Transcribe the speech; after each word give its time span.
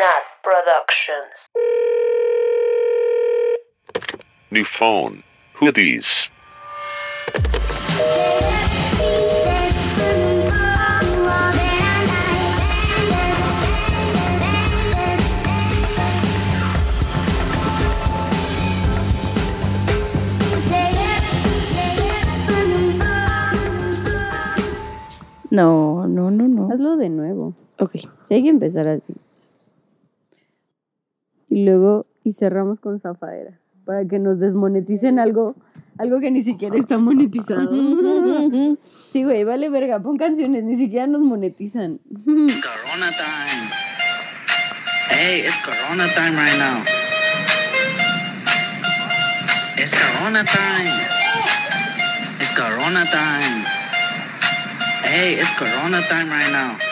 Nat 0.00 0.24
Productions. 0.42 1.36
New 4.50 4.64
phone. 4.64 5.22
Who 5.56 5.70
these? 5.72 6.08
No, 25.50 26.06
no, 26.06 26.30
no, 26.30 26.48
no. 26.48 26.72
Hazlo 26.72 26.96
de 26.96 27.10
nuevo. 27.10 27.54
Ok. 27.78 27.96
Sí, 28.24 28.34
hay 28.34 28.42
que 28.42 28.48
empezar 28.48 28.88
así. 28.88 29.14
Y 31.50 31.64
luego, 31.64 32.06
y 32.22 32.32
cerramos 32.32 32.78
con 32.78 33.00
Zafaera. 33.00 33.58
Para 33.84 34.06
que 34.06 34.20
nos 34.20 34.38
desmoneticen 34.38 35.18
algo, 35.18 35.56
algo 35.98 36.20
que 36.20 36.30
ni 36.30 36.42
siquiera 36.42 36.76
está 36.78 36.96
monetizado. 36.96 37.72
sí, 38.82 39.24
güey, 39.24 39.42
vale 39.42 39.68
verga. 39.68 40.00
Pon 40.00 40.16
canciones, 40.16 40.62
ni 40.62 40.76
siquiera 40.76 41.08
nos 41.08 41.22
monetizan. 41.22 42.00
It's 42.08 42.60
Corona 42.62 43.10
time. 43.10 43.68
Hey, 45.10 45.42
it's 45.44 45.60
Corona 45.64 46.06
time 46.14 46.36
right 46.36 46.56
now. 46.56 46.84
It's 49.76 49.92
Corona 49.92 50.44
time. 50.44 50.86
It's 52.38 52.52
Corona 52.52 53.04
time. 53.10 53.64
Hey, 55.02 55.34
it's 55.34 55.52
Corona 55.58 56.00
time 56.08 56.30
right 56.30 56.52
now. 56.52 56.89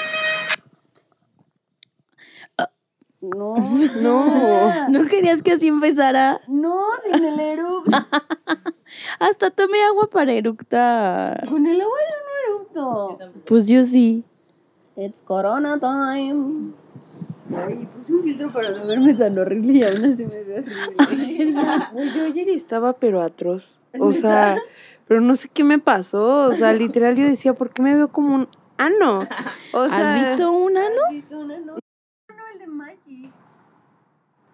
No, 3.21 3.55
No. 4.01 4.89
¿No 4.89 5.09
querías 5.09 5.43
que 5.43 5.53
así 5.53 5.67
empezara? 5.69 6.41
No, 6.49 6.81
sin 7.05 7.25
el 7.25 7.41
eructo. 7.41 7.91
Hasta 9.19 9.51
tomé 9.51 9.83
agua 9.83 10.09
para 10.09 10.33
eructar. 10.33 11.49
Con 11.49 11.67
el 11.67 11.81
agua 11.81 11.97
yo 12.09 12.17
no 12.25 12.59
eructo. 12.59 13.19
Pues 13.47 13.67
yo 13.67 13.83
sí. 13.83 14.25
It's 14.97 15.21
Corona 15.21 15.79
time. 15.81 16.73
Ay, 17.57 17.89
puse 17.97 18.13
un 18.13 18.23
filtro 18.23 18.51
para 18.53 18.71
no 18.71 18.87
verme 18.87 19.15
tan 19.15 19.39
horrible 19.39 19.73
y 19.73 19.83
aún 19.83 20.05
así 20.05 20.27
me 20.27 20.43
veo 20.45 20.65
horrible. 20.99 21.55
Yo 22.15 22.25
ayer 22.27 22.49
estaba 22.51 22.93
pero 22.95 23.23
atroz. 23.23 23.65
O 23.99 24.13
sea, 24.13 24.59
pero 25.07 25.21
no 25.21 25.35
sé 25.35 25.49
qué 25.49 25.65
me 25.65 25.79
pasó. 25.79 26.47
O 26.49 26.53
sea, 26.53 26.73
literal 26.73 27.17
yo 27.17 27.25
decía, 27.25 27.55
¿por 27.55 27.71
qué 27.71 27.83
me 27.83 27.95
veo 27.95 28.09
como 28.09 28.35
un 28.35 28.49
ano? 28.77 29.27
O 29.73 29.89
sea, 29.89 30.05
¿Has 30.07 30.15
visto 30.15 30.53
una, 30.53 30.83
no? 30.83 31.05
¿Has 31.09 31.15
visto 31.15 31.39
una? 31.39 31.59
No, 31.59 31.73
no, 31.75 32.43
el 32.53 32.59
de 32.59 32.67
Maggie. 32.67 33.33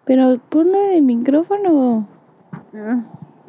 Pero 0.05 0.39
ponlo 0.49 0.75
en 0.85 0.93
el 0.93 1.01
micrófono. 1.01 2.07
Ah, 2.73 3.03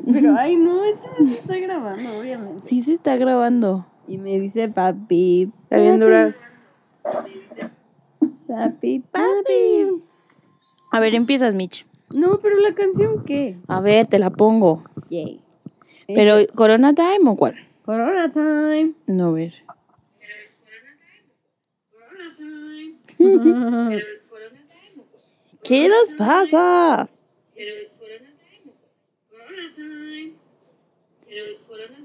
pero, 0.04 0.36
ay, 0.38 0.56
no, 0.56 0.84
esto 0.84 1.08
no 1.18 1.26
se 1.26 1.34
está 1.34 1.58
grabando, 1.58 2.18
obviamente. 2.18 2.66
Sí 2.66 2.82
se 2.82 2.92
está 2.94 3.16
grabando. 3.16 3.86
Y 4.06 4.18
me 4.18 4.38
dice 4.40 4.68
papi. 4.68 5.52
Está 5.64 5.78
bien 5.78 5.98
dura. 5.98 6.34
Papi, 8.46 9.00
papi. 9.00 10.02
A 10.92 11.00
ver, 11.00 11.14
empiezas, 11.14 11.54
Mitch. 11.54 11.86
No, 12.10 12.38
pero 12.38 12.56
la 12.60 12.74
canción, 12.74 13.24
¿qué? 13.24 13.58
A 13.66 13.80
ver, 13.80 14.06
te 14.06 14.18
la 14.18 14.30
pongo. 14.30 14.84
Yay. 15.10 15.41
Pero, 16.06 16.36
¿Corona 16.54 16.94
Time 16.94 17.28
o 17.30 17.34
cuál? 17.34 17.56
Corona 17.84 18.30
time. 18.30 18.94
No, 19.06 19.28
a 19.28 19.32
ver. 19.32 19.54
¿Qué 25.67 25.89
nos 25.89 26.14
pasa? 26.14 27.09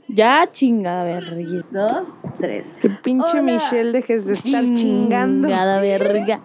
Ya, 0.07 0.49
chingada 0.51 1.03
verga. 1.03 1.65
Dos, 1.71 2.15
tres. 2.35 2.75
Que 2.81 2.89
pinche 2.89 3.27
Hola. 3.33 3.41
Michelle 3.43 3.91
dejes 3.91 4.25
de 4.25 4.33
estar 4.33 4.63
chingando. 4.63 5.47
Chingada 5.47 5.79
verga. 5.79 6.41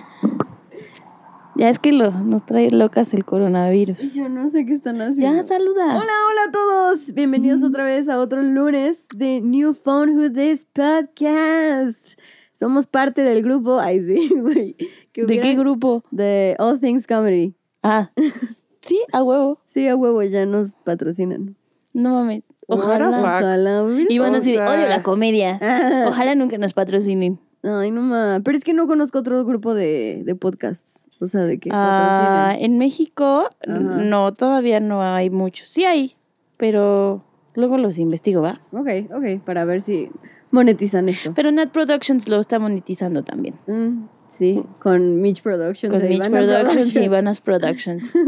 Ya 1.57 1.71
es 1.71 1.79
que 1.79 1.91
lo, 1.91 2.11
nos 2.11 2.45
trae 2.45 2.71
locas 2.71 3.15
el 3.15 3.25
coronavirus. 3.25 4.13
Yo 4.13 4.29
no 4.29 4.49
sé 4.51 4.67
qué 4.67 4.75
están 4.75 5.01
haciendo. 5.01 5.39
Ya, 5.39 5.43
saluda. 5.43 5.97
Hola, 5.97 6.13
hola 6.31 6.43
a 6.49 6.53
todos. 6.53 7.15
Bienvenidos 7.15 7.63
otra 7.63 7.85
vez 7.85 8.11
a 8.11 8.19
otro 8.19 8.43
lunes 8.43 9.07
de 9.17 9.41
New 9.41 9.73
Phone 9.73 10.11
Who 10.11 10.33
This 10.33 10.67
Podcast. 10.67 12.19
Somos 12.59 12.87
parte 12.87 13.21
del 13.23 13.43
grupo. 13.43 13.79
Ay, 13.81 14.01
sí, 14.01 14.31
güey. 14.41 14.77
¿De 15.15 15.41
qué 15.41 15.55
grupo? 15.55 16.03
De 16.11 16.57
All 16.59 16.81
Things 16.81 17.07
Comedy. 17.07 17.55
Ah, 17.83 18.11
sí, 18.81 18.99
a 19.13 19.23
huevo. 19.23 19.61
Sí, 19.67 19.87
a 19.89 19.95
huevo, 19.95 20.23
ya 20.23 20.47
nos 20.47 20.73
patrocinan. 20.75 21.55
No 21.93 22.11
mames. 22.15 22.45
Ojalá. 22.67 23.11
Ojalá. 23.11 23.85
Y 24.09 24.19
van 24.19 24.35
a 24.35 24.39
decir, 24.39 24.59
odio 24.61 24.89
la 24.89 25.03
comedia. 25.03 25.59
Ah. 25.63 26.07
Ojalá 26.09 26.35
nunca 26.35 26.57
nos 26.57 26.73
patrocinen. 26.73 27.39
Ay, 27.63 27.91
no 27.91 28.01
más. 28.01 28.41
Pero 28.43 28.57
es 28.57 28.65
que 28.65 28.73
no 28.73 28.87
conozco 28.87 29.19
otro 29.19 29.45
grupo 29.45 29.75
de, 29.75 30.23
de 30.25 30.35
podcasts. 30.35 31.07
O 31.21 31.27
sea, 31.27 31.43
de 31.43 31.59
que 31.59 31.69
Ah, 31.73 32.49
patrocinen. 32.53 32.73
en 32.73 32.79
México, 32.79 33.51
Ajá. 33.67 33.79
no, 33.79 34.33
todavía 34.33 34.81
no 34.81 35.03
hay 35.03 35.29
muchos. 35.31 35.69
Sí 35.69 35.85
hay, 35.85 36.17
pero 36.57 37.23
luego 37.57 37.79
los 37.79 37.99
investigo, 37.99 38.43
¿va? 38.43 38.61
Ok, 38.73 38.89
ok, 39.13 39.43
para 39.45 39.65
ver 39.65 39.83
si 39.83 40.11
monetizan 40.51 41.09
esto. 41.09 41.33
Pero 41.35 41.51
Nat 41.51 41.71
Productions 41.71 42.29
lo 42.29 42.39
está 42.39 42.59
monetizando 42.59 43.25
también. 43.25 43.57
Mm, 43.67 44.07
sí, 44.29 44.65
con 44.79 45.21
Mitch 45.21 45.43
Productions. 45.43 45.93
Con 45.93 46.05
e 46.05 46.09
Mitch 46.09 46.27
Ivana 46.27 46.39
Productions 46.39 46.97
y 46.97 47.01
Ivanas 47.01 47.41
Productions. 47.41 48.17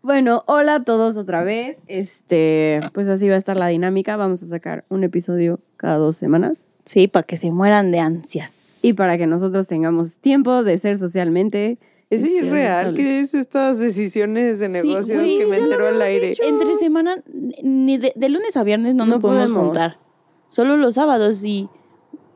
Bueno, 0.00 0.44
hola 0.46 0.76
a 0.76 0.84
todos 0.84 1.16
otra 1.16 1.42
vez. 1.42 1.82
Este, 1.86 2.80
pues 2.94 3.08
así 3.08 3.28
va 3.28 3.34
a 3.34 3.38
estar 3.38 3.56
la 3.56 3.66
dinámica. 3.66 4.16
Vamos 4.16 4.42
a 4.42 4.46
sacar 4.46 4.84
un 4.88 5.04
episodio 5.04 5.60
cada 5.76 5.96
dos 5.96 6.16
semanas. 6.16 6.78
Sí, 6.84 7.08
para 7.08 7.24
que 7.24 7.36
se 7.36 7.50
mueran 7.50 7.90
de 7.90 7.98
ansias. 7.98 8.80
Y 8.82 8.92
para 8.92 9.18
que 9.18 9.26
nosotros 9.26 9.66
tengamos 9.66 10.18
tiempo 10.18 10.62
de 10.62 10.78
ser 10.78 10.98
socialmente. 10.98 11.78
¿Eso 12.10 12.26
sí 12.26 12.34
este, 12.36 12.46
es 12.46 12.52
real? 12.52 12.84
rentables. 12.86 13.06
¿Qué 13.06 13.20
es 13.20 13.34
estas 13.34 13.78
decisiones 13.78 14.60
de 14.60 14.68
Sí, 14.68 14.88
negocios 14.88 15.22
que 15.22 15.46
me 15.46 15.56
enteró 15.58 15.88
al 15.88 16.00
aire? 16.02 16.32
Entre 16.42 16.74
semana, 16.76 17.16
ni 17.62 17.98
de, 17.98 18.12
de 18.16 18.28
lunes 18.28 18.56
a 18.56 18.64
viernes 18.64 18.94
no 18.94 19.04
nos 19.04 19.16
No 19.16 19.20
podemos, 19.20 19.44
podemos. 19.50 19.64
juntar. 19.66 19.98
Solo 20.46 20.76
los 20.78 20.94
sábados. 20.94 21.44
Y, 21.44 21.68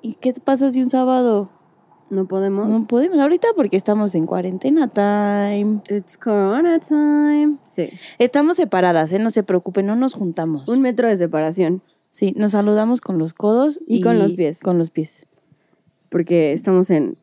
¿Y 0.03 0.15
qué 0.15 0.35
pasa 0.45 0.71
si 0.71 0.83
un 0.83 0.91
sábado 0.91 1.49
No 2.11 2.29
podemos. 2.29 2.69
no 2.69 2.87
podemos? 2.87 3.19
Ahorita 3.19 3.49
porque 3.57 3.79
estamos 3.79 4.15
en 4.15 4.27
cuarentena 4.27 4.89
time. 4.89 5.81
It's 5.89 6.19
Corona 6.19 6.79
time. 6.79 7.57
Sí. 7.65 7.89
Estamos 8.19 8.57
separadas, 8.57 9.11
¿eh? 9.15 9.19
No 9.19 9.31
se 9.31 9.43
preocupen, 9.43 9.87
no 9.87 9.97
nos 9.97 10.13
juntamos. 10.13 10.69
Un 10.69 10.83
metro 10.83 11.09
de 11.09 11.17
separación. 11.17 11.83
Sí, 12.11 12.35
nos 12.37 12.53
saludamos 12.53 13.01
con 13.01 13.17
los 13.17 13.33
codos 13.33 13.81
Y 13.87 14.03
con 14.03 14.19
los 14.19 14.35
pies. 14.35 14.61
Con 14.61 14.77
los 14.77 14.91
pies. 14.91 15.27
Porque 16.11 16.53
estamos 16.53 16.91
en. 16.91 17.17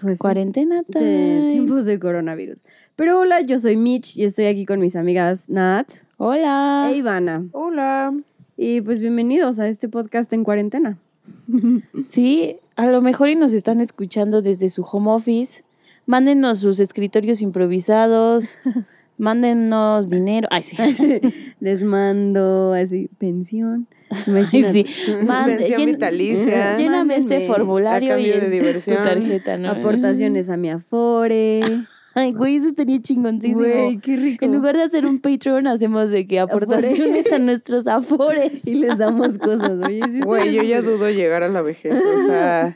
Pues, 0.00 0.18
Cuarentena 0.20 0.82
de 0.82 0.84
time. 0.84 1.50
tiempos 1.52 1.84
de 1.84 1.98
coronavirus. 1.98 2.64
Pero 2.96 3.20
hola, 3.20 3.42
yo 3.42 3.58
soy 3.58 3.76
Mitch 3.76 4.16
y 4.16 4.24
estoy 4.24 4.46
aquí 4.46 4.64
con 4.64 4.80
mis 4.80 4.96
amigas 4.96 5.50
Nat 5.50 5.90
Hola. 6.16 6.88
e 6.90 6.96
Ivana. 6.96 7.44
Hola. 7.52 8.14
Y 8.56 8.80
pues 8.80 9.00
bienvenidos 9.00 9.58
a 9.58 9.68
este 9.68 9.88
podcast 9.88 10.32
en 10.32 10.44
cuarentena. 10.44 10.98
Sí, 12.06 12.56
a 12.74 12.86
lo 12.86 13.02
mejor 13.02 13.28
y 13.28 13.36
nos 13.36 13.52
están 13.52 13.80
escuchando 13.80 14.40
desde 14.40 14.70
su 14.70 14.82
home 14.82 15.10
office. 15.10 15.62
Mándenos 16.06 16.60
sus 16.60 16.80
escritorios 16.80 17.42
improvisados. 17.42 18.58
Mándenos 19.18 20.08
dinero. 20.08 20.48
Ay, 20.50 20.62
sí. 20.62 20.76
Les 21.60 21.84
mando 21.84 22.72
así 22.72 23.08
pensión. 23.18 23.86
Ay, 24.12 24.22
Imagínate. 24.26 24.72
sí. 24.72 24.86
Mande- 25.24 25.56
Pensión 25.56 25.80
llen- 25.80 25.86
vitalicia. 25.86 26.76
Lléname 26.76 27.16
este 27.16 27.46
formulario 27.46 28.18
y 28.18 28.30
es 28.30 28.84
tu 28.84 28.94
tarjeta, 28.94 29.56
¿no? 29.56 29.70
Aportaciones 29.70 30.48
a 30.48 30.56
mi 30.56 30.70
Afore. 30.70 31.62
Ay, 32.14 32.32
güey, 32.34 32.56
eso 32.56 32.68
estaría 32.68 33.00
chingoncísimo. 33.00 33.60
Güey, 33.60 33.96
qué 33.96 34.16
rico. 34.16 34.44
En 34.44 34.52
lugar 34.52 34.76
de 34.76 34.82
hacer 34.82 35.06
un 35.06 35.18
Patreon, 35.18 35.66
hacemos 35.66 36.10
de 36.10 36.26
que 36.26 36.40
aportaciones 36.40 37.32
a 37.32 37.38
nuestros 37.38 37.86
afores. 37.86 38.66
Y 38.68 38.74
les 38.74 38.98
damos 38.98 39.38
cosas. 39.38 39.72
Oye, 39.82 40.02
sí 40.10 40.20
Güey, 40.20 40.52
yo 40.52 40.62
ya 40.62 40.82
dudo 40.82 41.08
llegar 41.08 41.42
a 41.42 41.48
la 41.48 41.62
vejez. 41.62 41.94
O 41.94 42.26
sea, 42.26 42.74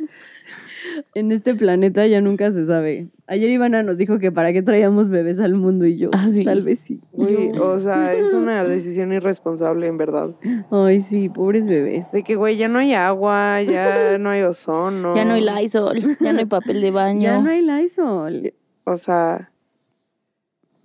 En 1.15 1.33
este 1.33 1.55
planeta 1.55 2.07
ya 2.07 2.21
nunca 2.21 2.53
se 2.53 2.67
sabe. 2.67 3.09
Ayer 3.27 3.51
Ivana 3.51 3.83
nos 3.83 3.97
dijo 3.97 4.19
que 4.19 4.31
para 4.31 4.53
qué 4.53 4.63
traíamos 4.63 5.09
bebés 5.09 5.39
al 5.41 5.55
mundo 5.55 5.87
y 5.87 5.97
yo. 5.97 6.11
Ah, 6.13 6.29
sí. 6.31 6.45
Tal 6.45 6.63
vez 6.63 6.81
sí. 6.81 7.01
o 7.13 7.79
sea, 7.81 8.15
es 8.15 8.33
una 8.33 8.65
decisión 8.69 9.13
irresponsable 9.13 9.87
en 9.87 9.99
verdad. 9.99 10.31
Ay, 10.71 11.01
sí, 11.01 11.29
pobres 11.29 11.67
bebés. 11.67 12.13
De 12.13 12.23
que, 12.23 12.37
güey, 12.37 12.57
ya 12.57 12.69
no 12.69 12.79
hay 12.79 12.95
agua, 12.95 13.63
ya 13.63 14.19
no 14.19 14.31
hay 14.31 14.43
ozono. 14.43 15.15
Ya 15.15 15.25
no 15.25 15.35
hay 15.35 15.43
Lysol, 15.45 16.17
ya 16.21 16.33
no 16.33 16.39
hay 16.39 16.47
papel 16.47 16.81
de 16.81 16.91
baño. 16.91 17.23
Ya 17.23 17.39
no 17.39 17.51
hay 17.51 17.63
Lysol. 17.63 18.55
O 18.85 18.97
sea, 18.97 19.51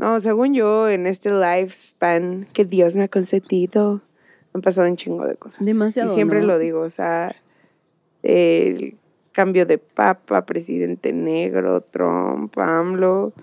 no, 0.02 0.20
según 0.20 0.56
yo, 0.56 0.90
en 0.90 1.06
este 1.06 1.30
lifespan 1.30 2.48
que 2.54 2.66
Dios 2.66 2.96
me 2.96 3.04
ha 3.04 3.08
concedido, 3.08 4.02
han 4.52 4.62
pasado 4.62 4.88
un 4.88 4.96
chingo 4.96 5.28
de 5.28 5.36
cosas. 5.36 5.64
Demasiado, 5.64 6.12
Y 6.12 6.16
siempre 6.16 6.42
¿no? 6.42 6.48
lo 6.48 6.58
digo, 6.58 6.80
o 6.80 6.90
sea, 6.90 7.36
el 8.24 8.98
cambio 9.32 9.66
de 9.66 9.78
papa, 9.78 10.46
presidente 10.46 11.14
negro, 11.14 11.82
Trump, 11.82 12.58
AMLO, 12.58 13.34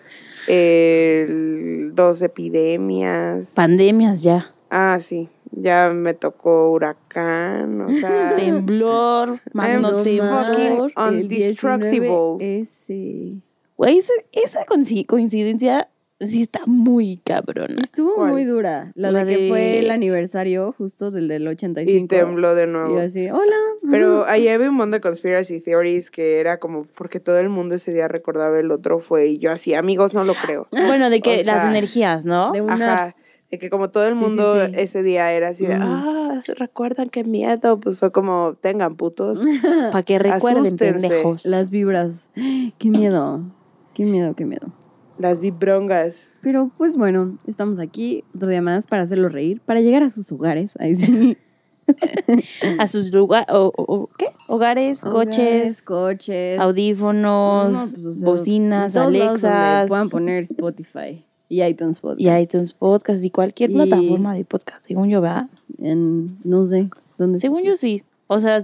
dos 1.95 2.23
epidemias. 2.23 3.53
Pandemias 3.55 4.23
ya. 4.23 4.53
Ah, 4.71 4.99
sí, 5.01 5.29
ya 5.53 5.91
me 5.95 6.15
tocó 6.15 6.71
huracán, 6.73 7.81
o 7.81 7.89
sea, 7.89 8.35
Temblor, 8.37 9.41
magno 9.53 9.91
no 9.91 10.03
temblor. 10.03 10.47
fucking 10.93 10.93
Undestructible. 11.23 12.37
Ese. 12.61 13.41
Güey, 13.77 13.99
esa, 13.99 14.13
esa 14.33 14.67
coinci- 14.67 15.07
coincidencia 15.07 15.89
sí 16.21 16.43
está 16.43 16.61
muy 16.67 17.19
cabrona. 17.25 17.83
Estuvo 17.83 18.15
¿Cuál? 18.17 18.33
muy 18.33 18.45
dura. 18.45 18.93
La, 18.95 19.11
La 19.13 19.25
de 19.25 19.37
que 19.37 19.49
fue 19.49 19.79
el 19.79 19.91
aniversario 19.91 20.75
justo 20.77 21.11
del 21.11 21.29
del 21.29 21.47
85. 21.47 21.97
y 22.05 22.07
tembló 22.09 22.55
de 22.55 22.65
Y 22.65 22.67
nuevo. 22.67 22.95
yo 22.97 23.01
así, 23.03 23.31
hola. 23.31 23.57
Pero 23.91 24.25
ahí 24.27 24.49
había 24.49 24.69
un 24.71 24.75
montón 24.77 24.91
de 24.93 25.01
conspiracy 25.01 25.61
theories 25.61 26.11
que 26.11 26.41
era 26.41 26.59
como 26.59 26.85
porque 26.97 27.21
todo 27.21 27.39
el 27.39 27.49
mundo 27.49 27.75
ese 27.77 27.93
día 27.93 28.09
recordaba 28.09 28.59
el 28.59 28.71
otro 28.71 28.99
fue 29.01 29.27
y 29.29 29.39
yo 29.39 29.51
así, 29.53 29.75
amigos, 29.75 30.15
no 30.15 30.25
lo 30.25 30.35
creo. 30.35 30.67
Bueno, 30.89 31.11
de 31.11 31.21
que 31.21 31.39
O 31.41 31.43
sea, 31.45 31.57
las 31.57 31.67
energías, 31.67 32.25
¿no? 32.25 32.53
de 32.53 32.61
una- 32.63 32.75
Ajá. 32.95 33.17
De 33.51 33.59
que 33.59 33.71
como 33.71 33.89
todo 33.89 34.07
el 34.07 34.13
Sí, 34.15 34.21
sí, 34.21 34.27
mundo 34.27 34.67
sí. 34.67 34.73
ese 34.77 35.03
día 35.03 35.33
era 35.33 35.49
así 35.49 35.65
de, 35.67 35.73
ah, 35.81 36.39
¿se 36.45 36.53
recuerdan 36.53 37.09
qué 37.09 37.25
miedo? 37.25 37.81
Pues 37.81 37.99
fue 37.99 38.13
como, 38.13 38.57
tengan 38.61 38.95
putos. 38.97 39.41
Para 39.91 40.03
que 40.03 40.19
recuerden, 40.19 40.67
Asústense. 40.67 41.09
pendejos. 41.09 41.47
Las 41.47 41.71
vibras. 41.71 42.31
Qué 42.79 42.91
miedo. 42.91 43.41
Qué 43.95 44.05
miedo, 44.05 44.35
qué 44.35 44.45
miedo. 44.45 44.71
Las 45.19 45.41
vibrongas. 45.41 46.29
Pero 46.43 46.71
pues 46.79 46.97
bueno, 46.97 47.39
estamos 47.47 47.79
aquí 47.79 48.25
otro 48.35 48.49
día 48.49 48.63
más 48.63 48.87
para 48.87 49.03
hacerlos 49.03 49.33
reír, 49.33 49.61
para 49.61 49.81
llegar 49.81 50.03
a 50.03 50.11
sus 50.11 50.31
hogares. 50.33 50.75
Ahí 50.81 50.95
sí. 50.95 51.37
A 52.79 52.87
sus 52.87 53.13
lugares, 53.15 53.47
o, 53.51 53.73
o- 53.75 54.11
¿qué? 54.19 54.27
Hogares, 54.47 55.03
Hogares, 55.03 55.11
coches, 55.33 55.83
coches, 55.83 56.59
audífonos, 56.59 57.73
No, 57.73 57.79
pues, 57.81 58.05
o 58.07 58.15
sea, 58.15 58.29
bocinas, 58.29 58.95
en 58.95 59.01
todos 59.03 59.13
lados 59.15 59.41
donde 59.41 59.57
Alexas. 59.57 59.89
Puedan 59.89 60.09
poner 60.11 60.43
Spotify 60.43 61.25
y 61.49 61.63
iTunes 61.63 62.01
Podcast. 62.01 62.21
Y 62.21 62.29
iTunes 62.31 62.73
Podcast 62.75 63.25
y 63.25 63.31
cualquier 63.31 63.71
Y- 63.71 63.75
plataforma 63.75 64.35
de 64.35 64.45
podcast, 64.45 64.85
según 64.85 65.09
yo, 65.09 65.23
¿verdad? 65.23 65.49
En, 65.79 66.37
no 66.45 66.67
sé, 66.67 66.91
¿dónde 67.17 67.39
Según 67.39 67.63
yo 67.63 67.75
sí. 67.75 68.03
O 68.27 68.39
sea, 68.39 68.61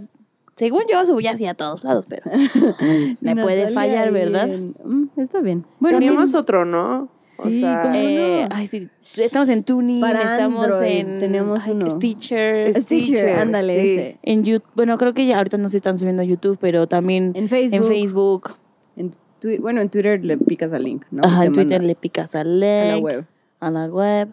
según 0.57 0.83
yo 0.91 1.05
subí 1.05 1.27
así 1.27 1.47
a 1.47 1.55
todos 1.55 1.85
lados, 1.85 2.07
pero 2.09 2.23
me 3.21 3.37
puede 3.37 3.69
fallar, 3.71 4.13
¿verdad? 4.13 4.49
Mm, 4.85 5.07
está 5.17 5.41
bien. 5.41 5.65
Bueno, 5.81 5.99
Teníamos 5.99 6.31
sí, 6.31 6.37
otro, 6.37 6.65
¿no? 6.65 7.09
Sí, 7.27 7.61
¿cómo 7.63 7.85
no? 7.89 7.95
Eh, 7.95 8.47
ay, 8.51 8.67
sí, 8.69 8.89
estamos 9.17 9.49
en 9.49 9.65
Tuning, 9.65 10.01
Para 10.01 10.23
estamos 10.23 10.65
Android 10.67 10.91
en 11.01 11.21
tenemos 11.21 11.65
ay, 11.65 11.73
uno. 11.73 11.91
Stitcher, 11.91 12.71
Stitcher, 12.81 12.83
Stitcher, 13.17 13.39
ándale 13.39 13.81
sí. 13.81 13.91
ese. 13.93 14.19
en 14.23 14.45
YouTube. 14.45 14.69
Bueno, 14.77 14.97
creo 14.99 15.15
que 15.15 15.27
ya 15.27 15.39
ahorita 15.39 15.59
no 15.59 15.69
se 15.69 15.79
están 15.79 15.99
subiendo 15.99 16.23
a 16.23 16.25
YouTube, 16.25 16.59
pero 16.61 16.87
también 16.87 17.33
En 17.35 17.49
Facebook. 17.49 17.77
en 17.83 17.85
Facebook. 17.89 18.51
En 18.97 19.15
Twi- 19.41 19.59
bueno, 19.61 19.81
en 19.81 19.89
Twitter 19.89 20.25
le 20.25 20.37
picas 20.39 20.73
al 20.73 20.85
link, 20.85 21.05
¿no? 21.11 21.25
Ajá, 21.25 21.45
en 21.47 21.53
Twitter 21.53 21.83
le 21.83 21.97
picas 21.97 22.37
al 22.37 22.63
a 22.63 22.67
la 22.67 22.95
link, 22.95 23.05
web. 23.05 23.25
a 23.59 23.71
la 23.71 23.87
web. 23.87 24.29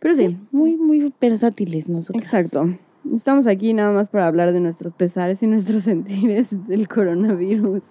Pero 0.00 0.14
sí, 0.14 0.26
Sí, 0.28 0.38
muy, 0.52 0.76
muy 0.76 1.12
versátiles 1.20 1.90
nosotros. 1.90 2.22
exacto. 2.22 2.70
Estamos 3.12 3.46
aquí 3.46 3.72
nada 3.72 3.92
más 3.92 4.08
para 4.08 4.26
hablar 4.26 4.52
de 4.52 4.60
nuestros 4.60 4.92
pesares 4.92 5.42
y 5.42 5.46
nuestros 5.46 5.82
sentires 5.84 6.66
del 6.68 6.88
coronavirus. 6.88 7.82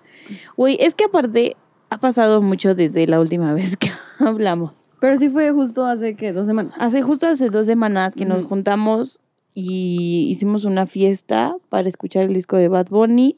Güey, 0.58 0.78
es 0.80 0.96
que 0.96 1.06
aparte 1.06 1.56
ha 1.90 2.00
pasado 2.00 2.42
mucho 2.42 2.76
desde 2.76 3.08
la 3.08 3.20
última 3.20 3.54
vez 3.56 3.78
que 3.78 3.90
hablamos. 4.20 4.72
Pero 5.00 5.18
sí 5.18 5.30
fue 5.30 5.52
justo 5.52 5.86
hace 5.86 6.16
que 6.16 6.34
dos 6.34 6.48
semanas. 6.48 6.74
Hace 6.78 7.02
justo 7.02 7.28
hace 7.28 7.50
dos 7.50 7.66
semanas 7.66 8.16
que 8.16 8.26
nos 8.26 8.42
Ujú. 8.42 8.50
juntamos 8.50 9.20
y 9.54 10.28
hicimos 10.30 10.66
una 10.66 10.86
fiesta 10.86 11.56
para 11.70 11.88
escuchar 11.90 12.26
el 12.26 12.34
disco 12.34 12.58
de 12.58 12.68
Bad 12.68 12.88
Bunny. 12.90 13.38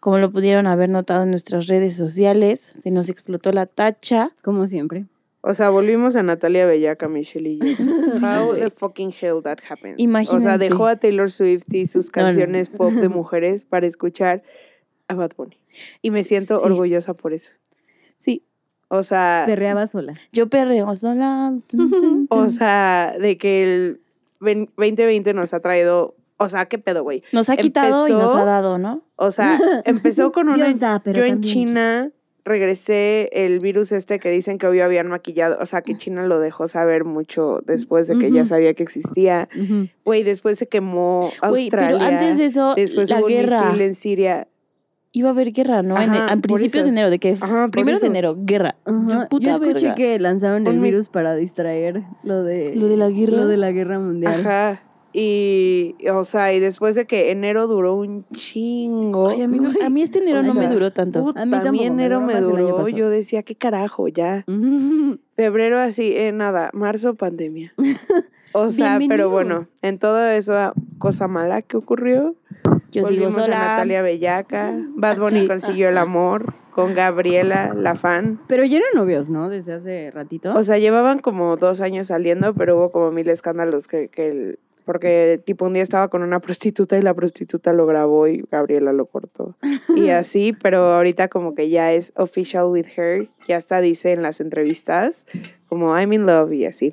Como 0.00 0.18
lo 0.18 0.30
pudieron 0.30 0.66
haber 0.66 0.88
notado 0.88 1.24
en 1.24 1.30
nuestras 1.30 1.66
redes 1.66 1.96
sociales, 1.96 2.60
se 2.60 2.90
nos 2.90 3.08
explotó 3.08 3.50
la 3.52 3.66
tacha. 3.66 4.30
Como 4.42 4.66
siempre. 4.66 5.06
O 5.42 5.54
sea, 5.54 5.70
volvimos 5.70 6.16
a 6.16 6.22
Natalia 6.22 6.66
Bellaca, 6.66 7.08
Michelle 7.08 7.48
y 7.50 7.58
yo. 7.58 7.84
How 8.22 8.54
the 8.54 8.70
fucking 8.70 9.10
hell 9.18 9.40
that 9.42 9.58
happens. 9.68 9.94
O 9.94 9.96
sea, 9.96 10.04
Imagínense. 10.04 10.58
dejó 10.58 10.86
a 10.86 10.96
Taylor 10.96 11.30
Swift 11.30 11.72
y 11.72 11.86
sus 11.86 12.06
No, 12.14 12.22
no. 12.22 12.28
canciones 12.28 12.68
pop 12.68 12.92
de 12.92 13.08
mujeres 13.08 13.64
para 13.64 13.86
escuchar 13.86 14.42
a 15.08 15.14
Bad 15.14 15.30
Bunny. 15.36 15.58
Y 16.02 16.10
me 16.10 16.24
siento 16.24 16.58
Sí. 16.60 16.66
orgullosa 16.66 17.14
por 17.14 17.32
eso. 17.32 17.52
Sí, 18.18 18.44
O 18.88 19.02
sea, 19.02 19.44
Perreaba 19.46 19.86
sola. 19.86 20.14
yo 20.32 20.48
perreo 20.48 20.94
sola. 20.96 21.54
O 22.28 22.48
sea, 22.50 23.14
de 23.18 23.38
que 23.38 23.62
el 23.62 24.00
ven- 24.40 24.68
2020 24.76 25.32
nos 25.32 25.54
ha 25.54 25.60
traído, 25.60 26.16
o 26.36 26.48
sea, 26.48 26.66
qué 26.66 26.78
pedo, 26.78 27.02
güey. 27.02 27.22
Nos 27.32 27.48
ha 27.50 27.56
quitado 27.56 28.08
y 28.08 28.12
nos 28.12 28.34
ha 28.34 28.44
dado, 28.44 28.78
¿no? 28.78 29.02
O 29.16 29.30
sea, 29.30 29.58
empezó 29.86 30.32
con 30.32 30.48
una. 30.48 30.56
Dios 30.66 30.80
da, 30.80 31.00
pero 31.02 31.20
yo 31.20 31.24
en 31.24 31.40
China 31.40 32.10
regresé 32.44 33.28
el 33.32 33.58
virus 33.58 33.92
este 33.92 34.18
que 34.18 34.30
dicen 34.30 34.58
que 34.58 34.66
hoy 34.66 34.80
habían 34.80 35.08
maquillado. 35.08 35.56
O 35.60 35.66
sea, 35.66 35.82
que 35.82 35.96
China 35.96 36.24
lo 36.26 36.40
dejó 36.40 36.68
saber 36.68 37.04
mucho 37.04 37.60
después 37.66 38.08
de 38.08 38.18
que 38.18 38.30
ya 38.32 38.46
sabía 38.46 38.74
que 38.74 38.82
existía. 38.82 39.48
Güey, 40.04 40.22
después 40.22 40.58
se 40.58 40.66
quemó 40.68 41.30
Australia. 41.42 41.70
pero 41.70 41.98
antes 41.98 42.38
de 42.38 42.46
eso, 42.46 42.74
después 42.74 43.10
la 43.10 43.18
hubo 43.18 43.26
un 43.26 43.32
guerra. 43.32 43.64
misil 43.66 43.80
en 43.82 43.94
Siria. 43.94 44.48
Iba 45.12 45.30
a 45.30 45.32
haber 45.32 45.50
guerra, 45.50 45.82
¿no? 45.82 46.00
En, 46.00 46.08
Ajá, 46.10 46.32
en 46.32 46.40
principios 46.40 46.84
de 46.84 46.90
enero, 46.90 47.10
de 47.10 47.18
que 47.18 47.32
Ajá, 47.40 47.66
primero 47.68 47.98
de 47.98 48.06
enero, 48.06 48.36
guerra. 48.38 48.76
Ajá. 48.84 49.22
Yo, 49.24 49.28
puta 49.28 49.46
Yo 49.50 49.54
escuché 49.56 49.86
verga. 49.86 49.94
que 49.96 50.18
lanzaron 50.20 50.68
el 50.68 50.74
Un 50.76 50.82
virus 50.82 51.08
para 51.08 51.34
distraer 51.34 52.04
lo 52.22 52.44
de 52.44 52.76
¿Lo 52.76 52.86
de 52.86 52.96
la 52.96 53.08
guerra? 53.10 53.36
Lo 53.38 53.46
de 53.48 53.56
la 53.56 53.72
guerra 53.72 53.98
mundial. 53.98 54.34
Ajá. 54.34 54.84
Y, 55.12 55.96
o 56.12 56.22
sea, 56.24 56.52
y 56.52 56.60
después 56.60 56.94
de 56.94 57.06
que 57.06 57.30
enero 57.32 57.66
duró 57.66 57.94
un 57.94 58.24
chingo. 58.32 59.28
Ay, 59.28 59.42
a, 59.42 59.48
mí, 59.48 59.58
no- 59.58 59.72
a 59.84 59.90
mí 59.90 60.02
este 60.02 60.20
enero 60.20 60.40
O 60.40 60.42
no 60.42 60.54
me 60.54 60.68
duró 60.68 60.92
tanto. 60.92 61.22
Puta, 61.24 61.42
A 61.42 61.44
mí 61.46 61.50
tampoco, 61.50 61.72
me 61.72 61.86
enero 61.86 62.16
duró 62.20 62.26
me 62.26 62.32
el 62.34 62.44
año 62.44 62.76
duró. 62.76 62.88
Yo 62.88 63.10
decía, 63.10 63.42
¿qué 63.42 63.56
carajo? 63.56 64.06
Ya. 64.08 64.44
Febrero 65.36 65.80
así, 65.80 66.16
eh, 66.16 66.32
nada, 66.32 66.70
marzo 66.72 67.14
pandemia. 67.14 67.74
O 68.52 68.70
sea, 68.72 68.98
pero 69.08 69.30
bueno, 69.30 69.64
en 69.80 70.00
toda 70.00 70.34
esa 70.34 70.72
cosa 70.98 71.28
mala 71.28 71.62
que 71.62 71.76
ocurrió, 71.76 72.34
Yo 72.90 73.04
sigo 73.04 73.06
volvimos 73.06 73.34
sola. 73.34 73.62
a 73.64 73.68
Natalia 73.68 74.02
Bellaca, 74.02 74.74
Bad 74.96 75.18
Bunny 75.18 75.42
Sí. 75.42 75.46
consiguió 75.46 75.88
el 75.88 75.96
amor 75.96 76.54
con 76.72 76.92
Gabriela, 76.94 77.72
la 77.76 77.94
fan. 77.94 78.40
Pero 78.48 78.64
ya 78.64 78.78
eran 78.78 78.90
novios, 78.96 79.30
¿no? 79.30 79.50
Desde 79.50 79.74
hace 79.74 80.10
ratito. 80.10 80.52
O 80.56 80.64
sea, 80.64 80.78
llevaban 80.78 81.20
como 81.20 81.56
dos 81.58 81.80
años 81.80 82.08
saliendo, 82.08 82.52
pero 82.52 82.76
hubo 82.76 82.90
como 82.90 83.12
mil 83.12 83.28
escándalos 83.28 83.86
que, 83.86 84.08
que 84.08 84.26
el- 84.26 84.58
porque 84.90 85.40
tipo 85.44 85.66
un 85.66 85.72
día 85.72 85.84
estaba 85.84 86.08
con 86.08 86.24
una 86.24 86.40
prostituta 86.40 86.98
y 86.98 87.02
la 87.02 87.14
prostituta 87.14 87.72
lo 87.72 87.86
grabó 87.86 88.26
y 88.26 88.42
Gabriela 88.50 88.92
lo 88.92 89.06
cortó. 89.06 89.54
Y 89.94 90.08
así, 90.10 90.52
pero 90.52 90.78
ahorita 90.94 91.28
como 91.28 91.54
que 91.54 91.68
ya 91.68 91.92
es 91.92 92.12
official 92.16 92.66
with 92.66 92.86
her, 92.96 93.28
ya 93.46 93.56
hasta 93.56 93.80
dice 93.80 94.10
en 94.10 94.22
las 94.22 94.40
entrevistas 94.40 95.26
como 95.68 95.96
I'm 95.96 96.12
in 96.12 96.26
love 96.26 96.52
y 96.52 96.64
así. 96.64 96.92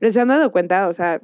Pero 0.00 0.12
se 0.12 0.20
han 0.20 0.26
dado 0.26 0.50
cuenta, 0.50 0.88
o 0.88 0.92
sea, 0.92 1.20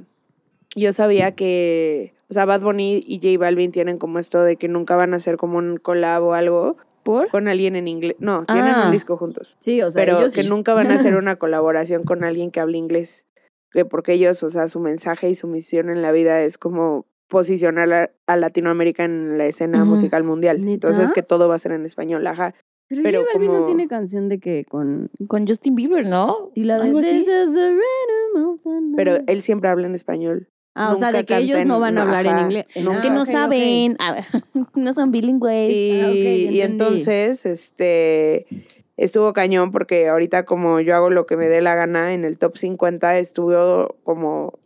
yo 0.76 0.92
sabía 0.92 1.32
que, 1.32 2.14
o 2.30 2.34
sea, 2.34 2.44
Bad 2.44 2.60
Bunny 2.60 3.02
y 3.04 3.16
J 3.16 3.36
Balvin 3.44 3.72
tienen 3.72 3.98
como 3.98 4.20
esto 4.20 4.44
de 4.44 4.54
que 4.54 4.68
nunca 4.68 4.94
van 4.94 5.14
a 5.14 5.16
hacer 5.16 5.36
como 5.38 5.58
un 5.58 5.76
collab 5.76 6.22
o 6.22 6.34
algo 6.34 6.76
¿Por? 7.02 7.30
con 7.30 7.48
alguien 7.48 7.74
en 7.74 7.88
inglés. 7.88 8.14
No, 8.20 8.44
tienen 8.44 8.74
Ah. 8.76 8.82
un 8.86 8.92
disco 8.92 9.16
juntos 9.16 9.56
sí, 9.58 9.82
o 9.82 9.90
sea, 9.90 10.00
pero 10.04 10.20
ellos 10.20 10.34
que 10.34 10.44
nunca 10.44 10.72
van 10.72 10.92
a 10.92 10.94
hacer 10.94 11.16
una 11.16 11.34
colaboración 11.34 12.04
con 12.04 12.22
alguien 12.22 12.52
que 12.52 12.60
hable 12.60 12.78
inglés, 12.78 13.26
que 13.72 13.84
porque 13.84 14.12
ellos, 14.14 14.42
o 14.42 14.50
sea, 14.50 14.68
su 14.68 14.80
mensaje 14.80 15.28
y 15.30 15.34
su 15.34 15.46
misión 15.48 15.90
en 15.90 16.02
la 16.02 16.12
vida 16.12 16.42
es 16.42 16.58
como 16.58 17.06
posicionar 17.28 17.92
a, 17.92 18.10
a 18.26 18.36
Latinoamérica 18.36 19.04
en 19.04 19.38
la 19.38 19.46
escena 19.46 19.84
musical 19.84 20.22
mundial. 20.24 20.62
¿Neta? 20.64 20.88
Entonces 20.88 21.12
que 21.12 21.22
todo 21.22 21.48
va 21.48 21.54
a 21.54 21.58
ser 21.58 21.72
en 21.72 21.84
español, 21.84 22.26
ajá. 22.26 22.54
Pero, 22.88 23.02
pero 23.02 23.20
J 23.20 23.32
Balvin 23.38 23.52
no 23.52 23.64
tiene 23.64 23.88
canción 23.88 24.28
de 24.28 24.38
que 24.38 24.66
con 24.68 25.08
Con 25.26 25.46
Justin 25.46 25.74
Bieber, 25.74 26.06
¿no? 26.06 26.50
y 26.54 26.64
la 26.64 26.76
de 26.78 26.84
Algo 26.88 26.98
así. 26.98 27.08
This 27.08 27.28
is 27.28 27.54
the 27.54 27.70
rhythm 27.70 28.44
of 28.48 28.60
the 28.62 28.68
night. 28.70 28.96
Pero 28.96 29.16
él 29.26 29.40
siempre 29.40 29.70
habla 29.70 29.86
en 29.86 29.94
español. 29.94 30.48
ah, 30.74 30.92
o 30.94 30.98
sea, 30.98 31.10
de 31.10 31.24
que 31.24 31.38
ellos 31.38 31.64
no 31.64 31.80
van 31.80 31.96
a 31.96 32.02
hablar 32.02 32.26
en 32.26 32.38
inglés. 32.38 32.66
no. 32.82 32.90
Es 32.90 33.00
que 33.00 33.08
Ah, 33.08 33.14
no 33.14 33.22
ok. 33.22 33.28
saben, 33.30 33.96
a 33.98 34.12
ver, 34.12 34.24
no 34.74 34.92
son 34.92 35.10
bilingües. 35.10 35.72
Y, 35.72 36.00
Ah, 36.02 36.10
y 36.12 36.60
entonces, 36.60 37.46
este, 37.46 38.46
estuvo 38.96 39.32
cañón 39.32 39.72
porque 39.72 40.08
ahorita 40.08 40.44
como 40.44 40.80
yo 40.80 40.94
hago 40.94 41.10
lo 41.10 41.26
que 41.26 41.36
me 41.36 41.48
dé 41.48 41.60
la 41.60 41.74
gana, 41.74 42.12
en 42.12 42.24
el 42.24 42.38
top 42.38 42.56
50 42.56 43.18
estuvo 43.18 43.96
como 44.04 44.58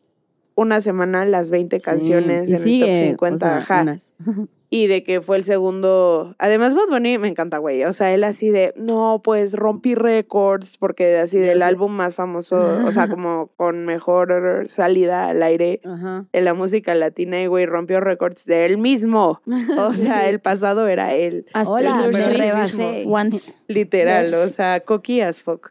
una 0.55 0.81
semana 0.81 1.25
las 1.25 1.51
20 1.51 1.79
Sí, 1.79 1.85
canciones 1.85 2.51
en 2.51 2.57
sigue, 2.57 2.85
el 2.85 3.17
top 3.17 3.29
50, 3.29 3.35
o 3.35 3.39
sea, 3.39 3.59
ajá. 3.59 3.97
Y 4.69 4.89
de 4.89 5.05
que 5.05 5.21
fue 5.21 5.37
el 5.37 5.45
segundo. 5.45 6.35
Además, 6.39 6.75
Bad 6.75 6.89
Bunny 6.89 7.19
me 7.19 7.29
encanta, 7.29 7.59
güey. 7.59 7.85
O 7.85 7.93
sea, 7.93 8.13
él 8.13 8.25
así 8.25 8.51
de, 8.51 8.75
no, 8.77 9.21
pues 9.23 9.55
rompí 9.55 9.95
récords, 9.95 10.77
porque 10.79 11.19
así 11.19 11.39
del 11.39 11.63
álbum 11.63 11.93
más 11.93 12.15
famoso, 12.17 12.57
o 12.85 12.91
sea, 12.93 13.09
como 13.09 13.49
con 13.57 13.85
mejor 13.85 14.67
salida 14.69 15.29
al 15.29 15.43
aire 15.43 15.81
Ajá. 15.85 16.27
en 16.33 16.45
la 16.45 16.55
música 16.55 16.95
latina, 16.95 17.41
y 17.41 17.47
güey, 17.47 17.67
rompió 17.67 18.01
récords 18.01 18.45
de 18.45 18.67
él 18.67 18.79
mismo. 18.79 19.41
O 19.79 19.93
sea, 19.93 20.29
el 20.29 20.41
pasado 20.41 20.89
era 20.89 21.15
él. 21.15 21.47
Hasta 21.53 21.73
Hola, 21.73 22.11
rebasé. 22.11 23.05
Once. 23.07 23.61
Literal, 23.69 24.35
o 24.35 24.49
sea, 24.49 24.81
cocky 24.81 25.21
as 25.21 25.43
fuck. 25.43 25.71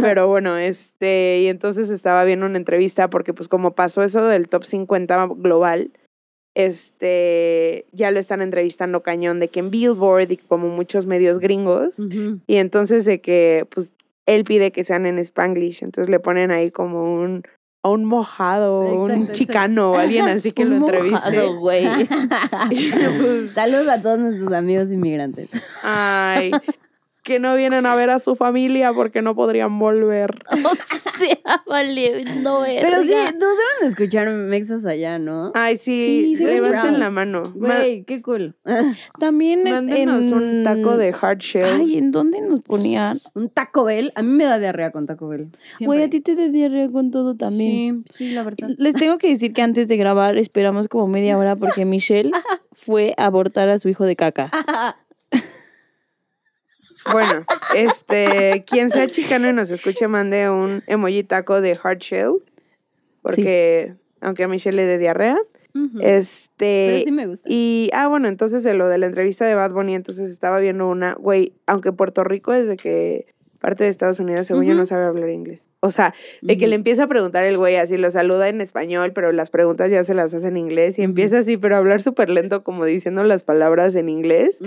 Pero 0.00 0.28
bueno, 0.28 0.56
este, 0.56 1.40
y 1.42 1.48
entonces 1.48 1.90
estaba 1.90 2.24
viendo 2.24 2.46
una 2.46 2.58
entrevista 2.58 3.10
porque 3.10 3.34
pues 3.34 3.48
como 3.48 3.74
pasó 3.74 4.02
eso 4.02 4.24
del 4.24 4.48
top 4.48 4.64
50 4.64 5.28
global, 5.36 5.90
este, 6.56 7.84
ya 7.92 8.10
lo 8.10 8.18
están 8.18 8.40
entrevistando 8.40 9.02
cañón 9.02 9.40
de 9.40 9.48
que 9.48 9.60
en 9.60 9.70
Billboard 9.70 10.30
y 10.32 10.36
como 10.38 10.68
muchos 10.68 11.04
medios 11.04 11.38
gringos. 11.38 11.98
Y 12.46 12.56
entonces 12.56 13.04
de 13.04 13.20
que, 13.20 13.66
pues, 13.70 13.92
él 14.24 14.44
pide 14.44 14.72
que 14.72 14.82
sean 14.82 15.04
en 15.04 15.18
Spanglish. 15.18 15.84
Entonces 15.84 16.08
le 16.08 16.18
ponen 16.18 16.50
ahí 16.50 16.70
como 16.70 17.12
un, 17.12 17.42
a 17.82 17.90
un 17.90 18.06
mojado, 18.06 18.84
Exacto, 18.84 19.20
un 19.20 19.32
chicano 19.32 19.92
o 19.92 19.98
alguien 19.98 20.28
así 20.28 20.52
que 20.52 20.64
lo 20.64 20.76
entreviste. 20.76 21.14
mojado, 21.14 21.58
güey. 21.58 21.86
Pues, 21.94 23.50
Saludos 23.54 23.88
a 23.88 24.00
todos 24.00 24.18
nuestros 24.18 24.50
amigos 24.54 24.90
inmigrantes. 24.90 25.50
Ay, 25.82 26.52
que 27.26 27.40
no 27.40 27.54
vienen 27.56 27.84
a 27.86 27.96
ver 27.96 28.08
a 28.10 28.20
su 28.20 28.36
familia 28.36 28.92
porque 28.92 29.20
no 29.20 29.34
podrían 29.34 29.78
volver. 29.78 30.44
O 31.16 31.18
sea, 31.18 31.62
vale, 31.66 32.24
no 32.42 32.64
es. 32.66 32.82
Pero 32.82 33.00
sí, 33.00 33.08
nos 33.14 33.32
deben 33.32 33.80
de 33.80 33.86
escuchar 33.88 34.28
mexas 34.30 34.84
allá, 34.84 35.18
¿no? 35.18 35.50
Ay, 35.54 35.78
sí, 35.78 36.34
Sí, 36.36 36.44
ve 36.44 36.54
levanten 36.56 36.80
bravo. 36.82 36.98
la 36.98 37.10
mano. 37.10 37.42
Ma- 37.56 37.76
Güey, 37.76 38.04
qué 38.04 38.20
cool. 38.20 38.54
También 39.18 39.66
en- 39.66 39.72
Mándenos 39.72 40.22
en- 40.22 40.34
un 40.34 40.64
taco 40.64 40.98
de 40.98 41.14
hard 41.18 41.38
shell. 41.38 41.64
Ay, 41.80 41.96
¿en 41.96 42.10
dónde 42.12 42.42
nos 42.42 42.60
ponían? 42.60 43.16
Un 43.34 43.48
Taco 43.48 43.84
Bell. 43.84 44.12
A 44.14 44.22
mí 44.22 44.30
me 44.30 44.44
da 44.44 44.58
diarrea 44.58 44.90
con 44.92 45.06
Taco 45.06 45.28
Bell. 45.28 45.48
Güey, 45.80 46.02
a 46.02 46.10
ti 46.10 46.20
te 46.20 46.34
da 46.34 46.48
diarrea 46.48 46.90
con 46.90 47.10
todo 47.10 47.34
también. 47.34 48.04
Sí, 48.10 48.26
sí, 48.28 48.34
la 48.34 48.42
verdad. 48.42 48.68
Les 48.76 48.94
tengo 48.94 49.16
que 49.16 49.28
decir 49.30 49.54
que 49.54 49.62
antes 49.62 49.88
de 49.88 49.96
grabar 49.96 50.36
esperamos 50.36 50.88
como 50.88 51.06
media 51.06 51.38
hora 51.38 51.56
porque 51.56 51.84
Michelle 51.86 52.30
fue 52.72 53.14
a 53.16 53.24
abortar 53.26 53.70
a 53.70 53.78
su 53.78 53.88
hijo 53.88 54.04
de 54.04 54.16
caca. 54.16 54.50
Bueno, 57.12 57.44
este, 57.74 58.64
quien 58.66 58.90
sea 58.90 59.06
chicano 59.06 59.48
y 59.48 59.52
nos 59.52 59.70
escuche, 59.70 60.08
mande 60.08 60.50
un 60.50 60.82
emoji 60.86 61.22
taco 61.22 61.60
de 61.60 61.78
hard 61.82 61.98
shell. 61.98 62.42
Porque, 63.22 63.94
aunque 64.20 64.44
a 64.44 64.48
Michelle 64.48 64.76
le 64.76 64.84
dé 64.84 64.98
diarrea, 64.98 65.38
este. 66.00 66.86
Pero 66.88 67.04
sí 67.04 67.12
me 67.12 67.26
gusta. 67.26 67.48
Y, 67.50 67.90
ah, 67.92 68.08
bueno, 68.08 68.28
entonces 68.28 68.64
lo 68.74 68.88
de 68.88 68.98
la 68.98 69.06
entrevista 69.06 69.44
de 69.44 69.54
Bad 69.54 69.72
Bunny, 69.72 69.94
entonces 69.94 70.30
estaba 70.30 70.58
viendo 70.58 70.88
una, 70.88 71.14
güey, 71.14 71.52
aunque 71.66 71.92
Puerto 71.92 72.24
Rico 72.24 72.52
desde 72.52 72.76
que 72.76 73.26
parte 73.56 73.84
de 73.84 73.90
Estados 73.90 74.20
Unidos, 74.20 74.46
según 74.46 74.64
yo, 74.64 74.74
no 74.74 74.86
sabe 74.86 75.04
hablar 75.04 75.30
inglés. 75.30 75.68
O 75.80 75.90
sea, 75.90 76.14
de 76.42 76.58
que 76.58 76.66
le 76.66 76.74
empieza 76.76 77.04
a 77.04 77.06
preguntar 77.06 77.44
el 77.44 77.56
güey 77.56 77.76
así, 77.76 77.96
lo 77.96 78.10
saluda 78.10 78.48
en 78.48 78.60
español, 78.60 79.12
pero 79.12 79.32
las 79.32 79.50
preguntas 79.50 79.90
ya 79.90 80.04
se 80.04 80.14
las 80.14 80.32
hace 80.34 80.48
en 80.48 80.56
inglés 80.56 80.98
y 80.98 81.02
empieza 81.02 81.38
así, 81.38 81.56
pero 81.56 81.74
a 81.74 81.78
hablar 81.78 82.02
súper 82.02 82.30
lento, 82.30 82.62
como 82.64 82.84
diciendo 82.84 83.24
las 83.24 83.42
palabras 83.44 83.94
en 83.94 84.08
inglés. 84.08 84.60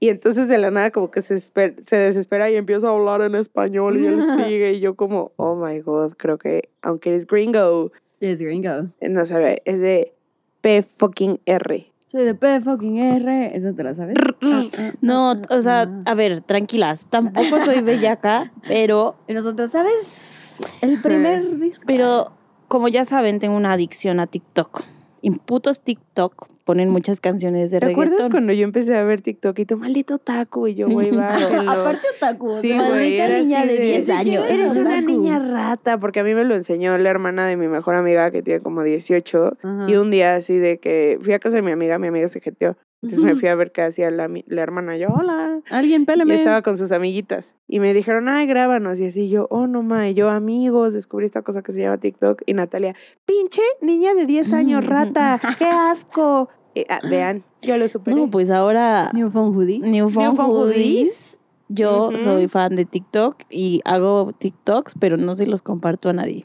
Y 0.00 0.08
entonces 0.08 0.48
de 0.48 0.58
la 0.58 0.70
nada 0.70 0.90
como 0.90 1.10
que 1.10 1.22
se, 1.22 1.38
se 1.38 1.96
desespera 1.96 2.50
y 2.50 2.56
empieza 2.56 2.88
a 2.88 2.90
hablar 2.92 3.22
en 3.22 3.34
español 3.34 3.98
y 3.98 4.06
él 4.06 4.20
sigue 4.44 4.72
y 4.74 4.80
yo 4.80 4.94
como, 4.94 5.32
oh 5.36 5.56
my 5.56 5.80
god, 5.80 6.12
creo 6.16 6.38
que 6.38 6.68
aunque 6.82 7.10
eres 7.10 7.26
gringo, 7.26 7.92
Es 8.20 8.40
gringo. 8.42 8.88
no 9.00 9.26
sabe, 9.26 9.62
es 9.64 9.80
de 9.80 10.12
P 10.60 10.82
fucking 10.82 11.40
R. 11.46 11.86
Soy 12.14 12.22
de 12.26 12.36
P 12.36 12.60
fucking 12.60 12.96
R. 12.96 13.56
¿Eso 13.56 13.74
te 13.74 13.82
la 13.82 13.92
sabes? 13.92 14.14
Ah, 14.40 14.66
ah, 14.78 14.92
No, 15.00 15.30
ah, 15.32 15.42
o 15.50 15.60
sea, 15.60 15.90
a 16.04 16.14
ver, 16.14 16.42
tranquilas. 16.42 17.08
Tampoco 17.08 17.58
soy 17.64 17.80
bellaca, 17.80 18.52
pero, 18.68 19.16
Y 19.26 19.34
nosotros, 19.34 19.72
¿sabes? 19.72 20.60
El 20.80 21.02
primer 21.02 21.58
disco. 21.58 21.82
pero 21.88 22.30
como 22.68 22.86
ya 22.86 23.04
saben, 23.04 23.40
tengo 23.40 23.56
una 23.56 23.72
adicción 23.72 24.20
a 24.20 24.28
TikTok. 24.28 24.84
En 25.26 25.36
putos 25.36 25.80
TikTok 25.80 26.48
ponen 26.64 26.90
muchas 26.90 27.20
canciones 27.20 27.70
de 27.70 27.80
¿Te 27.80 27.86
acuerdas 27.86 28.12
reggaetón. 28.12 28.30
cuando 28.30 28.52
yo 28.52 28.64
empecé 28.64 28.94
a 28.96 29.04
ver 29.04 29.22
TikTok 29.22 29.58
y 29.58 29.64
tu 29.64 29.78
maldito 29.78 30.18
taco 30.18 30.68
y 30.68 30.74
yo, 30.74 30.86
güey, 30.86 31.10
bájenlo. 31.16 31.70
Aparte 31.70 32.06
otaku. 32.16 32.54
Sí, 32.60 32.72
güey, 32.74 32.90
maldita 32.90 33.28
niña 33.38 33.64
de 33.64 33.78
10 33.78 34.10
años. 34.10 34.46
Eres 34.50 34.76
una 34.76 34.98
otaku. 34.98 35.06
niña 35.06 35.38
rata, 35.38 35.98
porque 35.98 36.20
a 36.20 36.24
mí 36.24 36.34
me 36.34 36.44
lo 36.44 36.54
enseñó 36.54 36.96
la 36.98 37.08
hermana 37.08 37.46
de 37.46 37.56
mi 37.56 37.68
mejor 37.68 37.94
amiga 37.94 38.30
que 38.30 38.42
tiene 38.42 38.60
como 38.60 38.82
18. 38.82 39.56
Ajá. 39.62 39.86
Y 39.90 39.96
un 39.96 40.10
día 40.10 40.34
así 40.34 40.58
de 40.58 40.78
que 40.78 41.18
fui 41.22 41.32
a 41.32 41.38
casa 41.38 41.56
de 41.56 41.62
mi 41.62 41.70
amiga, 41.70 41.98
mi 41.98 42.08
amiga 42.08 42.28
se 42.28 42.40
jeteó. 42.40 42.76
Entonces 43.04 43.24
me 43.24 43.36
fui 43.36 43.48
a 43.48 43.54
ver 43.54 43.70
qué 43.72 43.82
hacía 43.82 44.10
la, 44.10 44.28
mi- 44.28 44.44
la 44.48 44.62
hermana. 44.62 44.96
Yo, 44.96 45.08
hola. 45.08 45.60
Alguien, 45.70 46.02
Y 46.02 46.04
pélame. 46.06 46.34
estaba 46.34 46.62
con 46.62 46.76
sus 46.78 46.90
amiguitas. 46.92 47.54
Y 47.68 47.80
me 47.80 47.92
dijeron, 47.94 48.28
ay, 48.28 48.46
grábanos. 48.46 48.98
Y 48.98 49.06
así 49.06 49.28
yo, 49.28 49.46
oh, 49.50 49.66
no 49.66 49.82
ma. 49.82 50.08
Y 50.08 50.14
yo, 50.14 50.30
amigos, 50.30 50.94
descubrí 50.94 51.26
esta 51.26 51.42
cosa 51.42 51.62
que 51.62 51.72
se 51.72 51.80
llama 51.82 51.98
TikTok. 51.98 52.42
Y 52.46 52.54
Natalia, 52.54 52.94
pinche 53.26 53.62
niña 53.80 54.14
de 54.14 54.26
10 54.26 54.52
años, 54.52 54.84
rata. 54.86 55.40
¡Qué 55.58 55.66
asco! 55.66 56.48
Y, 56.74 56.84
ah, 56.88 57.00
vean, 57.08 57.44
yo 57.62 57.76
lo 57.76 57.86
superé. 57.88 58.16
No, 58.16 58.28
pues 58.30 58.50
ahora 58.50 59.10
New 59.14 59.30
Phone 59.30 59.54
Hoodie. 59.54 59.78
New 59.80 60.10
Phone 60.10 60.34
Hoodies. 60.36 60.58
Hoodies. 60.74 61.40
Yo 61.68 62.10
soy 62.18 62.48
fan 62.48 62.74
de 62.76 62.84
TikTok 62.84 63.36
y 63.50 63.80
hago 63.84 64.32
TikToks, 64.36 64.94
pero 64.98 65.16
no 65.16 65.34
se 65.36 65.46
los 65.46 65.62
comparto 65.62 66.08
a 66.10 66.12
nadie. 66.12 66.44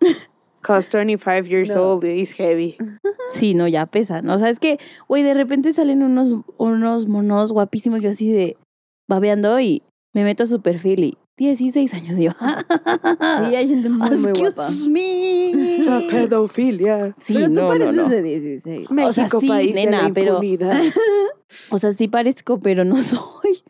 Cause 0.60 0.88
25 0.90 1.48
years 1.48 1.74
No. 1.74 1.92
old 1.92 2.04
is 2.04 2.32
heavy. 2.38 2.76
Sí, 3.30 3.52
no, 3.52 3.68
ya 3.68 3.84
pesan. 3.84 4.30
O 4.30 4.38
sea, 4.38 4.48
es 4.48 4.58
que, 4.58 4.78
güey, 5.06 5.22
de 5.22 5.34
repente 5.34 5.74
salen 5.74 6.02
unos, 6.02 6.44
unos 6.56 7.08
monos 7.08 7.52
guapísimos, 7.52 8.00
yo 8.00 8.08
así 8.10 8.32
de 8.32 8.56
babeando 9.06 9.60
y 9.60 9.82
me 10.14 10.24
meto 10.24 10.44
a 10.44 10.46
su 10.46 10.62
perfil 10.62 11.04
y 11.04 11.18
16 11.38 11.94
años 11.94 12.18
yo. 12.18 12.32
Sí, 12.32 13.54
hay 13.54 13.68
gente 13.68 13.88
muy, 13.88 14.10
muy 14.10 14.32
guapa. 14.32 14.62
Excuse 14.62 14.90
me. 14.90 15.84
La 15.84 16.00
pedofilia. 16.10 17.14
Sí, 17.20 17.34
pero 17.34 17.46
tú 17.46 17.52
no, 17.52 17.62
no, 17.62 17.68
pareces 17.68 17.94
no. 17.94 18.08
de 18.08 18.22
16. 18.22 18.88
O 18.90 18.94
sea, 18.94 19.06
México, 19.06 19.40
sí, 19.40 19.48
país 19.48 19.74
de 19.74 19.84
nena, 19.84 20.02
la 20.02 20.10
pero-. 20.12 20.40
O 21.70 21.78
sea, 21.78 21.92
sí 21.94 22.08
parezco, 22.08 22.60
pero 22.60 22.84
no 22.84 23.00
soy. 23.00 23.62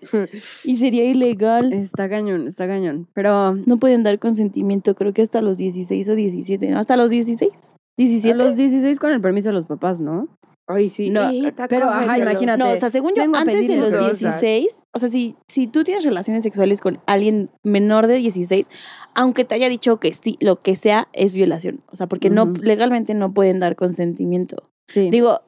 Y 0.64 0.78
sería 0.78 1.04
ilegal. 1.04 1.72
Está 1.72 2.08
cañón, 2.08 2.48
está 2.48 2.66
cañón. 2.66 3.06
Pero 3.12 3.54
No 3.54 3.76
pueden 3.76 4.02
dar 4.02 4.18
consentimiento, 4.18 4.94
creo 4.96 5.12
que 5.12 5.22
hasta 5.22 5.42
los 5.42 5.58
16 5.58 6.08
o 6.08 6.14
17, 6.14 6.70
¿no? 6.70 6.78
Hasta 6.78 6.96
los 6.96 7.10
16. 7.10 7.52
a 7.52 7.76
17. 7.98 8.34
los 8.34 8.56
16 8.56 8.98
con 8.98 9.12
el 9.12 9.20
permiso 9.20 9.50
de 9.50 9.52
los 9.52 9.66
papás, 9.66 10.00
¿no? 10.00 10.28
Ay, 10.70 10.90
sí. 10.90 11.08
No, 11.08 11.30
Eh, 11.30 11.52
pero, 11.68 11.88
ajá, 11.88 12.18
imagínate. 12.18 12.62
No, 12.62 12.70
o 12.70 12.76
sea, 12.76 12.90
según 12.90 13.14
yo, 13.14 13.22
Vengo 13.22 13.38
antes 13.38 13.66
de 13.66 13.76
los 13.76 13.94
cosas. 13.94 14.20
16, 14.20 14.84
o 14.92 14.98
sea, 14.98 15.08
si, 15.08 15.34
si 15.48 15.66
tú 15.66 15.82
tienes 15.82 16.04
relaciones 16.04 16.42
sexuales 16.42 16.82
con 16.82 17.00
alguien 17.06 17.50
menor 17.64 18.06
de 18.06 18.16
16, 18.16 18.68
aunque 19.14 19.46
te 19.46 19.54
haya 19.54 19.70
dicho 19.70 19.98
que 19.98 20.12
sí, 20.12 20.36
lo 20.40 20.56
que 20.56 20.76
sea 20.76 21.08
es 21.14 21.32
violación. 21.32 21.82
O 21.90 21.96
sea, 21.96 22.06
porque 22.06 22.28
no, 22.28 22.44
legalmente 22.44 23.14
no 23.14 23.32
pueden 23.32 23.60
dar 23.60 23.76
consentimiento. 23.76 24.62
Sí. 24.86 25.08
Digo, 25.08 25.40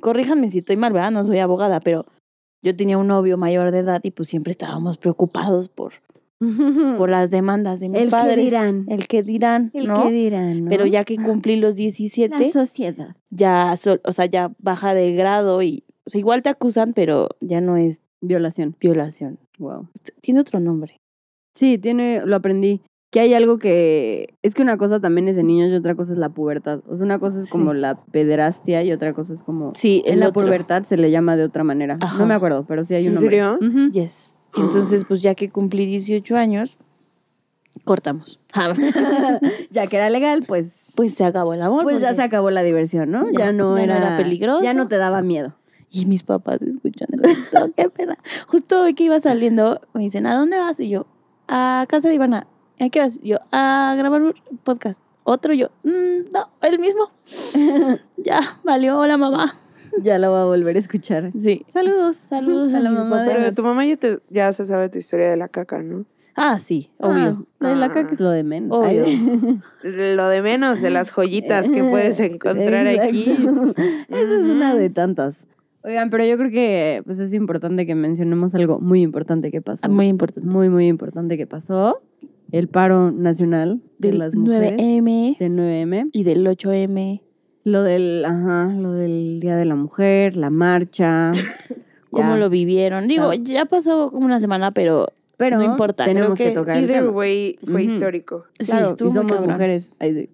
corríjanme 0.00 0.48
si 0.48 0.58
estoy 0.58 0.76
mal, 0.76 0.92
¿verdad? 0.92 1.10
No 1.10 1.24
soy 1.24 1.40
abogada, 1.40 1.80
pero 1.80 2.06
yo 2.62 2.76
tenía 2.76 2.96
un 2.96 3.08
novio 3.08 3.36
mayor 3.36 3.72
de 3.72 3.80
edad 3.80 4.00
y 4.04 4.12
pues 4.12 4.28
siempre 4.28 4.52
estábamos 4.52 4.98
preocupados 4.98 5.68
por, 5.68 5.94
por 6.98 7.08
las 7.10 7.30
demandas 7.30 7.80
de 7.80 7.88
mis 7.88 7.98
El 8.00 8.04
que 8.06 8.10
padres. 8.10 8.44
dirán. 8.44 8.84
El 8.88 9.06
que 9.06 9.22
dirán, 9.22 9.70
El 9.74 9.86
¿no? 9.88 10.02
que 10.04 10.10
dirán, 10.12 10.64
¿no? 10.64 10.68
Pero 10.70 10.86
ya 10.86 11.04
que 11.04 11.16
cumplí 11.16 11.56
los 11.56 11.74
La 11.74 11.78
17, 11.78 12.44
sociedad. 12.50 13.16
ya, 13.30 13.74
o 14.04 14.12
sea, 14.12 14.26
ya 14.26 14.52
baja 14.58 14.94
de 14.94 15.12
grado 15.12 15.62
y, 15.62 15.84
o 16.06 16.10
sea, 16.10 16.18
igual 16.18 16.42
te 16.42 16.48
acusan, 16.50 16.92
pero 16.92 17.28
ya 17.40 17.60
no 17.60 17.76
es 17.76 18.02
Violación. 18.20 18.74
violación. 18.80 19.38
Wow. 19.58 19.88
Tiene 20.22 20.40
otro 20.40 20.58
nombre. 20.60 20.96
Sí, 21.54 21.78
tiene, 21.78 22.22
lo 22.24 22.36
aprendí. 22.36 22.80
Que 23.14 23.20
hay 23.20 23.32
algo 23.32 23.60
que. 23.60 24.34
Es 24.42 24.54
que 24.56 24.62
una 24.62 24.76
cosa 24.76 24.98
también 24.98 25.28
es 25.28 25.36
de 25.36 25.44
niños 25.44 25.70
y 25.70 25.74
otra 25.74 25.94
cosa 25.94 26.12
es 26.12 26.18
la 26.18 26.30
pubertad. 26.30 26.80
O 26.88 26.96
sea, 26.96 27.06
una 27.06 27.20
cosa 27.20 27.38
es 27.38 27.44
Sí. 27.44 27.52
como 27.52 27.72
la 27.72 27.94
pederastia 28.06 28.82
y 28.82 28.90
otra 28.90 29.12
cosa 29.14 29.32
es 29.34 29.44
como. 29.44 29.70
Sí, 29.76 30.02
En 30.04 30.18
la 30.18 30.30
otro. 30.30 30.42
pubertad 30.42 30.82
se 30.82 30.96
le 30.96 31.12
llama 31.12 31.36
de 31.36 31.44
otra 31.44 31.62
manera. 31.62 31.96
Ajá. 32.00 32.18
No 32.18 32.26
me 32.26 32.34
acuerdo, 32.34 32.64
pero 32.66 32.82
sí 32.82 32.96
hay 32.96 33.04
un 33.06 33.10
¿En 33.10 33.14
nombre. 33.14 33.30
serio? 33.70 33.90
Yes. 33.92 34.40
Entonces, 34.56 35.04
pues 35.06 35.22
ya 35.22 35.36
que 35.36 35.48
cumplí 35.48 35.86
18 35.86 36.36
años, 36.36 36.76
cortamos. 37.84 38.40
ya 39.70 39.86
que 39.86 39.96
era 39.96 40.10
legal, 40.10 40.42
pues. 40.46 40.92
pues 40.96 41.14
se 41.14 41.24
acabó 41.24 41.54
el 41.54 41.62
amor. 41.62 41.84
Pues 41.84 42.00
ya 42.00 42.14
se 42.14 42.22
acabó 42.22 42.50
la 42.50 42.64
diversión, 42.64 43.12
¿no? 43.12 43.30
Ya, 43.30 43.38
Ya, 43.46 43.52
no, 43.52 43.76
ya 43.78 43.86
no 43.86 43.92
era, 43.94 43.96
era 43.98 44.16
peligroso. 44.16 44.64
Ya 44.64 44.74
no 44.74 44.88
te 44.88 44.96
daba 44.96 45.22
miedo. 45.22 45.54
Y 45.90 46.06
mis 46.06 46.24
papás 46.24 46.62
escuchan 46.62 47.06
el 47.12 47.20
TikTok, 47.22 47.74
qué 47.76 47.88
pena. 47.90 48.18
Justo 48.48 48.82
hoy 48.82 48.94
que 48.94 49.04
iba 49.04 49.20
saliendo, 49.20 49.80
me 49.92 50.00
dicen, 50.02 50.26
¿a 50.26 50.34
dónde 50.34 50.56
vas? 50.58 50.80
Y 50.80 50.88
yo, 50.88 51.06
a 51.46 51.86
casa 51.88 52.08
de 52.08 52.14
Ivana. 52.16 52.48
¿A 52.80 52.88
qué 52.90 53.00
vas? 53.00 53.20
Yo, 53.22 53.38
a 53.52 53.94
grabar 53.96 54.22
un 54.22 54.34
podcast. 54.64 55.00
Otro 55.22 55.54
yo, 55.54 55.68
"Mm, 55.84 56.32
no, 56.32 56.50
el 56.62 56.78
mismo. 56.78 57.10
ya, 58.16 58.58
valió, 58.64 58.98
hola 58.98 59.16
mamá. 59.16 59.54
Ya 60.02 60.18
lo 60.18 60.32
va 60.32 60.42
a 60.42 60.44
volver 60.44 60.76
a 60.76 60.78
escuchar. 60.80 61.30
Sí. 61.38 61.64
Saludos. 61.68 62.16
Saludos 62.16 62.74
a 62.74 62.80
la 62.80 62.90
mis 62.90 62.98
mamá 62.98 63.22
de 63.22 63.26
papás. 63.30 63.42
Pero 63.44 63.54
tu 63.54 63.62
mamá 63.62 63.86
ya, 63.86 63.96
te, 63.96 64.18
ya 64.28 64.52
se 64.52 64.64
sabe 64.64 64.88
tu 64.88 64.98
historia 64.98 65.30
de 65.30 65.36
la 65.36 65.48
caca, 65.48 65.82
¿no? 65.82 66.04
Ah, 66.34 66.58
sí, 66.58 66.90
obvio. 66.98 67.46
Ah, 67.60 67.68
de 67.68 67.76
la 67.76 67.92
caca 67.92 68.10
es 68.10 68.18
lo 68.18 68.30
de 68.30 68.42
menos. 68.42 68.76
Obvio. 68.76 69.04
Lo 70.16 70.28
de 70.28 70.42
menos 70.42 70.82
de 70.82 70.90
las 70.90 71.12
joyitas 71.12 71.70
que 71.70 71.84
puedes 71.84 72.18
encontrar 72.18 72.88
aquí. 72.88 73.22
Esa 74.08 74.36
es 74.36 74.50
una 74.50 74.74
de 74.74 74.90
tantas. 74.90 75.46
Oigan, 75.84 76.10
pero 76.10 76.24
yo 76.24 76.36
creo 76.38 76.50
que 76.50 77.02
pues 77.04 77.20
es 77.20 77.32
importante 77.34 77.86
que 77.86 77.94
mencionemos 77.94 78.54
algo 78.56 78.80
muy 78.80 79.00
importante 79.02 79.52
que 79.52 79.60
pasó. 79.62 79.86
Ah, 79.86 79.88
Muy 79.88 80.08
importante. 80.08 80.48
muy, 80.48 80.68
muy 80.68 80.88
importante 80.88 81.36
que 81.36 81.46
pasó. 81.46 82.02
El 82.54 82.68
paro 82.68 83.10
nacional 83.10 83.82
de 83.98 84.10
Del 84.10 84.18
las 84.18 84.36
mujeres. 84.36 84.78
9M 84.80 85.38
Del 85.38 85.52
9M. 85.56 86.10
y 86.12 86.22
del 86.24 86.46
8M. 86.46 87.22
Lo 87.64 87.82
del, 87.82 88.24
ajá, 88.24 88.72
lo 88.72 88.92
del 88.92 89.40
Día 89.40 89.56
de 89.56 89.64
la 89.64 89.74
Mujer, 89.74 90.36
la 90.36 90.50
marcha. 90.50 91.32
¿Cómo 92.10 92.34
Ya. 92.34 92.38
lo 92.38 92.50
vivieron? 92.50 93.08
Digo, 93.08 93.32
Ya. 93.32 93.42
ya 93.42 93.64
pasó 93.64 94.10
como 94.12 94.26
una 94.26 94.38
semana, 94.38 94.70
pero 94.70 95.08
Pero 95.36 95.56
no 95.56 95.64
importa, 95.64 96.04
tenemos 96.04 96.36
creo 96.38 96.48
que, 96.48 96.52
que 96.54 96.58
tocar 96.60 96.76
el 96.76 96.86
tema. 96.86 97.10
way, 97.10 97.58
fue 97.64 97.82
Ujú. 97.84 97.92
histórico. 97.94 98.44
sí, 98.60 98.66
Claro, 98.70 98.88
estuvo 98.88 99.08
y 99.08 99.12
somos 99.12 99.32
cabrón. 99.32 99.50
mujeres. 99.50 99.92
Ay, 99.98 100.14
sí. 100.14 100.30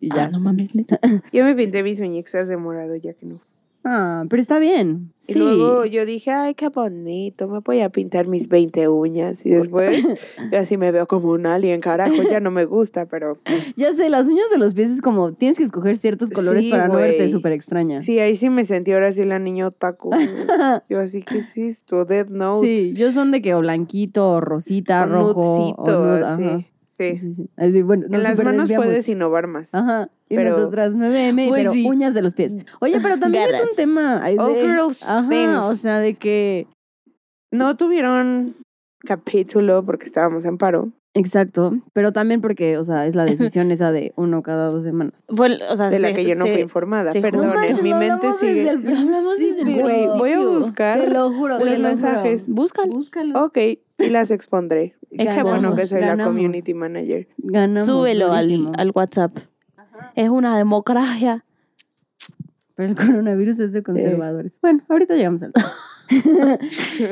Y 0.00 0.08
ya. 0.08 0.24
Ah, 0.24 0.30
no 0.32 0.40
mames, 0.40 0.74
neta. 0.74 0.98
Yo 1.32 1.44
me 1.44 1.54
pinté 1.54 1.82
mis 1.82 2.00
muñecas 2.00 2.48
de 2.48 2.56
morado 2.56 2.94
ya 2.96 3.12
que 3.12 3.26
no. 3.26 3.40
Ah, 3.84 4.24
pero 4.28 4.40
está 4.40 4.58
bien. 4.58 5.12
Y 5.28 5.32
Sí. 5.34 5.38
luego 5.38 5.86
yo 5.86 6.04
dije, 6.04 6.30
ay, 6.30 6.54
qué 6.54 6.68
bonito, 6.68 7.48
me 7.48 7.60
voy 7.60 7.80
a 7.80 7.88
pintar 7.90 8.26
mis 8.26 8.48
20 8.48 8.88
uñas. 8.88 9.46
Y 9.46 9.50
después, 9.50 10.02
yo 10.50 10.58
así 10.58 10.76
me 10.76 10.90
veo 10.90 11.06
como 11.06 11.30
un 11.30 11.46
alien, 11.46 11.80
carajo, 11.80 12.22
ya 12.28 12.40
no 12.40 12.50
me 12.50 12.64
gusta, 12.64 13.06
pero 13.06 13.38
Ya 13.76 13.92
sé, 13.94 14.10
las 14.10 14.26
uñas 14.28 14.50
de 14.50 14.58
los 14.58 14.74
pies 14.74 14.90
es 14.90 15.00
como 15.00 15.32
tienes 15.32 15.58
que 15.58 15.64
escoger 15.64 15.96
ciertos 15.96 16.30
colores 16.30 16.64
Sí, 16.64 16.70
para 16.70 16.88
no 16.88 16.94
verte 16.96 17.28
súper 17.30 17.52
extraña. 17.52 18.02
sí, 18.02 18.18
ahí 18.18 18.36
sí 18.36 18.50
me 18.50 18.64
sentí 18.64 18.92
ahora 18.92 19.12
sí 19.12 19.24
la 19.24 19.38
niña 19.38 19.68
otaku. 19.68 20.10
Yo 20.90 20.98
así, 21.00 21.22
¿qué 21.22 21.38
es 21.38 21.56
esto? 21.56 22.04
Death 22.04 22.28
Note. 22.28 22.66
Sí, 22.66 22.92
yo 22.94 23.12
son 23.12 23.30
de 23.30 23.40
que 23.42 23.54
o 23.54 23.60
blanquito, 23.60 24.28
o 24.32 24.40
rosita, 24.40 25.04
o 25.04 25.06
rojo. 25.06 25.74
o 25.76 25.86
nude, 25.90 26.22
así. 26.24 26.42
ajá. 26.44 26.60
Sí. 26.98 27.12
Sí, 27.12 27.18
sí, 27.18 27.32
sí. 27.32 27.50
Así, 27.56 27.82
bueno, 27.82 28.06
nos 28.08 28.18
en 28.18 28.22
las 28.24 28.38
manos 28.42 28.62
desviamos. 28.62 28.86
puedes 28.86 29.08
innovar 29.08 29.46
más. 29.46 29.74
Ajá. 29.74 30.10
Y 30.28 30.34
Pero- 30.36 30.50
nosotras 30.50 30.94
9M, 30.96 31.48
Pues 31.48 31.60
pero 31.62 31.72
sí. 31.72 31.86
uñas 31.86 32.12
de 32.14 32.22
los 32.22 32.34
pies. 32.34 32.56
Oye, 32.80 32.98
pero 33.00 33.18
también 33.18 33.44
es 33.48 33.60
un 33.60 33.76
tema. 33.76 34.22
All 34.38 34.54
de- 34.54 34.60
girls 34.62 35.08
Ajá, 35.08 35.28
things. 35.28 35.64
o 35.64 35.74
sea, 35.74 36.00
de 36.00 36.14
que. 36.14 36.66
No 37.52 37.76
tuvieron 37.76 38.56
capítulo 39.06 39.82
porque 39.84 40.04
estábamos 40.06 40.44
en 40.44 40.58
paro. 40.58 40.90
Exacto. 41.18 41.76
Pero 41.92 42.12
también 42.12 42.40
porque, 42.40 42.78
o 42.78 42.84
sea, 42.84 43.06
es 43.06 43.14
la 43.14 43.24
decisión 43.26 43.70
esa 43.70 43.92
de 43.92 44.12
uno 44.16 44.42
cada 44.42 44.70
dos 44.70 44.84
semanas. 44.84 45.14
O 45.28 45.76
sea, 45.76 45.90
de 45.90 45.98
la 45.98 46.08
se- 46.08 46.14
que 46.14 46.24
yo 46.24 46.34
no 46.34 46.44
se- 46.44 46.52
fui 46.52 46.62
informada. 46.62 47.12
se 47.12 47.20
Perdón, 47.20 47.52
en 47.66 47.82
mi 47.82 47.94
mente 47.94 48.26
sigue. 48.38 48.64
Lo 48.76 48.96
hablamos 48.96 49.38
desde 49.38 49.62
el 49.62 49.80
Güey, 49.80 49.84
principio. 49.84 50.18
voy 50.18 50.32
a 50.32 50.38
buscar 50.40 51.00
Te 51.00 51.10
lo 51.10 51.30
juro, 51.32 51.58
los 51.58 51.68
te 51.68 51.78
lo 51.78 51.88
mensajes. 51.88 52.42
juro. 52.44 52.54
Búscalo. 52.54 52.92
Búscalos. 52.92 53.36
Ok, 53.42 53.58
y 53.98 54.08
las 54.10 54.30
expondré. 54.30 54.94
Qué 55.10 55.24
Ganamos, 55.24 55.44
bueno 55.44 55.74
que 55.74 55.86
soy 55.86 56.00
la 56.02 56.16
community 56.22 56.74
manager. 56.74 57.28
Ganamos. 57.38 57.86
Súbelo 57.88 58.32
al, 58.32 58.92
WhatsApp. 58.94 59.32
Es 60.14 60.28
una 60.28 60.56
democracia. 60.56 61.44
Pero 62.74 62.90
el 62.90 62.96
coronavirus 62.96 63.58
es 63.58 63.72
de 63.72 63.82
conservadores. 63.82 64.58
Bueno, 64.62 64.82
ahorita 64.88 65.14
llegamos 65.16 65.42
al 65.42 65.52
tema. 65.54 65.72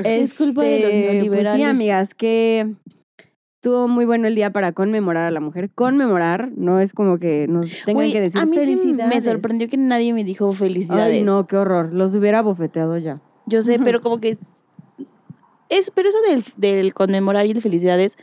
Es 0.04 0.34
culpa 0.34 0.62
de 0.62 0.80
los 0.80 0.90
Este, 0.90 1.00
Pues 1.02 1.10
sí, 1.10 1.12
neoliberales. 1.18 1.66
amigas, 1.66 2.14
que 2.14 2.74
estuvo 3.66 3.88
muy 3.88 4.04
bueno 4.04 4.28
el 4.28 4.36
día 4.36 4.52
para 4.52 4.70
conmemorar 4.70 5.24
a 5.24 5.30
la 5.32 5.40
mujer. 5.40 5.70
Conmemorar 5.74 6.52
no 6.56 6.78
es 6.78 6.92
como 6.92 7.18
que 7.18 7.48
nos 7.48 7.66
tengan 7.84 8.12
que 8.12 8.20
decir 8.20 8.40
a 8.40 8.46
mí 8.46 8.54
sí 8.54 8.60
me 8.60 8.66
felicidades. 8.66 9.24
sorprendió 9.24 9.68
que 9.68 9.76
nadie 9.76 10.12
me 10.12 10.22
dijo 10.22 10.52
felicidades. 10.52 11.14
Ay, 11.14 11.22
no, 11.24 11.48
qué 11.48 11.56
horror. 11.56 11.92
Los 11.92 12.14
hubiera 12.14 12.42
bofeteado 12.42 12.96
ya. 12.96 13.20
Yo 13.46 13.62
sé, 13.62 13.80
pero 13.80 14.00
como 14.02 14.20
que 14.20 14.38
es, 15.68 15.90
pero 15.90 16.08
eso 16.08 16.18
del, 16.28 16.44
del 16.56 16.94
conmemorar 16.94 17.44
y 17.46 17.50
el 17.50 17.60
felicidades 17.60 18.16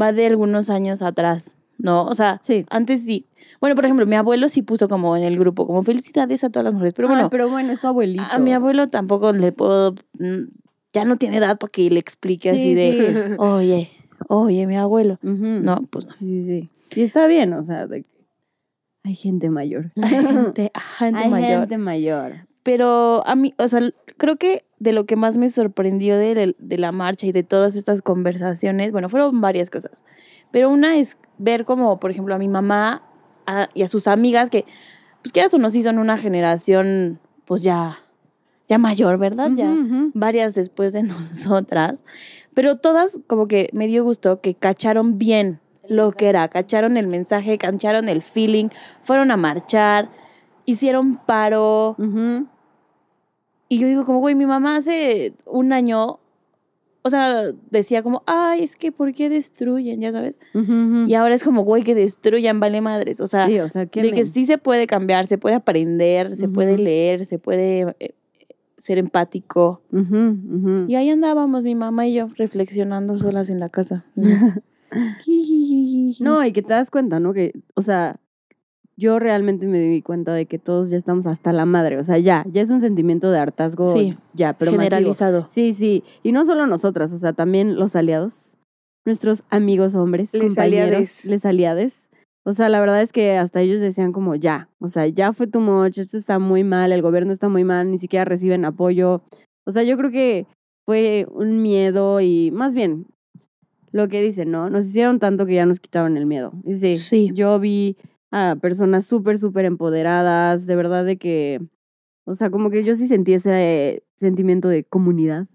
va 0.00 0.12
de 0.12 0.26
algunos 0.26 0.70
años 0.70 1.02
atrás, 1.02 1.56
¿no? 1.76 2.06
O 2.06 2.14
sea, 2.14 2.40
Sí. 2.42 2.64
antes 2.70 3.04
sí. 3.04 3.26
Bueno, 3.60 3.76
por 3.76 3.84
ejemplo, 3.84 4.06
mi 4.06 4.16
abuelo 4.16 4.48
sí 4.48 4.62
puso 4.62 4.88
como 4.88 5.14
en 5.14 5.24
el 5.24 5.38
grupo, 5.38 5.66
como 5.66 5.82
felicidades 5.82 6.42
a 6.42 6.48
todas 6.48 6.64
las 6.64 6.72
mujeres, 6.72 6.94
pero 6.94 7.08
bueno, 7.08 7.24
Ay, 7.24 7.28
pero 7.30 7.50
bueno, 7.50 7.70
es 7.70 7.80
tu 7.80 7.86
abuelito. 7.86 8.24
a 8.30 8.38
mi 8.38 8.52
abuelo 8.54 8.86
tampoco 8.86 9.32
le 9.34 9.52
puedo, 9.52 9.94
mm, 10.18 10.44
ya 10.94 11.04
no 11.04 11.16
tiene 11.16 11.36
edad 11.36 11.58
para 11.58 11.70
que 11.70 11.90
le 11.90 12.00
explique 12.00 12.48
así 12.48 12.58
Sí, 12.58 12.74
de, 12.74 12.92
sí. 13.28 13.34
oye, 13.38 13.90
oye, 14.28 14.66
mi 14.66 14.76
abuelo. 14.76 15.18
No, 15.22 15.82
pues 15.90 16.06
no. 16.06 16.12
Sí, 16.12 16.42
sí, 16.42 16.44
sí. 16.44 16.70
Y 17.00 17.02
está 17.02 17.26
bien, 17.26 17.52
o 17.52 17.62
sea, 17.62 17.86
de 17.86 18.04
hay 19.04 19.14
gente 19.14 19.50
mayor. 19.50 19.92
Hay 20.02 20.08
gente, 20.10 20.72
gente 20.98 21.20
hay 21.20 21.30
mayor. 21.30 21.60
gente 21.60 21.78
mayor. 21.78 22.46
Pero 22.64 23.24
a 23.26 23.36
mí, 23.36 23.54
o 23.58 23.68
sea, 23.68 23.80
creo 24.18 24.36
que 24.36 24.64
de 24.80 24.92
lo 24.92 25.06
que 25.06 25.14
más 25.14 25.36
me 25.36 25.48
sorprendió 25.50 26.18
de, 26.18 26.56
de 26.58 26.78
la 26.78 26.90
marcha 26.90 27.26
y 27.26 27.32
de 27.32 27.44
todas 27.44 27.76
estas 27.76 28.02
conversaciones, 28.02 28.90
bueno, 28.90 29.08
fueron 29.08 29.40
varias 29.40 29.70
cosas. 29.70 30.04
Pero 30.50 30.70
una 30.70 30.96
es 30.96 31.18
ver 31.38 31.64
como, 31.64 32.00
por 32.00 32.10
ejemplo, 32.10 32.34
a 32.34 32.38
mi 32.38 32.48
mamá 32.48 33.02
a- 33.46 33.68
y 33.74 33.82
a 33.82 33.88
sus 33.88 34.08
amigas 34.08 34.50
que, 34.50 34.64
pues 35.22 35.30
quieras 35.32 35.54
o 35.54 35.58
no, 35.58 35.70
sí 35.70 35.84
son 35.84 35.98
una 35.98 36.18
generación, 36.18 37.20
pues 37.44 37.62
ya, 37.62 37.98
ya 38.68 38.78
mayor, 38.78 39.18
¿verdad? 39.18 39.50
ya 39.54 39.74
varias 40.14 40.54
después 40.54 40.92
de 40.92 41.02
nosotras. 41.04 42.02
Pero 42.54 42.76
todas 42.76 43.18
como 43.26 43.48
que 43.48 43.68
me 43.72 43.86
dio 43.86 44.02
gusto 44.02 44.40
que 44.40 44.54
cacharon 44.54 45.18
bien 45.18 45.60
lo 45.88 46.12
que 46.12 46.28
era, 46.28 46.48
cacharon 46.48 46.96
el 46.96 47.06
mensaje, 47.06 47.58
cacharon 47.58 48.08
el 48.08 48.22
feeling, 48.22 48.68
fueron 49.02 49.30
a 49.30 49.36
marchar, 49.36 50.10
hicieron 50.64 51.16
paro. 51.16 51.96
Y 53.68 53.78
yo 53.78 53.88
digo 53.88 54.04
como, 54.04 54.20
güey, 54.20 54.34
mi 54.34 54.46
mamá 54.46 54.76
hace 54.76 55.34
un 55.44 55.72
año, 55.72 56.18
o 57.02 57.10
sea, 57.10 57.52
decía 57.70 58.02
como, 58.02 58.22
ay, 58.26 58.62
es 58.62 58.76
que 58.76 58.92
¿por 58.92 59.12
qué 59.12 59.28
destruyen? 59.28 60.00
Ya 60.00 60.12
sabes. 60.12 60.38
Y 61.06 61.14
ahora 61.14 61.34
es 61.34 61.42
como, 61.42 61.62
güey, 61.62 61.82
que 61.82 61.94
destruyan, 61.94 62.60
vale 62.60 62.80
madres. 62.80 63.20
O 63.20 63.26
sea, 63.26 63.46
sí, 63.46 63.60
o 63.60 63.68
sea, 63.68 63.86
de 63.86 64.12
que 64.12 64.24
sí 64.24 64.46
se 64.46 64.58
puede 64.58 64.86
cambiar, 64.86 65.26
se 65.26 65.38
puede 65.38 65.56
aprender, 65.56 66.36
se 66.36 66.48
puede 66.48 66.78
leer, 66.78 67.26
se 67.26 67.38
puede 67.38 67.94
eh, 68.00 68.14
ser 68.76 68.98
empático. 68.98 69.82
Y 70.88 70.94
ahí 70.94 71.10
andábamos 71.10 71.62
mi 71.62 71.74
mamá 71.74 72.06
y 72.06 72.14
yo 72.14 72.28
reflexionando 72.36 73.16
solas 73.16 73.50
en 73.50 73.60
la 73.60 73.68
casa. 73.68 74.04
No, 76.20 76.44
y 76.44 76.52
que 76.52 76.62
te 76.62 76.72
das 76.72 76.90
cuenta, 76.90 77.18
¿no? 77.20 77.32
Que, 77.32 77.52
o 77.74 77.82
sea, 77.82 78.16
yo 78.96 79.18
realmente 79.18 79.66
me 79.66 79.78
di 79.80 80.00
cuenta 80.00 80.32
de 80.32 80.46
que 80.46 80.58
todos 80.58 80.90
ya 80.90 80.96
estamos 80.96 81.26
hasta 81.26 81.52
la 81.52 81.66
madre. 81.66 81.98
O 81.98 82.04
sea, 82.04 82.18
ya, 82.18 82.44
ya 82.50 82.62
es 82.62 82.70
un 82.70 82.80
sentimiento 82.80 83.30
de 83.30 83.38
hartazgo. 83.38 83.92
Sí, 83.92 84.16
ya, 84.32 84.54
pero 84.54 84.70
masivo. 84.70 84.82
generalizado. 84.84 85.46
Sí, 85.50 85.74
sí. 85.74 86.04
Y 86.22 86.32
no 86.32 86.46
solo 86.46 86.66
nosotras, 86.66 87.12
o 87.12 87.18
sea, 87.18 87.32
también 87.32 87.76
los 87.76 87.96
aliados, 87.96 88.58
nuestros 89.04 89.44
amigos 89.50 89.94
hombres, 89.94 90.32
Les 90.32 90.42
compañeros, 90.42 90.88
aliades. 90.88 91.24
les 91.26 91.44
aliades. 91.44 92.08
O 92.48 92.52
sea, 92.52 92.68
la 92.68 92.78
verdad 92.78 93.02
es 93.02 93.12
que 93.12 93.36
hasta 93.36 93.60
ellos 93.60 93.80
decían 93.80 94.12
como 94.12 94.36
ya, 94.36 94.68
o 94.78 94.86
sea, 94.86 95.06
ya 95.08 95.32
fue 95.32 95.48
too 95.48 95.60
much, 95.60 95.98
esto 95.98 96.16
está 96.16 96.38
muy 96.38 96.62
mal, 96.62 96.92
el 96.92 97.02
gobierno 97.02 97.32
está 97.32 97.48
muy 97.48 97.64
mal, 97.64 97.90
ni 97.90 97.98
siquiera 97.98 98.24
reciben 98.24 98.64
apoyo. 98.64 99.22
O 99.64 99.72
sea, 99.72 99.82
yo 99.82 99.96
creo 99.96 100.12
que 100.12 100.46
fue 100.84 101.26
un 101.32 101.60
miedo 101.60 102.20
y 102.20 102.52
más 102.52 102.72
bien 102.72 103.06
lo 103.90 104.06
que 104.06 104.22
dicen, 104.22 104.52
¿no? 104.52 104.70
Nos 104.70 104.86
hicieron 104.86 105.18
tanto 105.18 105.44
que 105.44 105.54
ya 105.54 105.66
nos 105.66 105.80
quitaron 105.80 106.16
el 106.16 106.26
miedo. 106.26 106.52
Y 106.64 106.76
sí, 106.76 106.94
Sí. 106.94 107.30
yo 107.34 107.58
vi 107.58 107.96
a 108.30 108.56
personas 108.60 109.06
súper, 109.06 109.38
súper 109.38 109.64
empoderadas, 109.64 110.66
de 110.66 110.76
verdad 110.76 111.04
de 111.04 111.16
que, 111.16 111.60
o 112.26 112.34
sea, 112.36 112.50
como 112.50 112.70
que 112.70 112.84
yo 112.84 112.94
sí 112.94 113.08
sentí 113.08 113.34
ese 113.34 114.04
sentimiento 114.14 114.68
de 114.68 114.84
comunidad 114.84 115.48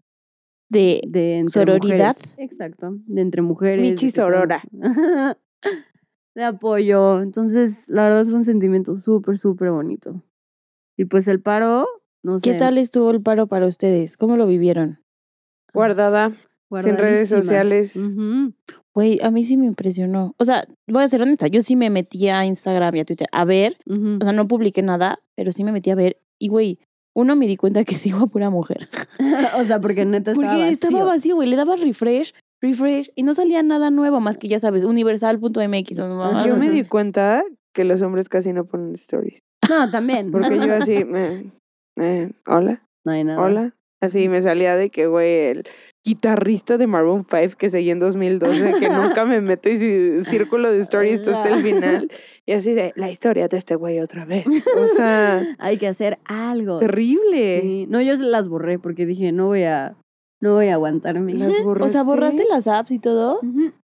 De 0.70 1.02
de 1.08 1.46
Sororidad. 1.48 2.18
mujeres. 2.18 2.34
Exacto, 2.38 2.98
de 3.06 3.22
entre 3.22 3.42
mujeres. 3.42 3.82
Michi 3.82 4.10
sorora. 4.10 4.62
de 6.36 6.44
apoyo. 6.44 7.22
Entonces, 7.22 7.88
la 7.90 8.04
verdad 8.04 8.26
fue 8.26 8.36
un 8.36 8.46
sentimiento 8.46 8.96
súper, 8.96 9.38
súper 9.38 9.72
bonito. 9.72 10.24
Y 10.98 11.06
pues 11.06 11.28
el 11.28 11.42
paro, 11.42 11.88
no 12.24 12.40
sé. 12.40 12.52
¿Qué 12.52 12.58
tal 12.58 12.78
estuvo 12.78 13.12
el 13.12 13.22
paro 13.22 13.48
para 13.48 13.66
ustedes? 13.68 14.18
¿Cómo 14.18 14.38
lo 14.38 14.48
vivieron? 14.48 15.00
Guardada 15.74 16.32
en 16.72 16.98
redes 16.98 17.30
sociales. 17.30 18.00
Güey, 18.94 19.20
a 19.22 19.32
mí 19.32 19.44
sí 19.44 19.58
me 19.58 19.68
impresionó. 19.68 20.36
O 20.38 20.46
sea, 20.46 20.66
voy 20.88 21.04
a 21.04 21.08
ser 21.08 21.22
honesta, 21.22 21.48
yo 21.48 21.62
sí 21.62 21.76
me 21.76 21.90
metí 21.90 22.28
a 22.28 22.46
Instagram 22.46 22.96
y 22.96 23.00
a 23.00 23.06
Twitter 23.06 23.28
a 23.32 23.46
ver. 23.46 23.78
O 23.88 24.24
sea, 24.24 24.34
no 24.34 24.48
publiqué 24.48 24.82
nada, 24.82 25.20
pero 25.36 25.52
sí 25.52 25.64
me 25.64 25.72
metí 25.72 25.90
a 25.92 25.96
ver. 25.96 26.18
Y, 26.38 26.50
güey, 26.50 26.80
uno 27.14 27.36
me 27.36 27.48
di 27.48 27.56
cuenta 27.56 27.84
que 27.84 27.96
sigo 27.96 28.24
a 28.24 28.28
pura 28.28 28.50
mujer. 28.50 28.90
o 29.60 29.64
sea, 29.64 29.80
porque 29.80 30.06
neta 30.06 30.32
estaba 30.32 30.48
Porque 30.48 30.62
vacío. 30.62 30.72
estaba 30.74 31.06
vacío, 31.06 31.36
güey. 31.36 31.50
Le 31.50 31.56
daba 31.56 31.76
refresh, 31.76 32.34
refresh. 32.62 33.12
Y 33.16 33.24
no 33.24 33.34
salía 33.34 33.64
nada 33.64 33.90
nuevo, 33.90 34.20
más 34.20 34.38
que 34.38 34.48
ya 34.48 34.60
sabes, 34.60 34.84
universal.mx. 34.84 35.98
Yo 35.98 36.58
me 36.58 36.70
di 36.70 36.84
cuenta 36.84 37.44
que 37.74 37.84
los 37.84 38.02
hombres 38.02 38.30
casi 38.30 38.54
no 38.54 38.66
ponen 38.66 38.94
stories. 38.94 39.40
No, 39.70 39.90
también. 39.90 40.32
Porque 40.32 40.58
yo 40.58 40.74
así, 40.76 40.94
eh, 41.16 41.52
eh, 42.00 42.32
hola, 42.46 42.84
No 43.06 43.12
hay 43.12 43.24
nada. 43.24 43.42
hola. 43.42 43.76
Así 44.04 44.30
me 44.30 44.42
salía 44.42 44.76
de 44.76 44.90
que, 44.90 45.06
güey, 45.06 45.50
el 45.50 45.64
guitarrista 46.04 46.80
de 46.80 46.88
Maroon 46.88 47.24
5 47.24 47.56
que 47.56 47.70
seguí 47.70 47.92
en 47.92 48.00
2012, 48.00 48.74
que 48.80 48.90
nunca 48.90 49.26
me 49.26 49.42
meto 49.42 49.70
y 49.70 49.78
su 49.78 50.26
círculo 50.26 50.72
de 50.72 50.80
stories 50.80 51.28
hasta 51.28 51.50
el 51.54 51.60
final. 51.60 52.12
Y 52.48 52.54
así 52.54 52.74
de, 52.74 52.94
la 52.96 53.12
historia 53.12 53.48
de 53.48 53.58
este 53.58 53.76
güey 53.76 54.00
otra 54.00 54.26
vez. 54.26 54.48
O 54.48 54.88
sea, 54.88 55.56
Hay 55.60 55.78
que 55.78 55.88
hacer 55.88 56.18
algo. 56.26 56.80
terrible. 56.80 57.62
Sí. 57.62 57.86
No, 57.90 58.02
yo 58.02 58.16
las 58.16 58.48
borré 58.48 58.80
porque 58.80 59.06
dije, 59.06 59.32
no 59.32 59.46
voy 59.46 59.64
a, 59.66 59.96
no 60.42 60.56
voy 60.56 60.68
a 60.68 60.74
aguantarme. 60.74 61.34
O 61.82 61.90
sea, 61.90 62.04
borraste 62.04 62.46
las 62.50 62.68
apps 62.68 62.92
y 62.92 63.00
todo. 63.00 63.40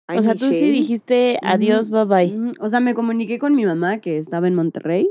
Ay, 0.06 0.18
o 0.18 0.22
sea, 0.22 0.34
tú 0.34 0.46
sí 0.50 0.70
dijiste 0.70 1.38
adiós, 1.42 1.88
bye 1.88 2.04
bye. 2.04 2.52
O 2.60 2.68
sea, 2.68 2.80
me 2.80 2.94
comuniqué 2.94 3.38
con 3.38 3.54
mi 3.54 3.64
mamá 3.64 3.98
que 3.98 4.18
estaba 4.18 4.48
en 4.48 4.54
Monterrey. 4.54 5.10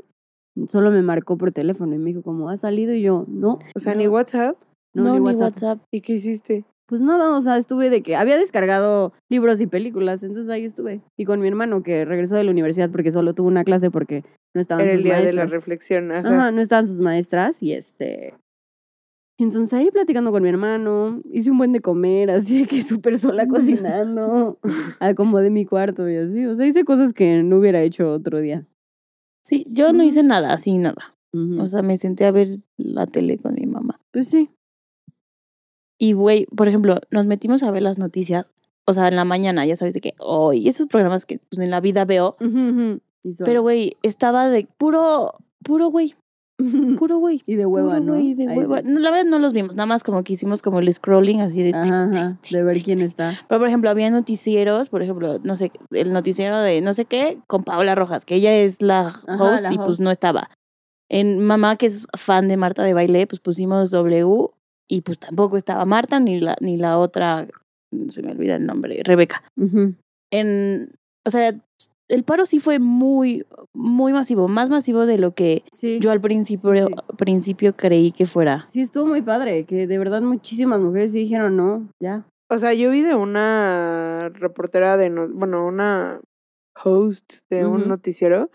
Solo 0.67 0.91
me 0.91 1.02
marcó 1.02 1.38
por 1.38 1.52
teléfono 1.52 1.95
y 1.95 1.97
me 1.97 2.10
dijo, 2.10 2.21
¿cómo 2.21 2.49
ha 2.49 2.58
salido? 2.58 2.93
Y 2.93 3.02
yo, 3.02 3.25
no. 3.30 3.60
O 3.75 3.80
sea, 3.80 3.93
no, 3.93 3.99
ni 3.99 4.08
WhatsApp. 4.08 4.58
No, 4.93 5.13
ni 5.13 5.19
WhatsApp. 5.19 5.80
¿Y 5.91 6.02
qué 6.02 6.13
hiciste? 6.13 6.65
Pues 6.88 7.02
nada, 7.04 7.38
o 7.38 7.39
sea, 7.39 7.56
estuve 7.58 7.91
de 7.91 8.02
que 8.02 8.15
había 8.15 8.38
descargado 8.38 9.13
libros 9.30 9.62
y 9.62 9.67
películas, 9.67 10.23
entonces 10.23 10.49
ahí 10.49 10.65
estuve. 10.65 11.02
Y 11.17 11.25
con 11.25 11.39
mi 11.39 11.47
hermano 11.47 11.84
que 11.84 12.04
regresó 12.04 12.36
de 12.36 12.43
la 12.43 12.52
universidad 12.52 12.89
porque 12.89 13.12
solo 13.12 13.36
tuvo 13.36 13.47
una 13.47 13.63
clase 13.63 13.91
porque 13.91 14.25
no 14.56 14.60
estaban 14.60 14.86
Era 14.86 14.93
sus 14.93 14.97
el 14.97 15.04
día 15.04 15.17
de 15.19 15.34
la 15.34 15.41
maestras. 15.43 15.52
reflexión. 15.52 16.12
Ajá. 16.12 16.28
Ajá, 16.28 16.52
no 16.52 16.60
estaban 16.62 16.88
sus 16.88 16.99
maestras 16.99 17.62
y 17.62 17.73
este... 17.73 18.34
y 19.39 19.43
Entonces 19.43 19.73
ahí 19.73 19.89
platicando 19.89 20.34
con 20.34 20.43
mi 20.43 20.49
hermano, 20.49 21.21
hice 21.32 21.49
un 21.49 21.58
buen 21.58 21.71
de 21.71 21.80
comer, 21.80 22.30
así 22.32 22.65
que 22.67 22.84
súper 22.84 23.17
sola 23.17 23.47
cocinando, 23.47 24.60
acomodé 24.99 25.49
mi 25.49 25.65
cuarto 25.65 26.10
y 26.10 26.17
así, 26.17 26.45
o 26.45 26.56
sea, 26.56 26.67
hice 26.67 26.84
cosas 26.84 27.13
que 27.13 27.41
no 27.41 27.58
hubiera 27.58 27.82
hecho 27.82 28.12
otro 28.12 28.41
día. 28.41 28.67
Sí, 29.41 29.65
yo 29.69 29.93
no 29.93 30.04
hice 30.04 30.23
nada, 30.23 30.52
así 30.54 30.78
nada. 30.78 31.15
O 31.60 31.67
sea, 31.67 31.84
me 31.84 31.95
senté 31.95 32.25
a 32.25 32.32
ver 32.32 32.60
la 32.75 33.06
tele 33.06 33.38
con 33.38 33.54
mi 33.54 33.65
mamá. 33.65 34.02
pues 34.12 34.28
sí. 34.28 34.49
Y, 35.97 36.13
güey, 36.13 36.45
por 36.47 36.67
ejemplo, 36.67 36.99
nos 37.12 37.25
metimos 37.25 37.62
a 37.63 37.71
ver 37.71 37.84
las 37.84 37.99
noticias. 37.99 38.45
O 38.86 38.93
sea, 38.93 39.08
en 39.08 39.15
la 39.15 39.25
mañana, 39.25 39.65
ya 39.65 39.75
sabes 39.75 39.93
de 39.93 40.02
que 40.02 40.15
hoy, 40.17 40.67
esos 40.67 40.88
programas 40.88 41.25
que 41.25 41.39
pues, 41.49 41.60
en 41.60 41.69
la 41.69 41.82
vida 41.82 42.04
veo. 42.04 42.36
Pero, 43.45 43.62
güey, 43.62 43.95
estaba 44.02 44.49
de 44.49 44.67
puro, 44.78 45.34
puro, 45.63 45.89
güey, 45.89 46.15
puro, 46.98 47.17
güey. 47.19 47.41
y 47.45 47.56
de 47.56 47.65
hueva, 47.65 47.93
puro 47.95 48.04
¿no? 48.06 48.13
güey, 48.13 48.34
de 48.34 48.48
hueva. 48.48 48.82
No, 48.82 49.00
la 49.00 49.12
verdad 49.12 49.30
no 49.30 49.39
los 49.39 49.54
vimos, 49.54 49.76
nada 49.76 49.86
más 49.86 50.04
como 50.04 50.24
que 50.24 50.34
hicimos 50.34 50.62
como 50.62 50.80
el 50.80 50.91
scrolling 50.93 51.41
así 51.41 51.63
de... 51.63 51.72
Ajá, 51.74 52.04
ajá, 52.06 52.38
de 52.52 52.63
ver 52.63 52.82
quién 52.84 53.00
está. 53.00 53.34
Pero, 53.48 53.60
por 53.60 53.67
ejemplo, 53.67 53.89
había 53.89 54.10
noticieros, 54.10 54.89
por 54.89 55.02
ejemplo, 55.02 55.39
no 55.43 55.56
sé, 55.56 55.72
el 55.91 56.12
noticiero 56.13 56.60
de 56.60 56.82
no 56.82 56.93
sé 56.93 57.06
qué, 57.06 57.39
con 57.48 57.63
Paola 57.63 57.95
Rojas, 57.95 58.26
que 58.26 58.36
ella 58.36 58.54
es 58.54 58.82
la 58.82 59.08
Ajá, 59.08 59.22
host 59.43 59.63
la 59.63 59.74
y 59.74 59.78
pues 59.78 59.89
host. 59.89 60.02
no 60.02 60.12
estaba. 60.12 60.50
En 61.10 61.39
Mamá, 61.45 61.76
que 61.76 61.88
es 61.88 62.08
fan 62.17 62.48
de 62.48 62.58
Marta 62.58 62.84
de 62.84 62.93
baile, 62.93 63.26
pues 63.26 63.39
pusimos 63.39 63.89
W 63.91 64.50
y 64.88 65.02
pues 65.02 65.17
tampoco 65.19 65.58
estaba 65.58 65.86
Marta 65.86 66.19
ni 66.19 66.39
la, 66.39 66.56
ni 66.62 66.78
la 66.78 66.98
otra, 67.00 67.48
se 68.10 68.22
me 68.22 68.32
olvida 68.32 68.56
el 68.56 68.65
nombre, 68.65 69.02
Rebeca. 69.04 69.43
Ujú. 69.58 69.95
En, 70.32 70.91
o 71.26 71.30
sea, 71.32 71.56
el 72.10 72.24
paro 72.24 72.45
sí 72.45 72.60
fue 72.60 72.80
muy, 72.80 73.45
muy 73.74 74.12
masivo, 74.13 74.48
más 74.48 74.69
masivo 74.69 75.06
de 75.06 75.17
lo 75.17 75.34
que 75.34 75.63
Sí. 75.72 76.00
yo 76.02 76.12
al 76.12 76.19
principio, 76.22 76.88
Sí, 76.88 76.93
principio 77.17 77.76
creí 77.76 78.12
que 78.12 78.26
fuera. 78.26 78.63
Sí, 78.63 78.82
estuvo 78.82 79.06
muy 79.06 79.22
padre, 79.22 79.63
que 79.65 79.88
de 79.88 79.98
verdad 79.98 80.22
muchísimas 80.22 80.82
mujeres 80.82 81.12
sí 81.13 81.19
dijeron 81.19 81.56
no, 81.56 81.88
ya. 82.02 82.26
O 82.50 82.58
sea, 82.58 82.74
yo 82.74 82.89
vi 82.91 83.02
de 83.02 83.13
una 83.15 84.30
reportera 84.34 84.98
de, 84.98 85.10
no- 85.12 85.30
bueno, 85.30 85.65
una 85.67 86.19
host 86.84 87.34
de 87.50 87.65
un 87.65 87.88
noticiero 87.88 88.50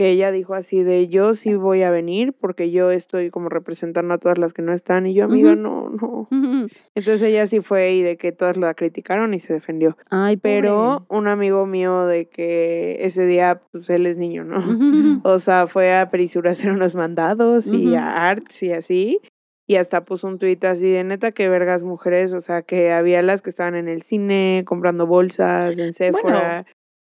que 0.00 0.08
ella 0.08 0.32
dijo 0.32 0.54
así 0.54 0.82
de 0.82 1.08
yo 1.08 1.34
sí 1.34 1.52
voy 1.52 1.82
a 1.82 1.90
venir 1.90 2.32
porque 2.32 2.70
yo 2.70 2.90
estoy 2.90 3.28
como 3.28 3.50
representando 3.50 4.14
a 4.14 4.18
todas 4.18 4.38
las 4.38 4.54
que 4.54 4.62
no 4.62 4.72
están 4.72 5.06
y 5.06 5.12
yo 5.12 5.26
amiga 5.26 5.54
no, 5.56 5.90
no. 5.90 6.26
Entonces 6.94 7.20
ella 7.20 7.46
sí 7.46 7.60
fue 7.60 7.92
y 7.92 8.00
de 8.00 8.16
que 8.16 8.32
todas 8.32 8.56
la 8.56 8.72
criticaron 8.72 9.34
y 9.34 9.40
se 9.40 9.52
defendió. 9.52 9.98
Ay, 10.08 10.38
Pero 10.38 11.04
un 11.10 11.28
amigo 11.28 11.66
mío 11.66 12.06
de 12.06 12.30
que 12.30 12.96
ese 13.00 13.26
día 13.26 13.60
pues 13.72 13.90
él 13.90 14.06
es 14.06 14.16
niño, 14.16 14.42
¿no? 14.42 14.62
pobre. 14.62 15.20
O 15.24 15.38
sea, 15.38 15.66
fue 15.66 15.94
a 15.94 16.08
Perisura 16.08 16.48
a 16.48 16.52
hacer 16.52 16.70
unos 16.70 16.94
mandados 16.94 17.66
y 17.66 17.94
a 17.94 18.30
Arts 18.30 18.62
y 18.62 18.72
así. 18.72 19.20
Y 19.66 19.76
hasta 19.76 20.06
puso 20.06 20.28
un 20.28 20.38
tuit 20.38 20.64
así 20.64 20.90
de 20.90 21.04
neta 21.04 21.30
que 21.30 21.50
vergas 21.50 21.82
mujeres. 21.82 22.32
O 22.32 22.40
sea, 22.40 22.62
que 22.62 22.90
había 22.90 23.20
las 23.20 23.42
que 23.42 23.50
estaban 23.50 23.74
en 23.74 23.86
el 23.86 24.00
cine 24.00 24.64
comprando 24.66 25.06
bolsas, 25.06 25.78
en 25.78 25.92
Sephora 25.92 26.64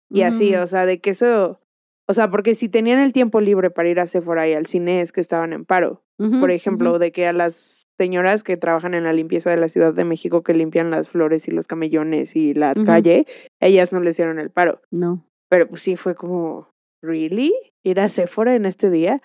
y 0.08 0.22
así. 0.22 0.54
O 0.54 0.68
sea, 0.68 0.86
de 0.86 1.00
que 1.00 1.10
eso. 1.10 1.58
O 2.08 2.14
sea, 2.14 2.30
porque 2.30 2.54
si 2.54 2.68
tenían 2.68 2.98
el 2.98 3.12
tiempo 3.12 3.40
libre 3.40 3.70
para 3.70 3.88
ir 3.88 3.98
a 4.00 4.06
Sephora 4.06 4.48
y 4.48 4.52
al 4.52 4.66
cine 4.66 5.00
es 5.00 5.12
que 5.12 5.20
estaban 5.20 5.52
en 5.52 5.64
paro. 5.64 6.02
Por 6.16 6.52
ejemplo, 6.52 6.98
de 7.00 7.10
que 7.10 7.26
a 7.26 7.32
las 7.32 7.88
señoras 7.98 8.44
que 8.44 8.56
trabajan 8.56 8.94
en 8.94 9.04
la 9.04 9.12
limpieza 9.12 9.50
de 9.50 9.56
la 9.56 9.68
Ciudad 9.68 9.92
de 9.92 10.04
México 10.04 10.42
que 10.42 10.54
limpian 10.54 10.90
las 10.90 11.08
flores 11.10 11.48
y 11.48 11.50
los 11.50 11.66
camellones 11.66 12.36
y 12.36 12.54
las 12.54 12.80
calles, 12.82 13.24
ellas 13.60 13.92
no 13.92 14.00
le 14.00 14.10
hicieron 14.10 14.38
el 14.38 14.50
paro. 14.50 14.80
No. 14.90 15.26
Pero 15.48 15.68
pues 15.68 15.82
sí 15.82 15.96
fue 15.96 16.14
como, 16.14 16.68
¿really? 17.02 17.52
¿Ir 17.82 18.00
a 18.00 18.08
Sephora 18.08 18.54
en 18.54 18.64
este 18.64 18.90
día? 18.90 19.22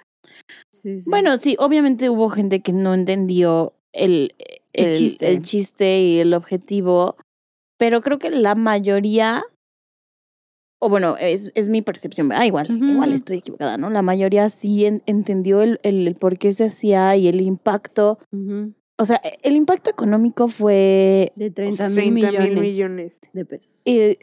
Sí, 0.74 1.00
sí. 1.00 1.10
Bueno, 1.10 1.38
sí, 1.38 1.56
obviamente 1.60 2.10
hubo 2.10 2.30
gente 2.30 2.62
que 2.62 2.74
no 2.74 2.94
entendió 2.94 3.74
el, 3.94 4.36
El 4.74 4.88
el, 4.88 4.94
chiste. 4.96 5.30
el 5.30 5.44
chiste 5.44 6.00
y 6.02 6.20
el 6.20 6.34
objetivo, 6.34 7.18
pero 7.78 8.02
creo 8.02 8.20
que 8.20 8.30
la 8.30 8.56
mayoría, 8.56 9.44
o 10.80 10.90
bueno, 10.90 11.18
es, 11.20 11.52
es 11.56 11.68
mi 11.68 11.82
percepción, 11.82 12.32
ah, 12.32 12.46
igual, 12.46 12.68
Ujú, 12.72 12.86
igual 12.92 13.10
ujú. 13.10 13.16
estoy 13.18 13.38
equivocada, 13.40 13.78
¿no? 13.78 13.90
La 13.90 14.02
mayoría 14.02 14.50
sí 14.50 14.86
en- 14.86 15.02
entendió 15.06 15.62
el, 15.62 15.80
el, 15.84 16.08
el 16.08 16.16
por 16.16 16.38
qué 16.38 16.54
se 16.54 16.66
hacía 16.66 17.16
y 17.18 17.28
el 17.28 17.42
impacto. 17.42 18.18
Ujú. 18.32 18.74
O 18.98 19.06
sea, 19.06 19.22
el 19.44 19.56
impacto 19.56 19.90
económico 19.90 20.48
fue... 20.48 21.32
De 21.36 21.52
30 21.52 21.88
mil 21.90 21.96
30 21.96 22.12
millones, 22.32 22.52
mil 22.54 22.62
millones. 22.62 23.20
de 23.34 23.46
pesos. 23.46 23.82
eh, 23.86 24.18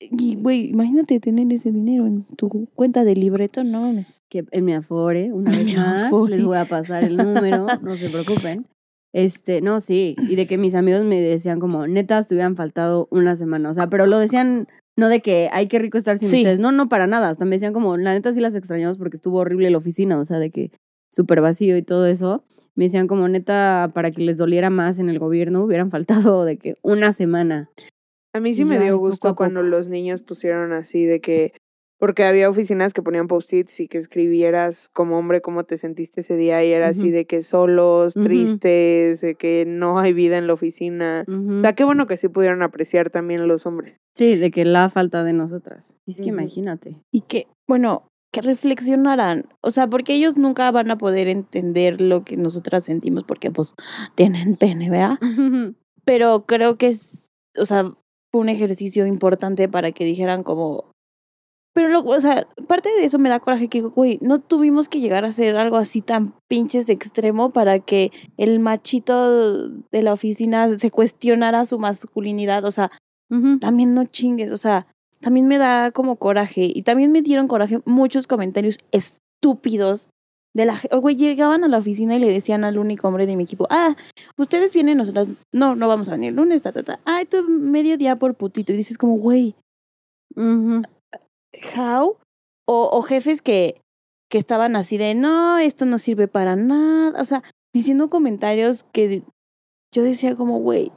y, 0.00 0.36
güey, 0.36 0.70
imagínate 0.70 1.20
tener 1.20 1.52
ese 1.52 1.70
dinero 1.70 2.06
en 2.06 2.24
tu 2.36 2.48
cuenta 2.74 3.04
de 3.04 3.14
libreto, 3.14 3.62
no 3.64 3.92
que 4.30 4.46
en 4.50 4.64
mi 4.64 4.72
Afore, 4.72 5.30
una 5.32 5.50
vez 5.56 5.64
mi 5.66 5.74
más, 5.74 6.06
Afore. 6.06 6.36
les 6.36 6.44
voy 6.46 6.56
a 6.56 6.64
pasar 6.64 7.04
el 7.04 7.16
número, 7.18 7.66
no 7.82 7.96
se 7.96 8.08
preocupen. 8.08 8.66
Este, 9.12 9.60
no, 9.60 9.80
sí, 9.80 10.14
y 10.28 10.36
de 10.36 10.46
que 10.46 10.56
mis 10.56 10.74
amigos 10.74 11.04
me 11.04 11.20
decían 11.20 11.58
como, 11.60 11.86
netas, 11.86 12.28
te 12.28 12.34
hubieran 12.34 12.56
faltado 12.56 13.08
una 13.10 13.34
semana, 13.36 13.68
o 13.70 13.74
sea, 13.74 13.88
pero 13.90 14.06
lo 14.06 14.18
decían, 14.18 14.68
no 15.00 15.08
de 15.08 15.20
que, 15.20 15.48
ay, 15.52 15.66
qué 15.66 15.78
rico 15.80 15.98
estar 15.98 16.16
sin 16.18 16.28
Sí. 16.28 16.36
ustedes, 16.38 16.60
no, 16.60 16.70
no, 16.70 16.88
para 16.88 17.06
nada, 17.08 17.28
hasta 17.30 17.44
me 17.44 17.56
decían 17.56 17.72
como, 17.72 17.96
la 17.96 18.12
neta 18.14 18.32
sí 18.32 18.40
las 18.40 18.54
extrañamos 18.54 18.98
porque 18.98 19.16
estuvo 19.16 19.38
horrible 19.38 19.70
la 19.70 19.78
oficina, 19.78 20.18
o 20.20 20.24
sea, 20.24 20.38
de 20.38 20.50
que 20.50 20.70
súper 21.10 21.40
vacío 21.40 21.76
y 21.76 21.82
todo 21.82 22.06
eso, 22.06 22.44
me 22.76 22.84
decían 22.84 23.06
como, 23.08 23.26
neta, 23.26 23.90
para 23.94 24.10
que 24.12 24.22
les 24.22 24.36
doliera 24.36 24.70
más 24.70 24.98
en 25.00 25.08
el 25.08 25.18
gobierno, 25.18 25.64
hubieran 25.64 25.90
faltado 25.90 26.44
de 26.44 26.56
que 26.58 26.74
una 26.82 27.12
semana. 27.12 27.70
A 28.32 28.38
mí 28.40 28.54
sí 28.54 28.62
Y 28.62 28.64
me 28.66 28.76
ya, 28.76 28.82
dio 28.84 28.98
gusto 28.98 29.34
cuando 29.34 29.62
los 29.62 29.88
niños 29.88 30.22
pusieron 30.22 30.72
así 30.72 31.04
de 31.04 31.20
que, 31.20 31.52
porque 32.00 32.24
había 32.24 32.48
oficinas 32.48 32.94
que 32.94 33.02
ponían 33.02 33.28
post-its 33.28 33.78
y 33.78 33.86
que 33.86 33.98
escribieras 33.98 34.88
como 34.92 35.18
hombre 35.18 35.42
cómo 35.42 35.64
te 35.64 35.76
sentiste 35.76 36.22
ese 36.22 36.36
día 36.36 36.64
y 36.64 36.72
era 36.72 36.88
así 36.88 37.10
de 37.10 37.26
que 37.26 37.42
solos, 37.42 38.14
tristes, 38.14 39.20
de 39.20 39.34
que 39.36 39.64
no 39.68 40.00
hay 40.00 40.12
vida 40.12 40.38
en 40.38 40.46
la 40.46 40.54
oficina. 40.54 41.24
O 41.28 41.60
sea, 41.60 41.74
qué 41.74 41.84
bueno 41.84 42.06
que 42.06 42.16
sí 42.16 42.28
pudieron 42.28 42.62
apreciar 42.62 43.10
también 43.10 43.46
los 43.46 43.66
hombres. 43.66 44.00
Sí, 44.14 44.36
de 44.36 44.50
que 44.50 44.64
la 44.64 44.88
falta 44.88 45.22
de 45.22 45.34
nosotras. 45.34 46.00
Es 46.06 46.20
que 46.20 46.30
imagínate. 46.30 46.96
y 47.12 47.20
que, 47.20 47.46
bueno, 47.68 48.10
que 48.32 48.40
reflexionaran. 48.42 49.44
O 49.60 49.70
sea, 49.70 49.86
porque 49.86 50.14
ellos 50.14 50.36
nunca 50.36 50.70
van 50.70 50.90
a 50.90 50.98
poder 50.98 51.28
entender 51.28 52.00
lo 52.00 52.24
que 52.24 52.36
nosotras 52.36 52.84
sentimos 52.84 53.24
porque 53.24 53.50
pues 53.50 53.74
tienen 54.14 54.56
pene, 54.56 54.88
¿verdad? 54.90 55.18
Pero 56.04 56.46
creo 56.46 56.76
que 56.76 56.88
es, 56.88 57.28
o 57.58 57.66
sea, 57.66 57.92
fue 58.30 58.40
un 58.40 58.48
ejercicio 58.48 59.06
importante 59.06 59.68
para 59.68 59.92
que 59.92 60.04
dijeran 60.04 60.42
como... 60.42 60.92
Pero, 61.72 61.88
lo, 61.88 62.00
o 62.02 62.20
sea, 62.20 62.48
parte 62.66 62.88
de 62.90 63.04
eso 63.04 63.18
me 63.18 63.28
da 63.28 63.38
coraje 63.38 63.68
que, 63.68 63.80
güey, 63.80 64.18
no 64.22 64.40
tuvimos 64.40 64.88
que 64.88 65.00
llegar 65.00 65.24
a 65.24 65.28
hacer 65.28 65.56
algo 65.56 65.76
así 65.76 66.00
tan 66.02 66.34
pinches 66.48 66.88
extremo 66.88 67.50
para 67.50 67.78
que 67.78 68.10
el 68.36 68.58
machito 68.58 69.68
de 69.68 70.02
la 70.02 70.12
oficina 70.12 70.78
se 70.78 70.90
cuestionara 70.90 71.66
su 71.66 71.78
masculinidad. 71.78 72.64
O 72.64 72.70
sea, 72.70 72.90
también 73.60 73.94
no 73.94 74.06
chingues, 74.06 74.50
o 74.50 74.56
sea, 74.56 74.88
también 75.20 75.46
me 75.46 75.58
da 75.58 75.92
como 75.92 76.16
coraje 76.16 76.70
y 76.74 76.82
también 76.82 77.12
me 77.12 77.22
dieron 77.22 77.46
coraje 77.46 77.78
muchos 77.84 78.26
comentarios 78.26 78.78
estúpidos 78.90 80.10
de 80.54 80.64
la 80.64 80.76
gente. 80.76 80.96
Güey, 80.96 81.16
llegaban 81.16 81.62
a 81.62 81.68
la 81.68 81.78
oficina 81.78 82.16
y 82.16 82.18
le 82.18 82.28
decían 82.28 82.64
al 82.64 82.78
único 82.78 83.06
hombre 83.06 83.26
de 83.26 83.36
mi 83.36 83.44
equipo, 83.44 83.66
ah, 83.70 83.96
ustedes 84.36 84.72
vienen, 84.72 84.98
nosotros, 84.98 85.28
no, 85.52 85.76
no 85.76 85.88
vamos 85.88 86.08
a 86.08 86.12
venir 86.12 86.30
el 86.30 86.36
lunes, 86.36 86.62
ta, 86.62 86.72
ta, 86.72 86.82
ta. 86.82 87.00
Ay, 87.04 87.26
tú 87.26 87.44
medio 87.48 87.96
día 87.96 88.16
por 88.16 88.34
putito. 88.34 88.72
Y 88.72 88.76
dices 88.76 88.98
como, 88.98 89.16
güey. 89.16 89.54
How? 91.76 92.16
O, 92.66 92.88
o 92.92 93.02
jefes 93.02 93.42
que, 93.42 93.80
que 94.30 94.38
estaban 94.38 94.76
así 94.76 94.96
de, 94.96 95.14
no, 95.14 95.58
esto 95.58 95.84
no 95.86 95.98
sirve 95.98 96.28
para 96.28 96.56
nada. 96.56 97.20
O 97.20 97.24
sea, 97.24 97.42
diciendo 97.74 98.08
comentarios 98.08 98.84
que 98.92 99.22
yo 99.92 100.02
decía 100.02 100.36
como, 100.36 100.58
güey, 100.60 100.92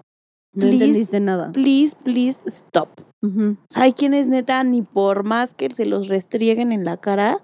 No 0.53 0.67
entendiste 0.67 1.19
nada. 1.19 1.51
please, 1.51 1.95
please, 2.03 2.43
stop. 2.47 2.89
O 3.23 3.55
sea, 3.69 3.83
hay 3.83 3.93
quienes 3.93 4.27
neta, 4.27 4.63
ni 4.65 4.81
por 4.81 5.23
más 5.23 5.53
que 5.53 5.69
se 5.71 5.85
los 5.85 6.09
restrieguen 6.09 6.71
en 6.73 6.83
la 6.83 6.97
cara, 6.97 7.37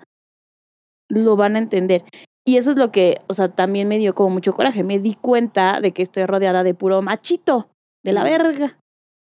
lo 1.10 1.38
van 1.38 1.56
a 1.56 1.60
entender. 1.60 2.04
Y 2.46 2.58
eso 2.58 2.72
es 2.72 2.78
lo 2.78 2.92
que, 2.92 3.18
o 3.28 3.34
sea, 3.34 3.48
también 3.50 3.88
me 3.88 3.98
dio 3.98 4.14
como 4.14 4.30
mucho 4.32 4.54
coraje. 4.54 4.84
Me 4.84 5.00
di 5.00 5.16
cuenta 5.16 5.80
de 5.82 5.92
que 5.92 6.02
estoy 6.02 6.26
rodeada 6.26 6.64
de 6.64 6.74
puro 6.74 7.02
machito, 7.02 7.70
de 8.04 8.12
la 8.14 8.24
verga. 8.24 8.78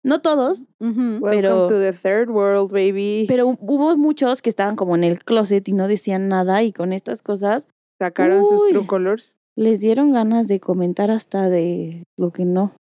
No 0.05 0.21
todos. 0.21 0.67
Welcome 0.79 1.19
Pero- 1.31 1.67
to 1.67 1.79
the 1.79 1.91
third 1.91 2.29
world, 2.29 2.71
baby. 2.71 3.25
pero 3.27 3.47
hubo 3.59 3.97
muchos 3.97 4.41
que 4.43 4.49
estaban 4.49 4.75
como 4.75 4.95
en 4.95 5.03
el 5.03 5.17
closet 5.23 5.67
y 5.67 5.71
no 5.73 5.87
decían 5.87 6.27
nada 6.29 6.61
y 6.63 6.71
con 6.71 6.93
estas 6.93 7.21
cosas 7.23 7.67
Sacaron 7.99 8.43
sus 8.45 8.69
true 8.69 8.85
colors. 8.85 9.35
les 9.57 9.79
dieron 9.81 10.13
ganas 10.13 10.47
de 10.47 10.59
comentar 10.59 11.09
hasta 11.09 11.49
de 11.49 12.03
lo 12.17 12.29
que 12.31 12.45
no. 12.45 12.73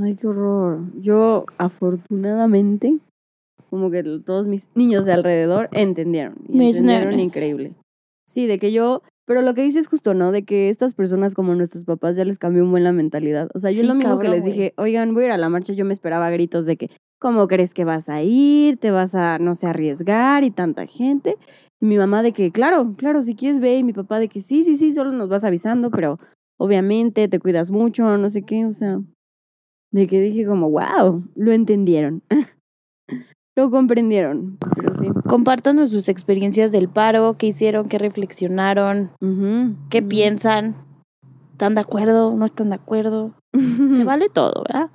Ay, 0.00 0.16
qué 0.16 0.26
horror. 0.26 0.80
Yo, 1.00 1.46
afortunadamente, 1.58 2.98
como 3.70 3.90
que 3.90 4.02
todos 4.24 4.46
mis 4.48 4.70
niños 4.74 5.04
de 5.04 5.12
alrededor 5.12 5.68
entendieron. 5.72 6.36
Y 6.48 6.58
Mis 6.58 6.78
entendieron 6.78 7.20
increíble. 7.20 7.74
Sí, 8.26 8.46
de 8.46 8.58
que 8.58 8.72
yo. 8.72 9.02
Pero 9.28 9.42
lo 9.42 9.52
que 9.52 9.62
dices 9.62 9.82
es 9.82 9.88
justo, 9.88 10.14
¿no? 10.14 10.32
De 10.32 10.42
que 10.42 10.70
estas 10.70 10.94
personas 10.94 11.34
como 11.34 11.54
nuestros 11.54 11.84
papás 11.84 12.16
ya 12.16 12.24
les 12.24 12.38
cambió 12.38 12.64
un 12.64 12.70
buen 12.70 12.82
la 12.82 12.92
mentalidad. 12.92 13.50
O 13.54 13.58
sea, 13.58 13.70
yo 13.70 13.82
Sí, 13.82 13.86
lo 13.86 13.94
mismo 13.94 14.18
que 14.18 14.30
les 14.30 14.42
dije, 14.42 14.72
oigan, 14.78 15.12
voy 15.12 15.24
a 15.24 15.26
ir 15.26 15.32
a 15.32 15.36
la 15.36 15.50
marcha, 15.50 15.74
yo 15.74 15.84
me 15.84 15.92
esperaba 15.92 16.30
gritos 16.30 16.64
de 16.64 16.78
que, 16.78 16.90
¿cómo 17.18 17.46
crees 17.46 17.74
que 17.74 17.84
vas 17.84 18.08
a 18.08 18.22
ir? 18.22 18.78
¿Te 18.78 18.90
vas 18.90 19.14
a, 19.14 19.38
no 19.38 19.54
sé, 19.54 19.66
arriesgar 19.66 20.44
y 20.44 20.50
tanta 20.50 20.86
gente? 20.86 21.36
Y 21.78 21.84
mi 21.84 21.98
mamá 21.98 22.22
de 22.22 22.32
que, 22.32 22.50
claro, 22.50 22.94
claro, 22.96 23.20
si 23.20 23.34
quieres 23.34 23.60
ve. 23.60 23.76
Y 23.76 23.84
mi 23.84 23.92
papá 23.92 24.18
de 24.18 24.28
que, 24.28 24.40
sí, 24.40 24.64
sí, 24.64 24.76
sí, 24.76 24.94
solo 24.94 25.12
nos 25.12 25.28
vas 25.28 25.44
avisando, 25.44 25.90
pero 25.90 26.18
obviamente 26.56 27.28
te 27.28 27.38
cuidas 27.38 27.70
mucho, 27.70 28.16
no 28.16 28.30
sé 28.30 28.40
qué, 28.40 28.64
o 28.64 28.72
sea. 28.72 28.98
De 29.92 30.06
que 30.06 30.22
dije 30.22 30.46
como, 30.46 30.70
wow, 30.70 31.22
lo 31.34 31.52
entendieron. 31.52 32.22
lo 33.58 33.70
comprendieron. 33.70 34.56
Pero 34.76 34.94
sí. 34.94 35.08
Compártanos 35.26 35.90
sus 35.90 36.08
experiencias 36.08 36.70
del 36.70 36.88
paro, 36.88 37.34
qué 37.36 37.48
hicieron, 37.48 37.86
qué 37.88 37.98
reflexionaron, 37.98 39.10
qué 39.90 40.00
piensan. 40.00 40.74
¿Están 41.52 41.74
de 41.74 41.80
acuerdo? 41.80 42.36
¿No 42.36 42.44
están 42.44 42.70
de 42.70 42.76
acuerdo? 42.76 43.34
Se 43.94 44.04
vale 44.04 44.28
todo, 44.28 44.62
¿verdad? 44.64 44.90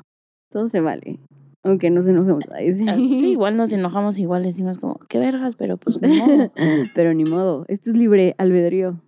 Todo 0.50 0.70
se 0.70 0.80
vale. 0.80 1.20
Aunque 1.64 1.90
nos 1.90 2.08
enojemos. 2.08 2.44
Ay, 2.56 2.72
sí. 2.72 2.86
Ah, 2.88 2.96
Sí, 2.96 3.32
igual 3.32 3.58
nos 3.58 3.74
enojamos, 3.74 4.18
igual 4.20 4.44
decimos 4.44 4.78
como, 4.78 5.00
qué 5.10 5.18
vergas, 5.18 5.56
pero 5.56 5.78
pues 5.78 6.00
modo. 6.02 6.52
Pero 6.96 7.14
ni 7.14 7.26
modo. 7.26 7.66
Esto 7.68 7.90
es 7.90 7.98
libre 7.98 8.36
albedrío. 8.38 9.02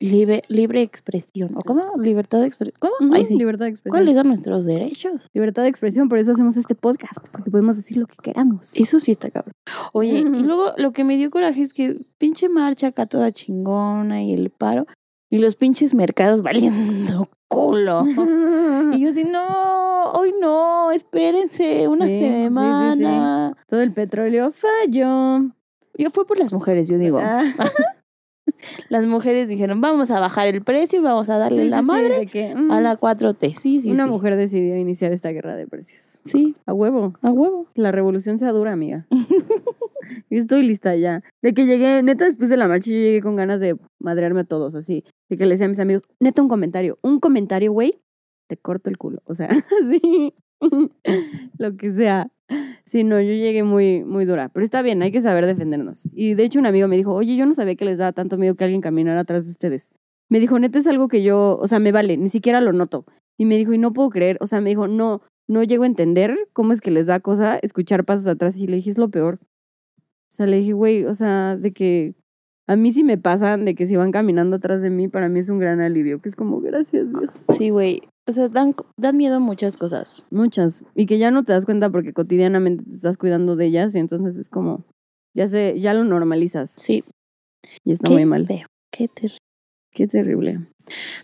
Libre, 0.00 0.42
libre 0.48 0.82
expresión. 0.82 1.52
¿O 1.56 1.62
cómo? 1.62 1.80
Libertad 2.02 2.40
de 2.40 2.46
expresión. 2.46 2.76
¿Cómo? 2.80 3.14
Ay, 3.14 3.24
sí. 3.24 3.36
Libertad 3.36 3.66
de 3.66 3.70
expresión. 3.70 4.00
¿Cuáles 4.02 4.16
son 4.16 4.26
nuestros 4.28 4.64
derechos? 4.64 5.28
Libertad 5.32 5.62
de 5.62 5.68
expresión, 5.68 6.08
por 6.08 6.18
eso 6.18 6.32
hacemos 6.32 6.56
este 6.56 6.74
podcast, 6.74 7.26
porque 7.30 7.50
podemos 7.50 7.76
decir 7.76 7.96
lo 7.96 8.06
que 8.06 8.16
queramos. 8.22 8.74
Eso 8.76 8.98
sí 9.00 9.12
está 9.12 9.30
cabrón. 9.30 9.54
Oye, 9.92 10.18
y 10.18 10.24
Ujú. 10.24 10.40
luego 10.44 10.72
lo 10.76 10.92
que 10.92 11.04
me 11.04 11.16
dio 11.16 11.30
coraje 11.30 11.62
es 11.62 11.72
que 11.72 11.96
pinche 12.18 12.48
marcha 12.48 12.88
acá 12.88 13.06
toda 13.06 13.30
chingona 13.32 14.22
y 14.24 14.32
el 14.34 14.50
paro 14.50 14.86
y 15.30 15.38
los 15.38 15.56
pinches 15.56 15.94
mercados 15.94 16.42
valiendo 16.42 17.28
culo. 17.48 18.04
Y 18.92 19.00
yo 19.00 19.10
así, 19.10 19.24
no, 19.24 20.10
hoy 20.12 20.34
no, 20.40 20.90
espérense 20.90 21.86
una 21.88 22.06
Sí, 22.06 22.12
sí, 22.14 22.18
sí, 22.18 22.24
sí. 22.26 22.32
semana. 22.44 23.56
Todo 23.68 23.80
el 23.80 23.92
petróleo 23.92 24.50
falló. 24.52 25.50
Yo 25.96 26.10
fui 26.10 26.24
por 26.24 26.36
las 26.38 26.52
mujeres, 26.52 26.88
yo 26.88 26.98
digo. 26.98 27.18
Ah, 27.22 27.44
Las 28.88 29.06
mujeres 29.06 29.48
dijeron, 29.48 29.80
vamos 29.80 30.10
a 30.10 30.20
bajar 30.20 30.46
el 30.48 30.62
precio 30.62 30.98
y 30.98 31.02
vamos 31.02 31.28
a 31.28 31.38
darle 31.38 31.64
sí, 31.64 31.68
la 31.68 31.78
sí, 31.78 31.82
sí, 31.82 31.86
madre 31.86 32.18
de 32.20 32.26
que, 32.26 32.54
mm, 32.54 32.70
a 32.70 32.80
la 32.80 32.96
4T. 32.96 33.54
Sí, 33.56 33.80
sí, 33.80 33.90
Una 33.90 34.04
sí. 34.04 34.10
mujer 34.10 34.36
decidió 34.36 34.76
iniciar 34.76 35.12
esta 35.12 35.30
guerra 35.30 35.54
de 35.56 35.66
precios. 35.66 36.20
Sí, 36.24 36.54
A 36.66 36.72
huevo. 36.72 37.14
a 37.22 37.30
huevo. 37.30 37.66
La 37.74 37.92
revolución 37.92 38.38
sea 38.38 38.52
dura, 38.52 38.72
amiga. 38.72 39.06
y 40.30 40.38
estoy 40.38 40.62
lista 40.62 40.94
ya. 40.96 41.22
De 41.42 41.52
que 41.54 41.66
llegué, 41.66 42.02
neta, 42.02 42.24
después 42.24 42.48
de 42.50 42.56
la 42.56 42.68
marcha, 42.68 42.90
yo 42.90 42.96
llegué 42.96 43.20
con 43.20 43.36
ganas 43.36 43.60
de 43.60 43.76
madrearme 43.98 44.40
a 44.40 44.44
todos, 44.44 44.74
así. 44.74 45.04
De 45.28 45.36
que 45.36 45.46
le 45.46 45.52
decía 45.54 45.66
a 45.66 45.70
mis 45.70 45.80
amigos, 45.80 46.02
neta, 46.20 46.42
un 46.42 46.48
comentario. 46.48 46.98
Un 47.02 47.20
comentario, 47.20 47.72
güey, 47.72 48.00
te 48.48 48.56
corto 48.56 48.90
el 48.90 48.98
culo. 48.98 49.20
O 49.26 49.34
sea, 49.34 49.48
así. 49.82 50.34
Lo 51.58 51.76
que 51.76 51.90
sea. 51.90 52.30
Sí, 52.84 53.04
no, 53.04 53.20
yo 53.20 53.32
llegué 53.32 53.62
muy, 53.62 54.04
muy 54.04 54.24
dura. 54.24 54.48
Pero 54.48 54.64
está 54.64 54.82
bien, 54.82 55.02
hay 55.02 55.10
que 55.10 55.20
saber 55.20 55.46
defendernos. 55.46 56.08
Y 56.12 56.34
de 56.34 56.44
hecho, 56.44 56.58
un 56.58 56.66
amigo 56.66 56.88
me 56.88 56.96
dijo, 56.96 57.14
oye, 57.14 57.36
yo 57.36 57.46
no 57.46 57.54
sabía 57.54 57.76
que 57.76 57.84
les 57.84 57.98
daba 57.98 58.12
tanto 58.12 58.36
miedo 58.36 58.54
que 58.54 58.64
alguien 58.64 58.80
caminara 58.80 59.20
atrás 59.20 59.44
de 59.46 59.50
ustedes. 59.50 59.92
Me 60.28 60.40
dijo, 60.40 60.58
neta, 60.58 60.78
es 60.78 60.86
algo 60.86 61.08
que 61.08 61.22
yo, 61.22 61.58
o 61.60 61.66
sea, 61.66 61.78
me 61.78 61.92
vale, 61.92 62.16
ni 62.16 62.28
siquiera 62.28 62.60
lo 62.60 62.72
noto. 62.72 63.04
Y 63.36 63.46
me 63.46 63.56
dijo, 63.56 63.72
y 63.72 63.78
no 63.78 63.92
puedo 63.92 64.10
creer, 64.10 64.38
o 64.40 64.46
sea, 64.46 64.60
me 64.60 64.70
dijo, 64.70 64.88
no, 64.88 65.22
no 65.48 65.62
llego 65.62 65.84
a 65.84 65.86
entender 65.86 66.36
cómo 66.52 66.72
es 66.72 66.80
que 66.80 66.90
les 66.90 67.06
da 67.06 67.20
cosa 67.20 67.58
escuchar 67.62 68.04
pasos 68.04 68.26
atrás. 68.26 68.56
Y 68.56 68.66
le 68.66 68.76
dije, 68.76 68.90
es 68.90 68.98
lo 68.98 69.10
peor. 69.10 69.38
O 69.96 70.36
sea, 70.36 70.46
le 70.46 70.56
dije, 70.56 70.72
güey, 70.72 71.04
o 71.04 71.14
sea, 71.14 71.56
de 71.56 71.72
que 71.72 72.14
a 72.66 72.76
mí 72.76 72.92
sí 72.92 73.04
me 73.04 73.18
pasan, 73.18 73.64
de 73.64 73.74
que 73.74 73.86
si 73.86 73.96
van 73.96 74.10
caminando 74.10 74.56
atrás 74.56 74.80
de 74.82 74.90
mí, 74.90 75.08
para 75.08 75.28
mí 75.28 75.40
es 75.40 75.48
un 75.48 75.58
gran 75.58 75.80
alivio, 75.80 76.20
que 76.20 76.28
es 76.28 76.36
como, 76.36 76.60
gracias 76.60 77.06
Dios. 77.10 77.36
Sí, 77.56 77.70
güey. 77.70 78.02
O 78.26 78.32
sea, 78.32 78.48
dan, 78.48 78.74
dan 78.96 79.16
miedo 79.16 79.38
muchas 79.40 79.76
cosas. 79.76 80.26
Muchas. 80.30 80.84
Y 80.94 81.06
que 81.06 81.18
ya 81.18 81.30
no 81.30 81.42
te 81.44 81.52
das 81.52 81.64
cuenta 81.66 81.90
porque 81.90 82.12
cotidianamente 82.12 82.84
te 82.84 82.94
estás 82.94 83.18
cuidando 83.18 83.54
de 83.56 83.66
ellas 83.66 83.94
y 83.94 83.98
entonces 83.98 84.38
es 84.38 84.48
como, 84.48 84.84
ya 85.36 85.46
se, 85.48 85.78
ya 85.78 85.92
lo 85.94 86.04
normalizas 86.04 86.70
Sí. 86.70 87.04
y 87.84 87.92
está 87.92 88.08
qué 88.08 88.14
muy 88.14 88.24
mal. 88.24 88.46
feo, 88.46 88.66
qué 88.90 89.08
terrible. 89.08 89.38
Qué 89.92 90.08
terrible. 90.08 90.66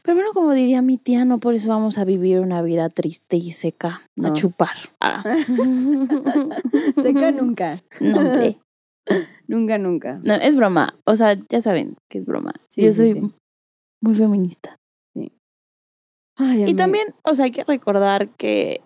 Pero 0.05 0.15
bueno, 0.15 0.31
como 0.33 0.53
diría 0.53 0.81
mi 0.81 0.97
tía, 0.97 1.25
no 1.25 1.39
por 1.41 1.55
eso 1.55 1.69
vamos 1.71 1.99
a 1.99 2.05
vivir 2.05 2.39
una 2.39 2.63
vida 2.63 2.89
triste 2.89 3.37
y 3.37 3.51
seca, 3.53 4.03
a 4.23 4.33
chupar. 4.33 4.77
Ah. 5.01 5.25
Seca 6.97 7.33
nunca. 7.33 7.79
No, 8.01 8.19
hombre. 8.19 8.59
Nunca, 9.49 9.79
nunca. 9.79 10.21
No, 10.25 10.35
es 10.35 10.55
broma. 10.55 10.95
O 11.05 11.15
sea, 11.17 11.37
ya 11.49 11.61
saben 11.61 11.97
que 12.09 12.19
es 12.19 12.27
broma. 12.27 12.53
Sí, 12.69 12.83
Yo 12.83 12.91
sí, 12.93 12.97
soy 12.97 13.13
sí. 13.13 13.33
muy 14.03 14.15
feminista. 14.15 14.77
Ay, 16.40 16.64
Y 16.66 16.74
también, 16.74 17.14
o 17.22 17.35
sea, 17.35 17.44
hay 17.46 17.50
que 17.50 17.64
recordar 17.64 18.29
que 18.31 18.81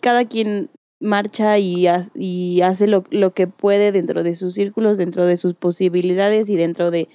cada 0.00 0.24
quien 0.24 0.70
marcha 1.00 1.58
y, 1.58 1.86
y 2.14 2.60
hace 2.62 2.86
lo, 2.86 3.04
lo 3.10 3.32
que 3.32 3.46
puede 3.46 3.92
dentro 3.92 4.22
de 4.22 4.34
sus 4.34 4.54
círculos, 4.54 4.98
dentro 4.98 5.24
de 5.24 5.36
sus 5.36 5.54
posibilidades 5.54 6.50
y 6.50 6.56
dentro 6.56 6.90
de, 6.90 7.08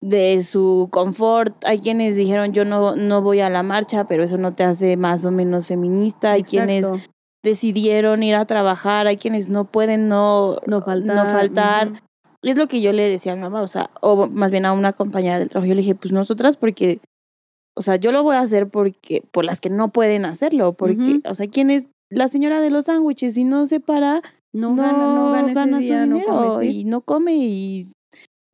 de 0.00 0.42
su 0.42 0.88
confort. 0.90 1.54
Hay 1.64 1.80
quienes 1.80 2.16
dijeron 2.16 2.52
yo 2.52 2.64
no, 2.64 2.96
no 2.96 3.22
voy 3.22 3.40
a 3.40 3.50
la 3.50 3.62
marcha, 3.62 4.06
pero 4.06 4.24
eso 4.24 4.36
no 4.36 4.52
te 4.52 4.64
hace 4.64 4.96
más 4.96 5.24
o 5.24 5.30
menos 5.30 5.66
feminista. 5.66 6.32
Hay 6.32 6.42
quienes 6.42 6.90
decidieron 7.42 8.22
ir 8.22 8.34
a 8.34 8.46
trabajar, 8.46 9.06
hay 9.06 9.16
quienes 9.16 9.48
no 9.48 9.66
pueden 9.66 10.08
no, 10.08 10.58
no 10.66 10.82
faltar. 10.82 11.16
no 11.16 11.24
faltar. 11.30 12.02
Es 12.42 12.56
lo 12.56 12.68
que 12.68 12.80
yo 12.80 12.92
le 12.92 13.08
decía 13.08 13.32
a 13.32 13.36
mi 13.36 13.42
mamá, 13.42 13.62
o 13.62 13.68
sea, 13.68 13.90
o 14.00 14.26
más 14.28 14.50
bien 14.50 14.66
a 14.66 14.72
una 14.72 14.92
compañera 14.92 15.38
del 15.38 15.48
trabajo. 15.48 15.68
Yo 15.68 15.74
le 15.74 15.80
dije, 15.80 15.94
pues 15.94 16.12
nosotras 16.12 16.56
porque, 16.56 17.00
o 17.76 17.82
sea, 17.82 17.96
yo 17.96 18.12
lo 18.12 18.22
voy 18.22 18.36
a 18.36 18.40
hacer 18.40 18.68
porque, 18.68 19.22
por 19.32 19.44
las 19.44 19.60
que 19.60 19.70
no 19.70 19.90
pueden 19.92 20.24
hacerlo, 20.24 20.74
porque, 20.74 21.20
o 21.28 21.34
sea, 21.34 21.46
¿quién 21.48 21.70
es 21.70 21.88
la 22.10 22.28
señora 22.28 22.60
de 22.60 22.70
los 22.70 22.84
sándwiches? 22.86 23.34
Si 23.34 23.44
no 23.44 23.66
se 23.66 23.80
para, 23.80 24.22
No, 24.52 24.76
gana, 24.76 25.14
no 25.14 25.32
gana 25.32 25.46
ese 25.50 25.54
gana 25.54 25.82
su 25.82 25.88
no 25.88 26.16
dinero 26.16 26.48
come, 26.50 26.66
sí. 26.70 26.78
y 26.80 26.84
no 26.84 27.00
come 27.00 27.34
y, 27.36 27.88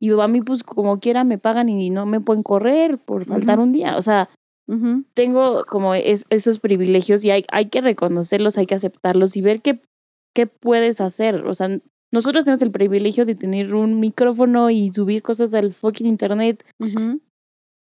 y 0.01 0.11
a 0.19 0.27
mí 0.27 0.41
pues 0.41 0.63
como 0.63 0.99
quiera 0.99 1.23
me 1.23 1.37
pagan 1.37 1.69
y 1.69 1.89
no 1.91 2.05
me 2.07 2.19
pueden 2.21 2.41
correr 2.43 2.97
por 2.97 3.25
faltar 3.25 3.59
un 3.59 3.71
día. 3.71 3.97
O 3.97 4.01
sea, 4.01 4.29
tengo 5.13 5.63
como 5.67 5.93
es- 5.93 6.25
esos 6.29 6.59
privilegios 6.59 7.23
y 7.23 7.29
hay, 7.31 7.45
hay 7.51 7.65
que 7.65 7.81
reconocerlos, 7.81 8.57
hay 8.57 8.65
que 8.65 8.75
aceptarlos 8.75 9.35
y 9.37 9.41
ver 9.41 9.61
qué, 9.61 9.79
qué 10.33 10.47
puedes 10.47 11.01
hacer. 11.01 11.45
O 11.45 11.53
sea, 11.53 11.67
nosotros 12.11 12.45
tenemos 12.45 12.61
el 12.61 12.71
privilegio 12.71 13.25
de 13.25 13.35
tener 13.35 13.73
un 13.75 13.99
micrófono 13.99 14.69
y 14.69 14.89
subir 14.89 15.21
cosas 15.21 15.53
al 15.53 15.71
fucking 15.73 16.07
internet. 16.07 16.63
Ujú. 16.79 17.19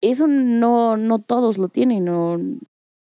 Eso 0.02 0.28
no, 0.28 0.98
no 0.98 1.20
todos 1.20 1.58
lo 1.58 1.68
tienen, 1.70 2.06
no, 2.06 2.38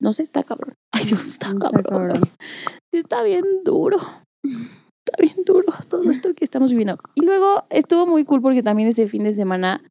no 0.01 0.13
sé, 0.13 0.23
está 0.25 0.43
cabrón. 0.43 0.75
Ay, 0.93 1.03
está, 1.03 1.15
Está 1.17 1.55
cabrón. 1.59 1.83
cabrón. 1.89 2.21
Está 2.93 3.23
bien 3.23 3.45
duro. 3.65 3.99
Está 4.45 5.17
bien 5.21 5.45
duro 5.47 5.73
todo 5.89 6.11
esto 6.11 6.35
que 6.35 6.45
estamos 6.45 6.71
viviendo. 6.71 6.99
Y 7.15 7.23
luego 7.25 7.65
estuvo 7.71 8.07
muy 8.07 8.25
cool 8.25 8.43
porque 8.43 8.63
también 8.63 8.89
ese 8.89 9.07
fin 9.09 9.25
de 9.25 9.33
semana 9.33 9.83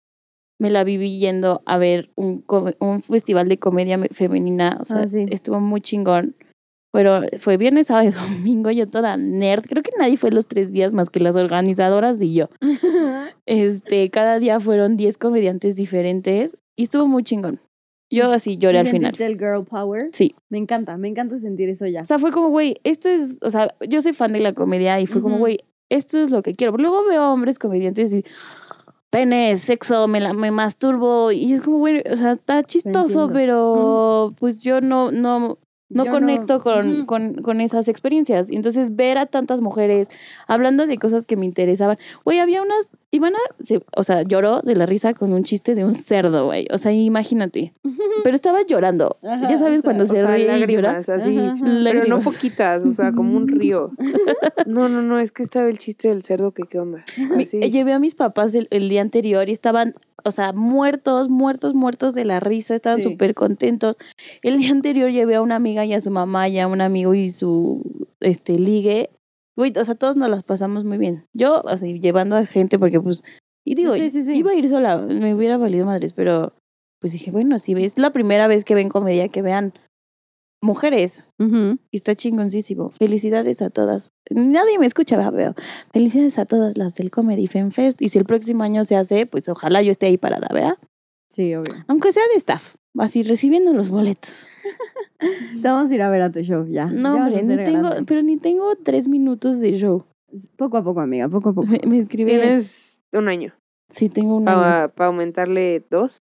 me 0.60 0.70
la 0.70 0.84
viví 0.84 1.18
yendo 1.18 1.64
a 1.66 1.78
ver 1.80 2.12
un, 2.16 2.46
un 2.80 3.02
festival 3.02 3.50
de 3.50 3.58
comedia 3.58 3.98
me- 3.98 4.10
femenina. 4.10 4.78
O 4.80 4.86
sea, 4.86 5.00
Ah, 5.02 5.08
sí. 5.08 5.26
estuvo 5.30 5.60
muy 5.60 5.82
chingón. 5.82 6.36
Pero 6.92 7.22
fue 7.40 7.58
viernes, 7.58 7.88
sábado 7.88 8.10
y 8.10 8.12
domingo, 8.12 8.70
yo 8.72 8.86
toda 8.86 9.16
nerd. 9.18 9.64
Creo 9.64 9.82
que 9.82 9.92
nadie 9.98 10.18
fue 10.18 10.32
los 10.32 10.48
tres 10.48 10.72
días 10.74 10.94
más 10.94 11.10
que 11.10 11.20
las 11.20 11.36
organizadoras 11.36 12.22
y 12.22 12.34
yo. 12.34 12.50
Este, 13.48 14.10
cada 14.12 14.40
día 14.40 14.60
fueron 14.60 14.98
10 14.98 15.18
comediantes 15.18 15.76
diferentes 15.76 16.58
y 16.76 16.84
estuvo 16.84 17.08
muy 17.08 17.24
chingón. 17.24 17.60
Yo 18.10 18.26
Sí, 18.26 18.32
así 18.34 18.58
lloré 18.58 18.74
¿Sí 18.74 18.80
al 18.80 18.88
final. 18.88 19.14
el 19.18 19.38
girl 19.38 19.66
power? 19.66 20.10
Sí. 20.14 20.36
Me 20.50 20.58
encanta, 20.58 20.96
me 20.98 21.08
encanta 21.08 21.40
sentir 21.40 21.68
eso 21.68 21.88
ya. 21.88 22.02
O 22.02 22.06
sea, 22.06 22.20
fue 22.20 22.32
como, 22.32 22.50
güey, 22.50 22.76
esto 22.84 23.10
es, 23.10 23.40
o 23.42 23.50
sea, 23.50 23.74
yo 23.90 24.02
soy 24.02 24.14
fan 24.14 24.32
de 24.32 24.42
la 24.42 24.54
comedia 24.54 25.00
y 25.02 25.08
fue 25.08 25.22
como, 25.22 25.38
güey, 25.38 25.60
esto 25.90 26.20
es 26.20 26.30
lo 26.30 26.44
que 26.44 26.54
quiero. 26.54 26.74
Pero 26.74 26.84
luego 26.84 27.06
veo 27.06 27.32
hombres 27.32 27.58
comediantes 27.58 28.14
y 28.14 28.24
pene, 29.10 29.58
sexo, 29.58 30.08
me, 30.08 30.20
la, 30.20 30.34
me 30.34 30.52
masturbo 30.52 31.32
y 31.32 31.54
es 31.54 31.62
como, 31.62 31.80
güey, 31.80 32.04
o 32.10 32.16
sea, 32.16 32.32
está 32.32 32.64
chistoso, 32.64 33.30
pero 33.32 34.32
pues 34.40 34.62
yo 34.62 34.82
no, 34.82 35.12
no, 35.12 35.58
no 35.94 36.06
Yo 36.06 36.12
conecto 36.12 36.62
con, 36.62 37.06
con, 37.06 37.36
con 37.36 37.62
esas 37.62 37.88
experiencias. 37.88 38.50
Y 38.50 38.56
entonces 38.56 38.96
ver 38.96 39.18
a 39.18 39.26
tantas 39.26 39.62
mujeres 39.62 40.08
hablando 40.48 40.88
de 40.88 40.98
cosas 40.98 41.26
que 41.26 41.36
me 41.36 41.46
interesaban. 41.46 41.98
Güey, 42.24 42.40
había 42.40 42.62
unas, 42.62 42.92
Ivana, 43.14 43.38
se- 43.60 43.84
o 43.96 44.04
sea, 44.04 44.22
lloró 44.22 44.62
de 44.62 44.74
la 44.76 44.86
risa 44.86 45.14
con 45.14 45.34
un 45.34 45.44
chiste 45.44 45.76
de 45.76 45.84
un 45.84 45.96
cerdo, 45.96 46.46
güey. 46.46 46.66
O 46.72 46.78
sea, 46.78 46.94
imagínate. 46.94 47.74
Pero 48.24 48.36
estaba 48.36 48.62
llorando. 48.66 49.18
Ajá, 49.22 49.50
ya 49.50 49.58
sabes 49.58 49.80
o 49.80 49.82
sea, 49.82 49.84
cuando 49.84 50.06
se 50.06 50.26
ríe 50.26 50.44
y 50.44 50.48
llora. 50.48 50.58
lágrimas, 50.94 51.10
así. 51.10 51.38
Ajá, 51.38 51.48
ajá. 51.52 51.58
Pero 51.62 51.70
no 51.74 51.80
Lágrimas. 51.80 52.24
poquitas, 52.24 52.86
o 52.86 52.94
sea, 52.94 53.12
como 53.12 53.36
un 53.36 53.48
río. 53.48 53.92
No, 54.68 54.88
no, 54.88 55.02
no, 55.02 55.20
es 55.20 55.32
que 55.32 55.44
estaba 55.44 55.68
el 55.68 55.80
chiste 55.80 56.08
del 56.10 56.24
cerdo, 56.24 56.52
que 56.52 56.64
qué 56.64 56.80
onda. 56.80 57.04
Mi- 57.36 57.46
Llevé 57.46 57.94
a 57.94 58.00
mis 58.00 58.14
papás 58.16 58.54
el, 58.56 58.68
el 58.70 58.90
día 58.90 59.02
anterior 59.02 59.50
y 59.50 59.52
estaban, 59.54 59.96
o 60.24 60.32
sea, 60.32 60.54
muertos, 60.54 61.30
muertos, 61.30 61.74
muertos 61.74 62.14
de 62.14 62.26
la 62.26 62.40
risa, 62.40 62.76
estaban 62.76 62.98
Sí. 62.98 63.04
súper 63.04 63.34
contentos. 63.34 63.98
El 64.44 64.58
día 64.60 64.72
anterior 64.72 65.10
llevé 65.12 65.36
a 65.36 65.42
una 65.42 65.56
amiga 65.56 65.84
y 65.84 65.94
a 65.94 66.00
su 66.02 66.12
mamá 66.12 66.48
y 66.48 66.60
a 66.60 66.68
un 66.68 66.80
amigo 66.80 67.14
y 67.16 67.30
su 67.32 68.08
este 68.22 68.54
ligue. 68.60 69.10
Güey, 69.58 69.74
o 69.78 69.84
sea, 69.84 69.96
todos 69.96 70.16
nos 70.16 70.30
las 70.30 70.44
pasamos 70.44 70.86
muy 70.86 70.98
bien. 70.98 71.26
Yo, 71.34 71.62
o 71.62 71.78
sea, 71.78 71.88
llevando 71.88 72.36
a 72.36 72.46
gente 72.46 72.80
porque 72.80 73.00
pues, 73.02 73.24
y 73.66 73.76
digo, 73.76 73.94
Sí, 73.96 74.10
sí, 74.10 74.24
sí. 74.24 74.34
iba 74.36 74.52
a 74.52 74.56
ir 74.56 74.68
sola, 74.70 74.98
me 74.98 75.34
hubiera 75.36 75.58
valido 75.58 75.86
madres, 75.86 76.14
pero 76.14 76.54
pues 77.00 77.14
dije, 77.14 77.32
bueno, 77.32 77.60
si 77.60 77.74
es 77.74 77.98
la 77.98 78.12
primera 78.14 78.48
vez 78.48 78.64
que 78.64 78.76
ven 78.76 78.90
comedia, 78.90 79.28
que 79.28 79.42
vean 79.42 79.74
mujeres. 80.62 81.26
Y 81.40 81.98
está 81.98 82.14
chingoncísimo. 82.14 82.90
Felicidades 82.90 83.62
a 83.64 83.72
todas. 83.72 84.12
Nadie 84.30 84.78
me 84.78 84.86
escucha, 84.86 85.32
pero 85.32 85.56
felicidades 85.92 86.38
a 86.38 86.46
todas 86.46 86.78
las 86.78 86.94
del 86.96 87.10
Comedy 87.10 87.48
Fan 87.48 87.72
Fest. 87.72 88.02
Y 88.02 88.10
si 88.10 88.20
el 88.20 88.26
próximo 88.26 88.64
año 88.64 88.84
se 88.84 88.96
hace, 88.96 89.26
pues 89.26 89.50
ojalá 89.50 89.82
yo 89.82 89.92
esté 89.92 90.06
ahí 90.06 90.18
parada, 90.18 90.48
¿verdad? 90.54 90.78
Sí, 91.32 91.56
obvio. 91.56 91.74
Aunque 91.88 92.12
sea 92.12 92.24
de 92.32 92.38
staff, 92.38 92.76
así 92.98 93.24
recibiendo 93.24 93.74
los 93.74 93.90
boletos. 93.90 94.50
Te 95.20 95.68
vamos 95.68 95.92
a 95.92 95.96
ir 95.96 96.02
a 96.02 96.10
ver 96.10 96.22
a 96.24 96.32
tu 96.32 96.42
show, 96.42 96.66
ya. 96.68 96.86
No, 96.88 97.16
Ya 97.16 97.26
hombre, 97.26 97.44
ni 97.44 97.56
tengo, 97.58 97.90
grande. 97.90 98.04
pero 98.08 98.22
ni 98.24 98.38
tengo 98.38 98.76
tres 98.76 99.08
minutos 99.08 99.60
de 99.60 99.78
show. 99.78 100.06
Poco 100.56 100.78
a 100.78 100.84
poco, 100.84 101.00
amiga, 101.02 101.28
poco 101.30 101.50
a 101.50 101.54
poco. 101.54 101.68
Me, 101.68 101.80
me. 101.86 102.06
Tienes 102.06 103.02
un 103.14 103.28
año 103.28 103.54
Sí, 103.90 104.08
tengo 104.08 104.38
un 104.38 104.48
año. 104.48 104.90
para 104.94 105.08
aumentarle 105.08 105.86
dos. 105.90 106.20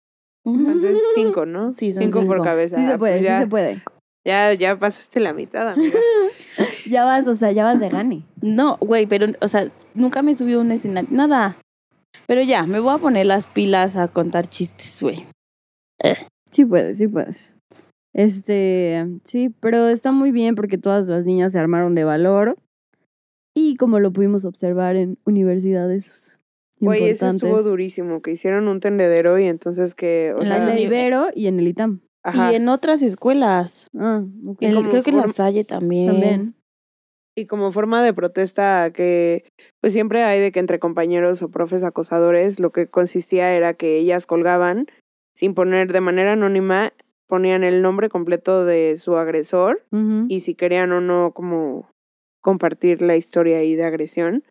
Entonces 0.45 0.97
cinco, 1.17 1.45
¿no? 1.45 1.75
Sí, 1.75 1.93
son 1.93 2.05
cinco, 2.05 2.21
por 2.25 2.37
cinco. 2.37 2.45
cabeza. 2.45 2.77
Sí 2.77 2.87
se 2.87 2.93
Ah, 2.93 2.99
puede, 2.99 3.15
pues 3.15 3.23
sí 3.23 3.27
ya, 3.27 3.41
se 3.41 3.47
puede. 3.49 3.83
Ya, 4.25 4.55
ya 4.55 4.79
pasaste 4.79 5.19
la 5.21 5.33
mitad, 5.33 5.69
amiga. 5.69 5.99
Ya 6.89 7.05
vas, 7.05 7.27
o 7.27 7.35
sea, 7.35 7.51
ya 7.51 7.65
vas 7.65 7.81
de 7.81 7.89
gane. 7.89 8.23
No, 8.41 8.77
güey, 8.81 9.07
pero, 9.07 9.27
o 9.41 9.49
sea, 9.49 9.71
nunca 9.95 10.23
me 10.23 10.37
subió 10.37 10.61
un 10.61 10.71
escenario. 10.71 11.09
Nada. 11.13 11.57
Pero 12.29 12.43
ya, 12.43 12.63
me 12.63 12.79
voy 12.79 12.95
a 12.95 12.99
poner 12.99 13.27
las 13.27 13.47
pilas 13.47 13.97
a 13.97 14.07
contar 14.07 14.47
chistes, 14.49 15.03
güey. 15.03 15.27
Sí 16.51 16.65
puedes, 16.65 16.99
sí 16.99 17.09
puedes. 17.09 17.57
Este, 18.15 19.07
sí, 19.25 19.55
pero 19.61 19.89
está 19.89 20.11
muy 20.11 20.33
bien 20.33 20.55
porque 20.55 20.79
todas 20.79 21.07
las 21.07 21.25
niñas 21.27 21.53
se 21.53 21.59
armaron 21.59 21.95
de 21.95 22.05
valor. 22.05 22.57
Y 23.55 23.77
como 23.77 24.01
lo 24.01 24.13
pudimos 24.13 24.45
observar 24.45 24.97
en 24.97 25.19
universidades 25.25 26.39
Güey, 26.79 27.09
eso 27.09 27.29
estuvo 27.29 27.63
durísimo, 27.63 28.21
que 28.21 28.33
hicieron 28.33 28.69
un 28.69 28.81
tendedero 28.81 29.39
y 29.39 29.47
entonces 29.47 29.95
que, 29.95 30.35
o 30.37 30.41
En 30.43 30.47
sea, 30.47 30.59
la 30.67 30.79
Ibero 30.79 31.29
y 31.35 31.47
en 31.47 31.59
el 31.59 31.69
ITAM. 31.69 32.01
ajá, 32.23 32.53
Y 32.53 32.57
en 32.57 32.69
otras 32.69 33.01
escuelas. 33.03 33.89
Ah, 33.99 34.23
ok. 34.47 34.59
En- 34.61 34.75
como 34.75 34.89
creo 34.91 35.03
que 35.03 35.11
en 35.11 35.17
la 35.17 35.29
Salle 35.29 35.65
también. 35.65 36.07
También. 36.07 36.55
y 37.39 37.47
como 37.47 37.71
forma 37.71 38.03
de 38.03 38.15
protesta 38.15 38.91
que 38.95 39.45
pues 39.83 39.93
siempre 39.95 40.23
hay 40.23 40.41
de 40.41 40.53
que 40.53 40.61
entre 40.61 40.79
compañeros 40.79 41.43
o 41.43 41.51
profes 41.51 41.83
acosadores 41.83 42.61
lo 42.61 42.73
que 42.73 42.87
consistía 42.89 43.55
era 43.55 43.75
que 43.75 43.99
ellas 43.99 44.25
colgaban 44.27 44.87
sin 45.37 45.53
poner 45.55 45.93
de 45.93 46.01
manera 46.01 46.33
anónima, 46.33 46.95
ponían 47.27 47.63
el 47.63 47.83
nombre 47.83 48.09
completo 48.09 48.65
de 48.65 48.97
su 48.97 49.17
agresor 49.17 49.85
y 50.29 50.41
si 50.41 50.55
querían 50.55 50.91
o 50.93 51.01
no 51.01 51.33
como 51.35 51.91
compartir 52.41 53.03
la 53.03 53.17
historia 53.17 53.59
ahí 53.59 53.75
de 53.75 53.85
agresión. 53.85 54.45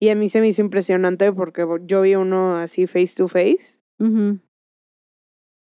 Y 0.00 0.08
a 0.08 0.14
mí 0.16 0.28
se 0.28 0.40
me 0.40 0.48
hizo 0.48 0.62
impresionante 0.62 1.32
porque 1.32 1.64
yo 1.84 2.02
vi 2.02 2.16
uno 2.16 2.56
así 2.56 2.86
face 2.86 3.12
to 3.16 3.28
face. 3.28 3.78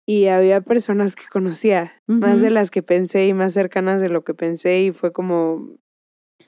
Y 0.07 0.27
había 0.27 0.61
personas 0.61 1.15
que 1.17 1.25
conocía, 1.33 1.93
más 2.07 2.41
de 2.43 2.51
las 2.51 2.71
que 2.71 2.83
pensé 2.83 3.29
y 3.29 3.33
más 3.35 3.55
cercanas 3.55 4.03
de 4.03 4.09
lo 4.09 4.25
que 4.25 4.35
pensé 4.35 4.83
y 4.83 4.93
fue 4.93 5.13
como, 5.13 5.77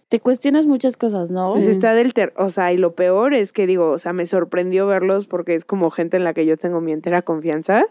Te 0.09 0.21
cuestionas 0.21 0.67
muchas 0.67 0.97
cosas, 0.97 1.31
¿no? 1.31 1.45
pues 1.45 1.67
está 1.67 1.95
del 1.95 2.13
ter, 2.15 2.33
o 2.37 2.51
sea, 2.51 2.73
y 2.73 2.77
lo 2.77 2.95
peor 2.95 3.35
es 3.35 3.53
que 3.53 3.67
digo, 3.67 3.91
o 3.91 3.99
sea, 3.99 4.13
me 4.13 4.27
sorprendió 4.27 4.87
verlos 4.87 5.27
porque 5.27 5.55
es 5.55 5.65
como 5.65 5.91
gente 5.91 6.17
en 6.17 6.25
la 6.25 6.35
que 6.35 6.47
yo 6.47 6.57
tengo 6.57 6.81
mi 6.81 6.93
entera 6.93 7.23
confianza, 7.23 7.87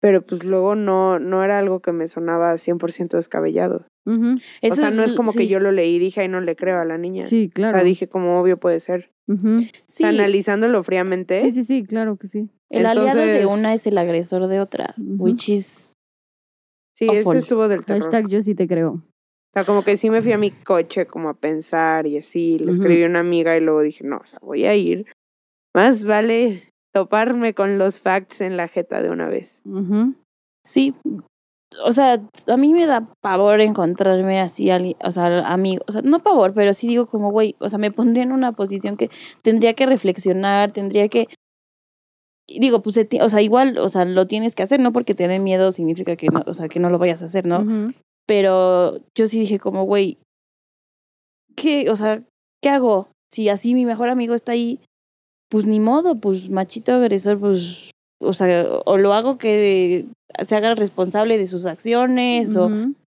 pero 0.00 0.22
pues 0.24 0.44
luego 0.44 0.74
no 0.76 1.18
no 1.18 1.44
era 1.44 1.58
algo 1.58 1.80
que 1.80 1.92
me 1.92 2.08
sonaba 2.08 2.54
100% 2.54 3.10
descabellado. 3.16 3.86
Eso 4.62 4.72
o 4.72 4.76
sea, 4.76 4.90
no 4.90 5.02
es 5.04 5.12
como 5.12 5.32
que 5.32 5.46
yo 5.46 5.60
lo 5.60 5.70
leí 5.72 5.96
y 5.96 5.98
dije, 5.98 6.22
ay, 6.22 6.28
no 6.28 6.40
le 6.40 6.56
creo 6.56 6.80
a 6.80 6.84
la 6.84 6.98
niña. 6.98 7.24
Sí, 7.26 7.48
O 7.50 7.54
claro. 7.54 7.74
sea, 7.76 7.84
dije 7.84 8.08
como 8.08 8.40
obvio 8.40 8.58
puede 8.58 8.80
ser. 8.80 9.10
O 9.28 9.34
Sí, 9.58 9.70
sea, 9.86 10.08
analizándolo 10.08 10.82
fríamente. 10.82 11.40
Sí, 11.42 11.50
sí, 11.52 11.62
sí, 11.64 11.84
claro 11.84 12.16
que 12.16 12.26
sí. 12.26 12.48
el 12.70 12.86
aliado 12.86 13.20
de 13.20 13.46
una 13.46 13.72
es 13.74 13.86
el 13.86 13.98
agresor 13.98 14.48
de 14.48 14.58
otra. 14.60 14.94
Which 14.98 15.48
is. 15.50 15.92
Sí, 16.96 17.06
ese 17.08 17.18
Awful. 17.20 17.36
estuvo 17.36 17.68
del 17.68 17.84
terror. 17.84 18.02
Hashtag 18.02 18.28
yo 18.28 18.40
sí 18.42 18.54
te 18.56 18.66
creo. 18.66 19.02
O 19.50 19.58
sea, 19.58 19.64
como 19.64 19.82
que 19.82 19.96
sí 19.96 20.10
me 20.10 20.22
fui 20.22 20.32
a 20.32 20.38
mi 20.38 20.52
coche 20.52 21.06
como 21.06 21.28
a 21.28 21.34
pensar 21.34 22.06
y 22.06 22.18
así, 22.18 22.58
le 22.60 22.70
escribí 22.70 23.02
a 23.02 23.06
una 23.06 23.18
amiga 23.18 23.56
y 23.56 23.60
luego 23.60 23.82
dije, 23.82 24.04
no, 24.04 24.18
o 24.18 24.26
sea, 24.26 24.38
voy 24.42 24.64
a 24.64 24.76
ir. 24.76 25.06
Más 25.74 26.04
vale 26.04 26.70
toparme 26.94 27.52
con 27.52 27.76
los 27.76 27.98
facts 27.98 28.40
en 28.40 28.56
la 28.56 28.68
jeta 28.68 29.02
de 29.02 29.10
una 29.10 29.28
vez. 29.28 29.62
Sí. 30.64 30.94
O 31.84 31.92
sea, 31.92 32.22
a 32.48 32.56
mí 32.56 32.72
me 32.72 32.86
da 32.86 33.12
pavor 33.20 33.60
encontrarme 33.60 34.40
así, 34.40 34.70
o 35.04 35.10
sea, 35.10 35.46
amigo, 35.48 35.84
o 35.86 35.92
sea, 35.92 36.02
no 36.02 36.18
pavor, 36.18 36.52
pero 36.52 36.72
sí 36.72 36.88
digo 36.88 37.06
como, 37.06 37.30
güey, 37.30 37.54
o 37.60 37.68
sea, 37.68 37.78
me 37.78 37.92
pondría 37.92 38.24
en 38.24 38.32
una 38.32 38.52
posición 38.52 38.96
que 38.96 39.08
tendría 39.42 39.74
que 39.74 39.86
reflexionar, 39.86 40.72
tendría 40.72 41.08
que, 41.08 41.28
digo, 42.48 42.82
pues, 42.82 42.98
o 43.20 43.28
sea, 43.28 43.40
igual, 43.40 43.78
o 43.78 43.88
sea, 43.88 44.04
lo 44.04 44.26
tienes 44.26 44.56
que 44.56 44.64
hacer, 44.64 44.80
no 44.80 44.92
porque 44.92 45.14
te 45.14 45.28
dé 45.28 45.38
miedo 45.38 45.70
significa 45.70 46.16
que 46.16 46.26
no, 46.28 46.42
o 46.44 46.54
sea, 46.54 46.68
que 46.68 46.80
no 46.80 46.90
lo 46.90 46.98
vayas 46.98 47.22
a 47.22 47.26
hacer, 47.26 47.46
¿no? 47.46 47.60
Ujú. 47.60 47.92
Pero 48.26 48.98
yo 49.14 49.28
sí 49.28 49.40
dije 49.40 49.58
como, 49.58 49.84
güey, 49.84 50.18
¿qué, 51.56 51.90
o 51.90 51.96
sea, 51.96 52.22
qué 52.62 52.68
hago? 52.68 53.08
Si 53.30 53.48
así 53.48 53.74
mi 53.74 53.84
mejor 53.84 54.08
amigo 54.08 54.34
está 54.34 54.52
ahí, 54.52 54.80
pues 55.50 55.66
ni 55.66 55.80
modo, 55.80 56.16
pues 56.16 56.48
machito 56.50 56.92
agresor, 56.92 57.38
pues, 57.38 57.90
o 58.20 58.32
sea, 58.32 58.66
o 58.84 58.96
lo 58.98 59.12
hago 59.14 59.38
que 59.38 60.06
se 60.40 60.56
haga 60.56 60.74
responsable 60.74 61.38
de 61.38 61.46
sus 61.46 61.66
acciones, 61.66 62.56
o, 62.56 62.70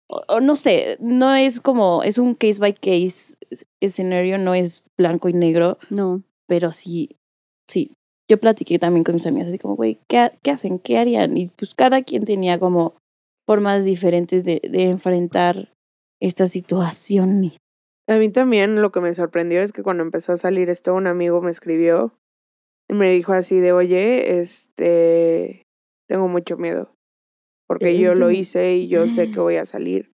o, 0.09 0.23
o 0.29 0.41
no 0.41 0.57
sé, 0.57 0.97
no 1.01 1.35
es 1.35 1.61
como, 1.61 2.03
es 2.03 2.19
un 2.19 2.35
case 2.35 2.59
by 2.61 2.75
case 2.75 3.35
escenario, 3.83 4.39
no 4.39 4.55
es 4.55 4.83
blanco 4.99 5.29
y 5.29 5.33
negro, 5.35 5.79
No. 5.91 6.23
pero 6.47 6.73
sí, 6.73 7.17
sí. 7.69 7.91
Yo 8.31 8.39
platiqué 8.41 8.79
también 8.79 9.05
con 9.05 9.15
mis 9.17 9.27
amigas, 9.27 9.49
así 9.49 9.59
como, 9.59 9.77
güey, 9.77 9.99
¿qué, 10.09 10.31
¿qué 10.43 10.53
hacen? 10.53 10.79
¿Qué 10.79 10.97
harían? 10.97 11.37
Y 11.37 11.49
pues 11.49 11.75
cada 11.75 12.03
quien 12.03 12.25
tenía 12.25 12.59
como 12.59 12.95
formas 13.47 13.85
diferentes 13.85 14.45
de, 14.45 14.61
de 14.69 14.85
enfrentar 14.91 15.73
esta 16.21 16.47
situación. 16.47 17.45
y- 17.45 17.57
A 18.09 18.17
mí 18.17 18.31
también 18.33 18.81
lo 18.83 18.93
que 18.93 19.01
me 19.01 19.15
sorprendió 19.15 19.61
es 19.61 19.73
que 19.73 19.83
cuando 19.83 20.03
empezó 20.03 20.33
a 20.33 20.37
salir 20.37 20.69
esto, 20.71 20.95
un 20.95 21.07
amigo 21.07 21.41
me 21.41 21.51
escribió 21.51 22.19
y 22.89 22.95
me 22.95 23.11
dijo 23.11 23.33
así 23.33 23.59
de, 23.59 23.73
oye, 23.73 24.39
este, 24.41 25.67
tengo 26.09 26.29
mucho 26.29 26.57
miedo. 26.57 26.95
Porque 27.69 27.99
yo 27.99 28.15
lo 28.15 28.31
hice 28.31 28.75
y 28.75 28.89
yo 28.89 29.07
sé 29.07 29.31
que 29.31 29.41
voy 29.41 29.57
a 29.57 29.65
salir. 29.67 30.13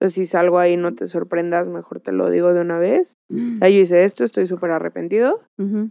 Entonces, 0.00 0.14
si 0.16 0.26
salgo 0.26 0.58
ahí, 0.58 0.76
no 0.76 0.94
te 0.94 1.06
sorprendas, 1.06 1.68
mejor 1.68 2.00
te 2.00 2.10
lo 2.12 2.30
digo 2.30 2.52
de 2.52 2.60
una 2.60 2.78
vez. 2.78 3.16
O 3.30 3.58
sea, 3.58 3.68
yo 3.68 3.78
hice 3.80 4.04
esto, 4.04 4.24
estoy 4.24 4.46
súper 4.46 4.72
arrepentido, 4.72 5.40
Ujú. 5.58 5.90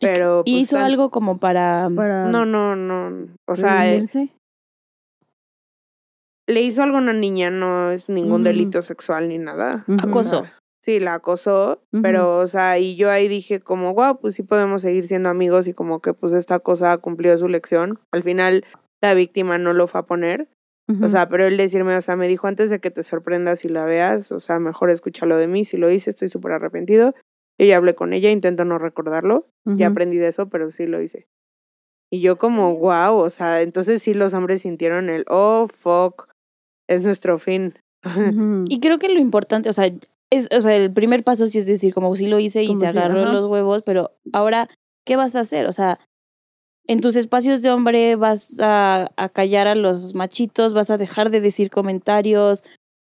pero... 0.00 0.42
Y 0.44 0.52
pues, 0.54 0.62
hizo 0.62 0.78
algo 0.78 1.10
como 1.10 1.38
para... 1.38 1.88
Para 1.94 2.26
No, 2.30 2.44
no, 2.44 2.74
no. 2.74 3.28
O 3.46 3.54
sea, 3.54 3.90
eh. 3.94 4.02
Le 6.46 6.62
hizo 6.62 6.82
algo 6.82 6.96
a 6.96 7.00
una 7.00 7.12
niña, 7.12 7.50
no 7.50 7.90
es 7.90 8.08
ningún 8.08 8.44
delito 8.44 8.82
sexual 8.82 9.28
ni 9.28 9.38
nada. 9.38 9.84
Ujú. 9.88 10.08
acoso. 10.08 10.46
Sí, 10.82 11.00
la 11.00 11.14
acosó, 11.14 11.82
pero, 12.00 12.38
o 12.38 12.46
sea, 12.46 12.78
y 12.78 12.94
yo 12.94 13.10
ahí 13.10 13.26
dije 13.26 13.58
como, 13.58 13.92
wow, 13.92 14.20
pues 14.20 14.36
sí 14.36 14.44
podemos 14.44 14.82
seguir 14.82 15.08
siendo 15.08 15.28
amigos 15.28 15.66
y 15.66 15.74
como 15.74 16.00
que 16.00 16.14
pues 16.14 16.32
esta 16.32 16.60
cosa 16.60 16.96
cumplió 16.98 17.36
su 17.38 17.48
lección. 17.48 17.98
Al 18.12 18.22
final 18.22 18.64
la 19.02 19.14
víctima 19.14 19.58
no 19.58 19.72
lo 19.72 19.88
fue 19.88 20.02
a 20.02 20.06
poner, 20.06 20.48
o 21.02 21.08
sea, 21.08 21.28
pero 21.28 21.44
él 21.44 21.56
decirme, 21.56 21.96
o 21.96 22.02
sea, 22.02 22.14
me 22.14 22.28
dijo 22.28 22.46
antes 22.46 22.70
de 22.70 22.78
que 22.78 22.92
te 22.92 23.02
sorprendas 23.02 23.64
y 23.64 23.68
la 23.68 23.84
veas, 23.84 24.30
o 24.30 24.38
sea, 24.38 24.60
mejor 24.60 24.90
escúchalo 24.90 25.36
de 25.36 25.48
mí, 25.48 25.64
si 25.64 25.76
lo 25.76 25.90
hice 25.90 26.10
estoy 26.10 26.28
súper 26.28 26.52
arrepentido. 26.52 27.16
Yo 27.58 27.66
ya 27.66 27.78
hablé 27.78 27.96
con 27.96 28.12
ella, 28.12 28.30
intento 28.30 28.64
no 28.64 28.78
recordarlo, 28.78 29.48
ya 29.64 29.88
aprendí 29.88 30.18
de 30.18 30.28
eso, 30.28 30.48
pero 30.48 30.70
sí 30.70 30.86
lo 30.86 31.02
hice. 31.02 31.26
Y 32.12 32.20
yo 32.20 32.36
como, 32.38 32.76
wow, 32.76 33.16
o 33.16 33.30
sea, 33.30 33.62
entonces 33.62 34.02
sí 34.02 34.14
los 34.14 34.34
hombres 34.34 34.62
sintieron 34.62 35.10
el, 35.10 35.24
oh, 35.28 35.66
fuck, 35.66 36.28
es 36.88 37.02
nuestro 37.02 37.38
fin. 37.38 37.74
Y 38.68 38.78
creo 38.80 38.98
que 38.98 39.08
lo 39.08 39.18
importante, 39.18 39.68
o 39.68 39.72
sea, 39.72 39.90
es, 40.30 40.48
o 40.56 40.60
sea, 40.60 40.76
el 40.76 40.92
primer 40.92 41.24
paso 41.24 41.46
sí 41.46 41.58
es 41.58 41.66
decir, 41.66 41.92
como 41.94 42.14
sí 42.14 42.26
lo 42.26 42.38
hice 42.38 42.62
y 42.62 42.68
Como 42.68 42.80
se 42.80 42.92
si- 42.92 42.98
agarró 42.98 43.22
ajá. 43.22 43.32
los 43.32 43.50
huevos, 43.50 43.82
pero 43.84 44.12
ahora, 44.32 44.68
¿qué 45.04 45.16
vas 45.16 45.34
a 45.36 45.40
hacer? 45.40 45.66
O 45.66 45.72
sea, 45.72 45.98
en 46.88 47.00
tus 47.00 47.16
espacios 47.16 47.62
de 47.62 47.70
hombre 47.70 48.14
vas 48.16 48.60
a, 48.60 49.10
a 49.16 49.28
callar 49.28 49.66
a 49.66 49.74
los 49.74 50.14
machitos, 50.14 50.72
vas 50.72 50.90
a 50.90 50.98
dejar 50.98 51.30
de 51.30 51.40
decir 51.40 51.70
comentarios. 51.70 52.62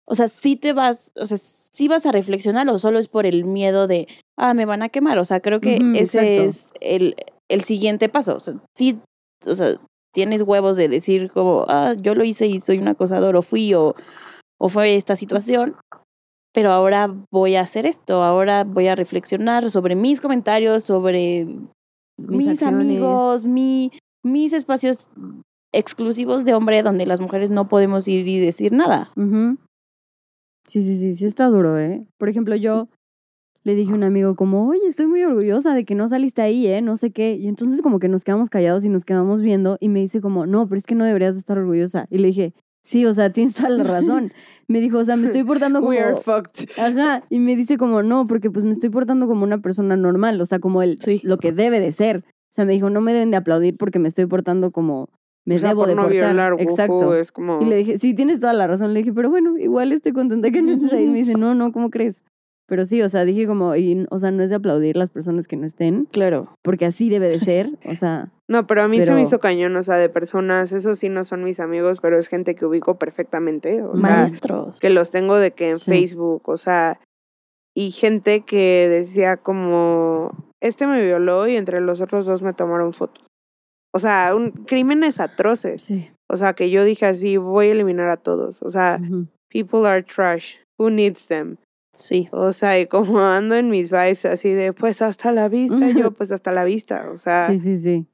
O 0.07 0.13
sea, 0.15 0.27
sí 0.27 0.55
te 0.55 0.73
vas, 0.73 1.11
o 1.15 1.25
sea, 1.25 1.37
sí 1.39 1.87
vas 1.87 2.05
a 2.05 2.11
reflexionar 2.11 2.67
o 2.69 2.77
solo 2.77 2.99
es 2.99 3.07
por 3.07 3.25
el 3.25 3.45
miedo 3.45 3.87
de, 3.87 4.07
ah, 4.37 4.53
me 4.53 4.65
van 4.65 4.83
a 4.83 4.89
quemar. 4.89 5.17
O 5.17 5.25
sea, 5.25 5.39
creo 5.39 5.61
que 5.61 5.75
ese 5.95 6.35
exacto. 6.35 6.41
es 6.43 6.71
el, 6.81 7.15
el 7.49 7.63
siguiente 7.63 8.07
paso. 8.09 8.35
O 8.35 8.39
sea, 8.39 8.55
sí, 8.77 8.99
o 9.47 9.55
sea, 9.55 9.79
tienes 10.13 10.41
huevos 10.41 10.77
de 10.77 10.87
decir 10.87 11.31
como, 11.31 11.65
ah, 11.67 11.93
yo 11.99 12.15
lo 12.15 12.23
hice 12.23 12.47
y 12.47 12.59
soy 12.59 12.79
un 12.79 12.87
acosador 12.87 13.35
o 13.35 13.41
fui 13.41 13.73
o, 13.73 13.95
o 14.59 14.69
fue 14.69 14.95
esta 14.95 15.15
situación, 15.15 15.75
pero 16.53 16.71
ahora 16.71 17.13
voy 17.31 17.55
a 17.55 17.61
hacer 17.61 17.85
esto, 17.85 18.23
ahora 18.23 18.63
voy 18.63 18.87
a 18.87 18.95
reflexionar 18.95 19.69
sobre 19.69 19.95
mis 19.95 20.19
comentarios, 20.19 20.83
sobre 20.83 21.47
mis, 22.17 22.61
amigos, 22.63 23.45
mi, 23.45 23.91
mis 24.23 24.53
espacios 24.53 25.09
exclusivos 25.73 26.43
de 26.43 26.53
hombre 26.53 26.83
donde 26.83 27.05
las 27.05 27.21
mujeres 27.21 27.49
no 27.49 27.69
podemos 27.69 28.07
ir 28.07 28.27
y 28.27 28.39
decir 28.39 28.73
nada. 28.73 29.11
Ujú. 29.15 29.57
Sí, 30.67 30.81
sí, 30.81 30.95
sí, 30.95 31.13
sí 31.13 31.25
está 31.25 31.47
duro, 31.47 31.77
¿eh? 31.79 32.05
Por 32.17 32.29
ejemplo, 32.29 32.55
yo 32.55 32.87
le 33.63 33.75
dije 33.75 33.91
a 33.91 33.95
un 33.95 34.03
amigo 34.03 34.35
como, 34.35 34.67
oye, 34.67 34.87
estoy 34.87 35.07
muy 35.07 35.23
orgullosa 35.23 35.73
de 35.73 35.85
que 35.85 35.93
no 35.95 36.07
saliste 36.07 36.41
ahí, 36.41 36.65
¿eh? 36.67 36.81
No 36.81 36.95
sé 36.97 37.11
qué. 37.11 37.35
Y 37.35 37.47
entonces 37.47 37.81
como 37.81 37.99
que 37.99 38.07
nos 38.07 38.23
quedamos 38.23 38.49
callados 38.49 38.83
y 38.85 38.89
nos 38.89 39.05
quedamos 39.05 39.41
viendo 39.41 39.77
y 39.79 39.89
me 39.89 39.99
dice 39.99 40.19
como, 40.21 40.45
no, 40.45 40.67
pero 40.67 40.77
es 40.77 40.85
que 40.85 40.95
no 40.95 41.05
deberías 41.05 41.35
de 41.35 41.39
estar 41.39 41.57
orgullosa. 41.57 42.07
Y 42.09 42.17
le 42.17 42.27
dije, 42.27 42.53
sí, 42.81 43.05
o 43.05 43.13
sea, 43.13 43.31
tienes 43.31 43.53
toda 43.55 43.69
la 43.69 43.83
razón. 43.83 44.31
Me 44.67 44.79
dijo, 44.79 44.97
o 44.97 45.05
sea, 45.05 45.15
me 45.15 45.27
estoy 45.27 45.43
portando 45.43 45.79
como... 45.81 45.91
We 45.91 45.99
are 45.99 46.15
fucked. 46.15 46.69
Ajá, 46.79 47.23
y 47.29 47.39
me 47.39 47.55
dice 47.55 47.77
como, 47.77 48.01
no, 48.01 48.25
porque 48.25 48.49
pues 48.49 48.65
me 48.65 48.71
estoy 48.71 48.89
portando 48.89 49.27
como 49.27 49.43
una 49.43 49.61
persona 49.61 49.95
normal, 49.95 50.41
o 50.41 50.45
sea, 50.45 50.59
como 50.59 50.81
el, 50.81 50.97
Sí. 50.99 51.21
lo 51.23 51.37
que 51.37 51.51
debe 51.51 51.79
de 51.79 51.91
ser. 51.91 52.23
O 52.27 52.53
sea, 52.53 52.65
me 52.65 52.73
dijo, 52.73 52.89
no 52.89 52.99
me 53.01 53.13
deben 53.13 53.31
de 53.31 53.37
aplaudir 53.37 53.77
porque 53.77 53.99
me 53.99 54.07
estoy 54.07 54.25
portando 54.25 54.71
como 54.71 55.09
me 55.45 55.55
O 55.55 55.59
sea, 55.59 55.69
debo 55.69 55.81
por 55.81 55.89
de 55.89 55.95
no 55.95 56.01
portar. 56.03 56.19
violar, 56.35 56.55
Exacto. 56.59 57.15
es 57.15 57.31
como... 57.31 57.59
Y 57.61 57.65
le 57.65 57.75
dije, 57.75 57.97
sí, 57.97 58.13
tienes 58.13 58.39
toda 58.39 58.53
la 58.53 58.67
razón. 58.67 58.93
Le 58.93 58.99
dije, 58.99 59.11
pero 59.13 59.29
bueno, 59.29 59.57
igual 59.57 59.91
estoy 59.91 60.11
contenta 60.11 60.51
que 60.51 60.61
no 60.61 60.71
estés 60.71 60.93
ahí. 60.93 61.07
Me 61.07 61.17
dice, 61.19 61.35
no, 61.35 61.55
no, 61.55 61.71
¿cómo 61.71 61.89
crees? 61.89 62.23
Pero 62.71 62.85
sí, 62.85 63.01
o 63.01 63.09
sea, 63.09 63.25
dije 63.25 63.45
como, 63.47 63.75
y, 63.75 64.07
o 64.11 64.17
sea, 64.17 64.31
no 64.31 64.41
es 64.43 64.49
de 64.49 64.55
aplaudir 64.55 64.95
las 64.95 65.09
personas 65.09 65.49
que 65.49 65.57
no 65.57 65.65
estén, 65.65 66.05
Claro. 66.05 66.55
porque 66.63 66.85
así 66.85 67.09
debe 67.09 67.27
de 67.27 67.41
ser, 67.41 67.69
o 67.91 67.95
sea, 67.95 68.31
No, 68.47 68.65
pero 68.65 68.81
a 68.83 68.87
mí 68.87 69.03
se 69.03 69.11
me 69.11 69.21
hizo 69.21 69.39
cañón, 69.39 69.75
o 69.75 69.83
sea, 69.83 69.97
de 69.97 70.07
personas, 70.07 70.71
esos 70.71 70.97
sí 70.99 71.09
no 71.09 71.25
son 71.25 71.43
mis 71.43 71.59
amigos, 71.59 71.97
pero 72.01 72.17
es 72.17 72.29
gente 72.29 72.55
que 72.55 72.65
ubico 72.65 72.97
perfectamente, 72.97 73.83
o 73.83 73.99
sea, 73.99 74.09
Maestros. 74.09 74.79
que 74.79 74.89
los 74.89 75.11
tengo 75.11 75.35
de 75.37 75.51
que 75.51 75.71
en 75.71 75.77
Sí. 75.77 75.91
Facebook, 75.91 76.47
o 76.47 76.55
sea, 76.55 76.97
y 77.75 77.91
gente 77.91 78.41
que 78.45 78.87
decía 78.89 79.35
como, 79.35 80.31
este 80.61 80.87
me 80.87 81.03
violó 81.03 81.47
y 81.49 81.57
entre 81.57 81.81
los 81.81 81.99
otros 81.99 82.25
dos 82.25 82.41
me 82.41 82.53
tomaron 82.53 82.93
fotos. 82.93 83.25
O 83.93 83.99
sea, 83.99 84.33
un, 84.33 84.51
crímenes 84.51 85.19
atroces. 85.19 85.81
sí. 85.83 86.09
O 86.29 86.37
sea, 86.37 86.53
que 86.53 86.69
yo 86.69 86.85
dije 86.85 87.05
así, 87.05 87.35
voy 87.35 87.67
a 87.67 87.71
eliminar 87.71 88.07
a 88.07 88.15
todos. 88.15 88.61
O 88.63 88.69
sea, 88.69 89.01
people 89.49 89.85
are 89.85 90.01
trash. 90.01 90.55
Who 90.79 90.89
needs 90.89 91.27
them? 91.27 91.57
Sí. 91.93 92.29
O 92.31 92.53
sea, 92.53 92.79
y 92.79 92.87
como 92.87 93.19
ando 93.21 93.55
en 93.55 93.69
mis 93.69 93.89
vibes 93.91 94.25
así 94.25 94.49
de, 94.53 94.73
pues 94.73 95.01
hasta 95.01 95.31
la 95.31 95.49
vista, 95.49 95.89
yo 95.89 96.11
pues 96.11 96.31
hasta 96.31 96.51
la 96.51 96.63
vista. 96.63 97.09
O 97.13 97.17
sea, 97.17 97.47
Sí, 97.49 97.59
sí, 97.59 97.77
sí. 97.77 98.07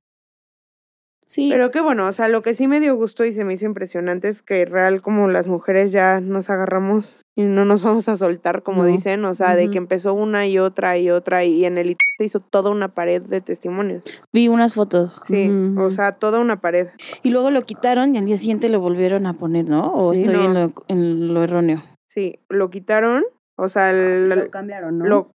Sí. 1.30 1.50
pero 1.52 1.70
qué 1.72 1.82
bueno, 1.82 2.08
o 2.08 2.12
sea, 2.14 2.30
lo 2.30 2.42
que 2.42 2.54
sí 2.54 2.70
me 2.70 2.80
dio 2.80 2.96
gusto 2.96 3.26
y 3.26 3.34
se 3.34 3.44
me 3.44 3.54
hizo 3.54 3.66
impresionante 3.66 4.30
es 4.30 4.42
que 4.42 4.64
real 4.64 5.02
como 5.02 5.28
las 5.28 5.46
mujeres 5.46 5.92
ya 5.92 6.22
nos 6.22 6.50
agarramos 6.50 7.22
y 7.36 7.42
no 7.44 7.66
nos 7.66 7.84
vamos 7.84 8.08
a 8.08 8.16
soltar, 8.16 8.64
como 8.64 8.84
No. 8.84 8.88
dicen, 8.88 9.26
o 9.26 9.34
sea, 9.36 9.58
de 9.58 9.70
que 9.70 9.78
empezó 9.78 10.14
una 10.14 10.48
y 10.48 10.58
otra 10.58 10.98
y 10.98 11.10
otra 11.10 11.44
y 11.44 11.66
en 11.66 11.78
el 11.78 11.98
se 12.18 12.24
hizo 12.24 12.40
toda 12.40 12.70
una 12.72 12.94
pared 12.96 13.22
de 13.22 13.42
testimonios. 13.42 14.06
Vi 14.32 14.48
unas 14.48 14.74
fotos. 14.74 15.20
Sí, 15.26 15.52
o 15.78 15.92
sea, 15.92 16.14
toda 16.14 16.40
una 16.40 16.62
pared. 16.62 16.88
Y 17.24 17.30
luego 17.32 17.52
lo 17.52 17.62
quitaron 17.64 18.16
y 18.16 18.20
al 18.20 18.26
día 18.26 18.38
siguiente 18.38 18.70
lo 18.70 18.80
volvieron 18.80 19.26
a 19.26 19.34
poner, 19.34 19.66
¿no? 19.66 19.94
O 19.96 20.14
Sí. 20.14 20.22
estoy 20.22 20.36
No. 20.38 20.46
en, 20.46 20.54
lo, 20.54 20.74
en 20.88 21.34
lo 21.34 21.44
erróneo. 21.44 21.84
Sí, 22.06 22.40
lo 22.48 22.70
quitaron, 22.70 23.26
o 23.58 23.70
sea, 23.70 23.92
el- 23.92 24.30
Lo 24.30 24.50
cambiaron, 24.52 24.98
¿no? 25.00 25.06
lo 25.06 25.32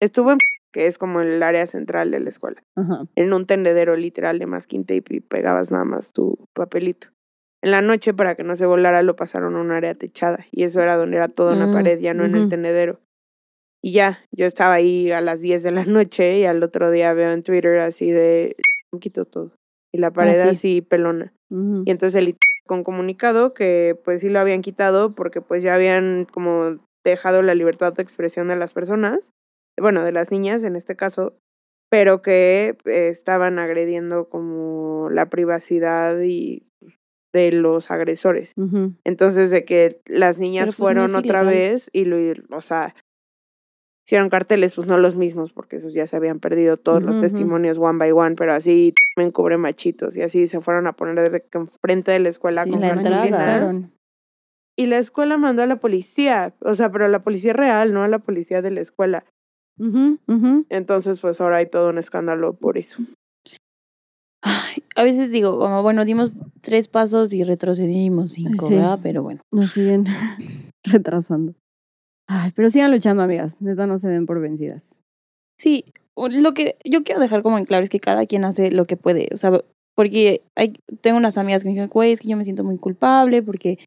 estuvo 0.00 0.32
en 0.32 0.38
que 0.72 0.86
es 0.86 0.98
como 0.98 1.20
el 1.22 1.42
área 1.42 1.66
central 1.66 2.10
de 2.10 2.20
la 2.20 2.28
escuela. 2.28 2.62
Ajá. 2.76 3.04
en 3.16 3.32
un 3.32 3.46
tendedero 3.46 3.96
literal 3.96 4.38
de 4.38 4.46
masking 4.46 4.84
tape 4.84 5.04
y 5.16 5.20
pegabas 5.20 5.70
nada 5.70 5.84
más 5.84 6.12
tu 6.12 6.36
papelito. 6.54 7.08
En 7.62 7.72
la 7.72 7.80
noche, 7.82 8.14
para 8.14 8.36
que 8.36 8.44
no 8.44 8.54
se 8.54 8.66
volara, 8.66 9.02
lo 9.02 9.16
pasaron 9.16 9.56
a 9.56 9.60
un 9.60 9.72
área 9.72 9.94
techada 9.94 10.46
y 10.52 10.62
eso 10.62 10.80
era 10.80 10.96
donde 10.96 11.16
era 11.16 11.26
toda 11.28 11.56
una 11.56 11.66
Mm, 11.66 11.72
pared, 11.72 11.98
ya 11.98 12.14
no 12.14 12.24
en 12.24 12.36
el 12.36 12.48
tendedero. 12.48 13.00
Y 13.82 13.92
ya, 13.92 14.24
yo 14.30 14.46
estaba 14.46 14.74
ahí 14.74 15.10
a 15.10 15.20
las 15.20 15.40
10 15.40 15.62
de 15.64 15.70
la 15.72 15.84
noche 15.86 16.38
y 16.38 16.44
al 16.44 16.62
otro 16.62 16.90
día 16.92 17.12
veo 17.14 17.32
en 17.32 17.42
Twitter 17.42 17.78
así 17.80 18.12
de, 18.12 18.54
me 18.92 19.00
quito 19.00 19.24
todo. 19.24 19.52
Y 19.92 19.98
la 19.98 20.12
pared 20.12 20.34
sí. 20.34 20.48
así 20.48 20.82
pelona. 20.82 21.32
Y 21.50 21.90
entonces 21.90 22.14
el 22.16 22.36
con 22.66 22.84
comunicado 22.84 23.54
que 23.54 23.98
pues 24.04 24.20
sí 24.20 24.28
lo 24.28 24.38
habían 24.38 24.60
quitado 24.60 25.14
porque 25.14 25.40
pues 25.40 25.62
ya 25.62 25.74
habían 25.74 26.26
como 26.30 26.76
dejado 27.04 27.42
la 27.42 27.54
libertad 27.54 27.92
de 27.92 28.02
expresión 28.02 28.48
de 28.48 28.56
las 28.56 28.72
personas, 28.72 29.32
bueno, 29.80 30.04
de 30.04 30.12
las 30.12 30.30
niñas 30.30 30.64
en 30.64 30.76
este 30.76 30.96
caso, 30.96 31.38
pero 31.90 32.22
que 32.22 32.76
estaban 32.84 33.58
agrediendo 33.58 34.28
como 34.28 35.08
la 35.10 35.30
privacidad 35.30 36.20
y 36.20 36.66
de 37.32 37.52
los 37.52 37.90
agresores. 37.90 38.54
Entonces 39.04 39.50
de 39.50 39.64
que 39.64 40.00
las 40.06 40.38
niñas 40.38 40.74
fueron 40.74 41.14
otra 41.14 41.42
ilegal. 41.42 41.46
vez 41.46 41.90
y 41.92 42.04
lo, 42.04 42.16
o 42.50 42.60
sea, 42.60 42.94
hicieron 44.06 44.30
carteles, 44.30 44.74
pues 44.74 44.86
no 44.86 44.96
los 44.96 45.16
mismos, 45.16 45.52
porque 45.52 45.76
esos 45.76 45.92
ya 45.92 46.06
se 46.06 46.16
habían 46.16 46.40
perdido 46.40 46.78
todos 46.78 47.02
los 47.02 47.18
testimonios 47.18 47.76
one 47.78 47.98
by 47.98 48.12
one, 48.12 48.36
pero 48.36 48.54
así 48.54 48.94
me 49.18 49.24
encubre 49.24 49.58
machitos 49.58 50.16
y 50.16 50.22
así 50.22 50.46
se 50.46 50.62
fueron 50.62 50.86
a 50.86 50.94
poner 50.94 51.30
de 51.30 51.44
enfrente 51.52 52.12
de 52.12 52.18
la 52.20 52.30
escuela 52.30 52.64
Sí, 52.64 52.70
con 52.70 52.80
la 52.80 52.92
entrada. 52.92 53.72
Y 54.78 54.86
la 54.86 54.98
escuela 54.98 55.38
mandó 55.38 55.62
a 55.62 55.66
la 55.66 55.80
policía, 55.80 56.54
o 56.60 56.74
sea, 56.76 56.92
pero 56.92 57.06
a 57.06 57.08
la 57.08 57.24
policía 57.24 57.52
real, 57.52 57.92
no 57.92 58.04
a 58.04 58.08
la 58.08 58.20
policía 58.20 58.62
de 58.62 58.70
la 58.70 58.80
escuela. 58.80 59.24
Entonces, 60.70 61.20
pues 61.20 61.40
ahora 61.40 61.56
hay 61.56 61.66
todo 61.66 61.90
un 61.90 61.98
escándalo 61.98 62.54
por 62.54 62.78
eso. 62.78 63.02
Ay, 64.42 64.84
a 64.94 65.02
veces 65.02 65.32
digo, 65.32 65.58
como 65.58 65.82
bueno, 65.82 66.04
dimos 66.04 66.32
tres 66.60 66.86
pasos 66.86 67.32
y 67.32 67.42
retrocedimos 67.42 68.32
cinco, 68.32 68.68
Sí. 68.68 68.74
¿verdad? 68.74 69.00
Pero 69.02 69.24
bueno. 69.24 69.40
Nos 69.52 69.72
siguen 69.72 70.04
retrasando. 70.84 71.54
Ay, 72.28 72.52
pero 72.54 72.70
sigan 72.70 72.92
luchando, 72.92 73.24
amigas. 73.24 73.60
Neta, 73.60 73.86
no 73.88 73.98
se 73.98 74.08
den 74.08 74.26
por 74.26 74.40
vencidas. 74.40 75.02
Sí, 75.58 75.86
lo 76.16 76.54
que 76.54 76.76
yo 76.84 77.02
quiero 77.02 77.20
dejar 77.20 77.42
como 77.42 77.58
en 77.58 77.64
claro 77.64 77.82
es 77.82 77.90
que 77.90 77.98
cada 77.98 78.26
quien 78.26 78.44
hace 78.44 78.70
lo 78.70 78.84
que 78.84 78.96
puede. 78.96 79.28
O 79.34 79.38
sea, 79.38 79.60
porque 79.96 80.42
hay, 80.54 80.74
tengo 81.00 81.18
unas 81.18 81.36
amigas 81.36 81.62
que 81.62 81.68
me 81.68 81.72
dijeron, 81.72 81.90
güey, 81.92 82.12
es 82.12 82.20
que 82.20 82.28
yo 82.28 82.36
me 82.36 82.44
siento 82.44 82.62
muy 82.62 82.78
culpable 82.78 83.42
porque 83.42 83.78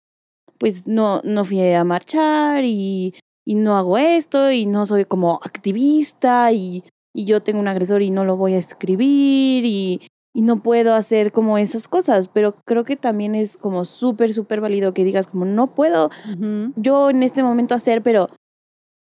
pues 0.62 0.88
no, 0.88 1.22
no 1.24 1.44
fui 1.44 1.74
a 1.74 1.84
marchar 1.84 2.64
y, 2.66 3.16
y 3.44 3.56
no 3.56 3.78
hago 3.78 3.98
esto 3.98 4.52
y 4.52 4.68
no 4.68 4.86
soy 4.86 5.06
como 5.06 5.40
activista 5.44 6.52
y, 6.52 6.84
y 7.16 7.26
yo 7.26 7.42
tengo 7.42 7.60
un 7.60 7.68
agresor 7.68 8.04
y 8.04 8.12
no 8.12 8.26
lo 8.26 8.38
voy 8.38 8.54
a 8.54 8.60
escribir 8.60 9.66
y, 9.66 10.02
y 10.36 10.42
no 10.44 10.62
puedo 10.62 10.94
hacer 10.94 11.32
como 11.32 11.58
esas 11.58 11.88
cosas. 11.88 12.28
Pero 12.28 12.54
creo 12.64 12.84
que 12.84 12.96
también 12.96 13.34
es 13.34 13.58
como 13.58 13.86
súper, 13.86 14.34
súper 14.34 14.62
válido 14.62 14.94
que 14.94 15.04
digas 15.04 15.26
como 15.26 15.46
no 15.46 15.66
puedo 15.66 16.12
yo 16.76 17.10
en 17.10 17.24
este 17.24 17.42
momento 17.42 17.74
hacer, 17.74 18.04
pero 18.04 18.30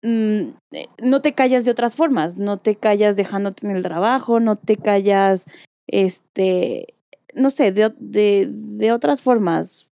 mm, 0.02 0.50
eh, 0.72 0.88
no 1.04 1.22
te 1.22 1.34
callas 1.34 1.64
de 1.64 1.70
otras 1.70 1.96
formas, 1.96 2.39
no 2.39 2.58
te 2.58 2.74
callas 2.74 3.16
dejándote 3.16 3.68
en 3.68 3.76
el 3.76 3.84
trabajo, 3.84 4.39
no 4.39 4.56
te 4.56 4.78
callas, 4.78 5.46
este, 5.86 6.96
no 7.36 7.52
sé, 7.52 7.72
de, 7.72 7.93
de, 8.00 8.50
de 8.50 8.91
otras 8.91 9.22
formas. 9.22 9.91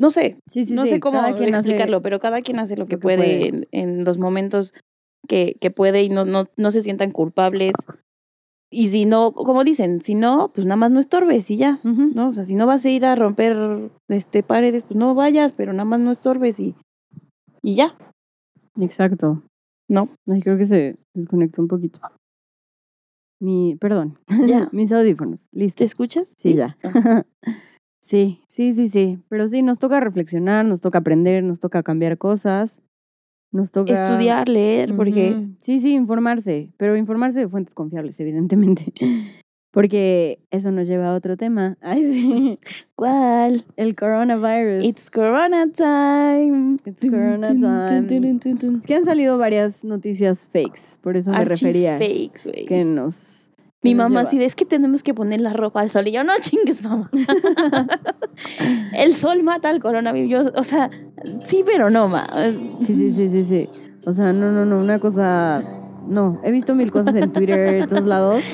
No 0.00 0.10
sé, 0.10 0.38
Sí, 0.48 0.64
sí, 0.64 0.74
no 0.74 0.82
sí. 0.82 0.88
sé 0.90 1.00
cómo 1.00 1.20
hace- 1.20 1.44
explicarlo, 1.48 2.02
pero 2.02 2.18
cada 2.18 2.40
quien 2.40 2.58
hace 2.58 2.76
lo 2.76 2.86
que 2.86 2.90
que 2.90 2.98
puede, 2.98 3.16
puede. 3.16 3.46
En, 3.48 3.68
en 3.72 4.04
los 4.04 4.18
momentos 4.18 4.74
que, 5.28 5.56
que 5.60 5.70
puede 5.70 6.02
y 6.02 6.08
no, 6.08 6.24
no, 6.24 6.46
no 6.56 6.70
se 6.70 6.82
sientan 6.82 7.10
culpables. 7.12 7.74
Y 8.70 8.88
si 8.88 9.04
no, 9.04 9.32
como 9.32 9.64
dicen, 9.64 10.00
si 10.00 10.14
no, 10.14 10.50
pues 10.54 10.66
nada 10.66 10.76
más 10.76 10.90
no 10.90 10.98
estorbes 10.98 11.50
y 11.50 11.58
ya. 11.58 11.78
¿no? 11.84 12.28
O 12.28 12.34
sea, 12.34 12.44
si 12.46 12.54
no 12.54 12.66
vas 12.66 12.84
a 12.86 12.88
ir 12.90 13.04
a 13.04 13.14
romper 13.14 13.90
este 14.08 14.42
paredes, 14.42 14.82
pues 14.84 14.96
no 14.98 15.14
vayas, 15.14 15.52
pero 15.52 15.72
nada 15.72 15.84
más 15.84 16.00
no 16.00 16.10
estorbes 16.10 16.58
y, 16.58 16.74
y 17.62 17.74
ya. 17.74 17.94
Exacto. 18.80 19.42
No. 19.88 20.08
Ay, 20.26 20.40
creo 20.40 20.56
que 20.56 20.64
se 20.64 20.96
desconectó 21.14 21.60
un 21.60 21.68
poquito. 21.68 22.00
Mi, 23.40 23.76
perdón. 23.76 24.18
Ya. 24.46 24.68
Mis 24.72 24.90
audífonos. 24.90 25.48
¿Te 25.50 25.58
Listo. 25.58 25.84
escuchas? 25.84 26.34
Sí, 26.38 26.54
ya. 26.54 26.78
sí, 28.02 28.42
sí, 28.48 28.74
sí, 28.74 28.88
sí. 28.88 29.18
Pero 29.28 29.48
sí, 29.48 29.62
nos 29.62 29.78
toca 29.78 30.00
reflexionar, 30.00 30.66
nos 30.66 30.82
toca 30.82 30.98
aprender, 30.98 31.42
nos 31.42 31.60
toca 31.60 31.82
cambiar 31.82 32.18
cosas. 32.18 32.82
Nos 33.52 33.70
toca 33.70 33.92
Estudiar, 33.92 34.48
leer, 34.48 34.96
porque. 34.96 35.36
Sí, 35.58 35.78
sí, 35.78 35.94
informarse, 35.94 36.70
pero 36.78 36.96
informarse 36.96 37.40
de 37.40 37.48
fuentes 37.48 37.74
confiables, 37.74 38.18
evidentemente. 38.20 38.92
Porque 39.72 40.38
eso 40.50 40.70
nos 40.70 40.86
lleva 40.86 41.08
a 41.08 41.14
otro 41.14 41.38
tema. 41.38 41.78
Ay, 41.80 42.04
sí. 42.04 42.58
¿cuál? 42.94 43.64
El 43.76 43.96
coronavirus. 43.96 44.84
It's 44.84 45.10
Corona 45.10 45.66
time. 45.72 46.76
It's 46.84 47.06
corona 47.08 47.48
time. 47.48 48.38
Es 48.78 48.86
que 48.86 48.94
han 48.94 49.04
salido 49.06 49.38
varias 49.38 49.82
noticias 49.82 50.46
fakes, 50.52 50.98
por 51.00 51.16
eso 51.16 51.32
me 51.32 51.44
refería 51.44 51.96
Archifakes, 51.96 52.44
güey. 52.44 52.66
que 52.66 52.84
nos... 52.84 53.51
Mi 53.82 53.94
mamá 53.94 54.20
así 54.20 54.38
de, 54.38 54.44
es 54.44 54.54
que 54.54 54.64
tenemos 54.64 55.02
que 55.02 55.12
poner 55.12 55.40
la 55.40 55.52
ropa 55.52 55.80
al 55.80 55.90
sol. 55.90 56.06
Y 56.06 56.12
yo, 56.12 56.22
no 56.24 56.32
chingues, 56.40 56.84
mamá. 56.84 57.10
El 58.94 59.14
sol 59.14 59.42
mata 59.42 59.68
al 59.70 59.80
coronavirus. 59.80 60.30
Yo, 60.30 60.60
o 60.60 60.64
sea, 60.64 60.90
sí, 61.44 61.62
pero 61.66 61.90
no, 61.90 62.08
ma. 62.08 62.26
Sí, 62.80 62.94
sí, 62.94 63.12
sí, 63.12 63.28
sí, 63.28 63.44
sí. 63.44 63.68
O 64.06 64.12
sea, 64.12 64.32
no, 64.32 64.52
no, 64.52 64.64
no, 64.64 64.78
una 64.78 64.98
cosa... 64.98 65.62
No, 66.08 66.40
he 66.42 66.50
visto 66.50 66.74
mil 66.74 66.90
cosas 66.90 67.14
en 67.14 67.32
Twitter, 67.32 67.74
en 67.74 67.86
todos 67.86 68.06
lados. 68.06 68.44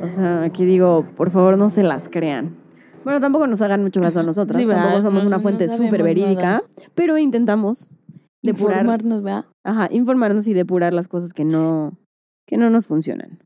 O 0.00 0.08
sea, 0.08 0.42
aquí 0.44 0.64
digo, 0.64 1.06
por 1.16 1.30
favor, 1.30 1.58
no 1.58 1.68
se 1.68 1.82
las 1.82 2.08
crean. 2.08 2.56
Bueno, 3.04 3.20
tampoco 3.20 3.46
nos 3.46 3.60
hagan 3.62 3.82
mucho 3.82 4.00
caso 4.00 4.20
a 4.20 4.22
nosotras. 4.22 4.60
Sí, 4.60 4.66
tampoco 4.66 5.02
somos 5.02 5.22
No, 5.24 5.28
una 5.28 5.36
no 5.36 5.42
fuente 5.42 5.66
sabemos 5.68 5.88
súper 5.88 6.02
verídica, 6.04 6.42
nada. 6.42 6.62
pero 6.94 7.18
intentamos 7.18 7.98
depurar, 8.42 8.78
Informarnos, 8.84 9.22
¿verdad? 9.22 9.44
ajá, 9.64 9.88
informarnos 9.90 10.46
y 10.46 10.54
depurar 10.54 10.94
las 10.94 11.08
cosas 11.08 11.32
que 11.32 11.44
no, 11.44 11.98
que 12.46 12.56
no 12.56 12.70
nos 12.70 12.86
funcionan. 12.86 13.40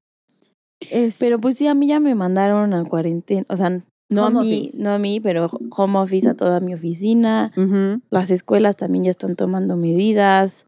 Es, 0.90 1.16
Pero 1.18 1.38
pues 1.38 1.56
sí, 1.56 1.66
a 1.66 1.74
mí 1.74 1.86
ya 1.88 2.00
me 2.00 2.14
mandaron 2.14 2.72
a 2.74 2.84
cuarentena. 2.84 3.44
O 3.48 3.56
sea, 3.56 3.70
no 4.10 4.26
Home 4.26 4.38
a 4.38 4.42
mí, 4.42 4.60
office. 4.62 4.82
no 4.84 4.90
a 4.90 4.98
mí, 4.98 5.20
pero 5.20 5.50
home 5.70 5.98
office 5.98 6.28
a 6.28 6.34
toda 6.34 6.60
mi 6.60 6.74
oficina. 6.74 7.52
Las 8.10 8.30
escuelas 8.30 8.76
también 8.76 9.04
ya 9.04 9.10
están 9.10 9.36
tomando 9.36 9.76
medidas. 9.76 10.64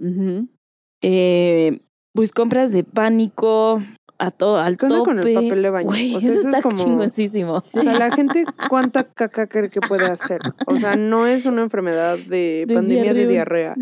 Eh, 1.03 1.81
pues 2.15 2.33
compras 2.33 2.73
de 2.73 2.85
pánico 2.85 3.81
a 4.19 4.31
todo, 4.31 4.59
al 4.59 4.77
¿Qué 4.77 4.87
onda 4.87 4.99
tope. 4.99 5.09
con 5.11 5.19
el 5.27 5.35
papel 5.35 5.63
de 5.63 5.71
baño? 5.71 5.87
Güey, 5.89 6.15
O 6.17 6.21
sea, 6.21 6.29
eso 6.31 6.41
eso 6.41 6.49
es 6.49 6.55
está 6.55 6.63
como- 6.63 6.77
chingoncísimo. 6.77 7.53
O 7.55 7.61
sea, 7.61 7.83
la 7.99 8.11
gente, 8.15 8.45
¿cuánta 8.69 9.05
caca 9.05 9.47
cree 9.47 9.71
que 9.71 9.81
puede 9.81 10.05
hacer? 10.05 10.41
O 10.67 10.77
sea, 10.77 10.97
no 10.97 11.27
es 11.27 11.47
una 11.47 11.63
enfermedad 11.63 12.19
de, 12.19 12.65
De 12.69 12.75
pandemia 12.75 13.15
de 13.15 13.27
diarrea. 13.27 13.75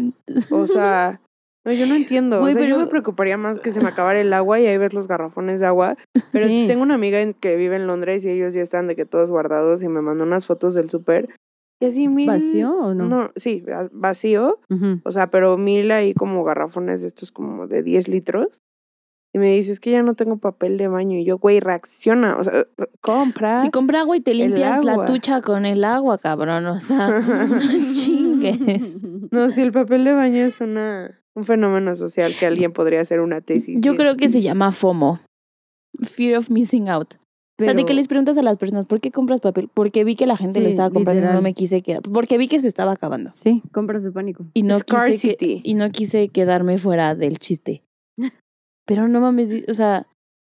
O 0.52 0.66
sea, 0.68 1.20
no, 1.68 1.74
yo 1.74 1.86
no 1.86 1.94
entiendo. 1.94 2.40
Güey, 2.40 2.54
o 2.54 2.56
sea, 2.58 2.66
yo 2.66 2.74
pero- 2.74 2.84
me 2.86 2.90
preocuparía 2.90 3.36
más 3.36 3.58
que 3.60 3.70
se 3.70 3.80
me 3.80 3.88
acabara 3.88 4.20
el 4.20 4.32
agua 4.32 4.58
y 4.60 4.66
ahí 4.66 4.78
ves 4.78 4.94
los 4.94 5.06
garrafones 5.08 5.60
de 5.60 5.66
agua. 5.66 5.96
Pero 6.32 6.46
Sí. 6.48 6.64
tengo 6.66 6.82
una 6.82 6.94
amiga 6.94 7.18
que 7.34 7.56
vive 7.56 7.76
en 7.76 7.86
Londres 7.86 8.24
y 8.24 8.30
ellos 8.30 8.54
ya 8.54 8.62
están 8.62 8.86
de 8.88 8.96
que 8.96 9.04
todos 9.04 9.30
guardados 9.30 9.82
y 9.82 9.88
me 9.88 10.00
mandó 10.02 10.24
unas 10.24 10.46
fotos 10.46 10.74
del 10.74 10.90
súper. 10.90 11.28
Y 11.80 11.86
así 11.86 12.08
mil. 12.08 12.26
¿Vacío 12.26 12.72
o 12.72 12.92
no? 12.94 13.30
sí, 13.36 13.60
va- 13.60 13.88
vacío. 13.92 14.58
O 15.04 15.10
sea, 15.12 15.30
pero 15.30 15.56
mil 15.56 15.90
ahí 15.92 16.12
como 16.14 16.42
garrafones 16.42 17.02
de 17.02 17.06
estos 17.08 17.30
como 17.30 17.66
de 17.68 17.82
10 17.82 18.08
litros. 18.08 18.48
Y 19.34 19.38
me 19.38 19.52
dices 19.52 19.78
que 19.78 19.90
ya 19.90 20.02
no 20.02 20.14
tengo 20.14 20.38
papel 20.38 20.78
de 20.78 20.88
baño. 20.88 21.18
Y 21.18 21.24
yo, 21.26 21.36
güey, 21.38 21.60
reacciona. 21.60 22.36
O 22.38 22.44
sea, 22.44 22.66
compra. 23.02 23.60
Si 23.62 23.70
compra 23.70 24.00
agua 24.00 24.16
y 24.16 24.20
te 24.20 24.32
limpias 24.32 24.84
la 24.84 25.04
tucha 25.04 25.42
con 25.42 25.66
el 25.66 25.84
agua, 25.84 26.16
cabrón. 26.18 26.64
O 26.66 26.80
sea, 26.80 27.08
no 27.48 27.92
chingues. 27.92 28.98
No, 29.30 29.50
si 29.50 29.60
el 29.60 29.70
papel 29.72 30.04
de 30.04 30.14
baño 30.14 30.44
es 30.46 30.60
una, 30.60 31.20
un 31.39 31.45
fenómeno 31.45 31.95
social 31.97 32.34
que 32.39 32.47
alguien 32.47 32.72
podría 32.72 33.01
hacer 33.01 33.20
una 33.20 33.41
tesis. 33.41 33.80
Yo 33.80 33.97
creo 33.97 34.16
que 34.16 34.28
se 34.28 34.43
llama 34.43 34.72
FOMO. 34.72 35.20
Fear 36.03 36.39
of 36.39 36.51
missing 36.51 36.89
out. 36.89 37.14
o 37.61 37.64
sea, 37.64 37.74
de 37.74 37.84
que 37.84 37.95
les 37.95 38.07
preguntas 38.07 38.39
a 38.39 38.43
las 38.43 38.57
personas, 38.57 38.86
¿por 38.86 39.01
qué 39.01 39.11
compras 39.11 39.41
papel? 39.41 39.68
Porque 39.72 40.05
vi 40.05 40.14
que 40.14 40.26
la 40.26 40.36
gente 40.36 40.61
lo 40.61 40.68
estaba 40.68 40.91
comprando 40.91 41.22
y 41.28 41.34
no 41.34 41.43
me 41.43 41.55
quise 41.55 41.80
quedar. 41.82 42.03
Porque 42.03 42.39
vi 42.39 42.47
que 42.47 42.61
se 42.61 42.68
estaba 42.68 42.93
acabando. 42.93 43.30
Sí, 43.32 43.62
compras 43.72 44.05
de 44.05 44.12
pánico. 44.12 44.45
Y 44.55 44.62
no, 44.62 44.78
quise 44.80 45.36
que- 45.36 45.61
y 45.64 45.74
no 45.74 45.91
quise 45.91 46.28
quedarme 46.28 46.78
fuera 46.78 47.14
del 47.16 47.39
chiste. 47.39 47.82
Pero 48.86 49.09
no 49.09 49.20
mames, 49.20 49.64
o 49.68 49.74
sea, 49.74 50.07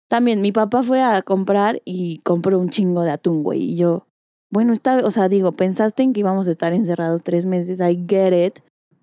también 0.08 0.40
mi 0.40 0.50
papá 0.52 0.82
fue 0.82 1.02
a 1.02 1.20
comprar 1.22 1.80
y 1.84 2.18
compró 2.24 2.58
un 2.58 2.70
chingo 2.70 3.02
de 3.02 3.10
atún, 3.10 3.42
güey. 3.42 3.62
Y 3.62 3.76
yo, 3.76 4.06
bueno, 4.50 4.72
está, 4.72 4.98
o 5.04 5.10
sea, 5.10 5.28
digo, 5.28 5.52
pensaste 5.52 6.02
en 6.02 6.12
que 6.12 6.20
íbamos 6.20 6.48
a 6.48 6.52
estar 6.52 6.72
encerrados 6.72 7.22
tres 7.22 7.44
meses, 7.44 7.80
I 7.80 8.02
get 8.08 8.32
it, 8.46 8.58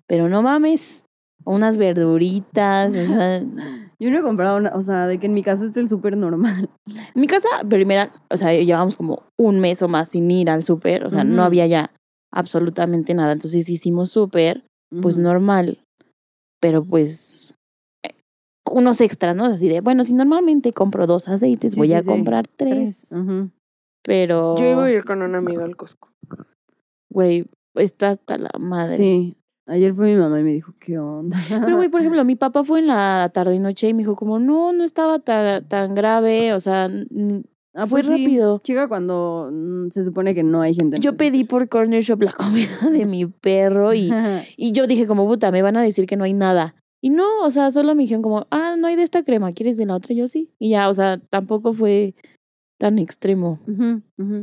pero 0.08 0.28
no 0.28 0.42
mames, 0.42 1.04
unas 1.44 1.76
verduritas, 1.76 2.94
o 2.96 3.06
sea, 3.06 3.36
en 3.36 3.56
Yo 4.00 4.10
no 4.10 4.18
he 4.18 4.22
comprado 4.22 4.56
una, 4.58 4.70
o 4.74 4.82
sea, 4.82 5.06
de 5.06 5.18
que 5.18 5.26
en 5.26 5.34
mi 5.34 5.42
casa 5.44 5.64
es 5.66 5.76
el 5.76 5.88
súper 5.88 6.16
normal. 6.16 6.68
mi 7.14 7.26
casa, 7.28 7.48
primera, 7.68 8.10
o 8.30 8.36
sea, 8.36 8.52
llevamos 8.52 8.96
como 8.96 9.22
un 9.38 9.60
mes 9.60 9.80
o 9.82 9.88
más 9.88 10.08
sin 10.08 10.28
ir 10.30 10.50
al 10.50 10.64
súper, 10.64 11.04
o 11.04 11.10
sea, 11.10 11.22
no 11.24 11.44
había 11.44 11.66
ya 11.68 11.90
absolutamente 12.32 13.14
nada, 13.14 13.32
entonces 13.32 13.68
hicimos 13.68 14.10
súper, 14.10 14.64
pues 15.00 15.18
normal, 15.18 15.78
pero 16.60 16.82
pues 16.84 17.54
eh, 18.04 18.14
unos 18.70 19.00
extras, 19.00 19.36
¿no? 19.36 19.44
Así 19.44 19.68
de, 19.68 19.80
bueno, 19.80 20.02
si 20.02 20.14
normalmente 20.14 20.72
compro 20.72 21.06
dos 21.06 21.28
aceites, 21.28 21.74
Sí, 21.74 21.80
voy 21.80 21.88
sí, 21.88 21.94
a 21.94 22.02
sí. 22.02 22.08
comprar 22.08 22.46
tres. 22.48 23.10
Pero, 24.04 24.56
Yo 24.58 24.66
iba 24.68 24.84
a 24.86 24.90
ir 24.90 25.04
con 25.04 25.22
una 25.22 25.38
amiga 25.38 25.64
al 25.64 25.76
Costco. 25.76 26.08
güey, 27.08 27.46
está 27.76 28.10
hasta 28.10 28.36
la 28.36 28.50
madre. 28.58 28.96
Sí. 28.96 29.36
Ayer 29.66 29.94
fue 29.94 30.12
mi 30.12 30.16
mamá 30.20 30.40
y 30.40 30.42
me 30.42 30.52
dijo, 30.52 30.74
¿qué 30.80 30.98
onda? 30.98 31.36
Pero, 31.48 31.76
güey, 31.76 31.88
por 31.88 32.00
ejemplo, 32.00 32.24
mi 32.24 32.34
papá 32.36 32.64
fue 32.64 32.80
en 32.80 32.88
la 32.88 33.30
tarde 33.32 33.54
y 33.54 33.58
noche 33.60 33.88
y 33.88 33.94
me 33.94 33.98
dijo 34.00 34.16
como, 34.16 34.38
no, 34.40 34.72
no 34.72 34.82
estaba 34.84 35.18
ta- 35.20 35.60
tan 35.62 35.94
grave, 35.94 36.52
o 36.52 36.60
sea, 36.60 36.88
Ah, 37.74 37.86
fue 37.86 38.02
pues 38.02 38.06
sí. 38.14 38.24
rápido. 38.24 38.60
Chica, 38.62 38.86
cuando 38.86 39.48
mm, 39.50 39.88
se 39.90 40.04
supone 40.04 40.34
que 40.34 40.42
no 40.42 40.60
hay 40.60 40.74
gente. 40.74 40.96
en 40.96 41.02
Yo 41.02 41.16
pedí 41.16 41.44
por 41.44 41.68
Corner 41.70 42.02
Shop 42.02 42.20
la 42.20 42.32
comida 42.32 42.90
de 42.90 43.06
mi 43.06 43.24
perro 43.26 43.94
y, 43.94 44.10
y 44.58 44.72
yo 44.72 44.86
dije 44.86 45.06
como, 45.06 45.26
puta, 45.26 45.50
me 45.50 45.62
van 45.62 45.76
a 45.78 45.82
decir 45.82 46.06
que 46.06 46.16
no 46.16 46.24
hay 46.24 46.34
nada. 46.34 46.74
Y 47.00 47.08
no, 47.10 47.24
o 47.42 47.50
sea, 47.50 47.70
solo 47.70 47.94
me 47.94 48.02
dijeron 48.02 48.22
como, 48.22 48.46
ah, 48.50 48.74
no 48.78 48.86
hay 48.88 48.96
de 48.96 49.02
esta 49.02 49.22
crema, 49.24 49.52
¿quieres 49.52 49.76
de 49.78 49.86
la 49.86 49.94
otra? 49.96 50.14
Yo 50.14 50.28
sí. 50.28 50.50
Y 50.58 50.70
ya, 50.70 50.88
o 50.88 50.94
sea, 50.94 51.18
tampoco 51.30 51.72
fue 51.72 52.14
tan 52.82 52.98
extremo. 52.98 53.60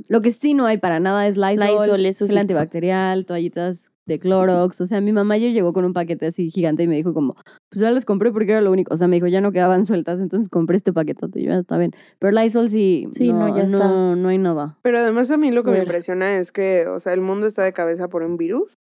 Lo 0.08 0.22
que 0.22 0.32
sí 0.32 0.54
no 0.54 0.66
hay 0.66 0.78
para 0.78 1.02
nada 1.02 1.28
es 1.28 1.36
Lysol, 1.36 1.68
Lysol, 1.68 2.06
eso 2.06 2.26
gel 2.26 2.36
sí. 2.36 2.40
antibacterial, 2.40 3.26
toallitas 3.26 3.92
de 4.06 4.18
Clorox. 4.18 4.80
O 4.80 4.86
sea, 4.88 5.02
mi 5.02 5.12
mamá 5.12 5.34
ayer 5.34 5.52
llegó 5.52 5.74
con 5.74 5.84
un 5.84 5.92
paquete 5.92 6.28
así 6.28 6.50
gigante 6.50 6.84
y 6.84 6.88
me 6.88 6.96
dijo 6.96 7.14
como, 7.14 7.36
pues 7.70 7.82
ya 7.82 7.92
las 7.92 8.06
compré 8.06 8.32
porque 8.32 8.54
era 8.54 8.62
lo 8.62 8.72
único. 8.72 8.94
O 8.94 8.98
sea, 8.98 9.10
me 9.10 9.18
dijo, 9.18 9.28
ya 9.28 9.42
no 9.42 9.52
quedaban 9.52 9.84
sueltas, 9.86 10.22
entonces 10.22 10.48
compré 10.48 10.78
este 10.78 10.94
paquetote. 10.94 11.42
Y 11.42 11.48
yo, 11.48 11.52
"Ah, 11.54 11.58
está 11.60 11.78
bien. 11.78 11.92
Pero 12.18 12.32
Lysol 12.32 12.70
sí, 12.70 13.10
Sí, 13.12 13.34
no, 13.34 13.54
ya 13.56 13.64
está. 13.64 13.88
no, 13.88 14.16
no 14.16 14.30
hay 14.30 14.38
nada. 14.38 14.80
Pero 14.84 15.00
además 15.00 15.30
a 15.32 15.38
mí 15.38 15.52
lo 15.52 15.64
que 15.66 15.72
me 15.72 15.80
impresiona 15.80 16.38
es 16.38 16.54
que, 16.54 16.88
o 16.88 17.00
sea, 17.00 17.12
el 17.14 17.22
mundo 17.22 17.46
está 17.46 17.64
de 17.64 17.74
cabeza 17.74 18.08
por 18.08 18.24
un 18.24 18.38
virus. 18.38 18.74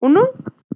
Uno, 0.00 0.28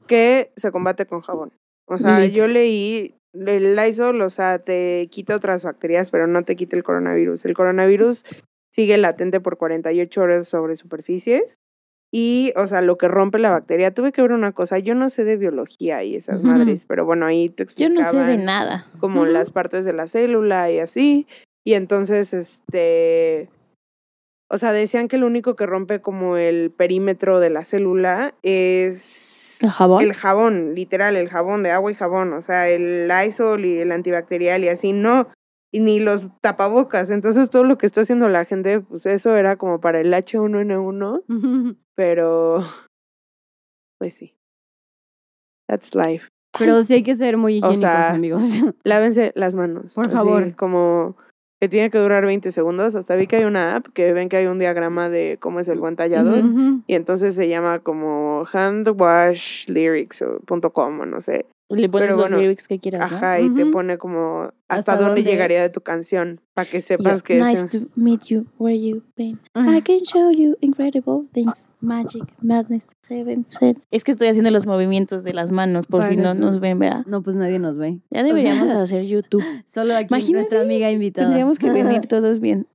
que 0.08 0.52
se 0.56 0.72
combate 0.72 1.06
con 1.06 1.20
jabón. 1.20 1.52
O 1.86 1.98
sea, 1.98 2.18
Lit. 2.18 2.34
yo 2.34 2.48
leí 2.48 3.14
el 3.34 3.76
Lysol, 3.76 4.20
o 4.22 4.30
sea, 4.30 4.58
te 4.58 5.08
quita 5.10 5.36
otras 5.36 5.64
bacterias, 5.64 6.10
pero 6.10 6.26
no 6.26 6.44
te 6.44 6.56
quita 6.56 6.76
el 6.76 6.82
coronavirus. 6.82 7.44
El 7.44 7.54
coronavirus 7.54 8.24
sigue 8.70 8.96
latente 8.96 9.40
por 9.40 9.56
48 9.56 10.20
horas 10.20 10.48
sobre 10.48 10.76
superficies. 10.76 11.56
Y, 12.16 12.52
o 12.54 12.68
sea, 12.68 12.80
lo 12.80 12.96
que 12.96 13.08
rompe 13.08 13.40
la 13.40 13.50
bacteria, 13.50 13.92
tuve 13.92 14.12
que 14.12 14.22
ver 14.22 14.30
una 14.30 14.52
cosa, 14.52 14.78
yo 14.78 14.94
no 14.94 15.08
sé 15.08 15.24
de 15.24 15.36
biología 15.36 16.04
y 16.04 16.14
esas 16.14 16.44
madres, 16.44 16.84
pero 16.86 17.04
bueno, 17.04 17.26
ahí 17.26 17.48
te 17.48 17.64
Yo 17.64 17.64
explicaban 17.64 17.96
no 17.96 18.04
sé 18.04 18.24
de 18.24 18.38
nada. 18.38 18.86
como 19.00 19.24
las 19.26 19.50
partes 19.50 19.84
de 19.84 19.94
la 19.94 20.06
célula 20.06 20.70
y 20.70 20.78
así. 20.78 21.26
Y 21.64 21.74
entonces, 21.74 22.32
este, 22.32 23.48
o 24.48 24.58
sea, 24.58 24.72
decían 24.72 25.08
que 25.08 25.18
lo 25.18 25.26
único 25.26 25.56
que 25.56 25.66
rompe 25.66 26.00
como 26.00 26.36
el 26.36 26.70
perímetro 26.70 27.40
de 27.40 27.50
la 27.50 27.64
célula 27.64 28.34
es 28.42 29.58
¿El 29.62 29.70
jabón? 29.70 30.02
el 30.02 30.14
jabón, 30.14 30.74
literal, 30.74 31.16
el 31.16 31.28
jabón 31.28 31.62
de 31.62 31.70
agua 31.70 31.90
y 31.90 31.94
jabón, 31.94 32.32
o 32.34 32.42
sea, 32.42 32.68
el 32.68 33.08
Lysol 33.08 33.64
y 33.64 33.78
el 33.78 33.90
antibacterial 33.92 34.62
y 34.64 34.68
así, 34.68 34.92
no, 34.92 35.28
y 35.72 35.80
ni 35.80 35.98
los 35.98 36.22
tapabocas. 36.40 37.10
Entonces, 37.10 37.50
todo 37.50 37.64
lo 37.64 37.78
que 37.78 37.86
está 37.86 38.02
haciendo 38.02 38.28
la 38.28 38.44
gente, 38.44 38.80
pues 38.80 39.06
eso 39.06 39.36
era 39.36 39.56
como 39.56 39.80
para 39.80 40.00
el 40.00 40.12
H1N1, 40.12 41.22
pero 41.96 42.62
pues 43.98 44.14
sí. 44.14 44.36
That's 45.66 45.94
life. 45.94 46.28
Pero 46.58 46.82
sí 46.82 46.94
hay 46.94 47.02
que 47.04 47.16
ser 47.16 47.36
muy 47.36 47.54
O 47.54 47.56
higiénicos, 47.56 47.80
sea, 47.80 48.12
amigos. 48.12 48.42
Lávense 48.84 49.32
las 49.34 49.54
manos. 49.54 49.94
Por 49.94 50.06
así, 50.06 50.14
favor. 50.14 50.54
Como 50.54 51.16
que 51.64 51.68
tiene 51.70 51.88
que 51.90 51.96
durar 51.98 52.24
20 52.26 52.52
segundos. 52.52 52.94
Hasta 52.94 53.16
vi 53.16 53.26
que 53.26 53.36
hay 53.36 53.44
una 53.44 53.76
app 53.76 53.86
que 53.94 54.12
ven 54.12 54.28
que 54.28 54.36
hay 54.36 54.46
un 54.46 54.58
diagrama 54.58 55.08
de 55.08 55.38
cómo 55.40 55.60
es 55.60 55.68
el 55.68 55.78
buen 55.80 55.96
tallado. 55.96 56.38
Ujú. 56.38 56.82
Y 56.86 56.94
entonces 56.94 57.34
se 57.34 57.48
llama 57.48 57.78
como 57.78 58.44
handwashlyrics.com 58.52 61.00
o 61.00 61.06
no 61.06 61.20
sé. 61.20 61.46
Le 61.70 61.88
pones 61.88 62.08
pero 62.08 62.18
los 62.18 62.28
bueno, 62.30 62.42
lyrics 62.42 62.68
que 62.68 62.78
quieras, 62.78 63.10
¿no? 63.10 63.16
Ajá, 63.16 63.40
y 63.40 63.48
te 63.54 63.62
Ujú. 63.62 63.70
pone 63.72 63.96
como 63.98 64.42
hasta, 64.42 64.54
¿Hasta 64.68 64.96
dónde 64.96 65.22
dónde? 65.22 65.30
llegaría 65.30 65.62
de 65.62 65.70
tu 65.70 65.80
canción. 65.80 66.40
Para 66.52 66.68
que 66.68 66.82
sepas 66.82 67.22
que 67.22 67.36
nice 67.42 67.66
ese- 67.66 67.80
to 67.80 67.86
meet 67.96 68.24
you 68.26 68.44
where 68.58 68.78
you 68.78 69.02
been. 69.16 69.40
I 69.56 69.80
can 69.80 70.00
show 70.00 70.30
you 70.30 70.56
incredible 70.60 71.22
things. 71.32 71.64
Magic, 71.84 72.24
madness, 72.42 72.86
heaven, 73.08 73.44
set. 73.46 73.78
Es 73.90 74.04
que 74.04 74.12
estoy 74.12 74.28
haciendo 74.28 74.50
los 74.50 74.66
movimientos 74.66 75.22
de 75.22 75.34
las 75.34 75.52
manos 75.52 75.86
por 75.86 76.06
si 76.06 76.16
no 76.16 76.34
nos 76.34 76.58
ven, 76.58 76.78
¿verdad? 76.78 77.04
No, 77.06 77.22
pues 77.22 77.36
nadie 77.36 77.58
nos 77.58 77.76
ve. 77.78 78.00
Ya 78.10 78.22
deberíamos 78.22 78.70
sea, 78.70 78.82
hacer 78.82 79.04
YouTube. 79.04 79.44
Solo 79.66 79.94
aquí 79.94 80.06
Imagínense, 80.10 80.32
nuestra 80.32 80.62
amiga 80.62 80.90
invitada. 80.90 81.26
Tendríamos 81.26 81.58
que 81.58 81.70
venir 81.70 82.06
todos 82.08 82.40
bien. 82.40 82.66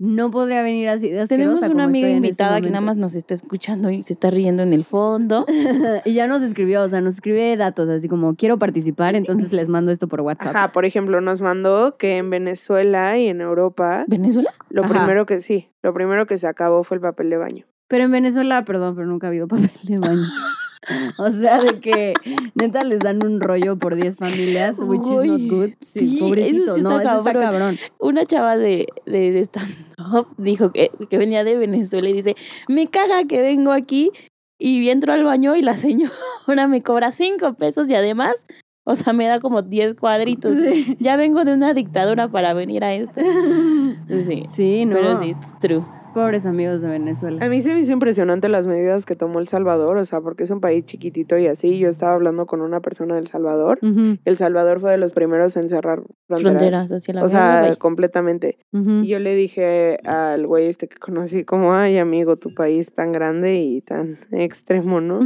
No 0.00 0.30
podría 0.30 0.62
venir 0.62 0.88
así 0.88 1.10
de 1.10 1.26
Tenemos 1.26 1.58
una 1.58 1.68
como 1.68 1.82
amiga 1.82 2.06
este 2.06 2.16
invitada 2.16 2.60
que 2.60 2.70
nada 2.70 2.84
más 2.84 2.96
nos 2.96 3.14
está 3.14 3.34
escuchando 3.34 3.90
y 3.90 4.04
se 4.04 4.12
está 4.12 4.30
riendo 4.30 4.62
en 4.62 4.72
el 4.72 4.84
fondo. 4.84 5.44
y 6.04 6.12
ya 6.14 6.28
nos 6.28 6.42
escribió, 6.42 6.82
o 6.82 6.88
sea, 6.88 7.00
nos 7.00 7.14
escribe 7.14 7.56
datos, 7.56 7.88
así 7.88 8.08
como 8.08 8.36
quiero 8.36 8.58
participar, 8.60 9.16
entonces 9.16 9.52
les 9.52 9.68
mando 9.68 9.90
esto 9.90 10.06
por 10.06 10.20
WhatsApp. 10.20 10.54
Ajá, 10.54 10.72
por 10.72 10.84
ejemplo, 10.84 11.20
nos 11.20 11.40
mandó 11.40 11.96
que 11.96 12.18
en 12.18 12.30
Venezuela 12.30 13.18
y 13.18 13.28
en 13.28 13.40
Europa, 13.40 14.04
¿Venezuela? 14.06 14.54
lo 14.70 14.84
Ajá. 14.84 14.94
primero 14.94 15.26
que 15.26 15.40
sí, 15.40 15.68
lo 15.82 15.92
primero 15.92 16.26
que 16.26 16.38
se 16.38 16.46
acabó 16.46 16.84
fue 16.84 16.96
el 16.96 17.00
papel 17.00 17.30
de 17.30 17.36
baño. 17.36 17.66
Pero 17.88 18.04
en 18.04 18.12
Venezuela, 18.12 18.64
perdón, 18.64 18.94
pero 18.94 19.08
nunca 19.08 19.26
ha 19.26 19.30
habido 19.30 19.48
papel 19.48 19.70
de 19.82 19.98
baño. 19.98 20.22
o 21.18 21.30
sea, 21.30 21.60
de 21.62 21.80
que 21.80 22.14
neta 22.54 22.84
les 22.84 23.00
dan 23.00 23.24
un 23.24 23.40
rollo 23.40 23.76
por 23.78 23.94
10 23.94 24.16
familias, 24.16 24.76
which 24.78 25.06
is 25.06 25.24
not 25.24 25.40
good. 25.50 25.70
Sí, 25.80 26.06
sí, 26.08 26.18
pobrecito, 26.20 26.64
eso 26.64 26.74
sí 26.76 26.82
no, 26.82 26.98
está 26.98 27.10
eso 27.14 27.18
está 27.18 27.32
cabrón. 27.32 27.50
cabrón. 27.60 27.78
Una 27.98 28.24
chava 28.26 28.56
de, 28.56 28.86
de, 29.06 29.32
de 29.32 29.40
stand-up 29.44 30.28
dijo 30.36 30.72
que, 30.72 30.90
que 31.10 31.18
venía 31.18 31.44
de 31.44 31.56
Venezuela 31.56 32.08
y 32.08 32.12
dice, 32.12 32.36
me 32.68 32.86
caga 32.88 33.24
que 33.24 33.40
vengo 33.40 33.72
aquí 33.72 34.10
y 34.58 34.88
entro 34.88 35.12
al 35.12 35.24
baño 35.24 35.54
y 35.56 35.62
la 35.62 35.76
señora 35.78 36.66
me 36.68 36.82
cobra 36.82 37.12
cinco 37.12 37.54
pesos 37.54 37.88
y 37.88 37.94
además, 37.94 38.44
o 38.84 38.96
sea, 38.96 39.12
me 39.12 39.26
da 39.26 39.38
como 39.40 39.62
10 39.62 39.94
cuadritos. 39.94 40.54
Sí. 40.54 40.96
Ya 40.98 41.16
vengo 41.16 41.44
de 41.44 41.52
una 41.54 41.74
dictadura 41.74 42.28
para 42.28 42.54
venir 42.54 42.84
a 42.84 42.94
esto. 42.94 43.20
Sí, 44.08 44.42
Sí, 44.46 44.84
no. 44.86 44.92
pero 44.96 45.20
sí, 45.22 45.30
it's 45.30 45.58
true. 45.60 45.84
Pobres 46.14 46.46
amigos 46.46 46.80
de 46.80 46.88
Venezuela. 46.88 47.44
A 47.44 47.48
mí 47.48 47.62
se 47.62 47.74
me 47.74 47.80
hizo 47.80 47.92
impresionante 47.92 48.48
las 48.48 48.66
medidas 48.66 49.06
que 49.06 49.14
tomó 49.14 49.38
El 49.38 49.48
Salvador, 49.48 49.98
o 49.98 50.04
sea, 50.04 50.20
porque 50.20 50.44
es 50.44 50.50
un 50.50 50.60
país 50.60 50.84
chiquitito 50.84 51.38
y 51.38 51.46
así. 51.46 51.78
Yo 51.78 51.88
estaba 51.88 52.14
hablando 52.14 52.46
con 52.46 52.60
una 52.60 52.80
persona 52.80 53.14
del 53.14 53.26
Salvador. 53.26 53.78
El 53.82 54.36
Salvador 54.36 54.80
fue 54.80 54.92
de 54.92 54.98
los 54.98 55.12
primeros 55.12 55.56
en 55.56 55.68
cerrar 55.68 56.02
fronteras. 56.26 56.56
Fronteras 56.56 56.92
hacia 56.92 57.14
la 57.14 57.24
O 57.24 57.28
sea, 57.28 57.74
completamente. 57.78 58.58
Y 58.72 59.06
yo 59.06 59.18
le 59.18 59.34
dije 59.34 59.98
al 60.04 60.46
güey 60.46 60.66
este 60.66 60.88
que 60.88 60.98
conocí, 60.98 61.44
como, 61.44 61.74
ay, 61.74 61.98
amigo, 61.98 62.36
tu 62.36 62.54
país 62.54 62.92
tan 62.92 63.12
grande 63.12 63.56
y 63.56 63.80
tan 63.82 64.18
extremo, 64.32 65.00
¿no? 65.00 65.20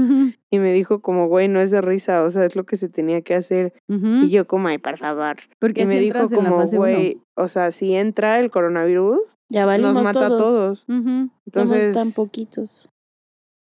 Y 0.51 0.59
me 0.59 0.73
dijo 0.73 1.01
como, 1.01 1.29
güey, 1.29 1.49
no 1.49 1.61
es 1.61 1.71
de 1.71 1.81
risa, 1.81 2.23
o 2.25 2.31
sea, 2.31 2.45
es 2.45 2.57
lo 2.57 2.65
que 2.65 2.77
se 2.77 2.91
tenía 2.91 3.23
que 3.23 3.35
hacer. 3.35 3.73
Y 3.89 4.29
yo 4.29 4.47
como, 4.47 4.69
ay, 4.69 4.79
por 4.79 4.99
favor. 4.99 5.37
Porque 5.59 5.83
Y 5.83 5.87
me 5.87 5.99
dijo 6.01 6.29
como, 6.29 6.65
güey, 6.67 7.23
o 7.35 7.49
sea, 7.49 7.71
si 7.71 7.95
entra 7.95 8.39
el 8.39 8.51
coronavirus, 8.51 9.19
Ya 9.49 9.67
valimos 9.67 9.95
nos 9.95 10.05
mata 10.05 10.29
todos. 10.29 10.33
a 10.41 10.43
todos. 10.43 10.85
Ujú. 10.89 11.31
Entonces, 11.47 11.95
Somos 11.95 11.95
tan 11.95 12.13
poquitos. 12.13 12.89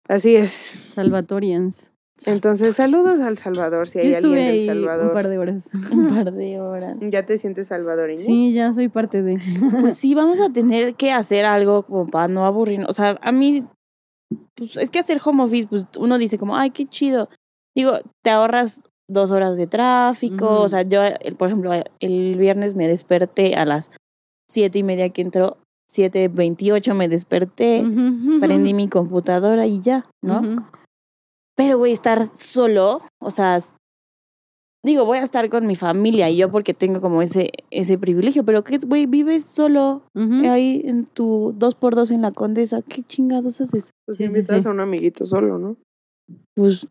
así 0.08 0.36
es. 0.36 0.50
Salvatorians. 0.50 1.92
Entonces, 2.26 2.76
saludos 2.76 3.18
al 3.20 3.38
Salvador, 3.38 3.88
si 3.88 3.98
Yo 3.98 4.04
hay 4.04 4.14
alguien 4.14 4.34
del 4.34 4.66
Salvador. 4.66 5.06
un 5.08 5.14
par 5.14 5.28
de 5.28 5.38
horas. 5.38 5.70
Un 5.90 6.08
par 6.08 6.32
de 6.32 6.60
horas. 6.60 6.96
¿Ya 7.00 7.24
te 7.24 7.38
sientes 7.38 7.68
salvadoreño? 7.68 8.20
Sí, 8.20 8.52
ya 8.52 8.72
soy 8.72 8.88
parte 8.88 9.22
de. 9.22 9.38
Pues 9.80 9.96
sí, 9.96 10.14
vamos 10.14 10.38
a 10.40 10.52
tener 10.52 10.94
que 10.96 11.12
hacer 11.12 11.44
algo 11.46 11.82
como 11.82 12.06
para 12.06 12.28
no 12.28 12.44
aburrirnos. 12.44 12.90
O 12.90 12.92
sea, 12.92 13.18
a 13.22 13.32
mí 13.32 13.64
pues 14.54 14.76
es 14.76 14.90
que 14.90 14.98
hacer 14.98 15.20
home 15.24 15.42
office, 15.42 15.66
pues 15.68 15.86
uno 15.98 16.18
dice 16.18 16.38
como, 16.38 16.56
ay, 16.56 16.70
qué 16.70 16.86
chido. 16.86 17.28
Digo, 17.74 17.98
te 18.22 18.30
ahorras 18.30 18.88
dos 19.08 19.30
horas 19.30 19.56
de 19.56 19.66
tráfico. 19.66 20.60
O 20.60 20.68
sea, 20.68 20.82
yo, 20.82 21.00
por 21.38 21.48
ejemplo, 21.48 21.72
el 22.00 22.36
viernes 22.36 22.74
me 22.74 22.86
desperté 22.86 23.56
a 23.56 23.64
las 23.64 23.90
siete 24.48 24.78
y 24.78 24.82
media 24.82 25.08
que 25.08 25.22
entró, 25.22 25.58
siete 25.90 26.28
veintiocho 26.28 26.94
me 26.94 27.08
desperté, 27.08 27.84
prendí 28.38 28.74
mi 28.74 28.88
computadora 28.88 29.66
y 29.66 29.80
ya, 29.80 30.06
¿no? 30.22 30.68
Pero, 31.56 31.78
güey, 31.78 31.92
estar 31.92 32.28
solo, 32.36 33.00
o 33.20 33.30
sea, 33.32 33.58
digo, 34.84 35.04
voy 35.04 35.18
a 35.18 35.22
estar 35.22 35.50
con 35.50 35.66
mi 35.66 35.74
familia 35.74 36.30
y 36.30 36.36
yo 36.36 36.48
porque 36.50 36.74
tengo 36.74 37.00
como 37.00 37.22
ese, 37.22 37.50
ese 37.72 37.98
privilegio, 37.98 38.44
pero 38.44 38.62
que, 38.62 38.78
güey, 38.78 39.06
vives 39.06 39.46
solo 39.46 40.04
ahí 40.14 40.80
en 40.84 41.06
tu 41.06 41.52
dos 41.56 41.74
por 41.74 41.96
dos 41.96 42.12
en 42.12 42.22
la 42.22 42.30
condesa, 42.30 42.82
¿qué 42.82 43.02
chingados 43.02 43.60
haces? 43.60 43.90
Pues 44.06 44.18
Sí, 44.18 44.28
sí, 44.28 44.30
invitas 44.36 44.62
sí. 44.62 44.68
a 44.68 44.70
un 44.70 44.78
amiguito 44.80 45.26
solo, 45.26 45.58
¿no? 45.58 45.76
Pues 46.54 46.86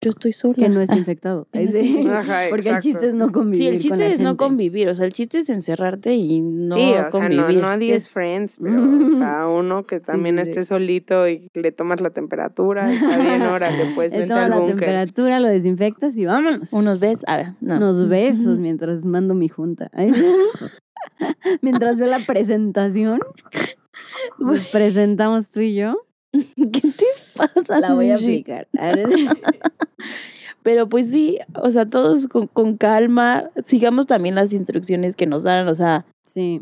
yo 0.00 0.10
estoy 0.10 0.32
sola. 0.32 0.54
Que 0.54 0.68
no 0.68 0.80
esté 0.80 0.96
infectado. 0.98 1.48
No 1.52 1.68
sí. 1.68 2.06
Ajá, 2.08 2.42
Porque 2.50 2.70
el 2.70 2.78
chiste 2.78 3.08
es 3.08 3.14
no 3.14 3.32
convivir. 3.32 3.58
Sí, 3.58 3.66
el 3.66 3.72
con 3.74 3.80
chiste 3.80 4.08
la 4.08 4.14
es 4.14 4.20
no 4.20 4.36
convivir, 4.36 4.88
o 4.88 4.94
sea, 4.94 5.06
el 5.06 5.12
chiste 5.12 5.38
es 5.38 5.50
encerrarte 5.50 6.14
y 6.14 6.40
no 6.40 6.76
sí, 6.76 6.82
o 6.82 6.92
sea, 6.92 7.02
no, 7.02 7.10
convivir. 7.10 7.62
nadie 7.62 7.88
Sí, 7.88 7.92
es 7.94 8.08
friends, 8.08 8.58
pero, 8.62 8.82
o 9.06 9.10
sea, 9.10 9.48
uno 9.48 9.86
que 9.86 10.00
también 10.00 10.38
sí, 10.38 10.44
sí. 10.44 10.50
esté 10.50 10.64
solito 10.64 11.28
y 11.28 11.50
le 11.54 11.72
tomas 11.72 12.00
la 12.00 12.10
temperatura, 12.10 12.90
está 12.92 13.18
bien, 13.18 13.42
órale, 13.42 13.92
pues 13.94 14.12
Le 14.12 14.20
vente 14.20 14.34
tomas 14.34 14.44
al 14.44 14.60
la 14.60 14.66
temperatura, 14.66 15.40
lo 15.40 15.48
desinfectas 15.48 16.16
y 16.16 16.26
vámonos. 16.26 16.72
Unos 16.72 17.00
ves, 17.00 17.24
a 17.26 17.36
ver, 17.36 17.52
no. 17.60 17.76
Unos 17.76 18.08
besos 18.08 18.58
mientras 18.58 19.04
mando 19.04 19.34
mi 19.34 19.48
junta. 19.48 19.90
Mientras 21.62 21.98
veo 21.98 22.08
la 22.08 22.20
presentación. 22.20 23.20
Nos 24.38 24.66
presentamos 24.68 25.50
tú 25.50 25.60
y 25.60 25.74
yo. 25.74 25.96
¿Qué 26.32 26.66
te 26.66 27.27
pasa? 27.38 27.80
La 27.80 27.94
voy 27.94 28.10
a 28.10 28.16
aplicar. 28.16 28.68
Pero 30.62 30.88
pues 30.88 31.10
sí, 31.10 31.38
o 31.54 31.70
sea, 31.70 31.86
todos 31.88 32.26
con, 32.26 32.46
con 32.48 32.76
calma, 32.76 33.50
sigamos 33.66 34.06
también 34.06 34.34
las 34.34 34.52
instrucciones 34.52 35.16
que 35.16 35.26
nos 35.26 35.44
dan, 35.44 35.68
o 35.68 35.74
sea, 35.74 36.04
Sí. 36.24 36.60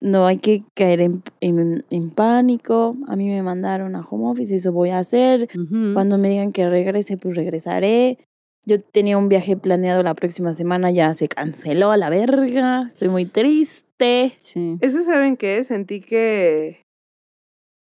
no 0.00 0.26
hay 0.26 0.38
que 0.38 0.64
caer 0.74 1.00
en, 1.00 1.22
en, 1.40 1.84
en 1.90 2.10
pánico. 2.10 2.96
A 3.06 3.14
mí 3.16 3.28
me 3.28 3.42
mandaron 3.42 3.94
a 3.96 4.00
home 4.00 4.26
office, 4.28 4.56
eso 4.56 4.72
voy 4.72 4.90
a 4.90 4.98
hacer. 4.98 5.48
Cuando 5.92 6.18
me 6.18 6.30
digan 6.30 6.52
que 6.52 6.68
regrese, 6.68 7.16
pues 7.16 7.36
regresaré. 7.36 8.18
Yo 8.66 8.80
tenía 8.80 9.18
un 9.18 9.28
viaje 9.28 9.56
planeado 9.58 10.02
la 10.02 10.14
próxima 10.14 10.54
semana, 10.54 10.90
ya 10.90 11.12
se 11.14 11.28
canceló 11.28 11.90
a 11.92 11.96
la 11.98 12.08
verga. 12.08 12.84
Estoy 12.88 13.08
muy 13.08 13.26
triste. 13.26 14.32
Sí. 14.38 14.78
Eso 14.80 15.02
saben 15.02 15.36
qué, 15.36 15.62
sentí 15.64 16.00
que, 16.00 16.83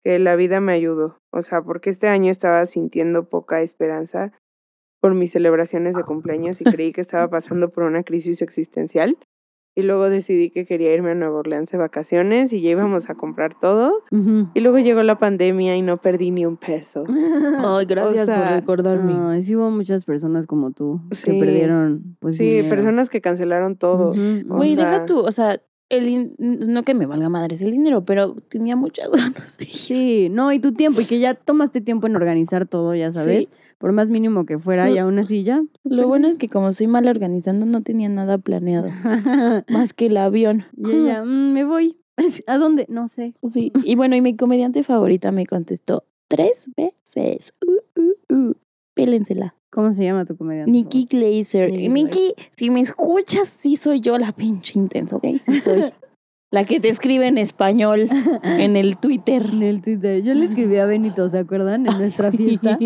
que 0.04 0.20
la 0.20 0.36
vida 0.36 0.62
me 0.62 0.74
ayudó. 0.74 1.18
O 1.32 1.42
sea, 1.42 1.62
porque 1.62 1.90
este 1.90 2.08
año 2.08 2.32
estaba 2.32 2.66
sintiendo 2.66 3.30
poca 3.30 3.62
esperanza 3.62 4.32
por 5.02 5.16
mis 5.16 5.32
celebraciones 5.32 5.96
de 5.96 6.04
cumpleaños 6.04 6.62
y 6.62 6.64
creí 6.66 6.92
que 6.92 7.02
estaba 7.02 7.28
pasando 7.30 7.70
por 7.70 7.84
una 7.84 8.04
crisis 8.04 8.42
existencial. 8.42 9.18
Y 9.74 9.84
luego 9.84 10.10
decidí 10.10 10.50
que 10.50 10.66
quería 10.66 10.94
irme 10.94 11.12
a 11.12 11.16
Nueva 11.16 11.40
Orleans 11.40 11.72
de 11.72 11.78
vacaciones 11.78 12.52
y 12.52 12.62
ya 12.62 12.72
íbamos 12.72 13.10
a 13.10 13.16
comprar 13.16 13.54
todo. 13.58 14.04
Y 14.54 14.60
luego 14.60 14.80
llegó 14.80 15.02
la 15.02 15.18
pandemia 15.18 15.78
y 15.78 15.82
no 15.82 15.96
perdí 16.02 16.30
ni 16.32 16.46
un 16.46 16.58
peso. 16.58 17.06
Ay, 17.64 17.86
gracias 17.86 18.26
sea, 18.26 18.38
por 18.44 18.48
recordarme. 18.60 19.14
Ay, 19.16 19.44
sí 19.44 19.56
hubo 19.56 19.72
muchas 19.72 20.04
personas 20.04 20.46
como 20.46 20.72
tú 20.72 21.00
Sí. 21.12 21.32
que 21.32 21.40
perdieron 21.40 22.18
pues 22.20 22.36
Sí, 22.36 22.50
dinero. 22.50 22.68
personas 22.70 23.10
que 23.10 23.22
cancelaron 23.22 23.78
todo. 23.78 24.10
Deja 24.12 25.06
tú, 25.06 25.20
o 25.20 25.32
sea, 25.32 25.62
el 25.92 26.36
no 26.40 26.84
que 26.84 26.94
me 26.94 27.06
valga 27.06 27.30
madres 27.30 27.62
el 27.62 27.72
dinero, 27.72 28.04
pero 28.06 28.34
tenía 28.36 28.76
muchas 28.76 29.10
ganas 29.12 29.58
de 29.58 29.66
ir. 29.66 29.70
Sí, 29.72 30.30
no, 30.32 30.52
y 30.52 30.60
tu 30.60 30.72
tiempo, 30.72 31.02
y 31.02 31.06
que 31.06 31.20
ya 31.20 31.34
tomaste 31.36 31.82
tiempo 31.82 32.08
en 32.08 32.16
organizar 32.16 32.66
todo, 32.66 32.96
ya 32.96 33.12
sabes, 33.12 33.52
por 33.78 33.92
más 33.92 34.10
mínimo 34.10 34.46
que 34.46 34.58
fuera, 34.58 34.90
y 34.90 34.98
aún 34.98 35.20
así 35.20 35.44
ya. 35.44 35.64
Lo 35.84 36.08
bueno 36.08 36.28
es 36.28 36.38
que 36.38 36.48
como 36.50 36.72
soy 36.72 36.88
mal 36.88 37.08
organizando, 37.08 37.66
no 37.66 37.84
tenía 37.84 38.10
nada 38.10 38.38
planeado, 38.38 38.90
más 39.70 39.94
que 39.94 40.08
el 40.08 40.18
avión. 40.18 40.66
y 40.78 40.92
ella, 40.92 41.24
"Mm, 41.26 41.54
me 41.54 41.64
voy. 41.66 41.98
¿A 42.48 42.58
dónde? 42.58 42.86
No 42.90 43.08
sé. 43.08 43.34
Sí, 43.52 43.72
y 43.84 43.96
bueno, 43.96 44.16
y 44.16 44.22
mi 44.22 44.36
comediante 44.36 44.84
favorita 44.84 45.32
me 45.32 45.46
contestó 45.46 46.04
tres 46.28 46.70
veces. 46.78 47.54
Uh, 47.66 48.02
uh, 48.02 48.36
uh. 48.50 48.54
Pélensela. 48.94 49.56
¿Cómo 49.72 49.92
se 49.94 50.04
llama 50.04 50.26
tu 50.26 50.36
comediante? 50.36 50.72
Nikki 50.72 51.06
Glazer. 51.10 51.72
Nikki 51.72 52.34
si 52.58 52.70
me 52.70 52.82
escuchas, 52.82 53.48
sí 53.48 53.78
soy 53.78 54.02
yo 54.02 54.18
la 54.18 54.34
pinche 54.34 54.78
intensa, 54.78 55.16
¿ok? 55.16 55.26
Sí 55.44 55.62
soy. 55.62 55.82
la 56.52 56.66
que 56.66 56.82
te 56.82 56.90
escribe 56.90 57.28
en 57.28 57.38
español 57.38 58.10
en 58.44 58.76
el 58.76 58.98
Twitter. 58.98 59.46
En 59.54 59.64
el 59.64 59.82
Twitter. 59.82 60.22
Yo 60.24 60.34
le 60.34 60.44
escribí 60.44 60.76
a 60.78 60.86
Benito, 60.86 61.30
¿se 61.30 61.38
acuerdan? 61.40 61.88
En 61.88 61.98
nuestra 61.98 62.32
fiesta. 62.34 62.78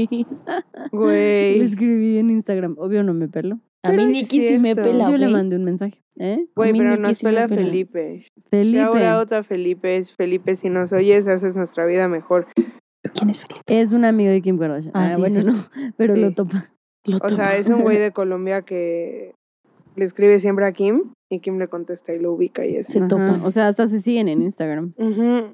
Güey. 0.92 1.58
Le 1.60 1.64
escribí 1.66 2.18
en 2.20 2.30
Instagram. 2.30 2.76
Obvio 2.78 3.04
no 3.04 3.14
me 3.14 3.28
pelo. 3.28 3.60
A 3.82 3.92
mí 3.92 4.06
Nikki 4.06 4.48
sí 4.48 4.58
me 4.58 4.76
pela, 4.76 5.10
Yo 5.12 5.18
le 5.18 5.28
mandé 5.28 5.56
un 5.56 5.64
mensaje. 5.64 6.04
¿Eh? 6.18 6.48
Güey, 6.56 6.72
pero 6.74 6.92
Nikki 6.92 7.02
nos 7.02 7.22
pela. 7.22 7.48
Felipe. 7.48 8.26
Felipe. 8.50 8.82
Ahora 8.82 9.20
otra 9.20 9.44
Felipe 9.44 9.98
es 9.98 10.12
Felipe, 10.14 10.56
si 10.56 10.70
nos 10.70 10.92
oyes, 10.92 11.28
haces 11.28 11.56
nuestra 11.56 11.86
vida 11.86 12.08
mejor. 12.08 12.48
¿Quién 13.14 13.30
es 13.30 13.42
Felipe? 13.42 13.62
Es 13.68 13.92
un 13.92 14.06
amigo 14.06 14.32
de 14.32 14.42
Kim 14.42 14.58
Kardashian. 14.58 14.92
Ah, 14.96 15.08
Ah, 15.08 15.16
sí, 15.16 15.22
bueno, 15.22 15.42
no. 15.44 15.54
Pero 15.98 16.16
Sí. 16.16 16.22
lo 16.22 16.32
topa. 16.32 16.66
Lo 17.06 17.18
O 17.18 17.30
sea, 17.30 17.58
es 17.58 17.70
un 17.70 17.82
güey 17.82 17.98
de 17.98 18.12
Colombia 18.14 18.62
que 18.64 19.34
le 19.96 20.06
escribe 20.06 20.40
siempre 20.40 20.66
a 20.66 20.72
Kim 20.72 21.14
y 21.30 21.40
Kim 21.40 21.58
le 21.58 21.68
contesta 21.68 22.14
y 22.14 22.20
lo 22.20 22.34
ubica 22.34 22.66
y 22.66 22.74
Se 22.74 22.80
así. 22.80 22.98
Ajá. 23.00 23.08
topa. 23.08 23.40
O 23.44 23.52
sea, 23.52 23.68
hasta 23.68 23.88
se 23.88 24.00
siguen 24.00 24.28
en 24.28 24.42
Instagram 24.42 24.94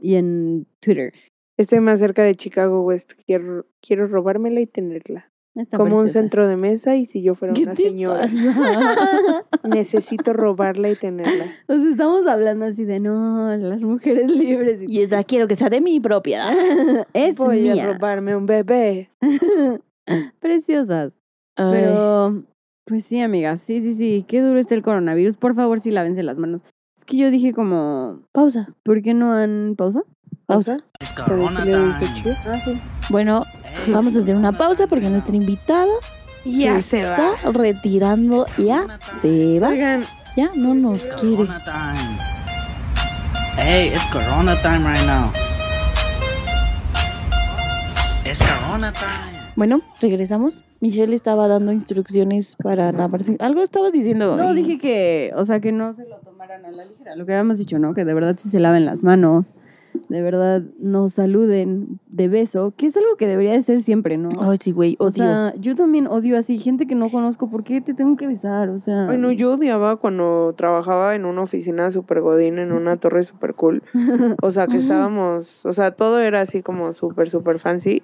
y 0.01 0.15
en 0.15 0.65
Twitter. 0.79 1.13
Estoy 1.57 1.79
más 1.79 1.99
cerca 1.99 2.23
de 2.23 2.35
Chicago 2.35 2.81
West. 2.81 3.13
Quiero, 3.25 3.65
quiero 3.81 4.07
robármela 4.07 4.61
y 4.61 4.65
tenerla. 4.65 5.31
Está 5.53 5.75
Como 5.75 5.99
un 5.99 6.09
centro 6.09 6.47
de 6.47 6.55
mesa 6.55 6.95
y 6.95 7.05
si 7.05 7.21
yo 7.21 7.35
fuera 7.35 7.53
¿Qué 7.53 7.63
una 7.63 7.75
te 7.75 7.83
señora. 7.83 8.21
pasa? 8.21 9.45
Necesito 9.69 10.31
robarla 10.31 10.89
y 10.89 10.95
tenerla. 10.95 11.45
O 11.67 11.75
sea, 11.75 11.89
estamos 11.89 12.25
hablando 12.25 12.65
así 12.65 12.85
de 12.85 13.01
no, 13.01 13.55
las 13.57 13.81
mujeres 13.81 14.31
libres. 14.31 14.81
Y... 14.87 15.01
Esta 15.01 15.23
quiero 15.25 15.47
que 15.49 15.57
sea 15.57 15.69
de 15.69 15.81
mi 15.81 15.99
propiedad. 15.99 16.53
Es 17.13 17.35
Voy 17.35 17.77
a 17.77 17.93
robarme 17.93 18.35
un 18.35 18.45
bebé. 18.45 19.09
Preciosas. 20.39 21.20
Pero, 21.55 22.43
pues 22.85 23.05
sí, 23.05 23.21
amigas. 23.21 23.61
Sí, 23.61 23.79
sí, 23.81 23.93
sí. 23.95 24.25
Qué 24.27 24.41
duro 24.41 24.59
está 24.59 24.75
el 24.75 24.81
coronavirus. 24.81 25.37
Por 25.37 25.53
favor, 25.55 25.79
sí, 25.79 25.91
lávense 25.91 26.23
las 26.23 26.37
manos. 26.37 26.63
Es 26.97 27.05
que 27.05 27.17
yo 27.17 27.31
dije 27.31 27.53
como, 27.53 28.21
pausa. 28.31 28.73
¿por 28.83 29.01
qué 29.01 29.13
no 29.13 29.33
han 29.33 29.75
pausa? 29.77 30.01
Pausa. 30.45 30.77
Para 30.99 31.25
Corona 31.25 31.63
time. 31.63 31.93
Ah, 32.45 32.59
sí. 32.63 32.79
Bueno, 33.09 33.43
vamos 33.87 34.15
a 34.15 34.19
hacer 34.19 34.35
una 34.35 34.51
pausa 34.51 34.87
porque 34.87 35.09
nuestra 35.09 35.35
invitada 35.35 35.87
Ya 36.45 36.81
se 36.81 37.03
va. 37.05 37.15
está 37.35 37.51
retirando. 37.51 38.45
Ya 38.57 38.99
se 39.21 39.59
va. 39.59 39.69
Oigan, 39.69 40.03
Ya 40.35 40.51
no 40.55 40.73
nos 40.73 41.05
It's 41.05 41.21
quiere. 41.21 41.37
Corona 41.37 41.63
time. 41.63 42.17
Hey, 43.57 43.91
it's 43.93 44.07
Corona 44.11 44.55
time 44.61 44.85
right 44.85 45.05
now. 45.05 45.31
It's 48.25 48.39
Corona 48.39 48.91
time. 48.93 49.30
Bueno, 49.55 49.81
regresamos. 49.99 50.63
Michelle 50.79 51.13
estaba 51.13 51.47
dando 51.47 51.71
instrucciones 51.71 52.55
para 52.55 52.91
lavarse. 52.91 53.35
Algo 53.39 53.61
estabas 53.61 53.91
diciendo. 53.93 54.37
No, 54.37 54.53
y- 54.53 54.55
dije 54.55 54.77
que, 54.77 55.31
o 55.35 55.43
sea, 55.45 55.59
que 55.59 55.71
no 55.71 55.93
se 55.93 56.05
lo 56.07 56.17
tomaran 56.17 56.65
a 56.65 56.71
la 56.71 56.85
ligera. 56.85 57.15
Lo 57.15 57.25
que 57.25 57.33
habíamos 57.33 57.57
dicho, 57.57 57.77
¿no? 57.77 57.93
Que 57.93 58.05
de 58.05 58.13
verdad 58.13 58.35
sí 58.39 58.49
se 58.49 58.59
laven 58.59 58.85
las 58.85 59.03
manos. 59.03 59.55
De 60.07 60.21
verdad 60.21 60.61
nos 60.79 61.13
saluden 61.13 61.99
de 62.07 62.29
beso, 62.29 62.73
que 62.77 62.85
es 62.87 62.95
algo 62.95 63.17
que 63.17 63.27
debería 63.27 63.51
de 63.51 63.61
ser 63.61 63.81
siempre, 63.81 64.17
¿no? 64.17 64.29
Ay, 64.39 64.57
sí, 64.59 64.71
güey, 64.71 64.95
o 64.99 65.11
sea, 65.11 65.53
yo 65.59 65.75
también 65.75 66.07
odio 66.07 66.37
así, 66.37 66.57
gente 66.57 66.85
que 66.87 66.95
no 66.95 67.09
conozco, 67.09 67.49
¿por 67.49 67.63
qué 67.65 67.81
te 67.81 67.93
tengo 67.93 68.15
que 68.15 68.25
besar? 68.27 68.69
O 68.69 68.77
sea, 68.77 69.05
Bueno, 69.05 69.31
yo 69.31 69.53
odiaba 69.53 69.97
cuando 69.97 70.53
trabajaba 70.57 71.13
en 71.15 71.25
una 71.25 71.41
oficina 71.41 71.91
super 71.91 72.21
godín, 72.21 72.57
en 72.57 72.71
una 72.71 72.95
torre 72.97 73.23
super 73.23 73.53
cool. 73.53 73.83
O 74.41 74.51
sea, 74.51 74.67
que 74.67 74.77
estábamos, 75.09 75.65
o 75.65 75.73
sea, 75.73 75.91
todo 75.91 76.19
era 76.19 76.39
así 76.41 76.61
como 76.61 76.93
súper, 76.93 77.29
súper 77.29 77.59
fancy. 77.59 78.01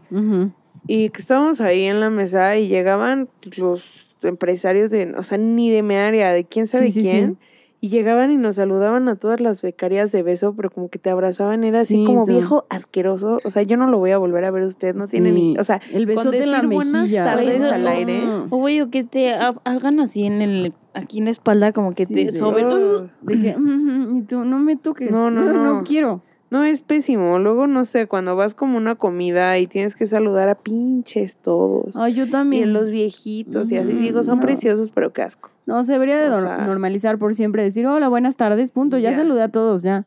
Y 0.85 1.09
que 1.09 1.21
estábamos 1.21 1.61
ahí 1.61 1.83
en 1.85 1.99
la 1.99 2.09
mesa 2.09 2.55
y 2.57 2.67
llegaban 2.67 3.29
los 3.57 3.83
empresarios 4.21 4.89
de, 4.89 5.13
o 5.17 5.23
sea, 5.23 5.37
ni 5.37 5.69
de 5.71 5.83
mi 5.83 5.95
área, 5.95 6.31
de 6.31 6.43
quién 6.45 6.67
sabe 6.67 6.87
Sí, 6.91 7.01
sí, 7.01 7.09
quién. 7.09 7.37
Y 7.79 7.89
llegaban 7.89 8.31
y 8.31 8.37
nos 8.37 8.55
saludaban 8.55 9.07
a 9.07 9.15
todas 9.17 9.39
las 9.39 9.61
becarias 9.61 10.11
de 10.11 10.23
beso, 10.23 10.55
pero 10.55 10.71
como 10.71 10.89
que 10.89 10.97
te 10.97 11.11
abrazaban, 11.11 11.63
era 11.63 11.81
así 11.81 11.97
Sí, 11.97 12.05
como 12.05 12.23
tú. 12.23 12.31
viejo 12.31 12.65
asqueroso. 12.69 13.39
O 13.43 13.49
sea, 13.51 13.61
yo 13.61 13.77
no 13.77 13.85
lo 13.87 13.99
voy 13.99 14.09
a 14.09 14.17
volver 14.17 14.45
a 14.45 14.51
ver 14.51 14.63
usted, 14.63 14.95
no 14.95 15.05
tiene 15.05 15.31
ni, 15.31 15.55
o 15.59 15.63
sea, 15.63 15.79
el 15.93 16.07
besote 16.07 16.41
en 16.41 16.51
la 16.51 16.63
buenas 16.63 17.03
mejilla. 17.03 17.25
tardes 17.25 17.61
al 17.61 17.83
no. 17.83 17.89
aire. 17.89 18.23
O 18.49 18.57
güey, 18.57 18.81
o 18.81 18.89
que 18.89 19.03
te 19.03 19.31
ha- 19.35 19.53
hagan 19.63 19.99
así 19.99 20.25
en 20.25 20.41
el, 20.41 20.73
aquí 20.95 21.19
en 21.19 21.25
la 21.25 21.31
espalda, 21.31 21.71
como 21.71 21.93
que 21.93 22.05
Sí, 22.07 22.15
te 22.15 22.25
de- 22.25 22.31
sobre. 22.31 22.65
Ugh. 22.65 23.09
De 23.21 23.39
que, 23.39 23.55
"Ujú, 23.55 24.17
y 24.17 24.21
tú, 24.23 24.43
no 24.43 24.57
me 24.59 24.75
toques. 24.75 25.11
No, 25.11 25.29
no, 25.29 25.41
no, 25.53 25.63
no. 25.75 25.83
quiero. 25.83 26.23
No, 26.49 26.63
es 26.63 26.81
pésimo. 26.81 27.39
Luego, 27.39 27.67
no 27.67 27.83
sé, 27.83 28.07
cuando 28.07 28.35
vas 28.37 28.53
como 28.53 28.77
una 28.77 28.95
comida 28.95 29.57
y 29.57 29.67
tienes 29.67 29.95
que 29.95 30.07
saludar 30.07 30.47
a 30.47 30.55
pinches 30.55 31.35
todos. 31.35 31.95
Ay, 31.95 32.13
yo 32.13 32.25
y 32.25 32.29
también. 32.29 32.63
en 32.63 32.73
los 32.73 32.89
viejitos 32.89 33.69
y 33.71 33.77
así. 33.77 33.91
Ujú, 33.91 33.99
Digo, 34.01 34.23
son 34.23 34.37
no. 34.39 34.45
preciosos, 34.45 34.89
pero 34.93 35.11
qué 35.11 35.23
asco. 35.23 35.49
No, 35.65 35.83
se 35.83 35.91
debería 35.93 36.17
de 36.17 36.29
O 36.29 36.39
sea- 36.41 36.65
normalizar 36.65 37.17
por 37.17 37.35
siempre, 37.35 37.63
decir, 37.63 37.85
hola, 37.85 38.07
buenas 38.07 38.37
tardes, 38.37 38.71
punto. 38.71 38.97
Ya, 38.97 39.11
Ya. 39.11 39.17
saludé 39.17 39.41
a 39.41 39.49
todos, 39.49 39.83
ya. 39.83 40.05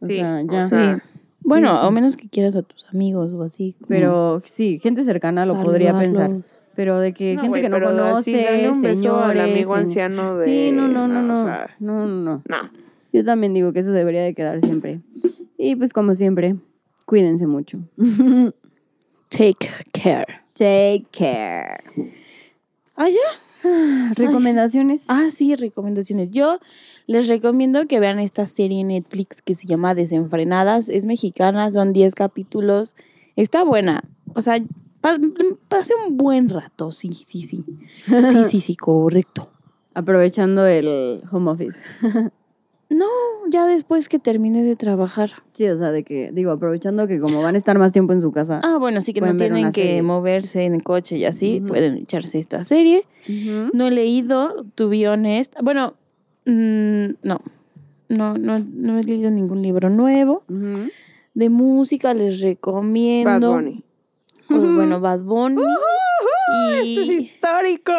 O 0.00 0.06
Sí, 0.06 0.14
sea, 0.18 0.42
o 0.46 0.52
ya. 0.52 0.68
sea, 0.68 0.94
Sí. 0.96 1.02
Bueno, 1.42 1.70
Sí, 1.72 1.78
sí. 1.80 1.86
a 1.86 1.90
menos 1.92 2.16
que 2.16 2.28
quieras 2.28 2.56
a 2.56 2.62
tus 2.62 2.84
amigos 2.86 3.32
o 3.32 3.44
así. 3.44 3.74
como 3.78 3.86
Pero 3.88 4.40
sí, 4.44 4.80
gente 4.80 5.04
cercana 5.04 5.46
lo 5.46 5.54
podría 5.62 5.96
pensar. 5.96 6.32
Pero 6.74 6.98
de 6.98 7.14
que 7.14 7.36
No, 7.36 7.42
gente 7.42 7.60
que 7.62 7.68
no 7.68 7.80
conoce, 7.80 8.32
un 8.68 8.82
beso 8.82 8.96
señores. 8.96 9.30
al 9.30 9.40
amigo 9.40 9.74
señor- 9.74 9.78
anciano 9.78 10.36
de... 10.36 10.44
Sí, 10.44 10.72
no, 10.72 10.88
no, 10.88 11.06
no, 11.06 11.22
no. 11.22 11.42
o 11.42 11.44
sea, 11.44 11.70
No, 11.78 12.06
no, 12.06 12.20
no. 12.22 12.42
no. 12.48 12.70
Yo 13.12 13.24
también 13.24 13.54
digo 13.54 13.72
que 13.72 13.78
eso 13.78 13.92
debería 13.92 14.22
de 14.22 14.34
quedar 14.34 14.60
siempre. 14.60 15.00
Y 15.58 15.76
pues 15.76 15.92
como 15.92 16.14
siempre, 16.14 16.56
cuídense 17.06 17.46
mucho. 17.46 17.78
Take 19.28 19.68
care. 19.92 20.26
Take 20.54 21.06
care. 21.10 21.78
Ah, 22.94 23.08
ya. 23.08 23.68
Recomendaciones. 24.16 25.04
Ah, 25.08 25.28
sí, 25.30 25.54
recomendaciones. 25.56 26.30
Yo 26.30 26.58
les 27.06 27.28
recomiendo 27.28 27.86
que 27.86 28.00
vean 28.00 28.18
esta 28.18 28.46
serie 28.46 28.80
en 28.80 28.88
Netflix 28.88 29.42
que 29.42 29.54
se 29.54 29.66
llama 29.66 29.94
Desenfrenadas. 29.94 30.88
Es 30.88 31.04
mexicana, 31.04 31.70
son 31.72 31.92
10 31.92 32.14
capítulos. 32.14 32.96
Está 33.34 33.64
buena. 33.64 34.04
O 34.34 34.40
sea, 34.40 34.62
pa- 35.00 35.18
pasé 35.68 35.92
un 36.08 36.16
buen 36.16 36.48
rato. 36.48 36.92
Sí, 36.92 37.12
sí, 37.12 37.42
sí. 37.42 37.64
Sí, 38.06 38.44
sí, 38.48 38.60
sí, 38.60 38.76
correcto. 38.76 39.50
Aprovechando 39.94 40.64
el 40.66 41.22
home 41.30 41.50
office. 41.50 41.80
No, 42.88 43.06
ya 43.50 43.66
después 43.66 44.08
que 44.08 44.18
termine 44.20 44.62
de 44.62 44.76
trabajar. 44.76 45.30
Sí, 45.52 45.66
o 45.66 45.76
sea, 45.76 45.90
de 45.90 46.04
que, 46.04 46.30
digo, 46.32 46.52
aprovechando 46.52 47.08
que 47.08 47.18
como 47.18 47.42
van 47.42 47.56
a 47.56 47.58
estar 47.58 47.76
más 47.78 47.90
tiempo 47.90 48.12
en 48.12 48.20
su 48.20 48.30
casa. 48.30 48.60
Ah, 48.62 48.76
bueno, 48.78 49.00
sí 49.00 49.12
que 49.12 49.20
no 49.20 49.36
tienen 49.36 49.72
que 49.72 49.82
serie. 49.82 50.02
moverse 50.02 50.64
en 50.64 50.74
el 50.74 50.84
coche 50.84 51.16
y 51.18 51.24
así, 51.24 51.60
pueden 51.66 51.96
echarse 51.98 52.38
esta 52.38 52.62
serie. 52.62 53.04
No 53.72 53.88
he 53.88 53.90
leído, 53.90 54.64
to 54.76 54.88
be 54.88 55.08
honest. 55.08 55.54
Bueno, 55.62 55.94
mm, 56.44 57.06
no. 57.22 57.40
No, 58.08 58.38
no, 58.38 58.60
no 58.60 58.98
he 59.00 59.02
leído 59.02 59.30
ningún 59.32 59.62
libro 59.62 59.90
nuevo. 59.90 60.44
De 61.34 61.50
música 61.50 62.14
les 62.14 62.40
Bad 62.40 62.48
recomiendo. 62.48 63.52
Bunny. 63.52 63.82
Pues, 64.46 64.60
bueno, 64.62 65.00
Bad 65.00 65.20
Bunny 65.22 65.60
Esto 65.60 67.00
es 67.00 67.08
y 67.08 67.12
histórico. 67.14 67.92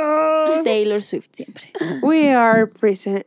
Taylor 0.64 1.02
Swift 1.02 1.28
siempre. 1.34 1.66
We 2.02 2.32
are 2.32 2.68
present 2.68 3.26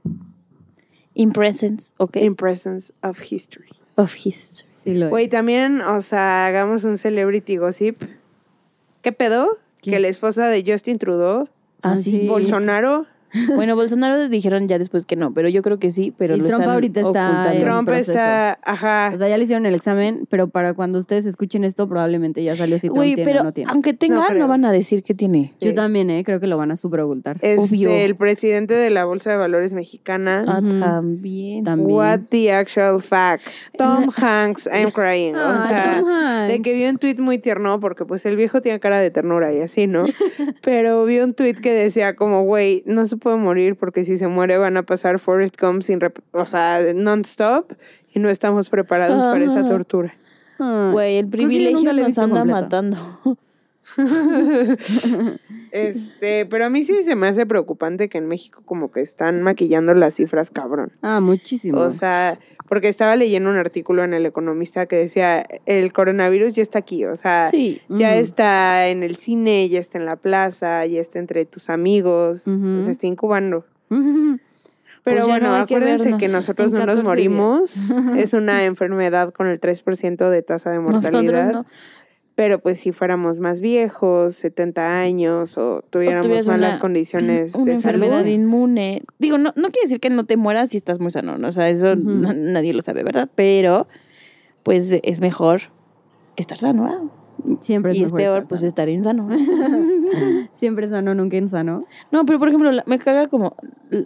In 1.20 1.32
presence, 1.32 1.92
ok, 1.98 2.16
in 2.16 2.34
presence 2.34 2.92
of 3.02 3.18
history. 3.20 3.68
of 3.96 4.14
history. 4.14 4.68
Sí 4.72 4.94
lo 4.94 5.10
Güey, 5.10 5.28
también, 5.28 5.82
o 5.82 6.00
sea, 6.00 6.46
hagamos 6.46 6.84
un 6.84 6.96
celebrity 6.96 7.56
gossip. 7.56 8.02
¿Qué 9.02 9.12
pedo? 9.12 9.58
¿Qué? 9.82 9.90
Que 9.90 10.00
la 10.00 10.08
esposa 10.08 10.48
de 10.48 10.64
Justin 10.66 10.98
Trudeau, 10.98 11.48
Ah, 11.82 11.96
sí. 11.96 12.26
Bolsonaro, 12.28 13.06
Bueno, 13.54 13.76
Bolsonaro 13.76 14.28
dijeron 14.28 14.68
ya 14.68 14.78
después 14.78 15.04
que 15.06 15.16
no, 15.16 15.32
pero 15.34 15.48
yo 15.48 15.62
creo 15.62 15.78
que 15.78 15.90
sí, 15.92 16.12
pero 16.16 16.34
Y 16.36 16.40
lo 16.40 16.46
Trump 16.46 16.60
están 16.62 16.74
ahorita 16.74 17.00
está 17.00 17.54
en- 17.54 17.60
Trump 17.60 17.88
proceso. 17.88 18.12
está, 18.12 18.58
ajá. 18.64 19.10
O 19.14 19.16
sea, 19.18 19.28
ya 19.28 19.36
le 19.38 19.44
hicieron 19.44 19.66
el 19.66 19.74
examen, 19.74 20.26
pero 20.28 20.48
para 20.48 20.74
cuando 20.74 20.98
ustedes 20.98 21.26
escuchen 21.26 21.64
esto, 21.64 21.88
probablemente 21.88 22.42
ya 22.42 22.56
salió 22.56 22.78
si 22.78 22.88
Trump 22.88 22.96
Güey, 22.98 23.14
tiene 23.14 23.30
pero 23.30 23.40
o 23.42 23.44
no 23.44 23.52
tiene. 23.52 23.70
aunque 23.72 23.94
tenga, 23.94 24.28
No 24.34 24.48
van 24.48 24.64
a 24.64 24.72
decir 24.72 25.02
que 25.02 25.14
tiene. 25.14 25.54
Yo 25.60 25.74
también, 25.74 26.10
¿eh? 26.10 26.24
Creo 26.24 26.40
que 26.40 26.46
lo 26.46 26.56
van 26.56 26.70
a 26.70 26.76
super 26.76 27.00
ocultar. 27.00 27.36
este, 27.42 27.58
obvio. 27.60 27.90
el 27.90 28.16
presidente 28.16 28.74
de 28.74 28.90
la 28.90 29.04
Bolsa 29.04 29.30
de 29.30 29.36
Valores 29.36 29.72
mexicana. 29.72 30.42
Ah, 30.46 30.60
también. 30.80 31.64
También. 31.64 31.90
What 31.96 32.20
the 32.30 32.52
actual 32.52 33.00
fact. 33.00 33.44
Tom 33.76 34.10
Hanks, 34.16 34.66
I'm 34.72 34.90
crying. 34.90 35.34
O 35.36 35.40
Ah, 35.40 35.66
sea, 35.68 36.00
Tom 36.00 36.08
Hanks. 36.08 36.52
de 36.52 36.62
que 36.62 36.74
vi 36.74 36.84
un 36.86 36.98
tweet 36.98 37.16
muy 37.18 37.38
tierno, 37.38 37.80
porque 37.80 38.04
pues 38.04 38.24
el 38.26 38.36
viejo 38.36 38.60
tiene 38.60 38.80
cara 38.80 38.98
de 38.98 39.10
ternura 39.10 39.52
y 39.52 39.60
así, 39.60 39.86
¿no? 39.86 40.04
Pero 40.62 41.04
vi 41.04 41.18
un 41.20 41.34
tweet 41.34 41.54
que 41.54 41.72
decía 41.72 42.14
como, 42.16 42.42
güey, 42.44 42.82
no 42.86 43.06
se 43.06 43.16
puede 43.20 43.36
morir 43.36 43.76
porque 43.76 44.04
si 44.04 44.16
se 44.16 44.26
muere 44.26 44.58
van 44.58 44.76
a 44.76 44.82
pasar 44.82 45.18
Forrest 45.18 45.60
Gump 45.60 45.82
sin, 45.82 46.00
o 46.32 46.44
sea, 46.46 46.80
non-stop 46.94 47.72
y 48.12 48.18
no 48.18 48.28
estamos 48.28 48.68
preparados 48.68 49.24
para 49.24 49.44
esa 49.44 49.64
tortura. 49.64 50.14
Güey, 50.58 51.18
el 51.18 51.28
privilegio 51.28 51.92
nos 51.92 52.18
anda 52.18 52.44
matando. 52.44 52.96
Este, 55.72 56.46
pero 56.46 56.66
a 56.66 56.70
mí 56.70 56.84
sí 56.84 57.04
se 57.04 57.14
me 57.14 57.28
hace 57.28 57.46
preocupante 57.46 58.08
que 58.08 58.18
en 58.18 58.26
México 58.26 58.62
como 58.64 58.90
que 58.90 59.00
están 59.00 59.42
maquillando 59.42 59.94
las 59.94 60.14
cifras 60.14 60.50
cabrón. 60.50 60.92
Ah, 61.00 61.20
muchísimo. 61.20 61.78
O 61.80 61.90
sea, 61.90 62.38
porque 62.68 62.88
estaba 62.88 63.14
leyendo 63.14 63.50
un 63.50 63.56
artículo 63.56 64.02
en 64.02 64.12
El 64.12 64.26
Economista 64.26 64.86
que 64.86 64.96
decía, 64.96 65.44
el 65.66 65.92
coronavirus 65.92 66.54
ya 66.56 66.62
está 66.62 66.80
aquí, 66.80 67.04
o 67.04 67.14
sea, 67.16 67.48
Sí. 67.50 67.80
ya 67.88 68.16
está 68.16 68.88
en 68.88 69.02
el 69.04 69.16
cine, 69.16 69.68
ya 69.68 69.78
está 69.78 69.98
en 69.98 70.06
la 70.06 70.16
plaza, 70.16 70.84
ya 70.86 71.00
está 71.00 71.18
entre 71.20 71.44
tus 71.44 71.70
amigos, 71.70 72.46
Ujú. 72.48 72.82
se 72.82 72.90
está 72.90 73.06
incubando. 73.06 73.64
Pero 75.02 75.16
Pues 75.16 75.26
ya 75.28 75.32
bueno, 75.32 75.48
no 75.48 75.54
hay 75.54 75.64
que 75.66 75.76
acuérdense 75.76 76.16
que, 76.18 76.28
nosotros 76.28 76.70
no 76.72 76.78
nos 76.78 76.86
14 76.86 77.02
morimos, 77.04 77.72
es 78.18 78.34
una 78.34 78.64
enfermedad 78.64 79.32
con 79.32 79.46
el 79.46 79.58
3% 79.58 80.28
de 80.28 80.42
tasa 80.42 80.70
de 80.72 80.78
mortalidad. 80.80 81.52
no. 81.52 81.66
Pero 82.40 82.58
pues 82.58 82.80
si 82.80 82.90
fuéramos 82.90 83.38
más 83.38 83.60
viejos, 83.60 84.34
70 84.34 84.98
años 84.98 85.58
o 85.58 85.82
tuviéramos 85.90 86.46
malas 86.46 86.70
una- 86.70 86.78
condiciones 86.78 87.54
Una 87.54 87.66
de 87.66 87.72
enfermedad 87.74 88.20
salud, 88.20 88.30
inmune. 88.30 89.02
Digo, 89.18 89.36
no, 89.36 89.50
no 89.56 89.68
quiere 89.68 89.82
decir 89.82 90.00
que 90.00 90.08
no 90.08 90.24
te 90.24 90.38
mueras 90.38 90.70
si 90.70 90.78
estás 90.78 91.00
muy 91.00 91.10
sano, 91.10 91.36
¿no? 91.36 91.48
O 91.48 91.52
sea, 91.52 91.68
eso 91.68 91.94
nadie 91.96 92.72
lo 92.72 92.80
sabe, 92.80 93.02
¿verdad? 93.02 93.28
Pero, 93.34 93.88
pues 94.62 94.90
es 95.02 95.20
mejor 95.20 95.60
estar 96.36 96.56
sano, 96.56 96.86
¿ah? 96.86 97.54
Siempre 97.60 97.92
es 97.92 97.98
y 97.98 98.04
es 98.04 98.12
peor, 98.12 98.38
estar 98.38 98.48
pues 98.48 98.60
sano. 98.62 98.68
estar 98.68 98.88
insano. 98.88 99.28
Siempre 100.52 100.88
sano, 100.88 101.14
nunca 101.14 101.36
insano. 101.36 101.84
no, 102.12 102.24
pero 102.26 102.38
por 102.38 102.48
ejemplo, 102.48 102.70
me 102.86 102.98
caga 102.98 103.26
como. 103.28 103.56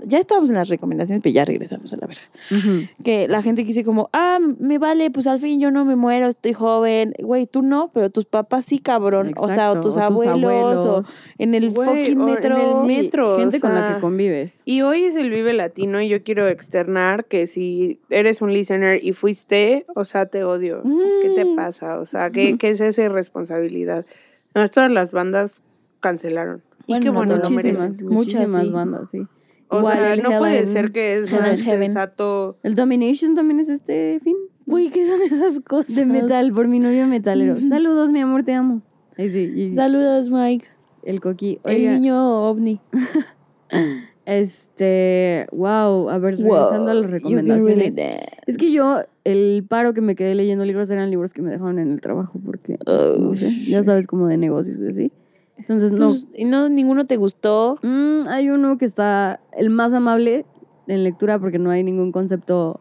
Ya 0.07 0.19
estábamos 0.19 0.49
en 0.51 0.57
las 0.57 0.69
recomendaciones, 0.69 1.23
pero 1.23 1.35
ya 1.35 1.45
regresamos 1.45 1.93
a 1.93 1.97
la 1.97 2.07
verga. 2.07 2.23
Ujú. 2.51 2.89
Que 3.05 3.29
la 3.29 3.43
gente 3.43 3.65
dice 3.65 3.85
como, 3.85 4.09
ah, 4.15 4.39
me 4.59 4.79
vale, 4.79 5.11
pues 5.11 5.27
al 5.27 5.39
fin 5.39 5.61
yo 5.61 5.71
no 5.71 5.85
me 5.85 5.95
muero, 5.95 6.27
estoy 6.29 6.55
joven. 6.55 7.13
Güey, 7.23 7.47
tú 7.47 7.61
no, 7.63 7.91
pero 7.93 8.09
tus 8.11 8.25
papás 8.25 8.65
sí, 8.65 8.79
cabrón. 8.79 9.33
o 9.37 9.49
sea, 9.49 9.71
o 9.71 9.75
Exacto, 9.75 9.81
tus, 9.81 9.97
o 9.97 9.99
tus 9.99 10.03
abuelos, 10.03 10.81
abuelos. 10.81 10.87
o 10.87 11.03
en 11.39 11.55
el 11.55 11.71
Güey, 11.71 11.87
fucking 11.89 12.19
o 12.21 12.29
en 12.29 12.35
metro. 12.35 12.57
el 12.81 12.87
metro, 12.87 13.37
gente 13.37 13.59
o 13.59 13.61
con 13.61 13.75
la 13.75 13.81
sea, 13.89 13.95
que 13.97 14.01
convives. 14.01 14.63
Y 14.65 14.81
hoy 14.83 15.05
es 15.05 15.17
el 15.17 15.29
Vive 15.31 15.53
Latino 15.53 16.01
y 16.01 16.09
yo 16.09 16.23
quiero 16.23 16.49
externar 16.49 17.27
que 17.27 17.47
si 17.47 18.01
eres 18.09 18.41
un 18.41 18.53
listener 18.55 19.05
y 19.05 19.13
fuiste, 19.13 19.85
o 19.95 20.05
sea, 20.07 20.27
te 20.27 20.45
odio. 20.45 20.83
¿Qué 21.23 21.31
te 21.35 21.45
Mm. 21.45 21.57
pasa? 21.57 22.01
O 22.01 22.07
sea, 22.07 22.31
¿qué, 22.31 22.57
qué 22.57 22.71
es 22.71 22.81
esa 22.81 23.03
irresponsabilidad? 23.03 24.07
No, 24.55 24.67
todas 24.69 24.91
las 24.91 25.11
bandas 25.11 25.61
cancelaron. 26.05 26.63
y 26.87 27.01
qué 27.01 27.07
no 27.07 27.15
bueno, 27.15 27.37
lo 27.39 27.51
merecen. 27.51 27.97
Muchísimas, 28.05 28.49
Muchas, 28.51 28.67
sí. 28.67 28.71
bandas, 28.71 29.11
sí. 29.11 29.27
O 29.69 29.79
Igual 29.79 29.97
sea, 29.97 30.17
no 30.17 30.39
puede 30.39 30.67
ser 30.67 30.93
que 30.93 31.15
es 31.15 31.33
más 31.33 31.59
sensato. 31.61 32.59
El 32.63 32.75
Domination 32.75 33.35
también 33.35 33.59
es 33.61 33.69
este 33.71 34.21
fin. 34.23 34.37
Güey, 34.67 34.91
¿qué 34.91 35.05
son 35.07 35.21
esas 35.23 35.61
cosas? 35.61 35.97
De 35.97 36.05
metal, 36.05 36.53
por 36.53 36.69
mi 36.69 36.79
novio 36.79 37.07
metalero. 37.07 37.57
Saludos, 37.69 38.11
mi 38.11 38.21
amor, 38.21 38.43
te 38.45 38.53
amo. 38.53 38.83
Ahí 39.17 39.31
sí. 39.31 39.51
y 39.55 39.75
Saludos, 39.75 40.29
Mike. 40.31 40.67
el 41.05 41.21
coqui. 41.21 41.59
El 41.65 41.83
niño 41.95 42.49
ovni. 42.49 42.81
este, 44.27 45.47
wow, 45.53 46.09
a 46.11 46.19
ver, 46.19 46.37
regresando 46.37 46.91
a 46.91 46.95
las 46.95 47.11
recomendaciones. 47.11 47.95
really. 47.95 48.17
Es 48.47 48.57
que 48.57 48.73
yo, 48.73 49.01
el 49.25 49.65
paro 49.69 49.95
que 49.95 50.01
me 50.01 50.15
quedé 50.15 50.35
leyendo 50.35 50.65
libros 50.65 50.91
eran 50.91 51.11
libros 51.11 51.33
que 51.33 51.43
me 51.43 51.51
dejaron 51.51 51.79
en 51.79 51.91
el 51.91 52.01
trabajo 52.01 52.39
porque, 52.45 52.79
Oh, 52.87 53.17
no 53.19 53.35
sé, 53.35 53.51
ya 53.67 53.83
sabes, 53.83 54.07
como 54.07 54.27
de 54.29 54.37
negocios 54.37 54.81
y 54.81 54.87
así. 54.89 55.13
Entonces, 55.59 55.93
no. 55.93 56.09
Pues, 56.09 56.27
¿Y 56.35 56.45
no 56.45 56.69
ninguno 56.69 57.07
te 57.07 57.17
gustó? 57.17 57.79
Mm, 57.83 58.29
hay 58.29 58.51
uno 58.51 58.77
que 58.79 58.85
está 58.85 59.41
el 59.53 59.71
más 59.71 59.93
amable 59.95 60.47
en 60.87 61.05
lectura 61.05 61.39
porque 61.39 61.59
no 61.59 61.71
hay 61.71 61.83
ningún 61.83 62.13
concepto 62.13 62.81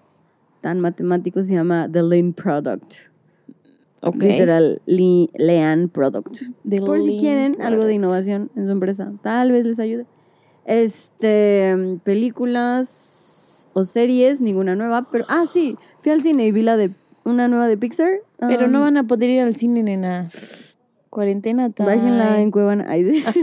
tan 0.62 0.80
matemático, 0.80 1.42
se 1.42 1.54
llama 1.54 1.90
The 1.92 2.04
Lean 2.04 2.34
Product. 2.34 2.94
Ok. 4.02 4.16
Literal, 4.16 4.82
le- 4.86 5.30
Lean 5.36 5.90
Product. 5.90 6.38
The 6.68 6.82
Por 6.82 7.02
si 7.02 7.18
quieren 7.18 7.62
algo 7.62 7.86
de 7.86 7.94
innovación 7.94 8.52
en 8.56 8.66
su 8.66 8.72
empresa, 8.72 9.12
tal 9.22 9.52
vez 9.52 9.66
les 9.66 9.80
ayude. 9.80 10.06
Este, 10.66 12.00
películas 12.04 13.70
o 13.74 13.84
series, 13.84 14.42
ninguna 14.42 14.76
nueva, 14.76 15.10
pero 15.12 15.26
ah 15.30 15.46
sí, 15.52 15.78
fui 16.00 16.12
al 16.12 16.22
cine 16.22 16.48
y 16.48 16.52
vi 16.52 16.62
la 16.64 16.78
de 16.78 16.92
una 17.24 17.48
nueva 17.48 17.68
de 17.68 17.78
Pixar. 17.78 18.12
Pero 18.40 18.68
no 18.68 18.80
um, 18.80 18.86
van 18.86 18.98
a 18.98 19.08
poder 19.08 19.30
ir 19.30 19.42
al 19.42 19.56
cine, 19.56 19.84
nena. 19.84 20.28
Cuarentena 21.14 21.70
tal. 21.70 21.86
Bájenla 21.86 22.42
en 22.42 22.50
Cuevana. 22.52 22.86
Ay, 22.90 23.24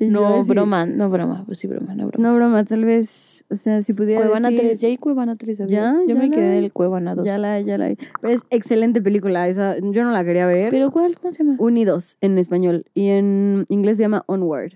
No, 0.00 0.40
así, 0.40 0.50
broma, 0.50 0.84
no 0.84 1.08
broma, 1.08 1.44
pues 1.46 1.56
sí, 1.58 1.66
broma, 1.66 1.94
no 1.94 2.08
broma. 2.08 2.28
No, 2.28 2.34
broma, 2.36 2.64
tal 2.64 2.84
vez, 2.84 3.46
o 3.50 3.56
sea, 3.56 3.80
si 3.80 3.94
pudiera 3.94 4.20
Cuevana 4.20 4.50
decir, 4.50 4.66
3, 4.66 4.80
ya 4.82 4.88
hay 4.88 4.96
Cuevana 4.98 5.36
3, 5.36 5.56
¿sabías? 5.56 5.70
Ya, 5.94 6.00
Yo 6.02 6.14
ya 6.14 6.20
me 6.20 6.30
quedé 6.30 6.50
hay. 6.52 6.58
en 6.58 6.64
el 6.64 6.72
Cuevana 6.72 7.14
2. 7.14 7.24
Ya 7.24 7.38
la, 7.38 7.58
ya 7.62 7.78
la 7.78 7.88
vi. 7.88 7.96
Pero 8.20 8.34
es 8.34 8.42
excelente 8.50 9.00
película, 9.00 9.48
esa, 9.48 9.78
yo 9.78 10.04
no 10.04 10.10
la 10.10 10.22
quería 10.22 10.44
ver. 10.46 10.68
¿Pero 10.70 10.90
cuál? 10.90 11.16
¿Cómo 11.18 11.30
se 11.32 11.44
llama? 11.44 11.56
Unidos 11.58 12.18
en 12.20 12.36
español 12.36 12.84
y 12.92 13.08
en 13.08 13.64
inglés 13.70 13.96
se 13.96 14.02
llama 14.02 14.22
Onward. 14.26 14.74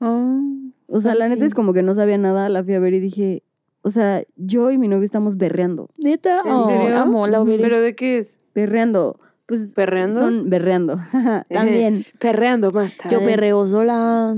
Oh, 0.00 0.40
O 0.88 1.00
sea, 1.00 1.14
la 1.14 1.28
neta 1.28 1.42
sí. 1.42 1.46
es 1.46 1.54
como 1.54 1.72
que 1.72 1.82
no 1.84 1.94
sabía 1.94 2.18
nada, 2.18 2.48
la 2.48 2.64
fui 2.64 2.74
a 2.74 2.80
ver 2.80 2.94
y 2.94 3.00
dije, 3.00 3.44
o 3.82 3.90
sea, 3.90 4.24
yo 4.36 4.72
y 4.72 4.78
mi 4.78 4.88
novio 4.88 5.04
estamos 5.04 5.36
berreando, 5.36 5.90
¿Neta? 5.96 6.40
¿En 6.44 6.52
Oh, 6.52 6.66
serio? 6.66 6.96
amo, 6.98 7.26
la 7.28 7.44
veré. 7.44 7.62
¿Pero 7.62 7.80
de 7.80 7.94
qué 7.94 8.18
es? 8.18 8.40
berreando. 8.52 9.20
Pues 9.48 9.72
¿Perreando? 9.74 10.14
son 10.14 10.50
berreando. 10.50 10.96
También. 11.48 12.04
Perreando 12.20 12.70
más 12.70 12.94
tarde. 12.98 13.16
Yo 13.16 13.24
perreo 13.24 13.66
sola. 13.66 14.36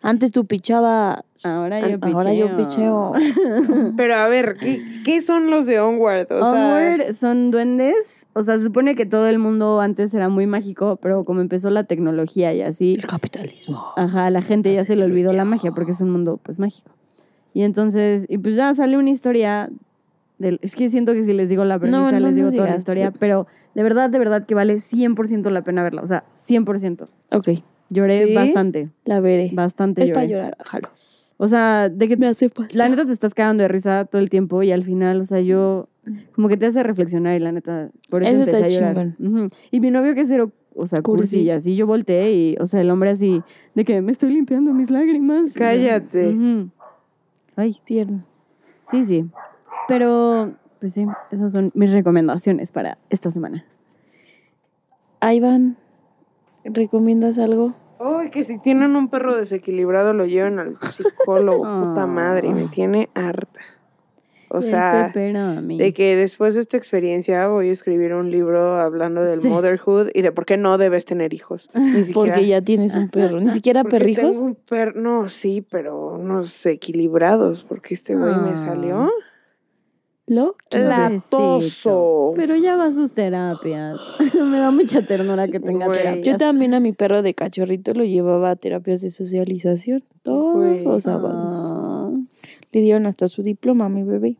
Antes 0.00 0.30
tú 0.30 0.46
pichabas. 0.46 1.24
Ahora 1.44 1.80
yo 1.80 1.98
picheo. 1.98 2.18
Ahora 2.18 2.32
yo 2.32 2.56
picheo. 2.56 3.12
Pero 3.96 4.14
a 4.14 4.28
ver, 4.28 4.56
¿qué, 4.60 4.80
qué 5.04 5.22
son 5.22 5.50
los 5.50 5.66
de 5.66 5.80
Onward? 5.80 6.30
O 6.30 6.38
sea, 6.38 6.76
Onward 6.76 7.12
son 7.14 7.50
duendes. 7.50 8.28
O 8.32 8.44
sea, 8.44 8.58
se 8.58 8.62
supone 8.62 8.94
que 8.94 9.06
todo 9.06 9.26
el 9.26 9.40
mundo 9.40 9.80
antes 9.80 10.14
era 10.14 10.28
muy 10.28 10.46
mágico, 10.46 11.00
pero 11.02 11.24
como 11.24 11.40
empezó 11.40 11.68
la 11.70 11.82
tecnología 11.82 12.54
y 12.54 12.62
así, 12.62 12.94
El 12.96 13.08
capitalismo. 13.08 13.92
ajá, 13.96 14.30
la 14.30 14.40
gente 14.40 14.72
ya 14.72 14.84
se 14.84 14.94
le 14.94 15.04
olvidó 15.04 15.32
la 15.32 15.44
magia 15.44 15.72
porque 15.72 15.90
es 15.90 16.00
un 16.00 16.10
mundo 16.10 16.38
pues 16.44 16.60
mágico. 16.60 16.92
Y 17.52 17.62
entonces, 17.62 18.24
y 18.28 18.38
pues 18.38 18.54
ya 18.54 18.72
sale 18.74 18.96
una 18.98 19.10
historia 19.10 19.68
del, 20.38 20.58
es 20.62 20.74
que 20.74 20.88
siento 20.88 21.12
que 21.14 21.24
si 21.24 21.32
les 21.32 21.48
digo 21.48 21.64
la 21.64 21.78
premisa, 21.78 22.12
no 22.12 22.20
les 22.20 22.34
digo 22.36 22.50
toda 22.52 22.68
la 22.70 22.76
historia, 22.76 23.10
pero 23.10 23.46
de 23.74 23.82
verdad, 23.82 24.08
de 24.10 24.18
verdad 24.18 24.46
que 24.46 24.54
vale 24.54 24.76
100% 24.76 25.50
la 25.50 25.62
pena 25.62 25.82
verla, 25.82 26.02
o 26.02 26.06
sea, 26.06 26.24
100%. 26.34 27.08
Ok, 27.32 27.48
Lloré 27.90 28.26
¿Sí? 28.26 28.34
bastante, 28.34 28.90
la 29.04 29.18
veré. 29.20 29.50
bastante 29.54 30.04
Es 30.04 30.10
para 30.12 30.26
lloré. 30.26 30.34
llorar, 30.42 30.56
jalo. 30.64 30.88
O 31.38 31.48
sea, 31.48 31.88
de 31.88 32.06
que 32.08 32.16
Me 32.16 32.26
hace 32.26 32.48
falta. 32.48 32.76
la 32.76 32.88
neta 32.88 33.06
te 33.06 33.12
estás 33.12 33.32
cagando 33.32 33.62
de 33.62 33.68
risa 33.68 34.04
todo 34.04 34.20
el 34.20 34.28
tiempo 34.28 34.62
y 34.62 34.72
al 34.72 34.82
final, 34.84 35.20
o 35.20 35.24
sea, 35.24 35.40
yo 35.40 35.88
como 36.34 36.48
que 36.48 36.56
te 36.56 36.66
hace 36.66 36.82
reflexionar 36.82 37.36
y 37.36 37.38
la 37.40 37.52
neta, 37.52 37.90
por 38.10 38.22
eso, 38.22 38.32
Eso 38.32 38.38
empecé 38.40 38.66
está 38.66 38.84
a 38.86 38.90
llorar. 38.90 39.14
Y 39.70 39.80
mi 39.80 39.90
novio 39.90 40.14
que 40.14 40.22
es 40.22 40.28
cero, 40.28 40.50
o 40.74 40.86
sea, 40.86 41.00
cursi, 41.00 41.22
Cursi. 41.36 41.40
y 41.42 41.50
así 41.50 41.76
yo 41.76 41.86
volteé 41.86 42.32
y, 42.34 42.56
o 42.60 42.66
sea, 42.66 42.80
el 42.82 42.90
hombre 42.90 43.10
así, 43.10 43.40
de 43.74 43.84
que 43.84 44.02
me 44.02 44.12
estoy 44.12 44.32
limpiando 44.34 44.74
mis 44.74 44.90
lágrimas. 44.90 45.54
Cállate. 45.54 46.36
Ay, 47.56 47.76
Tierno. 47.84 48.24
sí, 48.90 49.04
sí. 49.04 49.24
Pero, 49.88 50.52
pues 50.80 50.92
sí, 50.94 51.06
esas 51.32 51.50
son 51.52 51.70
mis 51.74 51.90
recomendaciones 51.90 52.70
para 52.72 52.98
esta 53.10 53.30
semana. 53.32 53.64
Van. 55.20 55.76
¿Recomiendas 56.64 57.38
algo? 57.38 57.74
Uy, 57.98 58.30
que 58.30 58.44
si 58.44 58.58
tienen 58.58 58.94
un 58.94 59.08
perro 59.08 59.36
desequilibrado 59.36 60.12
lo 60.12 60.26
llevan 60.26 60.58
al 60.58 60.76
psicólogo, 60.80 61.62
puta 61.88 62.06
madre, 62.06 62.50
me 62.52 62.66
tiene 62.68 63.08
harta. 63.14 63.60
O 64.50 64.62
sea, 64.62 65.08
de 65.12 65.92
que 65.92 66.16
después 66.16 66.54
de 66.54 66.62
esta 66.62 66.78
experiencia 66.78 67.48
voy 67.48 67.68
a 67.68 67.72
escribir 67.72 68.14
un 68.14 68.30
libro 68.30 68.78
hablando 68.80 69.22
del 69.22 69.38
Sí. 69.40 69.48
motherhood 69.48 70.08
y 70.14 70.22
de 70.22 70.32
por 70.32 70.46
qué 70.46 70.56
no 70.56 70.78
debes 70.78 71.04
tener 71.04 71.34
hijos. 71.34 71.68
Ni 71.74 71.82
siquiera- 72.04 72.14
Porque 72.14 72.46
ya 72.46 72.62
tienes 72.62 72.94
un 72.94 73.08
perro. 73.10 73.40
Ni 73.40 73.50
siquiera 73.50 73.82
porque 73.82 73.98
perrijos. 73.98 74.30
tengo 74.32 74.44
un 74.46 74.54
per- 74.54 74.96
no, 74.96 75.28
sí, 75.28 75.60
pero 75.68 76.14
unos 76.14 76.64
equilibrados, 76.64 77.62
porque 77.64 77.92
este 77.94 78.14
güey 78.16 78.36
me 78.36 78.50
Ah. 78.50 78.56
salió 78.56 79.10
Lo 80.28 80.56
latoso. 80.70 82.34
Pero 82.36 82.54
ya 82.56 82.76
va 82.76 82.86
a 82.86 82.92
sus 82.92 83.12
terapias. 83.14 83.98
me 84.34 84.58
da 84.58 84.70
mucha 84.70 85.02
ternura 85.02 85.48
que 85.48 85.58
tenga 85.60 85.86
Güey. 85.86 85.98
terapias. 85.98 86.26
Yo 86.26 86.36
también 86.36 86.74
a 86.74 86.80
mi 86.80 86.92
perro 86.92 87.22
de 87.22 87.34
cachorrito 87.34 87.94
lo 87.94 88.04
llevaba 88.04 88.50
a 88.50 88.56
terapias 88.56 89.00
de 89.00 89.10
socialización. 89.10 90.04
Todos 90.22 90.56
Güey. 90.56 90.84
los 90.84 91.02
sábados. 91.04 91.70
Ah. 91.72 92.10
Le 92.72 92.80
dieron 92.82 93.06
hasta 93.06 93.26
su 93.28 93.42
diploma 93.42 93.86
a 93.86 93.88
mi 93.88 94.02
bebé. 94.04 94.36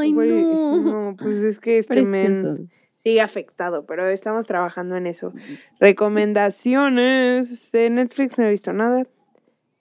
Ay, 0.00 0.12
Güey, 0.12 0.42
no. 0.42 1.10
no, 1.10 1.16
pues 1.16 1.38
es 1.44 1.60
que 1.60 1.78
este 1.78 1.94
Precioso. 1.94 2.54
men 2.54 2.70
sigue 2.98 3.20
afectado, 3.20 3.84
pero 3.86 4.08
estamos 4.08 4.46
trabajando 4.46 4.96
en 4.96 5.06
eso. 5.06 5.32
Recomendaciones 5.78 7.70
de 7.72 7.90
Netflix, 7.90 8.38
no 8.38 8.46
he 8.46 8.50
visto 8.50 8.72
nada. 8.72 9.06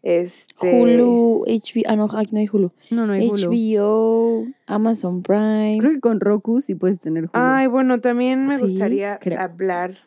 Este, 0.03 0.69
Hulu, 0.69 1.45
HBO. 1.47 1.81
Ah, 1.87 1.95
no, 1.95 2.07
ay, 2.11 2.25
no 2.33 2.39
hay 2.39 2.47
Hulu. 2.51 2.71
No, 2.91 3.07
no 3.07 3.13
hay 3.13 3.27
Hulu. 3.29 3.49
HBO, 3.51 4.47
Amazon 4.67 5.23
Prime. 5.23 5.77
Creo 5.79 5.91
que 5.93 5.99
con 6.01 6.19
Roku 6.19 6.59
sí 6.61 6.75
puedes 6.75 6.99
tener 6.99 7.23
Hulu. 7.23 7.31
Ay, 7.33 7.67
bueno, 7.67 8.01
también 8.01 8.43
me 8.45 8.57
Sí, 8.57 8.63
gustaría 8.63 9.17
creo. 9.19 9.39
hablar 9.39 9.99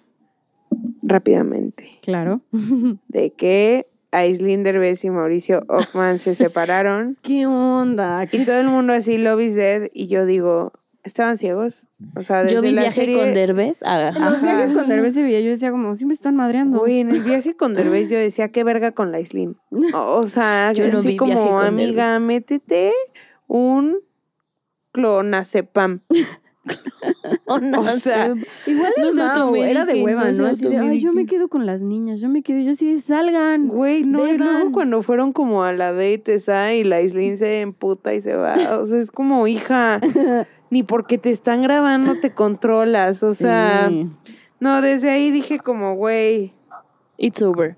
rápidamente 1.02 1.98
Claro. 2.02 2.42
de 3.08 3.30
que 3.32 3.86
Aislinn 4.12 4.62
Derbez 4.62 5.04
y 5.04 5.10
Mauricio 5.10 5.60
Ockman 5.68 6.18
se 6.18 6.34
separaron 6.34 7.16
¿Qué 7.22 7.46
onda? 7.46 8.24
y 8.24 8.28
¿Qué 8.28 8.44
todo 8.44 8.60
el 8.60 8.68
mundo 8.68 8.92
así, 8.92 9.18
Love 9.18 9.40
is 9.42 9.54
Dead, 9.54 9.88
y 9.92 10.06
yo 10.08 10.26
digo, 10.26 10.72
¿estaban 11.06 11.38
ciegos? 11.38 11.86
O 12.14 12.22
sea, 12.22 12.42
desde 12.42 12.56
Yo 12.56 12.62
vi 12.62 12.72
la 12.72 12.82
viaje 12.82 13.00
serie... 13.00 13.16
con 13.18 13.32
Derbez. 13.32 13.78
Ah, 13.84 14.12
En 14.14 14.22
los 14.24 14.42
viajes 14.42 14.72
con 14.72 14.88
Derbez 14.88 15.14
se 15.14 15.22
veía, 15.22 15.40
yo 15.40 15.50
decía 15.50 15.70
como, 15.70 15.94
sí 15.94 16.04
me 16.04 16.12
están 16.12 16.36
madreando. 16.36 16.82
Uy, 16.82 17.00
en 17.00 17.10
el 17.10 17.20
viaje 17.20 17.56
con 17.56 17.74
Derbez 17.74 18.10
yo 18.10 18.18
decía, 18.18 18.50
qué 18.50 18.64
verga 18.64 18.92
con 18.92 19.12
la 19.12 19.18
Aislinn. 19.18 19.56
O, 19.94 19.98
o 20.18 20.26
sea, 20.26 20.72
Yo 20.72 20.90
no 20.92 20.98
así 20.98 21.08
vi 21.08 21.16
como, 21.16 21.32
Viaje 21.32 21.48
con 21.48 21.64
amiga, 21.64 22.12
Derbez. 22.12 22.26
métete 22.26 22.92
un 23.46 23.98
clonazepam. 24.92 26.00
oh, 27.46 27.58
no, 27.58 27.80
O 27.80 27.84
sea. 27.84 28.34
Igual 28.66 28.92
No 28.98 29.12
no 29.12 29.52
se 29.52 29.70
era 29.70 29.84
de 29.84 30.02
hueva, 30.02 30.30
no 30.32 30.46
Así 30.46 30.64
de, 30.68 30.78
ay, 30.78 30.98
yo 31.00 31.12
me 31.12 31.20
automediquen". 31.20 31.26
quedo 31.26 31.48
con 31.48 31.66
las 31.66 31.82
niñas, 31.82 32.20
yo 32.20 32.28
me 32.28 32.42
quedo, 32.42 32.60
yo 32.60 32.72
así 32.72 32.92
de, 32.92 33.00
salgan. 33.00 33.68
Güey, 33.68 34.04
no, 34.04 34.26
y 34.26 34.36
luego 34.36 34.72
cuando 34.72 35.02
fueron 35.02 35.32
como 35.32 35.62
a 35.62 35.72
la 35.72 35.92
date 35.92 36.34
esa 36.34 36.74
y 36.74 36.84
la 36.84 36.96
Aislinn 36.96 37.36
se 37.36 37.60
emputa 37.60 38.14
y 38.14 38.22
se 38.22 38.34
va. 38.34 38.78
O 38.78 38.84
sea, 38.84 39.00
es 39.00 39.10
como, 39.10 39.46
hija, 39.46 40.00
ni 40.76 40.82
porque 40.82 41.16
te 41.16 41.30
están 41.30 41.62
grabando 41.62 42.16
te 42.20 42.32
controlas. 42.34 43.22
O 43.22 43.32
sea, 43.32 43.88
Sí. 43.88 44.10
no, 44.60 44.82
desde 44.82 45.08
ahí 45.10 45.30
dije 45.30 45.58
como, 45.58 45.94
güey, 45.94 46.52
It's 47.18 47.40
over. 47.40 47.76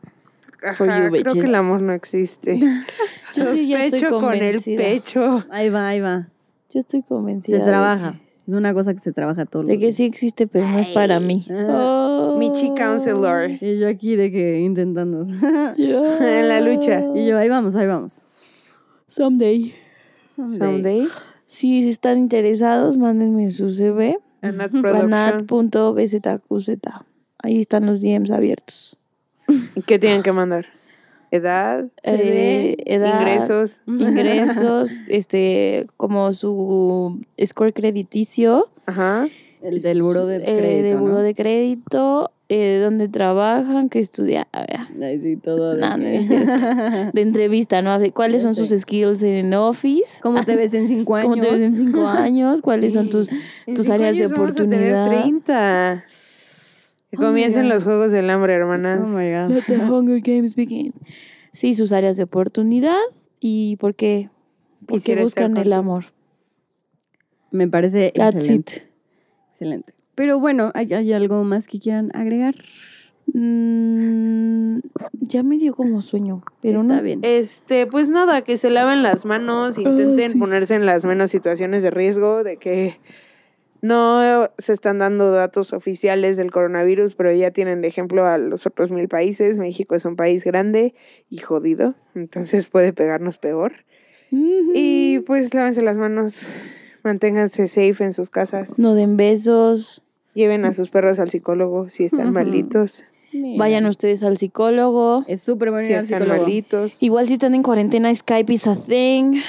For 0.74 0.90
ajá, 0.90 1.05
you, 1.07 1.22
creo 1.22 1.34
que 1.34 1.40
el 1.49 1.55
amor 1.55 1.80
no 1.80 1.92
existe. 1.92 2.59
Yo 3.36 3.46
sí 3.46 3.68
ya 3.68 3.84
estoy 3.84 4.01
Sospecho 4.01 4.18
con 4.20 4.34
el 4.34 4.61
pecho. 4.61 5.44
Ahí 5.51 5.70
va, 5.70 5.86
ahí 5.88 6.01
va. 6.01 6.28
Yo 6.70 6.80
estoy 6.80 7.05
convencida. 7.05 7.59
Se 7.59 7.64
trabaja. 7.64 8.20
Es 8.49 8.53
una 8.55 8.74
cosa 8.74 8.94
que 8.94 8.99
se 9.01 9.12
trabaja 9.12 9.44
todo 9.46 9.62
De 9.62 9.78
que 9.78 9.92
sí 9.92 10.05
existe, 10.05 10.49
pero 10.49 10.66
no 10.66 10.78
es 10.80 10.88
para 10.88 11.20
mí. 11.20 11.46
Ah. 11.51 12.34
Michi 12.36 12.72
Counselor. 12.74 13.51
Y 13.61 13.78
yo 13.78 13.86
aquí 13.88 14.16
de 14.16 14.32
que 14.32 14.59
intentando. 14.59 15.26
Yo- 15.76 16.03
En 16.20 16.49
la 16.49 16.61
lucha. 16.61 17.05
y 17.14 17.26
yo, 17.26 17.38
ahí 17.38 17.49
vamos, 17.49 17.76
ahí 17.76 17.86
vamos. 17.86 18.22
Someday. 19.07 19.72
Someday. 20.26 21.07
Sí, 21.07 21.12
si 21.49 21.88
están 21.88 22.18
interesados, 22.18 22.99
mándenme 22.99 23.51
su 23.51 23.70
CV. 23.70 24.18
Anat 24.42 24.70
Productions. 24.70 25.11
banat.bzqz. 25.11 26.70
Ahí 27.38 27.61
están 27.61 27.86
los 27.86 28.03
DMs 28.03 28.30
abiertos. 28.30 28.99
¿Qué 29.86 29.99
tienen 29.99 30.22
que 30.22 30.30
mandar? 30.30 30.66
¿Edad? 31.30 31.86
Eh, 32.03 32.76
edad, 32.84 33.20
¿Ingresos? 33.20 33.80
ingresos, 33.86 34.92
este, 35.09 35.86
como 35.96 36.34
su 36.34 37.18
score 37.42 37.72
crediticio, 37.72 38.68
Ajá. 38.84 39.26
El 39.63 39.81
del 39.83 40.03
buro 40.03 40.27
de 40.27 40.37
eh, 40.37 40.41
crédito, 40.45 40.83
de 40.89 40.95
¿no? 40.95 41.01
buro 41.01 41.19
de 41.19 41.35
crédito, 41.35 42.31
eh, 42.49 42.81
dónde 42.83 43.09
trabajan, 43.09 43.89
qué 43.89 43.99
estudian, 43.99 44.47
a 44.53 44.61
ver, 44.61 45.03
Ahí 45.05 45.21
sí, 45.21 45.37
todo. 45.37 45.75
de 45.75 45.81
No, 45.81 45.97
no 45.97 46.05
que- 46.05 46.17
es 46.17 46.29
de 47.13 47.21
entrevista, 47.21 47.83
¿no? 47.83 47.99
¿Cuáles 48.15 48.43
son 48.43 48.55
sé. 48.55 48.67
sus 48.67 48.81
skills 48.81 49.23
en 49.23 49.53
Office? 49.55 50.21
¿Cómo 50.23 50.45
te 50.45 50.57
ves 50.57 50.75
en 50.75 50.87
cinco 50.89 51.15
años? 51.17 51.29
¿Cómo 51.31 51.43
te 51.43 51.51
ves 51.51 51.61
en 51.61 51.75
cinco 51.75 52.07
años? 52.07 52.63
¿Cuáles 52.63 52.95
son 52.95 53.11
tus, 53.11 53.29
tus 53.75 53.91
áreas 53.91 54.17
de 54.17 54.25
años 54.25 54.33
vamos 54.39 54.53
a 54.53 54.55
tener 54.55 54.93
oportunidad? 54.95 55.23
30. 55.23 56.03
Que 57.11 57.17
Oh 57.17 57.21
comiencen 57.21 57.69
los 57.69 57.85
Juegos 57.85 58.13
del 58.13 58.29
Hambre, 58.31 58.53
hermanas. 58.53 59.01
Oh 59.03 59.07
my 59.09 59.31
God. 59.31 59.51
Let 59.51 59.63
the 59.67 59.79
Hunger 59.79 60.21
Games 60.21 60.55
begin. 60.55 60.93
Sí, 61.53 61.75
sus 61.75 61.93
áreas 61.93 62.17
de 62.19 62.23
oportunidad 62.25 62.99
y 63.41 63.77
por 63.77 63.95
qué, 63.95 64.29
porque 64.87 65.17
buscan 65.17 65.57
el 65.57 65.73
amor. 65.73 66.05
Me 67.51 67.67
parece 67.67 68.13
That's 68.15 68.37
excelente. 68.37 68.77
it. 68.77 68.83
Excelente. 69.59 69.93
Pero 70.15 70.39
bueno, 70.39 70.71
¿hay, 70.75 70.95
hay 70.95 71.13
algo 71.13 71.43
más 71.43 71.67
que 71.67 71.81
quieran 71.81 72.13
agregar? 72.15 72.55
Mm, 73.35 74.79
ya 75.15 75.43
me 75.43 75.59
dio 75.59 75.75
como 75.75 76.01
sueño, 76.01 76.45
pero 76.63 76.83
Está 76.83 76.97
no. 76.97 77.03
bien. 77.03 77.21
Este, 77.23 77.89
pues 77.89 78.09
nada, 78.09 78.43
que 78.43 78.57
se 78.57 78.71
laven 78.71 79.03
las 79.03 79.25
manos, 79.25 79.77
intenten 79.77 80.33
sí. 80.33 80.39
ponerse 80.39 80.77
en 80.77 80.87
las 80.87 81.05
menos 81.05 81.33
situaciones 81.33 81.83
de 81.83 81.91
riesgo, 81.91 82.45
de 82.45 82.57
que 82.57 83.01
no 83.83 84.49
se 84.59 84.73
están 84.73 84.99
dando 84.99 85.33
datos 85.33 85.73
oficiales 85.73 86.37
del 86.37 86.53
coronavirus, 86.53 87.17
pero 87.17 87.33
ya 87.33 87.51
tienen 87.51 87.83
de 87.83 87.89
ejemplo 87.89 88.27
a 88.27 88.39
los 88.39 88.65
otros 88.65 88.93
mil 88.93 89.09
países. 89.09 89.59
México 89.59 89.97
es 89.97 90.05
un 90.05 90.15
país 90.15 90.45
grande 90.45 90.95
y 91.31 91.39
jodido, 91.39 91.97
entonces 92.15 92.69
puede 92.71 92.93
pegarnos 92.93 93.39
peor. 93.39 93.73
Y 94.31 95.21
pues 95.21 95.53
lávense 95.53 95.83
las 95.83 95.97
manos, 95.97 96.47
manténganse 97.05 97.68
safe 97.68 98.05
en 98.05 98.12
sus 98.12 98.30
casas, 98.30 98.78
No 98.78 98.94
den 98.94 99.16
besos. 99.16 100.03
lleven 100.34 100.64
a 100.64 100.72
sus 100.74 100.90
perros 100.90 101.18
al 101.18 101.30
psicólogo 101.30 101.88
si 101.90 102.05
están 102.05 102.32
malditos, 102.32 103.05
Vayan 103.59 103.84
ustedes 103.86 104.22
al 104.22 104.38
psicólogo. 104.38 105.24
Es 105.28 105.42
súper 105.42 105.70
bueno 105.70 105.84
si 105.84 105.90
ir 105.90 105.96
al 105.99 106.05
están 106.05 106.20
psicólogo. 106.22 106.42
malditos. 106.46 106.96
Igual 107.01 107.26
si 107.26 107.34
están 107.34 107.55
en 107.55 107.62
cuarentena, 107.62 108.14
Skype 108.14 108.51
is 108.53 108.66
a 108.66 108.74
thing. 108.74 109.40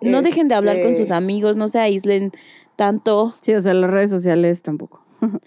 No 0.00 0.22
dejen 0.22 0.48
de 0.48 0.54
hablar 0.54 0.76
con 0.80 0.92
Este- 0.92 1.02
sus 1.04 1.10
amigos, 1.10 1.56
no 1.56 1.68
se 1.68 1.78
aíslen 1.78 2.32
tanto. 2.76 3.34
Sí, 3.40 3.52
o 3.54 3.60
sea, 3.60 3.74
las 3.74 3.90
redes 3.90 4.10
sociales 4.10 4.62
tampoco. 4.62 5.04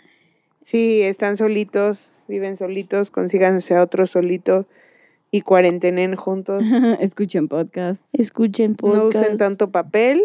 Si 0.62 1.02
están 1.02 1.36
solitos, 1.36 2.14
viven 2.30 2.56
solitos, 2.58 3.12
consíganse 3.12 3.76
a 3.76 3.84
otro 3.84 4.08
solito 4.08 4.66
y 5.34 5.42
cuarentenen 5.42 6.16
juntos. 6.16 6.64
Escuchen 7.00 7.48
podcasts. 7.48 8.14
Escuchen 8.14 8.78
No 8.84 9.08
usen 9.08 9.38
tanto 9.38 9.72
papel. 9.72 10.22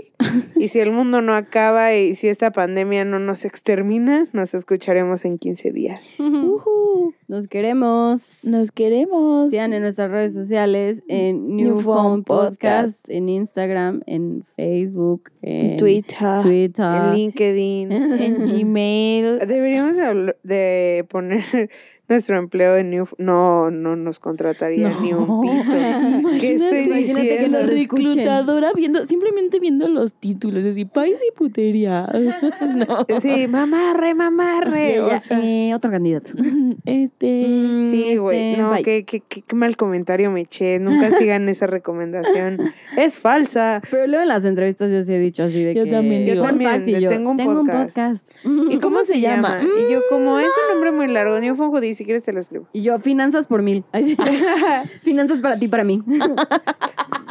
Y 0.56 0.68
si 0.68 0.80
el 0.80 0.92
mundo 0.92 1.22
no 1.22 1.32
acaba 1.32 1.94
y 1.94 2.14
si 2.14 2.28
esta 2.28 2.50
pandemia 2.52 3.06
no 3.06 3.18
nos 3.18 3.46
extermina, 3.46 4.28
nos 4.34 4.52
escucharemos 4.52 5.24
en 5.24 5.38
15 5.38 5.72
días. 5.72 6.16
Ujú. 6.20 7.14
Nos 7.26 7.48
queremos. 7.48 8.44
Nos 8.44 8.70
queremos. 8.70 9.48
Sigan 9.48 9.72
en 9.72 9.80
nuestras 9.80 10.11
redes 10.11 10.34
sociales, 10.34 11.02
en 11.09 11.56
New 11.56 11.76
New 11.76 11.80
Phone 11.80 11.96
Phone 11.96 12.24
Podcast. 12.24 12.59
Podcast, 12.61 13.09
en 13.09 13.30
Instagram, 13.30 14.02
en 14.04 14.44
Facebook, 14.56 15.30
en 15.40 15.78
Twitter, 15.78 16.42
Twitter. 16.42 16.84
En 16.84 17.14
LinkedIn. 17.14 17.92
en 17.92 18.46
Gmail. 18.46 19.38
Deberíamos 19.38 19.96
de 20.42 21.06
poner 21.09 21.70
nuestro 22.09 22.36
empleo 22.36 22.76
en 22.76 22.90
New... 22.90 23.06
No, 23.18 23.70
no 23.70 23.96
nos 23.96 24.18
contrataría 24.18 24.90
ni 25.00 25.12
un 25.12 25.42
pito. 25.42 25.62
¿Qué 26.40 26.54
estoy 26.54 26.78
Imagínate 26.84 26.88
que 26.88 27.28
diciendo? 27.28 27.59
la 27.59 27.66
nos 27.66 27.74
reclutadora 27.74 28.72
viendo, 28.74 29.04
simplemente 29.04 29.59
viendo 29.61 29.88
los 29.88 30.14
títulos, 30.14 30.64
así, 30.64 30.84
país 30.84 31.20
y 31.26 31.32
putería. 31.36 32.09
no. 32.88 33.20
Sí, 33.20 33.46
mamarre, 33.48 34.14
mamarre. 34.14 34.96
Y 34.96 34.98
o 34.98 35.20
sea, 35.20 35.40
eh, 35.42 35.74
otro 35.74 35.90
candidato. 35.90 36.32
Este. 36.84 37.46
Mm, 37.48 37.90
Sí, 37.90 38.16
güey. 38.16 38.52
este, 38.52 38.62
No, 38.62 38.72
qué, 38.82 39.04
qué, 39.04 39.20
qué, 39.20 39.42
qué 39.42 39.56
mal 39.56 39.76
comentario 39.76 40.30
me 40.30 40.42
eché. 40.42 40.78
Nunca 40.78 41.11
sigan 41.11 41.48
esa 41.48 41.66
recomendación. 41.66 42.59
Es 42.96 43.16
falsa. 43.16 43.82
Pero 43.90 44.06
luego 44.06 44.22
en 44.22 44.28
las 44.28 44.44
entrevistas 44.44 44.90
yo 44.90 45.02
sí 45.02 45.12
he 45.12 45.18
dicho 45.18 45.42
así 45.42 45.62
de 45.62 45.74
Yo 45.74 45.84
que... 45.84 45.90
también 45.90 46.26
Yo 46.26 46.34
digo. 46.34 46.44
También, 46.46 46.86
yo 46.86 46.98
yo, 46.98 47.11
tengo 47.11 47.30
un 47.32 47.36
podcast. 47.36 47.94
podcast. 47.94 48.46
¿Y 48.70 48.78
cómo, 48.78 49.04
se, 49.04 49.20
llama? 49.20 49.61
Y 49.62 49.92
yo, 49.92 50.00
como 50.09 50.38
es 50.38 50.46
un 50.46 50.74
nombre 50.74 50.92
muy 50.92 51.09
largo, 51.09 51.38
New 51.40 51.54
Phone 51.54 51.70
Judí, 51.70 51.94
si 51.99 52.05
quieres 52.05 52.24
te 52.24 52.32
lo 52.32 52.40
escribo. 52.40 52.66
Y 52.72 52.82
yo, 52.82 52.99
finanzas 52.99 53.46
por 53.46 53.62
mil. 53.62 53.84
Finanzas 55.03 55.40
para 55.40 55.59
ti, 55.59 55.68
para 55.68 55.84
mí. 55.84 56.03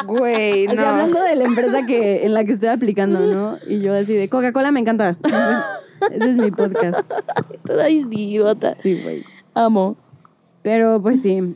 Güey, 0.06 0.68
Así 0.68 0.76
no. 0.76 0.86
hablando 0.86 1.22
de 1.24 1.36
la 1.36 1.44
empresa 1.46 1.86
que, 1.86 2.26
en 2.26 2.34
la 2.34 2.44
que 2.46 2.52
estoy 2.54 2.70
aplicando, 2.70 3.20
¿no? 3.22 3.56
Y 3.68 3.82
yo 3.82 3.94
así 3.96 4.14
de 4.14 4.30
Coca-Cola 4.30 4.72
me 4.72 4.80
encanta. 4.80 5.18
Ese 6.12 6.30
es 6.30 6.38
mi 6.38 6.52
podcast. 6.52 7.12
Toda 7.66 7.90
idiota. 7.90 8.72
Sí, 8.72 9.02
güey. 9.02 9.24
Amo. 9.54 9.98
Pero 10.62 11.02
pues 11.02 11.22
sí, 11.22 11.56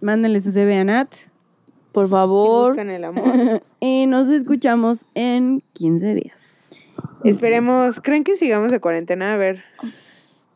mándenle 0.00 0.40
su 0.40 0.52
CV 0.52 0.78
a 0.78 0.84
Nat. 0.84 1.12
Por 1.92 2.06
Y 2.06 2.10
favor. 2.10 2.68
buscan 2.70 2.90
el 2.90 3.04
amor. 3.04 3.62
Y 3.80 4.06
nos 4.06 4.28
escuchamos 4.28 5.06
en 5.14 5.62
15 5.72 6.14
días. 6.14 6.70
Esperemos, 7.24 8.00
¿creen 8.00 8.24
que 8.24 8.36
sigamos 8.36 8.72
de 8.72 8.80
cuarentena? 8.80 9.34
A 9.34 9.36
ver. 9.36 9.64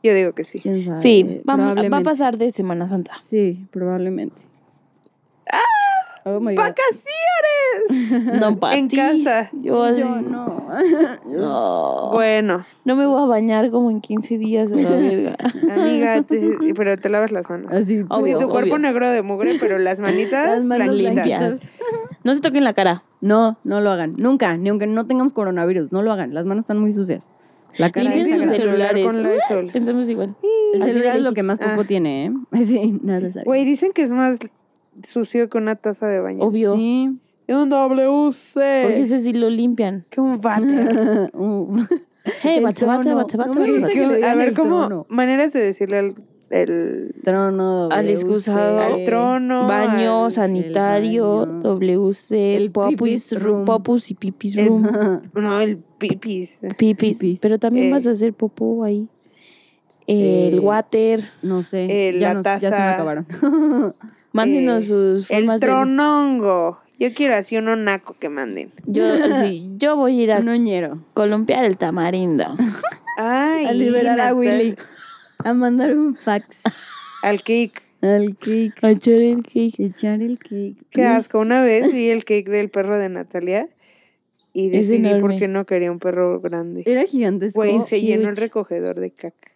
Yo 0.03 0.15
digo 0.15 0.33
que 0.33 0.45
sí. 0.45 0.59
¿Quién 0.59 0.85
sabe? 0.85 0.97
Sí, 0.97 1.43
va, 1.49 1.57
va 1.57 1.99
a 1.99 2.03
pasar 2.03 2.39
de 2.39 2.51
Semana 2.53 2.89
Santa. 2.89 3.13
Sí, 3.21 3.67
probablemente. 3.71 4.43
¡Ah! 5.53 5.59
Oh 6.25 6.41
my 6.41 6.55
God. 6.55 6.65
¡Vacaciones! 6.65 8.41
No, 8.41 8.59
para 8.59 8.77
En 8.77 8.89
casa. 8.89 9.51
Yo, 9.63 9.91
no. 10.21 10.67
no. 11.27 12.11
Bueno, 12.13 12.67
No 12.85 12.97
me 12.97 13.07
voy 13.07 13.23
a 13.23 13.27
bañar 13.27 13.71
como 13.71 13.91
en 13.91 14.01
15 14.01 14.39
días 14.39 14.73
a 14.73 14.77
la 14.77 14.91
verga. 14.91 15.37
amiga, 15.75 16.23
te- 16.23 16.75
pero 16.75 16.97
te 16.97 17.09
lavas 17.09 17.33
las 17.33 17.49
manos. 17.49 17.73
Así. 17.73 18.05
Obvio, 18.09 18.39
tu 18.39 18.49
cuerpo 18.49 18.75
obvio. 18.75 18.79
negro 18.79 19.09
de 19.09 19.23
mugre, 19.23 19.57
pero 19.59 19.79
las 19.79 19.99
manitas 20.01 20.47
Las 20.49 20.65
manos 20.65 20.99
blanquitas. 20.99 21.71
No 22.23 22.35
se 22.35 22.41
toquen 22.41 22.65
la 22.65 22.75
cara. 22.75 23.03
No, 23.23 23.59
no 23.65 23.81
lo 23.81 23.91
hagan. 23.91 24.13
Nunca, 24.19 24.59
ni 24.59 24.69
aunque 24.69 24.87
no 24.87 25.07
tengamos 25.07 25.33
coronavirus, 25.33 25.91
no 25.91 26.03
lo 26.03 26.13
hagan. 26.13 26.35
Las 26.35 26.45
manos 26.45 26.65
están 26.65 26.79
muy 26.79 26.93
sucias. 26.93 27.33
La 27.79 27.91
cara 27.91 28.11
Limpien 28.15 28.41
es 28.41 28.47
sus 28.49 28.57
celulares. 28.57 29.05
con 29.07 29.23
Lysol. 29.23 29.71
Pensamos 29.73 30.09
igual. 30.09 30.37
El 30.75 30.83
celular 30.83 31.13
de 31.13 31.19
es 31.19 31.25
lo 31.25 31.33
que 31.33 31.43
más 31.43 31.59
lejitos. 31.59 31.73
poco 31.75 31.85
Ah. 31.85 31.89
tiene, 31.89 32.27
¿eh? 32.27 32.33
Sí, 32.65 32.99
nada 33.03 33.31
sabía. 33.31 33.45
Güey, 33.45 33.65
dicen 33.65 33.93
que 33.93 34.03
es 34.03 34.11
más 34.11 34.39
sucio 35.09 35.49
que 35.49 35.59
una 35.59 35.77
taza 35.77 36.07
de 36.09 36.21
baño. 36.21 36.43
Obvio. 36.45 36.75
Sí. 36.75 37.11
Y 37.49 37.53
un 37.53 37.69
WC. 37.71 38.83
Porque 38.85 39.01
ese 39.01 39.21
sí 39.21 39.33
lo 39.33 39.51
limpian. 39.51 40.05
Que 40.11 40.21
un 40.21 40.41
váter. 40.41 41.31
Hey, 42.43 42.61
No 42.63 43.89
que 43.89 44.01
le 44.01 44.09
Que- 44.09 44.17
digan 44.17 44.31
a 44.31 44.35
ver, 44.35 44.53
¿cómo? 44.55 44.87
trono. 44.87 45.07
Maneras 45.09 45.53
de 45.55 45.61
decirle 45.61 45.99
al 45.99 46.15
el, 46.51 47.15
trono. 47.25 47.89
Al 47.91 48.07
WC, 48.07 48.13
excusado. 48.13 48.81
al 48.81 49.05
trono. 49.05 49.67
Baño, 49.67 50.25
al- 50.27 50.33
sanitario, 50.33 51.47
baño. 51.47 51.61
WC, 51.61 52.57
El 52.57 52.71
popus, 52.71 53.33
room, 53.41 53.65
popus 53.65 54.11
y 54.11 54.15
pipis 54.15 54.57
El- 54.57 54.67
room. 54.67 54.83
no, 55.35 55.61
el 55.61 55.79
pipis. 55.99 56.59
Pipis. 56.77 57.19
pipis. 57.19 57.41
Pero 57.41 57.59
también 57.59 57.87
Eh. 57.87 57.91
vas 57.93 58.07
a 58.07 58.11
hacer 58.11 58.35
popó 58.35 58.85
ahí. 58.85 59.07
El 60.07 60.55
Eh, 60.57 60.61
water. 60.61 61.31
No 61.43 61.63
sé. 61.63 61.87
Eh, 62.09 62.19
ya, 62.19 62.29
la 62.29 62.35
nos- 62.35 62.45
ya 62.45 62.61
se 62.61 62.69
me 62.71 62.77
acabaron. 62.77 63.27
Mándenos 64.33 64.85
Eh, 64.85 64.87
sus 64.89 65.31
El 65.31 65.39
formas 65.45 65.61
de... 65.61 65.67
tronongo. 65.67 66.79
Yo 66.99 67.15
quiero 67.15 67.35
así 67.35 67.57
uno 67.57 67.77
naco 67.77 68.15
que 68.21 68.29
manden. 68.29 68.73
Yo, 68.85 69.05
sí, 69.41 69.71
yo 69.79 69.97
voy 69.97 70.21
a 70.21 70.23
ir 70.25 70.33
a 70.33 70.39
Un 70.41 70.49
oñero. 70.51 70.99
columpiar 71.15 71.65
el 71.65 71.79
tamarindo. 71.79 72.45
Ay, 73.17 73.65
A 73.67 73.73
liberar 73.73 74.21
a. 74.21 74.35
Willy. 74.35 74.77
A 75.45 75.55
mandar 75.55 75.97
un 75.97 76.15
fax. 76.17 76.63
Al 77.23 77.43
cake. 77.43 77.83
Al 78.03 78.37
cake. 78.37 78.75
A 78.83 78.91
echar 78.91 79.15
el 79.15 79.43
cake. 79.43 79.79
Echar 79.79 80.23
el 80.23 80.39
cake. 80.39 80.77
Qué 80.91 81.05
asco. 81.05 81.39
Una 81.39 81.63
vez 81.63 81.93
vi 81.93 82.09
el 82.09 82.25
cake 82.25 82.49
del 82.49 82.71
perro 82.71 82.99
de 82.99 83.09
Natalia 83.09 83.69
y 84.53 84.71
decidí 84.71 85.07
enorme. 85.07 85.21
porque 85.21 85.49
no 85.49 85.67
quería 85.67 85.93
un 85.93 85.99
perro 85.99 86.41
grande. 86.41 86.83
Era 86.87 87.05
gigantesco. 87.05 87.61
Güey, 87.61 87.81
se 87.83 88.01
llenó 88.01 88.29
el 88.29 88.37
recogedor 88.37 89.01
de 89.01 89.11
caca. 89.11 89.53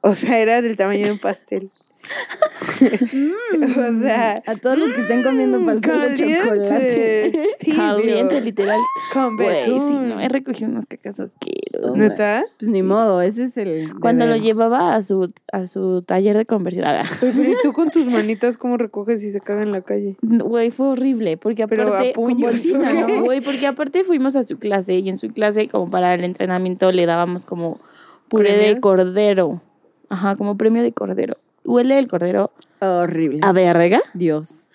O 0.00 0.16
sea, 0.16 0.40
era 0.40 0.60
del 0.62 0.76
tamaño 0.76 1.06
de 1.06 1.12
un 1.12 1.18
pastel. 1.20 1.70
o 2.82 4.00
sea, 4.00 4.42
A 4.46 4.56
todos 4.56 4.78
los 4.78 4.92
que 4.92 5.02
estén 5.02 5.22
comiendo 5.22 5.64
pastel 5.64 6.00
de 6.00 6.14
chocolate. 6.14 7.32
caliente, 7.32 7.48
tibio, 7.60 7.76
Caliente, 7.76 8.40
literal. 8.40 8.78
con 9.12 9.36
Güey, 9.36 9.48
betún. 9.48 9.88
sí, 9.88 9.94
no, 9.94 10.20
he 10.20 10.28
recogido 10.28 10.70
unas 10.70 10.86
cacas 10.86 11.20
asquerosas. 11.20 11.96
¿Neta? 11.96 12.44
Pues 12.58 12.70
ni 12.70 12.82
modo, 12.82 13.22
ese 13.22 13.44
es 13.44 13.56
el. 13.56 13.92
Cuando 14.00 14.26
lo 14.26 14.36
llevaba 14.36 14.94
a 14.94 15.02
su, 15.02 15.32
a 15.52 15.66
su 15.66 16.02
taller 16.02 16.36
de 16.36 16.46
conversión. 16.46 16.86
ah, 16.86 17.02
Pero 17.20 17.42
¿y 17.42 17.54
tú 17.62 17.72
con 17.72 17.90
tus 17.90 18.06
manitas 18.06 18.56
cómo 18.56 18.76
recoges 18.76 19.22
y 19.22 19.30
se 19.30 19.40
caga 19.40 19.62
en 19.62 19.72
la 19.72 19.82
calle? 19.82 20.16
Güey, 20.22 20.70
fue 20.70 20.88
horrible, 20.88 21.36
porque 21.36 21.66
Pero 21.68 21.84
a 21.84 21.86
aparte... 21.88 22.12
puños, 22.14 22.40
bolsita, 22.50 22.92
¿no? 22.92 23.08
¿no? 23.08 23.22
Güey, 23.24 23.40
porque 23.40 23.66
aparte 23.66 24.04
fuimos 24.04 24.36
a 24.36 24.42
su 24.42 24.58
clase 24.58 24.94
y 24.98 25.08
en 25.08 25.16
su 25.18 25.28
clase, 25.28 25.68
como 25.68 25.88
para 25.88 26.14
el 26.14 26.24
entrenamiento, 26.24 26.90
le 26.92 27.06
dábamos 27.06 27.46
como 27.46 27.80
puré 28.28 28.56
de 28.56 28.80
cordero. 28.80 29.62
Ajá, 30.08 30.34
como 30.36 30.58
premio 30.58 30.82
de 30.82 30.92
cordero. 30.92 31.38
Huele 31.64 31.98
el 31.98 32.08
cordero 32.08 32.52
Horrible. 32.80 33.40
a 33.42 33.52
verga. 33.52 34.00
Dios. 34.14 34.72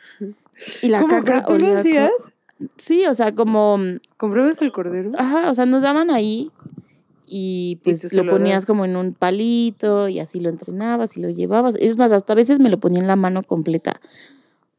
Y 0.82 0.90
la 0.90 1.02
¿Cómo 1.02 1.14
caca 1.14 1.46
que 1.46 1.54
tú 1.54 1.66
lo 1.66 1.78
hacías? 1.78 2.12
Sí, 2.78 3.06
o 3.06 3.14
sea, 3.14 3.36
como... 3.36 3.78
¿Comprabas 4.18 4.62
el 4.62 4.72
cordero? 4.72 5.12
Ajá, 5.18 5.50
o 5.50 5.54
sea, 5.54 5.66
nos 5.66 5.84
daban 5.84 6.10
ahí 6.10 6.52
y 7.28 7.80
pues 7.84 8.14
lo 8.14 8.26
ponías 8.26 8.66
como 8.66 8.86
en 8.86 8.96
un 8.96 9.14
palito 9.14 10.08
y 10.08 10.20
así 10.20 10.40
lo 10.40 10.50
entrenabas 10.50 11.18
y 11.18 11.22
lo 11.22 11.30
llevabas. 11.30 11.76
Es 11.76 11.98
más, 11.98 12.12
hasta 12.12 12.34
a 12.34 12.36
veces 12.36 12.60
me 12.60 12.70
lo 12.70 12.80
ponía 12.80 13.00
en 13.00 13.08
la 13.08 13.18
mano 13.18 13.44
completa. 13.44 14.00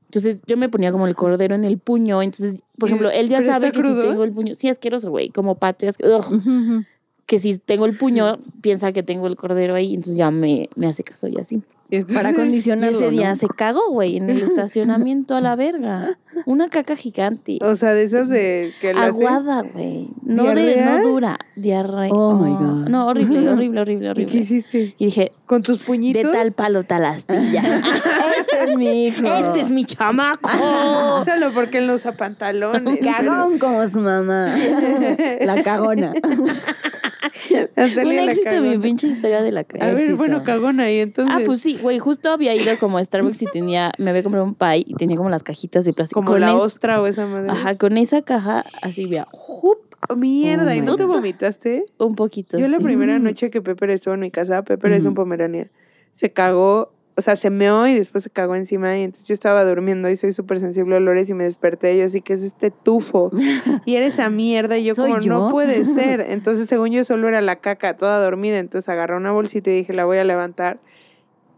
Entonces 0.06 0.42
yo 0.46 0.56
me 0.56 0.70
ponía 0.70 0.90
como 0.90 1.06
el 1.06 1.14
cordero 1.14 1.54
en 1.54 1.64
el 1.64 1.78
puño. 1.78 2.22
Entonces, 2.22 2.62
por 2.78 2.88
ejemplo, 2.88 3.10
él 3.10 3.28
ya 3.28 3.38
¿pero 3.38 3.52
sabe 3.52 3.70
que 3.70 3.82
si 3.82 3.94
tengo 4.00 4.24
el 4.24 4.32
puño, 4.32 4.54
sí, 4.54 4.68
asqueroso, 4.70 5.10
güey, 5.10 5.28
como 5.28 5.56
pateas, 5.56 5.96
ugh, 6.02 6.84
que 7.26 7.38
si 7.38 7.58
tengo 7.58 7.84
el 7.84 7.94
puño, 7.94 8.38
piensa 8.62 8.92
que 8.92 9.02
tengo 9.02 9.26
el 9.26 9.36
cordero 9.36 9.74
ahí, 9.74 9.90
entonces 9.90 10.16
ya 10.16 10.30
me, 10.30 10.70
me 10.74 10.86
hace 10.86 11.04
caso 11.04 11.28
y 11.28 11.36
así. 11.36 11.62
Entonces- 11.90 12.16
Para 12.16 12.30
Y 12.30 12.34
condicionarlo. 12.34 12.96
ese 12.96 13.10
día 13.10 13.30
¿no? 13.30 13.36
se 13.36 13.46
cagó, 13.48 13.90
güey, 13.90 14.16
en 14.18 14.28
el 14.28 14.42
estacionamiento 14.42 15.36
a 15.36 15.40
la 15.40 15.56
verga. 15.56 16.18
Una 16.44 16.68
caca 16.68 16.94
gigante. 16.94 17.58
O 17.62 17.74
sea, 17.74 17.94
de 17.94 18.04
esas 18.04 18.28
de 18.28 18.72
que 18.80 18.90
Aguada, 18.90 19.62
güey. 19.62 20.08
No, 20.22 20.54
de, 20.54 20.80
no 20.82 21.02
dura. 21.02 21.38
Diarrea. 21.56 22.12
Oh, 22.12 22.34
my 22.34 22.50
God. 22.52 22.88
No, 22.88 23.06
horrible, 23.08 23.48
horrible, 23.50 23.80
horrible, 23.80 24.04
¿Y 24.10 24.14
qué 24.14 24.22
horrible. 24.22 24.40
hiciste? 24.40 24.94
Y 24.98 25.06
dije, 25.06 25.32
¿Con 25.46 25.62
tus 25.62 25.80
de 25.80 25.86
puñitos? 25.86 26.30
tal 26.30 26.52
palo, 26.52 26.84
tal 26.84 27.04
astilla. 27.06 27.80
Este 28.38 28.70
es 28.72 28.76
mi 28.76 29.06
hijo. 29.06 29.26
este 29.26 29.60
es 29.60 29.70
mi 29.70 29.84
chamaco. 29.84 30.48
Solo 31.24 31.52
porque 31.54 31.78
él 31.78 31.86
no 31.86 31.94
usa 31.94 32.12
pantalones. 32.12 32.98
Cagón 33.02 33.58
como 33.58 33.86
su 33.88 34.00
mamá. 34.00 34.54
La 35.40 35.62
cagona. 35.62 36.12
Un 37.76 38.12
éxito 38.12 38.50
cagó. 38.50 38.66
mi 38.66 38.78
pinche 38.78 39.08
historia 39.08 39.42
de 39.42 39.52
la 39.52 39.60
A 39.60 39.64
caca. 39.64 39.86
ver, 39.86 39.96
éxito. 39.96 40.16
bueno, 40.16 40.44
cagón 40.44 40.80
ahí, 40.80 40.98
entonces. 40.98 41.36
Ah, 41.36 41.42
pues 41.44 41.60
sí, 41.60 41.78
güey, 41.80 41.98
justo 41.98 42.30
había 42.30 42.54
ido 42.54 42.76
como 42.78 42.98
a 42.98 43.04
Starbucks 43.04 43.42
y 43.42 43.46
tenía, 43.46 43.92
me 43.98 44.10
había 44.10 44.22
comprado 44.22 44.44
un 44.46 44.54
pie 44.54 44.84
y 44.86 44.94
tenía 44.94 45.16
como 45.16 45.30
las 45.30 45.42
cajitas 45.42 45.84
de 45.84 45.92
plástico. 45.92 46.20
Como 46.20 46.32
Con 46.32 46.40
la 46.40 46.50
es- 46.50 46.54
ostra 46.54 47.00
o 47.02 47.06
esa 47.06 47.26
madre. 47.26 47.50
Ajá, 47.50 47.76
con 47.76 47.96
esa 47.98 48.22
caja 48.22 48.64
así, 48.82 49.06
vea, 49.06 49.26
¡jup! 49.32 49.78
Oh, 50.08 50.14
mierda, 50.14 50.76
¿y 50.76 50.80
no 50.80 50.94
te 50.96 51.04
vomitaste? 51.04 51.84
un 51.98 52.14
poquito. 52.14 52.56
Yo 52.56 52.68
la 52.68 52.78
primera 52.78 53.18
noche 53.18 53.50
que 53.50 53.60
Pepper 53.60 53.90
estuvo 53.90 54.14
en 54.14 54.20
mi 54.20 54.30
casa, 54.30 54.62
Pepper 54.62 54.92
es 54.92 55.04
un 55.06 55.14
pomerania, 55.14 55.70
se 56.14 56.30
cagó, 56.32 56.92
o 57.18 57.20
sea, 57.20 57.34
se 57.34 57.50
meó 57.50 57.88
y 57.88 57.96
después 57.96 58.22
se 58.22 58.30
cagó 58.30 58.54
encima 58.54 58.96
y 58.96 59.02
entonces 59.02 59.26
yo 59.26 59.34
estaba 59.34 59.64
durmiendo 59.64 60.08
y 60.08 60.16
soy 60.16 60.30
súper 60.30 60.60
sensible 60.60 60.94
a 60.94 60.98
olores 60.98 61.28
y 61.28 61.34
me 61.34 61.42
desperté 61.42 61.96
y 61.96 61.98
yo 61.98 62.04
así 62.04 62.20
que 62.20 62.34
es 62.34 62.44
este 62.44 62.70
tufo 62.70 63.32
y 63.84 63.96
era 63.96 64.06
esa 64.06 64.30
mierda 64.30 64.78
y 64.78 64.84
yo 64.84 64.94
¿Soy 64.94 65.10
como 65.10 65.22
no 65.26 65.50
puede 65.50 65.84
ser, 65.96 66.20
entonces 66.20 66.68
según 66.68 66.92
yo 66.92 67.02
solo 67.02 67.26
era 67.26 67.40
la 67.40 67.56
caca 67.56 67.96
toda 67.96 68.22
dormida, 68.22 68.58
entonces 68.58 68.88
agarré 68.88 69.16
una 69.16 69.32
bolsita 69.32 69.68
y 69.68 69.78
dije 69.78 69.94
la 69.94 70.04
voy 70.04 70.18
a 70.18 70.24
levantar, 70.24 70.78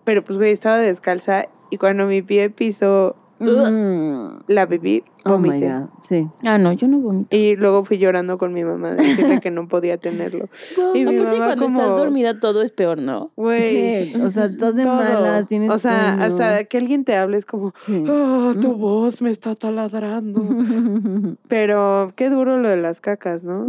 pero 0.05 0.25
pues 0.25 0.39
güey 0.39 0.51
estaba 0.51 0.79
descalza 0.79 1.45
y 1.69 1.77
cuando 1.77 2.07
mi 2.07 2.23
pie 2.23 2.49
pisó 2.49 3.17
Mm. 3.41 4.43
La 4.49 4.69
pipí, 4.69 5.03
Oh 5.25 5.31
vomité. 5.31 5.73
Sí. 6.01 6.29
Ah, 6.47 6.59
no, 6.59 6.73
yo 6.73 6.87
no 6.89 6.99
vomito. 7.01 7.35
y 7.37 7.57
luego 7.57 7.85
fui 7.85 7.99
llorando 7.99 8.37
con 8.39 8.53
mi 8.53 8.65
mamá 8.65 8.91
de 8.91 9.03
decirle 9.05 9.41
que 9.41 9.51
no 9.51 9.67
podía 9.67 9.97
tenerlo. 9.97 10.49
Y 10.95 11.05
mi 11.05 11.15
Aparte, 11.17 11.23
mamá 11.39 11.47
cuando 11.47 11.65
como, 11.67 11.81
estás 11.81 11.97
dormida 11.97 12.39
todo 12.41 12.63
es 12.63 12.71
peor, 12.73 12.99
¿no? 12.99 13.31
Güey. 13.37 14.11
Sí, 14.13 14.21
o 14.21 14.29
sea, 14.31 14.45
estás 14.47 14.75
de 14.77 14.83
todo. 14.85 14.95
malas, 14.97 15.47
tienes 15.47 15.71
O 15.73 15.79
sea, 15.79 16.17
sueño. 16.19 16.25
hasta 16.25 16.65
que 16.65 16.77
alguien 16.79 17.05
te 17.05 17.17
hable 17.17 17.39
es 17.39 17.47
como, 17.47 17.73
Sí. 17.87 18.05
"Ah, 18.07 18.53
tu 18.61 18.75
voz 18.75 19.23
me 19.23 19.31
está 19.31 19.55
taladrando. 19.55 20.41
Pero 21.49 22.13
qué 22.17 22.29
duro 22.31 22.59
lo 22.59 22.69
de 22.69 22.77
las 22.77 23.01
cacas, 23.01 23.43
¿no? 23.43 23.67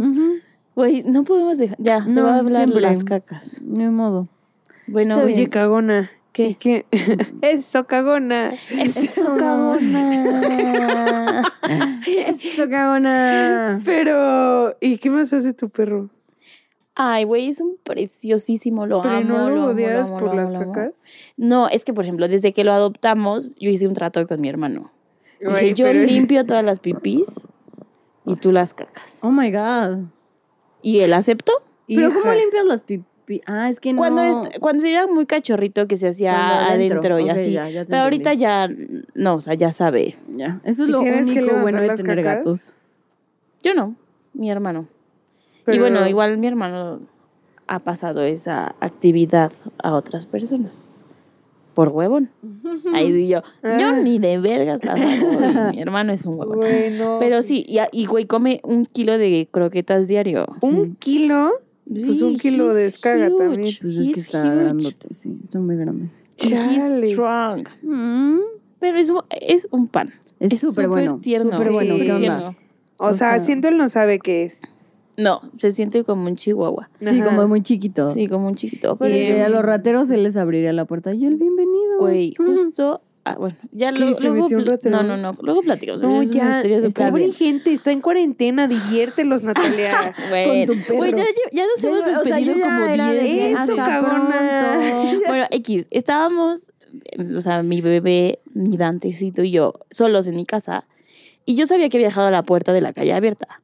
Güey, 0.74 1.02
no 1.02 1.24
podemos 1.24 1.58
dejar. 1.58 1.76
Ya, 1.78 2.02
se 2.04 2.10
No, 2.10 2.24
va 2.24 2.34
a 2.34 2.38
hablar 2.38 2.62
siempre. 2.64 2.80
las 2.80 3.04
cacas. 3.04 3.60
Ni 3.62 3.86
modo. 3.88 4.28
Bueno, 4.86 5.18
Oye, 5.22 5.34
bien. 5.34 5.50
cagona. 5.50 6.10
¿Qué? 6.32 6.48
¿Y 6.48 6.54
qué? 6.54 6.86
Eso, 7.42 7.86
cagona. 7.86 8.52
Eso, 8.70 9.36
cagona. 9.36 10.22
Eso, 12.06 12.68
cagona. 12.70 13.80
Pero, 13.84 14.76
¿y 14.80 14.98
qué 14.98 15.10
más 15.10 15.32
hace 15.32 15.52
tu 15.52 15.68
perro? 15.68 16.08
Ay, 16.94 17.24
güey, 17.24 17.48
es 17.48 17.60
un 17.60 17.76
preciosísimo, 17.82 18.86
lo 18.86 19.02
¿Pero 19.02 19.16
amo. 19.16 19.28
no 19.28 19.50
lo 19.50 19.64
odias 19.66 20.08
amo, 20.08 20.20
por 20.20 20.34
las 20.34 20.50
amo. 20.50 20.72
cacas? 20.72 20.92
No, 21.36 21.68
es 21.68 21.84
que, 21.84 21.94
por 21.94 22.04
ejemplo, 22.04 22.28
desde 22.28 22.52
que 22.52 22.64
lo 22.64 22.72
adoptamos, 22.72 23.54
yo 23.56 23.70
hice 23.70 23.86
un 23.86 23.94
trato 23.94 24.26
con 24.26 24.40
mi 24.40 24.48
hermano. 24.48 24.90
Dije, 25.40 25.74
yo 25.74 25.86
pero 25.86 26.00
limpio 26.00 26.46
todas 26.46 26.64
las 26.64 26.78
pipís 26.78 27.24
y 28.24 28.36
tú 28.36 28.52
las 28.52 28.74
cacas. 28.74 29.20
Oh 29.24 29.30
my 29.30 29.50
God. 29.50 30.04
Y 30.82 31.00
él 31.00 31.12
aceptó. 31.14 31.52
Pero 31.88 32.12
¿cómo 32.12 32.32
limpias 32.32 32.64
las 32.66 32.82
pipí? 32.82 33.04
Ah, 33.46 33.70
es 33.70 33.80
que 33.80 33.92
no. 33.92 33.98
Cuando, 33.98 34.22
est- 34.22 34.58
cuando 34.60 34.84
era 34.86 35.06
muy 35.06 35.26
cachorrito 35.26 35.86
que 35.86 35.96
se 35.96 36.08
hacía 36.08 36.66
adentro, 36.70 36.98
adentro, 36.98 37.20
y 37.20 37.28
así. 37.30 37.52
ya, 37.52 37.68
ya 37.70 37.84
te 37.84 37.90
Pero 37.90 38.02
ahorita 38.02 38.34
ya, 38.34 38.68
no, 39.14 39.34
o 39.36 39.40
sea, 39.40 39.54
ya 39.54 39.72
sabe. 39.72 40.16
Ya, 40.28 40.60
eso 40.64 40.82
es 40.82 40.88
¿Y 40.88 40.92
lo 40.92 41.00
único 41.00 41.56
bueno 41.62 41.80
de 41.80 41.88
tener 41.96 42.16
cacas? 42.18 42.36
gatos. 42.36 42.74
Yo 43.62 43.74
no, 43.74 43.94
mi 44.34 44.50
hermano. 44.50 44.88
Y 45.66 45.78
bueno, 45.78 46.06
igual 46.08 46.36
mi 46.38 46.46
hermano 46.48 47.00
ha 47.68 47.78
pasado 47.78 48.22
esa 48.22 48.74
actividad 48.80 49.52
a 49.82 49.94
otras 49.94 50.26
personas. 50.26 51.06
Por 51.74 51.88
huevón. 51.88 52.28
Ahí 52.92 53.12
sí 53.12 53.28
yo. 53.28 53.40
Yo 53.62 53.70
Ah. 53.88 54.00
ni 54.02 54.18
de 54.18 54.38
vergas 54.38 54.84
las 54.84 55.00
hago. 55.00 55.70
mi 55.70 55.80
hermano 55.80 56.12
es 56.12 56.26
un 56.26 56.38
huevón. 56.38 57.18
Pero 57.18 57.40
sí, 57.40 57.64
y, 57.66 57.78
y 57.92 58.04
güey, 58.06 58.26
come 58.26 58.60
un 58.64 58.84
kilo 58.84 59.16
de 59.16 59.48
croquetas 59.50 60.06
diario. 60.08 60.44
¿Un 60.60 60.96
kilo? 60.96 61.52
Pues 61.88 62.22
un 62.22 62.34
Sí, 62.38 62.50
kilo 62.50 62.72
de 62.72 62.86
he's 62.86 62.94
escaga 62.94 63.28
huge. 63.28 63.38
también. 63.38 63.74
Pues 63.80 63.96
es 63.96 64.06
que 64.10 64.12
He's 64.20 64.26
está 64.26 64.44
huge. 64.44 64.54
grandote, 64.56 65.14
sí, 65.14 65.38
está 65.42 65.58
muy 65.58 65.76
grande. 65.76 66.08
He's 66.38 66.50
Chale. 66.50 67.08
strong. 67.10 67.68
Mm, 67.82 68.38
Pero 68.80 68.98
es, 68.98 69.10
un- 69.10 69.22
es 69.30 69.68
un 69.70 69.86
pan. 69.88 70.12
Es 70.40 70.58
súper 70.58 70.88
bueno, 70.88 71.18
tierno. 71.22 71.52
súper 71.56 71.72
bueno, 71.72 71.92
súper 71.94 72.06
¿qué 72.06 72.12
onda? 72.12 72.56
O, 72.98 73.06
O 73.06 73.14
sea, 73.14 73.34
sea- 73.36 73.44
siento 73.44 73.68
él 73.68 73.76
no 73.76 73.88
sabe 73.88 74.18
qué 74.18 74.44
es. 74.44 74.62
No, 75.18 75.40
se 75.56 75.70
siente 75.72 76.02
como 76.04 76.26
un 76.26 76.36
chihuahua. 76.36 76.88
Sí, 77.00 77.20
Ajá. 77.20 77.24
como 77.26 77.46
muy 77.46 77.62
chiquito. 77.62 78.12
Sí, 78.12 78.28
como 78.28 78.46
un 78.48 78.54
chiquito. 78.54 78.96
Pero 78.96 79.14
y 79.14 79.18
es 79.20 79.44
a 79.44 79.48
los 79.50 79.62
rateros 79.62 80.08
se 80.08 80.16
les 80.16 80.36
abriría 80.36 80.72
la 80.72 80.84
puerta. 80.86 81.12
Y 81.14 81.26
el 81.26 81.36
bienvenido. 81.36 81.98
Güey, 82.00 82.34
justo. 82.36 83.02
Ah, 83.24 83.36
bueno, 83.38 83.54
ya 83.70 83.92
¿Qué, 83.92 84.00
lo- 84.00 84.14
se 84.14 84.24
luego. 84.24 84.42
metió 84.42 84.58
un 84.58 84.66
ratero? 84.66 84.96
No, 84.96 85.02
no, 85.04 85.16
no. 85.16 85.30
Luego 85.42 85.62
platicamos. 85.62 86.02
No, 86.02 86.22
ya. 86.24 86.50
historia 86.50 86.78
Está 86.78 86.88
súper 86.88 87.10
pobre 87.10 87.22
bien. 87.26 87.34
gente, 87.36 87.72
está 87.72 87.92
en 87.92 88.00
cuarentena, 88.00 88.66
diviértelos, 88.66 89.42
Natalia. 89.44 90.12
Bueno, 90.30 90.72
güey, 90.96 91.12
ya, 91.12 91.18
lle- 91.24 91.50
ya 91.52 91.64
nos 91.66 91.80
Yo- 91.82 91.88
hemos 91.90 92.00
o 92.02 92.04
sea, 92.04 92.18
despedido 92.36 92.56
ya 92.56 92.64
como 92.64 92.84
era 92.86 93.06
de 93.12 93.20
10 93.20 93.34
que 93.34 93.44
veces. 93.54 93.68
Eso, 93.68 93.76
pronto. 93.76 95.28
Bueno, 95.28 95.46
X, 95.52 95.86
estábamos, 95.90 96.70
o 97.36 97.40
sea, 97.40 97.62
mi 97.62 97.80
bebé, 97.80 98.40
mi 98.54 98.76
Dantecito 98.76 99.42
y 99.44 99.52
yo, 99.52 99.74
solos 99.90 100.26
en 100.26 100.34
mi 100.34 100.44
casa. 100.44 100.88
Y 101.44 101.54
yo 101.54 101.66
sabía 101.66 101.88
que 101.88 101.98
había 101.98 102.08
dejado 102.08 102.30
la 102.30 102.42
puerta 102.42 102.72
de 102.72 102.80
la 102.80 102.92
calle 102.92 103.12
abierta. 103.12 103.60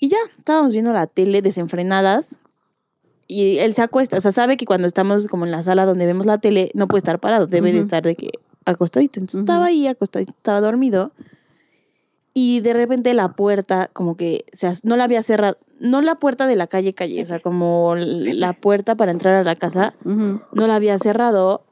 Y 0.00 0.08
ya, 0.08 0.18
estábamos 0.38 0.72
viendo 0.72 0.92
la 0.92 1.06
tele 1.06 1.40
desenfrenadas. 1.40 2.40
Y 3.28 3.58
él 3.58 3.74
se 3.74 3.82
acuesta, 3.82 4.16
o 4.16 4.20
sea, 4.20 4.30
sabe 4.30 4.56
que 4.56 4.66
cuando 4.66 4.86
estamos 4.86 5.26
como 5.26 5.44
en 5.46 5.50
la 5.50 5.62
sala 5.64 5.84
donde 5.84 6.06
vemos 6.06 6.26
la 6.26 6.38
tele, 6.38 6.70
no 6.74 6.86
puede 6.86 6.98
estar 6.98 7.18
parado, 7.18 7.46
debe 7.48 7.72
de 7.72 7.80
estar 7.80 8.02
de 8.04 8.14
que 8.14 8.30
acostadito. 8.66 9.18
Entonces 9.20 9.40
estaba 9.40 9.66
ahí 9.66 9.86
acostadito, 9.86 10.32
estaba 10.36 10.60
dormido. 10.60 11.12
Y 12.34 12.60
de 12.60 12.74
repente 12.74 13.14
la 13.14 13.32
puerta, 13.32 13.88
como 13.94 14.14
que 14.16 14.44
se 14.52 14.66
as- 14.66 14.84
no 14.84 14.96
la 14.98 15.04
había 15.04 15.22
cerrado, 15.22 15.56
no 15.80 16.02
la 16.02 16.16
puerta 16.16 16.46
de 16.46 16.54
la 16.56 16.66
calle 16.66 16.92
calle, 16.92 17.22
o 17.22 17.26
sea, 17.26 17.40
como 17.40 17.94
la 17.96 18.52
puerta 18.52 18.94
para 18.94 19.10
entrar 19.12 19.34
a 19.36 19.42
la 19.44 19.56
casa, 19.56 19.94
no 20.52 20.66
la 20.66 20.74
había 20.74 20.98
cerrado 20.98 21.62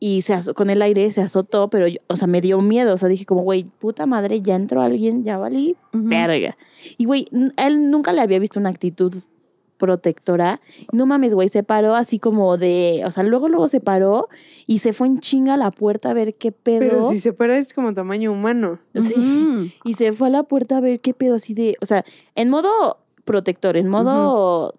y 0.00 0.22
se 0.22 0.52
con 0.54 0.70
el 0.70 0.82
aire 0.82 1.08
se 1.12 1.20
azotó, 1.22 1.68
pero, 1.70 1.86
yo- 1.86 1.98
o 2.08 2.16
sea, 2.16 2.26
me 2.26 2.40
dio 2.40 2.60
miedo. 2.60 2.92
O 2.94 2.96
sea, 2.96 3.08
dije 3.08 3.24
como, 3.24 3.42
güey, 3.42 3.64
puta 3.78 4.06
madre, 4.06 4.40
ya 4.42 4.56
entró 4.56 4.80
alguien, 4.82 5.22
ya 5.22 5.38
valí, 5.38 5.76
verga. 5.92 6.56
Y, 6.96 7.04
güey, 7.04 7.26
él 7.56 7.90
nunca 7.92 8.12
le 8.12 8.20
había 8.20 8.38
visto 8.40 8.58
una 8.58 8.70
actitud 8.70 9.14
protectora. 9.78 10.60
No 10.92 11.06
mames, 11.06 11.32
güey, 11.32 11.48
se 11.48 11.62
paró 11.62 11.94
así 11.94 12.18
como 12.18 12.58
de, 12.58 13.02
o 13.06 13.10
sea, 13.10 13.22
luego, 13.22 13.48
luego 13.48 13.68
se 13.68 13.80
paró 13.80 14.28
y 14.66 14.80
se 14.80 14.92
fue 14.92 15.06
en 15.06 15.20
chinga 15.20 15.54
a 15.54 15.56
la 15.56 15.70
puerta 15.70 16.10
a 16.10 16.14
ver 16.14 16.34
qué 16.34 16.52
pedo. 16.52 16.80
Pero 16.80 17.10
si 17.10 17.18
se 17.18 17.32
para 17.32 17.56
es 17.56 17.72
como 17.72 17.94
tamaño 17.94 18.30
humano. 18.30 18.80
Sí. 18.94 19.72
Y 19.84 19.94
se 19.94 20.12
fue 20.12 20.28
a 20.28 20.30
la 20.30 20.42
puerta 20.42 20.76
a 20.76 20.80
ver 20.80 21.00
qué 21.00 21.14
pedo 21.14 21.36
así 21.36 21.54
de, 21.54 21.76
o 21.80 21.86
sea, 21.86 22.04
en 22.34 22.50
modo 22.50 22.98
protector, 23.24 23.76
en 23.76 23.88
modo 23.88 24.74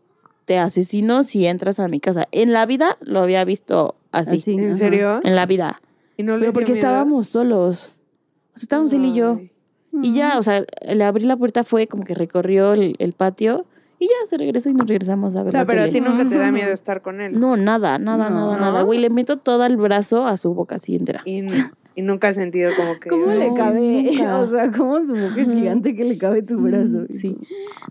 te 0.45 0.57
asesino 0.57 1.23
si 1.23 1.45
entras 1.45 1.79
a 1.79 1.87
mi 1.87 1.99
casa. 1.99 2.27
En 2.31 2.53
la 2.53 2.65
vida 2.65 2.97
lo 3.01 3.21
había 3.21 3.43
visto 3.45 3.95
así. 4.11 4.37
Así, 4.37 4.53
¿En 4.53 4.65
ajá. 4.71 4.75
serio? 4.75 5.21
En 5.23 5.35
la 5.35 5.45
vida. 5.45 5.81
Y 6.17 6.23
no 6.23 6.37
Pero 6.39 6.53
porque 6.53 6.73
estábamos 6.73 7.27
solos. 7.27 7.91
O 8.53 8.57
sea, 8.57 8.63
estábamos 8.63 8.91
él 8.93 9.05
y 9.05 9.13
yo. 9.13 9.39
Y 10.01 10.13
ya, 10.13 10.37
o 10.37 10.43
sea, 10.43 10.65
le 10.87 11.03
abrí 11.03 11.25
la 11.25 11.37
puerta, 11.37 11.63
fue 11.63 11.87
como 11.87 12.03
que 12.03 12.13
recorrió 12.13 12.73
el, 12.73 12.95
el 12.99 13.13
patio 13.13 13.65
y 13.99 14.05
ya 14.07 14.27
se 14.29 14.37
regresó 14.37 14.69
y 14.69 14.73
nos 14.73 14.87
regresamos 14.87 15.35
a 15.35 15.39
ver 15.43 15.49
O 15.49 15.51
sea, 15.51 15.61
la 15.61 15.65
pero 15.67 15.81
a 15.81 15.85
tele. 15.85 15.99
ti 15.99 16.01
nunca 16.01 16.27
te 16.27 16.37
da 16.37 16.51
miedo 16.51 16.71
estar 16.71 17.01
con 17.01 17.19
él. 17.21 17.39
No, 17.39 17.57
nada, 17.57 17.99
nada, 17.99 18.29
No. 18.29 18.35
nada, 18.47 18.55
¿No? 18.55 18.59
nada. 18.59 18.81
Güey, 18.83 18.99
le 18.99 19.09
meto 19.09 19.37
todo 19.37 19.65
el 19.65 19.77
brazo 19.77 20.25
a 20.25 20.37
su 20.37 20.53
boca 20.53 20.75
así 20.75 20.95
entera. 20.95 21.21
Y, 21.25 21.41
y 21.95 22.01
nunca 22.01 22.29
has 22.29 22.35
sentido 22.35 22.71
como 22.77 22.99
que. 22.99 23.09
¿Cómo 23.09 23.25
le 23.27 23.49
No, 23.49 23.55
cabe? 23.55 24.03
nunca. 24.11 24.39
O 24.39 24.45
sea, 24.45 24.71
¿cómo 24.71 24.97
su 25.05 25.13
boca 25.13 25.41
es 25.41 25.51
gigante 25.51 25.95
que 25.95 26.03
le 26.05 26.17
cabe 26.17 26.41
tu 26.43 26.59
brazo? 26.61 27.05
Sí. 27.13 27.35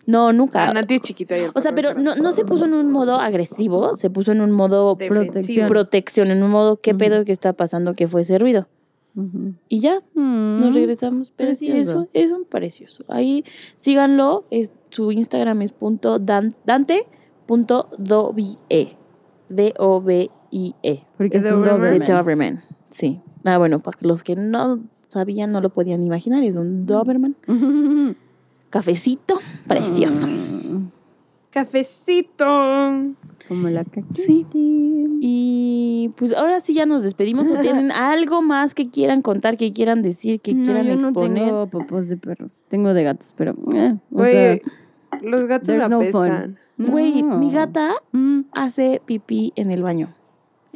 No, 0.07 0.33
nunca. 0.33 0.73
Nati 0.73 0.95
es 0.95 1.01
chiquita 1.03 1.37
y 1.37 1.43
O 1.55 1.61
sea, 1.61 1.75
pero 1.75 1.93
no, 1.93 2.17
no 2.17 2.33
se 2.33 2.45
puso 2.47 2.65
en 2.65 2.73
un 2.73 2.91
modo 2.91 3.17
agresivo, 3.21 3.95
se 3.97 4.09
puso 4.09 4.33
en 4.33 4.41
un 4.41 4.53
modo 4.53 4.97
protección. 4.97 5.69
protección, 5.69 6.31
en 6.31 6.43
un 6.43 6.51
modo 6.51 6.81
qué 6.81 6.95
pedo 6.95 7.25
que 7.27 7.33
está 7.33 7.53
pasando, 7.53 7.93
que 7.95 8.09
fue 8.09 8.23
ese 8.23 8.39
ruido. 8.39 8.67
Y 9.69 9.81
ya, 9.81 10.01
nos 10.15 10.71
Mm. 10.71 10.75
regresamos. 10.75 11.33
Pero 11.37 11.53
sí, 11.55 11.67
Precioso. 11.67 12.03
eso 12.03 12.09
es 12.13 12.31
un 12.31 12.45
precioso. 12.45 13.05
Ahí 13.09 13.45
síganlo. 13.77 14.47
Es, 14.51 14.71
su 14.91 15.13
Instagram 15.13 15.63
es 15.63 15.73
punto 15.73 16.19
dan, 16.19 16.55
dante.dovie. 16.65 18.57
D-O-B-I-E. 19.49 21.07
Porque 21.17 21.39
es 21.39 21.45
¿De 21.45 21.55
un 21.55 21.65
Doberman? 21.65 21.99
De 21.99 22.05
Doberman. 22.05 22.23
Doberman. 22.23 22.63
Sí. 22.89 23.21
Ah, 23.45 23.59
bueno, 23.59 23.79
para 23.79 23.97
los 24.03 24.23
que 24.23 24.37
no 24.37 24.81
sabían, 25.09 25.53
no 25.53 25.61
lo 25.61 25.71
podían 25.71 26.05
imaginar, 26.05 26.43
es 26.43 26.57
un 26.57 26.87
Doberman. 26.87 27.37
Cafecito, 28.71 29.39
precioso. 29.67 30.29
Cafecito. 31.65 32.45
Como 33.49 33.69
la 33.69 33.85
caquita. 33.85 34.15
Sí. 34.15 34.47
Y 35.21 36.11
pues 36.17 36.35
ahora 36.35 36.61
sí 36.61 36.75
ya 36.75 36.87
nos 36.87 37.03
despedimos. 37.03 37.51
¿O 37.51 37.57
tienen 37.61 37.91
algo 37.93 38.43
más 38.43 38.75
que 38.75 38.89
quieran 38.91 39.21
contar, 39.23 39.57
que 39.57 39.73
quieran 39.73 40.03
decir, 40.03 40.41
que 40.41 40.55
No, 40.55 40.65
quieran 40.65 40.87
yo 40.87 40.93
exponer? 40.95 41.43
No 41.43 41.47
tengo 41.47 41.67
popos 41.69 42.09
de 42.09 42.17
perros. 42.17 42.65
Tengo 42.69 42.95
de 42.95 43.03
gatos, 43.05 43.35
pero. 43.37 43.55
eh, 43.75 43.97
o 44.13 44.25
sea, 44.25 44.59
los 45.23 45.45
gatos 45.45 45.67
there's 45.69 45.89
no 45.89 45.97
apestan. 45.97 46.59
Güey, 46.77 47.23
no. 47.23 47.39
mi 47.39 47.51
gata 47.51 47.95
Mm, 48.13 48.43
hace 48.53 49.03
pipí 49.05 49.53
en 49.57 49.71
el 49.71 49.83
baño. 49.83 50.15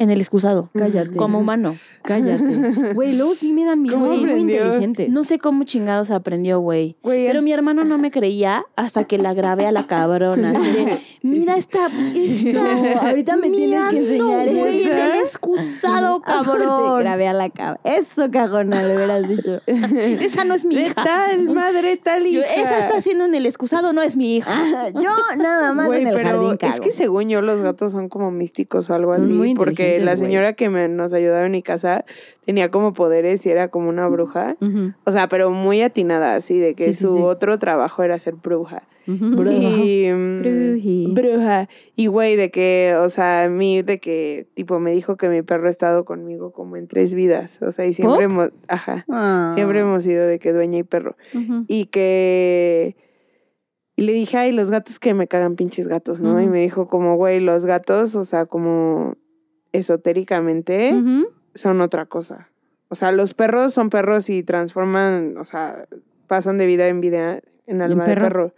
En 0.03 0.11
el 0.11 0.21
excusado. 0.21 0.69
cállate. 0.77 1.17
Como 1.17 1.39
humano. 1.39 1.77
Cállate. 2.03 2.93
Güey, 2.95 3.17
luego 3.17 3.35
sí 3.35 3.53
me 3.53 3.65
dan 3.65 3.81
miedo. 3.81 3.97
¿Cómo 3.99 4.11
Son 4.15 4.27
muy 4.27 4.41
inteligentes. 4.41 5.09
No 5.09 5.25
sé 5.25 5.39
cómo 5.39 5.65
chingados 5.65 6.11
aprendió, 6.11 6.59
güey. 6.61 6.97
Güey, 7.03 7.27
Pero 7.27 7.43
mi 7.43 7.53
hermano 7.53 7.85
no 7.85 7.97
me 7.99 8.11
creía 8.11 8.65
hasta 8.77 9.05
que 9.05 9.19
la 9.19 9.33
grabé 9.35 9.67
a 9.67 9.73
la 9.73 9.87
cabrona. 9.87 10.51
así 10.51 10.73
de, 10.73 10.99
Mira 11.23 11.57
esta, 11.57 11.87
ahorita 13.01 13.37
me 13.37 13.51
tienes 13.51 13.89
que 13.89 13.99
enseñar 13.99 14.49
güey, 14.51 14.83
el 14.89 15.13
excusado, 15.23 16.21
cabrón. 16.21 17.01
grabé 17.01 17.29
a 17.29 17.33
la 17.33 17.51
cama. 17.51 17.79
Eso, 17.85 18.31
cagona, 18.31 18.83
le 18.83 18.97
hubieras 18.97 19.29
dicho. 19.29 19.61
Esa 19.67 20.45
no 20.45 20.55
es 20.55 20.65
mi 20.65 20.75
de 20.75 20.83
hija. 20.83 21.05
tal 21.05 21.49
madre, 21.51 21.97
tal 21.97 22.25
Yo, 22.25 22.41
hija. 22.41 22.55
esa 22.63 22.79
está 22.79 22.97
haciendo 22.97 23.25
en 23.27 23.35
el 23.35 23.47
excusado, 23.47 23.93
no 23.93 24.03
es 24.03 24.17
mi 24.17 24.37
hija. 24.37 24.51
Ah, 24.53 24.89
Yo 24.91 25.11
nada 25.37 25.73
más 25.73 25.87
Güey, 25.87 26.01
en 26.03 26.09
el 26.09 26.15
pero 26.17 26.29
jardín 26.29 26.59
es 26.75 26.81
que 26.81 26.93
según 26.93 27.29
yo 27.29 27.41
los 27.43 27.61
gatos 27.61 27.93
son 27.93 28.09
como 28.09 28.31
místicos 28.31 28.91
o 28.91 28.95
algo 28.95 29.13
Son 29.15 29.23
así. 29.25 29.33
muy 29.33 29.55
porque 29.55 29.92
la 30.01 30.17
señora 30.17 30.53
que 30.55 30.69
me, 30.71 30.89
nos 30.89 31.13
ayudaba 31.13 31.45
en 31.47 31.53
mi 31.53 31.63
casa 31.63 32.05
tenía 32.47 32.71
como 32.71 32.93
poderes 32.93 33.45
y 33.47 33.51
era 33.51 33.69
como 33.69 33.89
una 33.89 34.09
bruja. 34.09 34.57
O 35.05 35.13
sea, 35.13 35.29
pero 35.29 35.51
muy 35.51 35.83
atinada, 35.83 36.35
así, 36.35 36.59
de 36.59 36.75
que 36.75 36.93
Sí, 36.95 37.07
su 37.07 37.17
sí. 37.17 37.23
otro 37.23 37.59
trabajo 37.59 38.03
era 38.03 38.19
ser 38.19 38.35
bruja. 38.35 38.83
Y, 39.07 40.09
mm, 40.13 41.15
bruja. 41.15 41.69
Y 41.97 42.07
güey, 42.07 42.37
de 42.37 42.51
que, 42.53 42.95
o 43.01 43.09
sea, 43.09 43.45
a 43.45 43.49
mí, 43.49 43.83
de 43.83 43.99
que, 43.99 44.47
tipo, 44.55 44.79
me 44.79 44.93
dijo 44.93 45.17
que 45.17 45.29
mi 45.29 45.43
perro 45.43 45.67
ha 45.67 45.71
estado 45.71 46.05
conmigo 46.05 46.53
como 46.53 46.77
en 46.77 46.87
tres 46.87 47.13
vidas. 47.15 47.61
O 47.63 47.73
sea, 47.73 47.85
y 47.87 47.95
siempre 47.95 48.25
hemos, 48.27 48.51
ajá, 48.69 49.05
Ah. 49.09 49.53
siempre 49.57 49.81
hemos 49.81 50.05
sido 50.05 50.27
de 50.27 50.39
que 50.39 50.53
dueña 50.53 50.79
y 50.79 50.83
perro. 50.85 51.17
Y 51.67 51.87
que, 51.87 52.97
y 53.97 54.03
le 54.03 54.13
dije, 54.13 54.37
ay, 54.39 54.53
los 54.53 54.71
gatos 54.71 54.99
que 55.01 55.15
me 55.15 55.27
cagan 55.29 55.57
pinches 55.57 55.87
gatos, 55.89 56.21
¿no? 56.21 56.41
Y 56.41 56.47
me 56.47 56.61
dijo 56.61 56.87
como, 56.89 57.17
güey, 57.17 57.41
los 57.41 57.67
gatos, 57.67 58.15
o 58.15 58.25
sea, 58.25 58.47
como 58.47 59.17
esotéricamente 59.73 60.95
son 61.55 61.81
otra 61.81 62.07
cosa. 62.07 62.49
O 62.89 62.95
sea, 62.95 63.13
los 63.13 63.35
perros 63.35 63.75
son 63.75 63.91
perros 63.91 64.29
y 64.29 64.43
transforman, 64.43 65.37
o 65.39 65.45
sea, 65.45 65.87
pasan 66.27 66.59
de 66.59 66.67
vida 66.67 66.89
en 66.89 67.01
vida 67.01 67.35
en 67.67 67.77
¿En 67.77 67.83
alma 67.83 68.07
de 68.07 68.15
perro. 68.15 68.53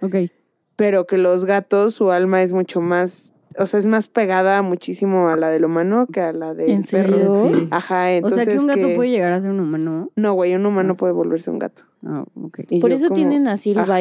Pero 0.76 1.06
que 1.06 1.18
los 1.18 1.44
gatos, 1.44 1.94
su 1.94 2.10
alma 2.10 2.42
es 2.42 2.52
mucho 2.52 2.80
más, 2.80 3.33
o 3.58 3.66
sea, 3.66 3.78
es 3.78 3.86
más 3.86 4.08
pegada 4.08 4.62
muchísimo 4.62 5.28
a 5.28 5.36
la 5.36 5.50
del 5.50 5.64
humano 5.64 6.06
que 6.12 6.20
a 6.20 6.32
la 6.32 6.54
del 6.54 6.70
¿En 6.70 6.82
perro. 6.82 7.40
serio? 7.42 7.66
Ajá, 7.70 8.04
O 8.04 8.08
entonces 8.08 8.44
sea, 8.44 8.54
que 8.54 8.60
un 8.60 8.66
gato 8.66 8.86
que- 8.88 8.94
puede 8.96 9.10
llegar 9.10 9.32
a 9.32 9.40
ser 9.40 9.50
un 9.50 9.60
humano. 9.60 10.10
No, 10.16 10.32
güey, 10.34 10.54
un 10.54 10.64
humano 10.66 10.96
puede 10.96 11.12
volverse 11.12 11.50
un 11.50 11.58
gato. 11.58 11.84
Ah, 12.06 12.24
ok. 12.42 12.60
Y 12.68 12.80
Por 12.80 12.92
eso 12.92 13.04
como, 13.08 13.14
tienen 13.16 13.48
así 13.48 13.70
el 13.72 13.78
ajá. 13.78 13.96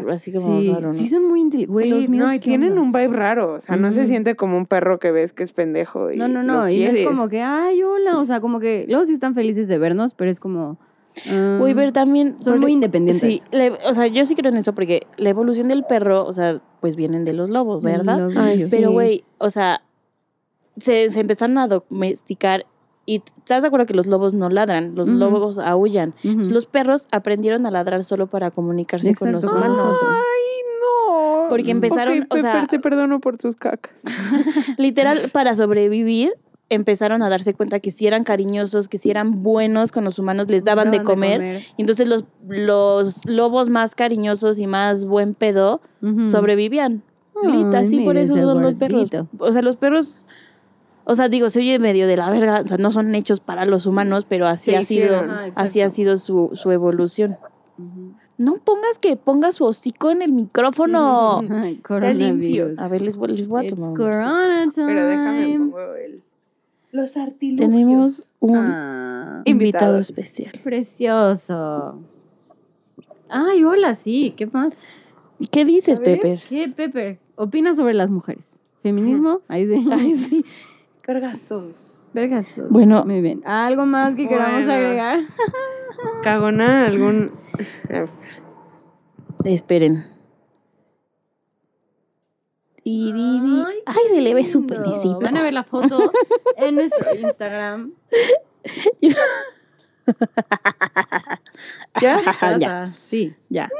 vibe 0.00 0.12
así 0.12 0.32
como 0.32 0.60
sí, 0.60 0.68
raro, 0.70 0.80
¿no? 0.80 0.92
sí 0.92 1.06
son 1.08 1.28
muy 1.28 1.40
inteligentes. 1.40 1.84
Sí, 1.84 1.90
los 1.90 2.08
míos, 2.08 2.26
no, 2.26 2.32
y 2.32 2.38
¿qué 2.40 2.44
tienen 2.50 2.70
onda? 2.72 2.82
un 2.82 2.92
vibe 2.92 3.16
raro, 3.16 3.52
o 3.54 3.60
sea, 3.60 3.76
no 3.76 3.92
se 3.92 4.00
Ujú. 4.00 4.08
siente 4.08 4.34
como 4.34 4.56
un 4.56 4.66
perro 4.66 4.98
que 4.98 5.12
ves 5.12 5.32
que 5.32 5.44
es 5.44 5.52
pendejo. 5.52 6.10
Y 6.10 6.16
No, 6.16 6.26
no, 6.26 6.42
lo 6.42 6.52
no. 6.52 6.68
Y 6.68 6.84
no 6.84 6.90
es 6.90 7.06
como 7.06 7.28
que, 7.28 7.42
ay, 7.42 7.82
hola. 7.82 8.18
O 8.18 8.24
sea, 8.24 8.40
como 8.40 8.58
que 8.58 8.86
luego 8.88 9.04
sí 9.04 9.12
están 9.12 9.34
felices 9.34 9.68
de 9.68 9.78
vernos, 9.78 10.14
pero 10.14 10.30
es 10.30 10.40
como. 10.40 10.78
Ah, 11.30 11.58
Uy, 11.62 11.74
pero 11.74 11.92
también... 11.92 12.36
Son 12.42 12.54
porque- 12.54 12.60
muy 12.60 12.72
independientes. 12.72 13.20
Sí, 13.20 13.40
o 13.86 13.94
sea, 13.94 14.06
yo 14.06 14.24
sí 14.24 14.34
creo 14.34 14.50
en 14.52 14.58
eso 14.58 14.74
porque 14.74 15.06
la 15.16 15.30
evolución 15.30 15.68
del 15.68 15.84
perro, 15.84 16.24
o 16.24 16.32
sea, 16.32 16.60
pues 16.80 16.96
vienen 16.96 17.24
de 17.24 17.32
los 17.32 17.50
lobos, 17.50 17.82
¿verdad? 17.82 18.28
Ay, 18.36 18.66
Pero, 18.70 18.88
Sí. 18.88 18.92
güey, 18.92 19.24
o 19.38 19.50
sea, 19.50 19.82
se, 20.76 21.08
se 21.10 21.20
empezaron 21.20 21.56
a 21.58 21.68
domesticar 21.68 22.66
y 23.06 23.16
¿estás 23.16 23.62
de 23.62 23.68
acuerdo 23.68 23.86
que 23.86 23.94
los 23.94 24.06
lobos 24.06 24.32
no 24.34 24.48
ladran? 24.48 24.94
Los 24.94 25.06
lobos 25.08 25.58
aullan. 25.58 26.14
Los 26.22 26.64
perros 26.66 27.06
aprendieron 27.12 27.66
a 27.66 27.70
ladrar 27.70 28.02
solo 28.02 28.26
para 28.28 28.50
comunicarse 28.50 29.14
con 29.14 29.30
los 29.30 29.44
humanos. 29.44 29.78
Ay, 30.02 30.62
no. 30.80 31.48
Porque 31.50 31.70
empezaron, 31.70 32.20
Ok, 32.22 32.34
o 32.34 32.38
sea- 32.38 32.66
te 32.66 32.78
perdono 32.80 33.20
por 33.20 33.36
tus 33.36 33.56
cacas. 33.56 33.92
Literal, 34.78 35.18
para 35.32 35.54
sobrevivir, 35.54 36.32
empezaron 36.70 37.22
a 37.22 37.28
darse 37.28 37.54
cuenta 37.54 37.78
que 37.80 37.90
si 37.90 38.06
eran 38.06 38.24
cariñosos, 38.24 38.88
que 38.88 38.98
si 38.98 39.10
eran 39.10 39.42
buenos 39.42 39.92
con 39.92 40.04
los 40.04 40.18
humanos, 40.18 40.48
les 40.48 40.64
daban, 40.64 40.90
de, 40.90 41.02
comer. 41.02 41.60
Y 41.76 41.82
entonces 41.82 42.08
los, 42.08 42.24
los 42.48 43.24
lobos 43.26 43.70
más 43.70 43.94
cariñosos 43.94 44.58
y 44.58 44.66
más 44.66 45.04
buen 45.04 45.34
pedo 45.34 45.80
sobrevivían. 46.24 47.02
Lita, 47.42 47.84
sí, 47.84 48.00
por 48.00 48.16
eso 48.16 48.36
son 48.36 48.62
los 48.62 48.74
perros. 48.74 49.10
O 49.38 49.52
sea, 49.52 49.60
los 49.60 49.76
perros, 49.76 50.26
o 51.04 51.14
sea, 51.14 51.28
digo, 51.28 51.50
se 51.50 51.60
oye 51.60 51.78
medio 51.78 52.06
de 52.06 52.16
la 52.16 52.30
verga, 52.30 52.62
o 52.64 52.66
sea, 52.66 52.78
no 52.78 52.90
son 52.90 53.14
hechos 53.14 53.40
para 53.40 53.66
los 53.66 53.86
humanos, 53.86 54.24
pero 54.26 54.46
así 54.46 54.74
ha 54.74 54.82
sido. 54.84 55.16
Ah, 55.18 55.48
así 55.56 55.80
ha 55.80 55.90
sido 55.90 56.16
su, 56.16 56.50
su 56.54 56.70
evolución. 56.70 57.36
No 58.36 58.54
pongas 58.54 58.98
que 59.00 59.16
ponga 59.16 59.52
su 59.52 59.64
hocico 59.64 60.10
en 60.10 60.22
el 60.22 60.32
micrófono. 60.32 61.42
Coronavirus. 61.82 62.78
A 62.78 62.88
ver, 62.88 63.02
les, 63.02 63.16
voy- 63.16 63.28
les 63.36 63.46
voy 63.46 63.66
a 63.66 63.68
tomar 63.68 63.90
un 63.90 63.96
corona 63.96 64.66
time. 64.74 64.86
Pero 64.86 65.06
déjame 65.06 65.58
pongo 65.58 65.94
el... 65.94 66.22
Los 66.94 67.16
artilugios. 67.16 67.58
Tenemos 67.58 68.28
un 68.38 68.56
Ah, 68.56 69.42
invitado 69.46 69.96
Invitado. 69.96 69.98
especial. 69.98 70.52
precioso. 70.62 71.98
Ay, 73.28 73.64
hola, 73.64 73.96
sí. 73.96 74.32
¿Qué 74.36 74.46
más? 74.46 74.84
¿Qué 75.50 75.64
dices, 75.64 75.98
Pepper? 75.98 76.40
¿Qué, 76.48 76.68
Pepper? 76.68 77.18
¿Opinas 77.34 77.78
sobre 77.78 77.94
las 77.94 78.12
mujeres? 78.12 78.60
¿Feminismo? 78.84 79.40
Ahí 79.48 79.66
sí. 79.66 79.88
Ahí 79.90 80.16
sí. 80.18 80.44
Vergazos. 81.04 82.70
Bueno. 82.70 83.04
Muy 83.04 83.20
bien. 83.20 83.42
¿Algo 83.44 83.86
más 83.86 84.14
que 84.14 84.28
queramos 84.28 84.68
agregar? 84.68 85.18
Cagona, 86.22 86.86
algún... 86.86 87.32
Esperen. 89.44 90.04
Tiriri. 92.84 93.64
Ay, 93.86 94.02
se 94.10 94.20
le 94.20 94.34
ve 94.34 94.46
su 94.46 94.60
lindo. 94.60 94.74
penecito. 94.74 95.18
Van 95.20 95.36
a 95.38 95.42
ver 95.42 95.54
la 95.54 95.64
foto 95.64 96.12
en 96.56 96.74
nuestro 96.76 97.14
Instagram. 97.20 97.92
¿Ya? 102.00 102.20
Ya. 102.58 102.86
Sí, 102.86 103.34
ya. 103.48 103.70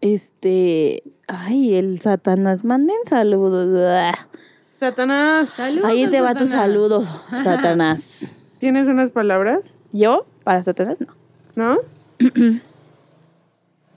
Este. 0.00 1.02
Ay, 1.26 1.76
el 1.76 1.98
Satanás. 2.00 2.64
Manden 2.64 2.96
saludos. 3.08 3.68
Ah. 3.80 4.28
Satanás. 4.60 5.48
Saludos 5.48 5.84
Ahí 5.86 6.06
te 6.08 6.20
va 6.20 6.34
tu 6.34 6.46
saludo, 6.46 7.02
Satanás. 7.42 8.44
¿Tienes 8.58 8.88
unas 8.88 9.10
palabras? 9.10 9.60
¿Yo? 9.92 10.26
Para 10.42 10.62
Satanás, 10.62 10.98
no. 11.00 11.14
¿No? 11.54 11.78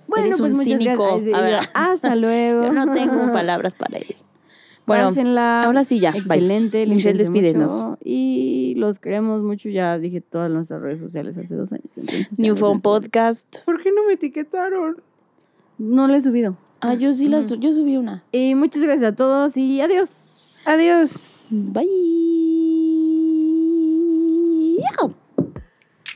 Bueno, 0.08 0.26
Eres 0.28 0.40
pues 0.40 0.52
un 0.54 0.58
muchas 0.58 0.80
cínico. 0.80 1.04
gracias. 1.06 1.34
A 1.38 1.42
ver. 1.42 1.60
Hasta 1.74 2.16
luego. 2.24 2.64
Yo 2.66 2.74
no 2.74 2.94
tengo 2.94 3.32
palabras 3.34 3.76
para 3.76 3.98
él. 3.98 4.16
Bueno, 4.86 5.10
Pásenla. 5.10 5.64
ahora 5.64 5.84
sí 5.84 6.00
ya, 6.00 6.12
bye. 6.12 6.20
Excelente. 6.22 6.86
Michelle, 6.88 7.18
límpiense 7.18 7.32
despídenos. 7.42 7.74
mucho. 7.74 7.98
Y 8.06 8.74
los 8.78 9.00
queremos 9.00 9.44
mucho. 9.44 9.68
Ya 9.68 10.00
dije 10.00 10.22
todas 10.22 10.50
nuestras 10.50 10.82
redes 10.82 11.00
sociales 11.02 11.38
hace 11.38 11.56
dos 11.58 11.74
años. 11.74 11.98
Entonces 11.98 12.40
New 12.40 12.56
Phone. 12.56 12.80
Podcast. 12.82 13.66
¿Por 13.66 13.84
qué 13.84 13.92
no 13.92 14.06
me 14.08 14.14
etiquetaron? 14.14 15.02
No 15.78 16.08
lo 16.08 16.14
he 16.16 16.22
subido. 16.22 16.56
Ah, 16.80 16.94
yo 16.94 17.12
sí 17.12 17.28
la 17.28 17.42
su- 17.42 17.56
yo 17.56 17.74
subí 17.74 17.98
una. 17.98 18.24
Y 18.32 18.56
muchas 18.56 18.82
gracias 18.82 19.12
a 19.12 19.16
todos 19.16 19.58
y 19.58 19.82
adiós. 19.82 20.64
Adiós. 20.68 21.48
Bye. 21.74 21.88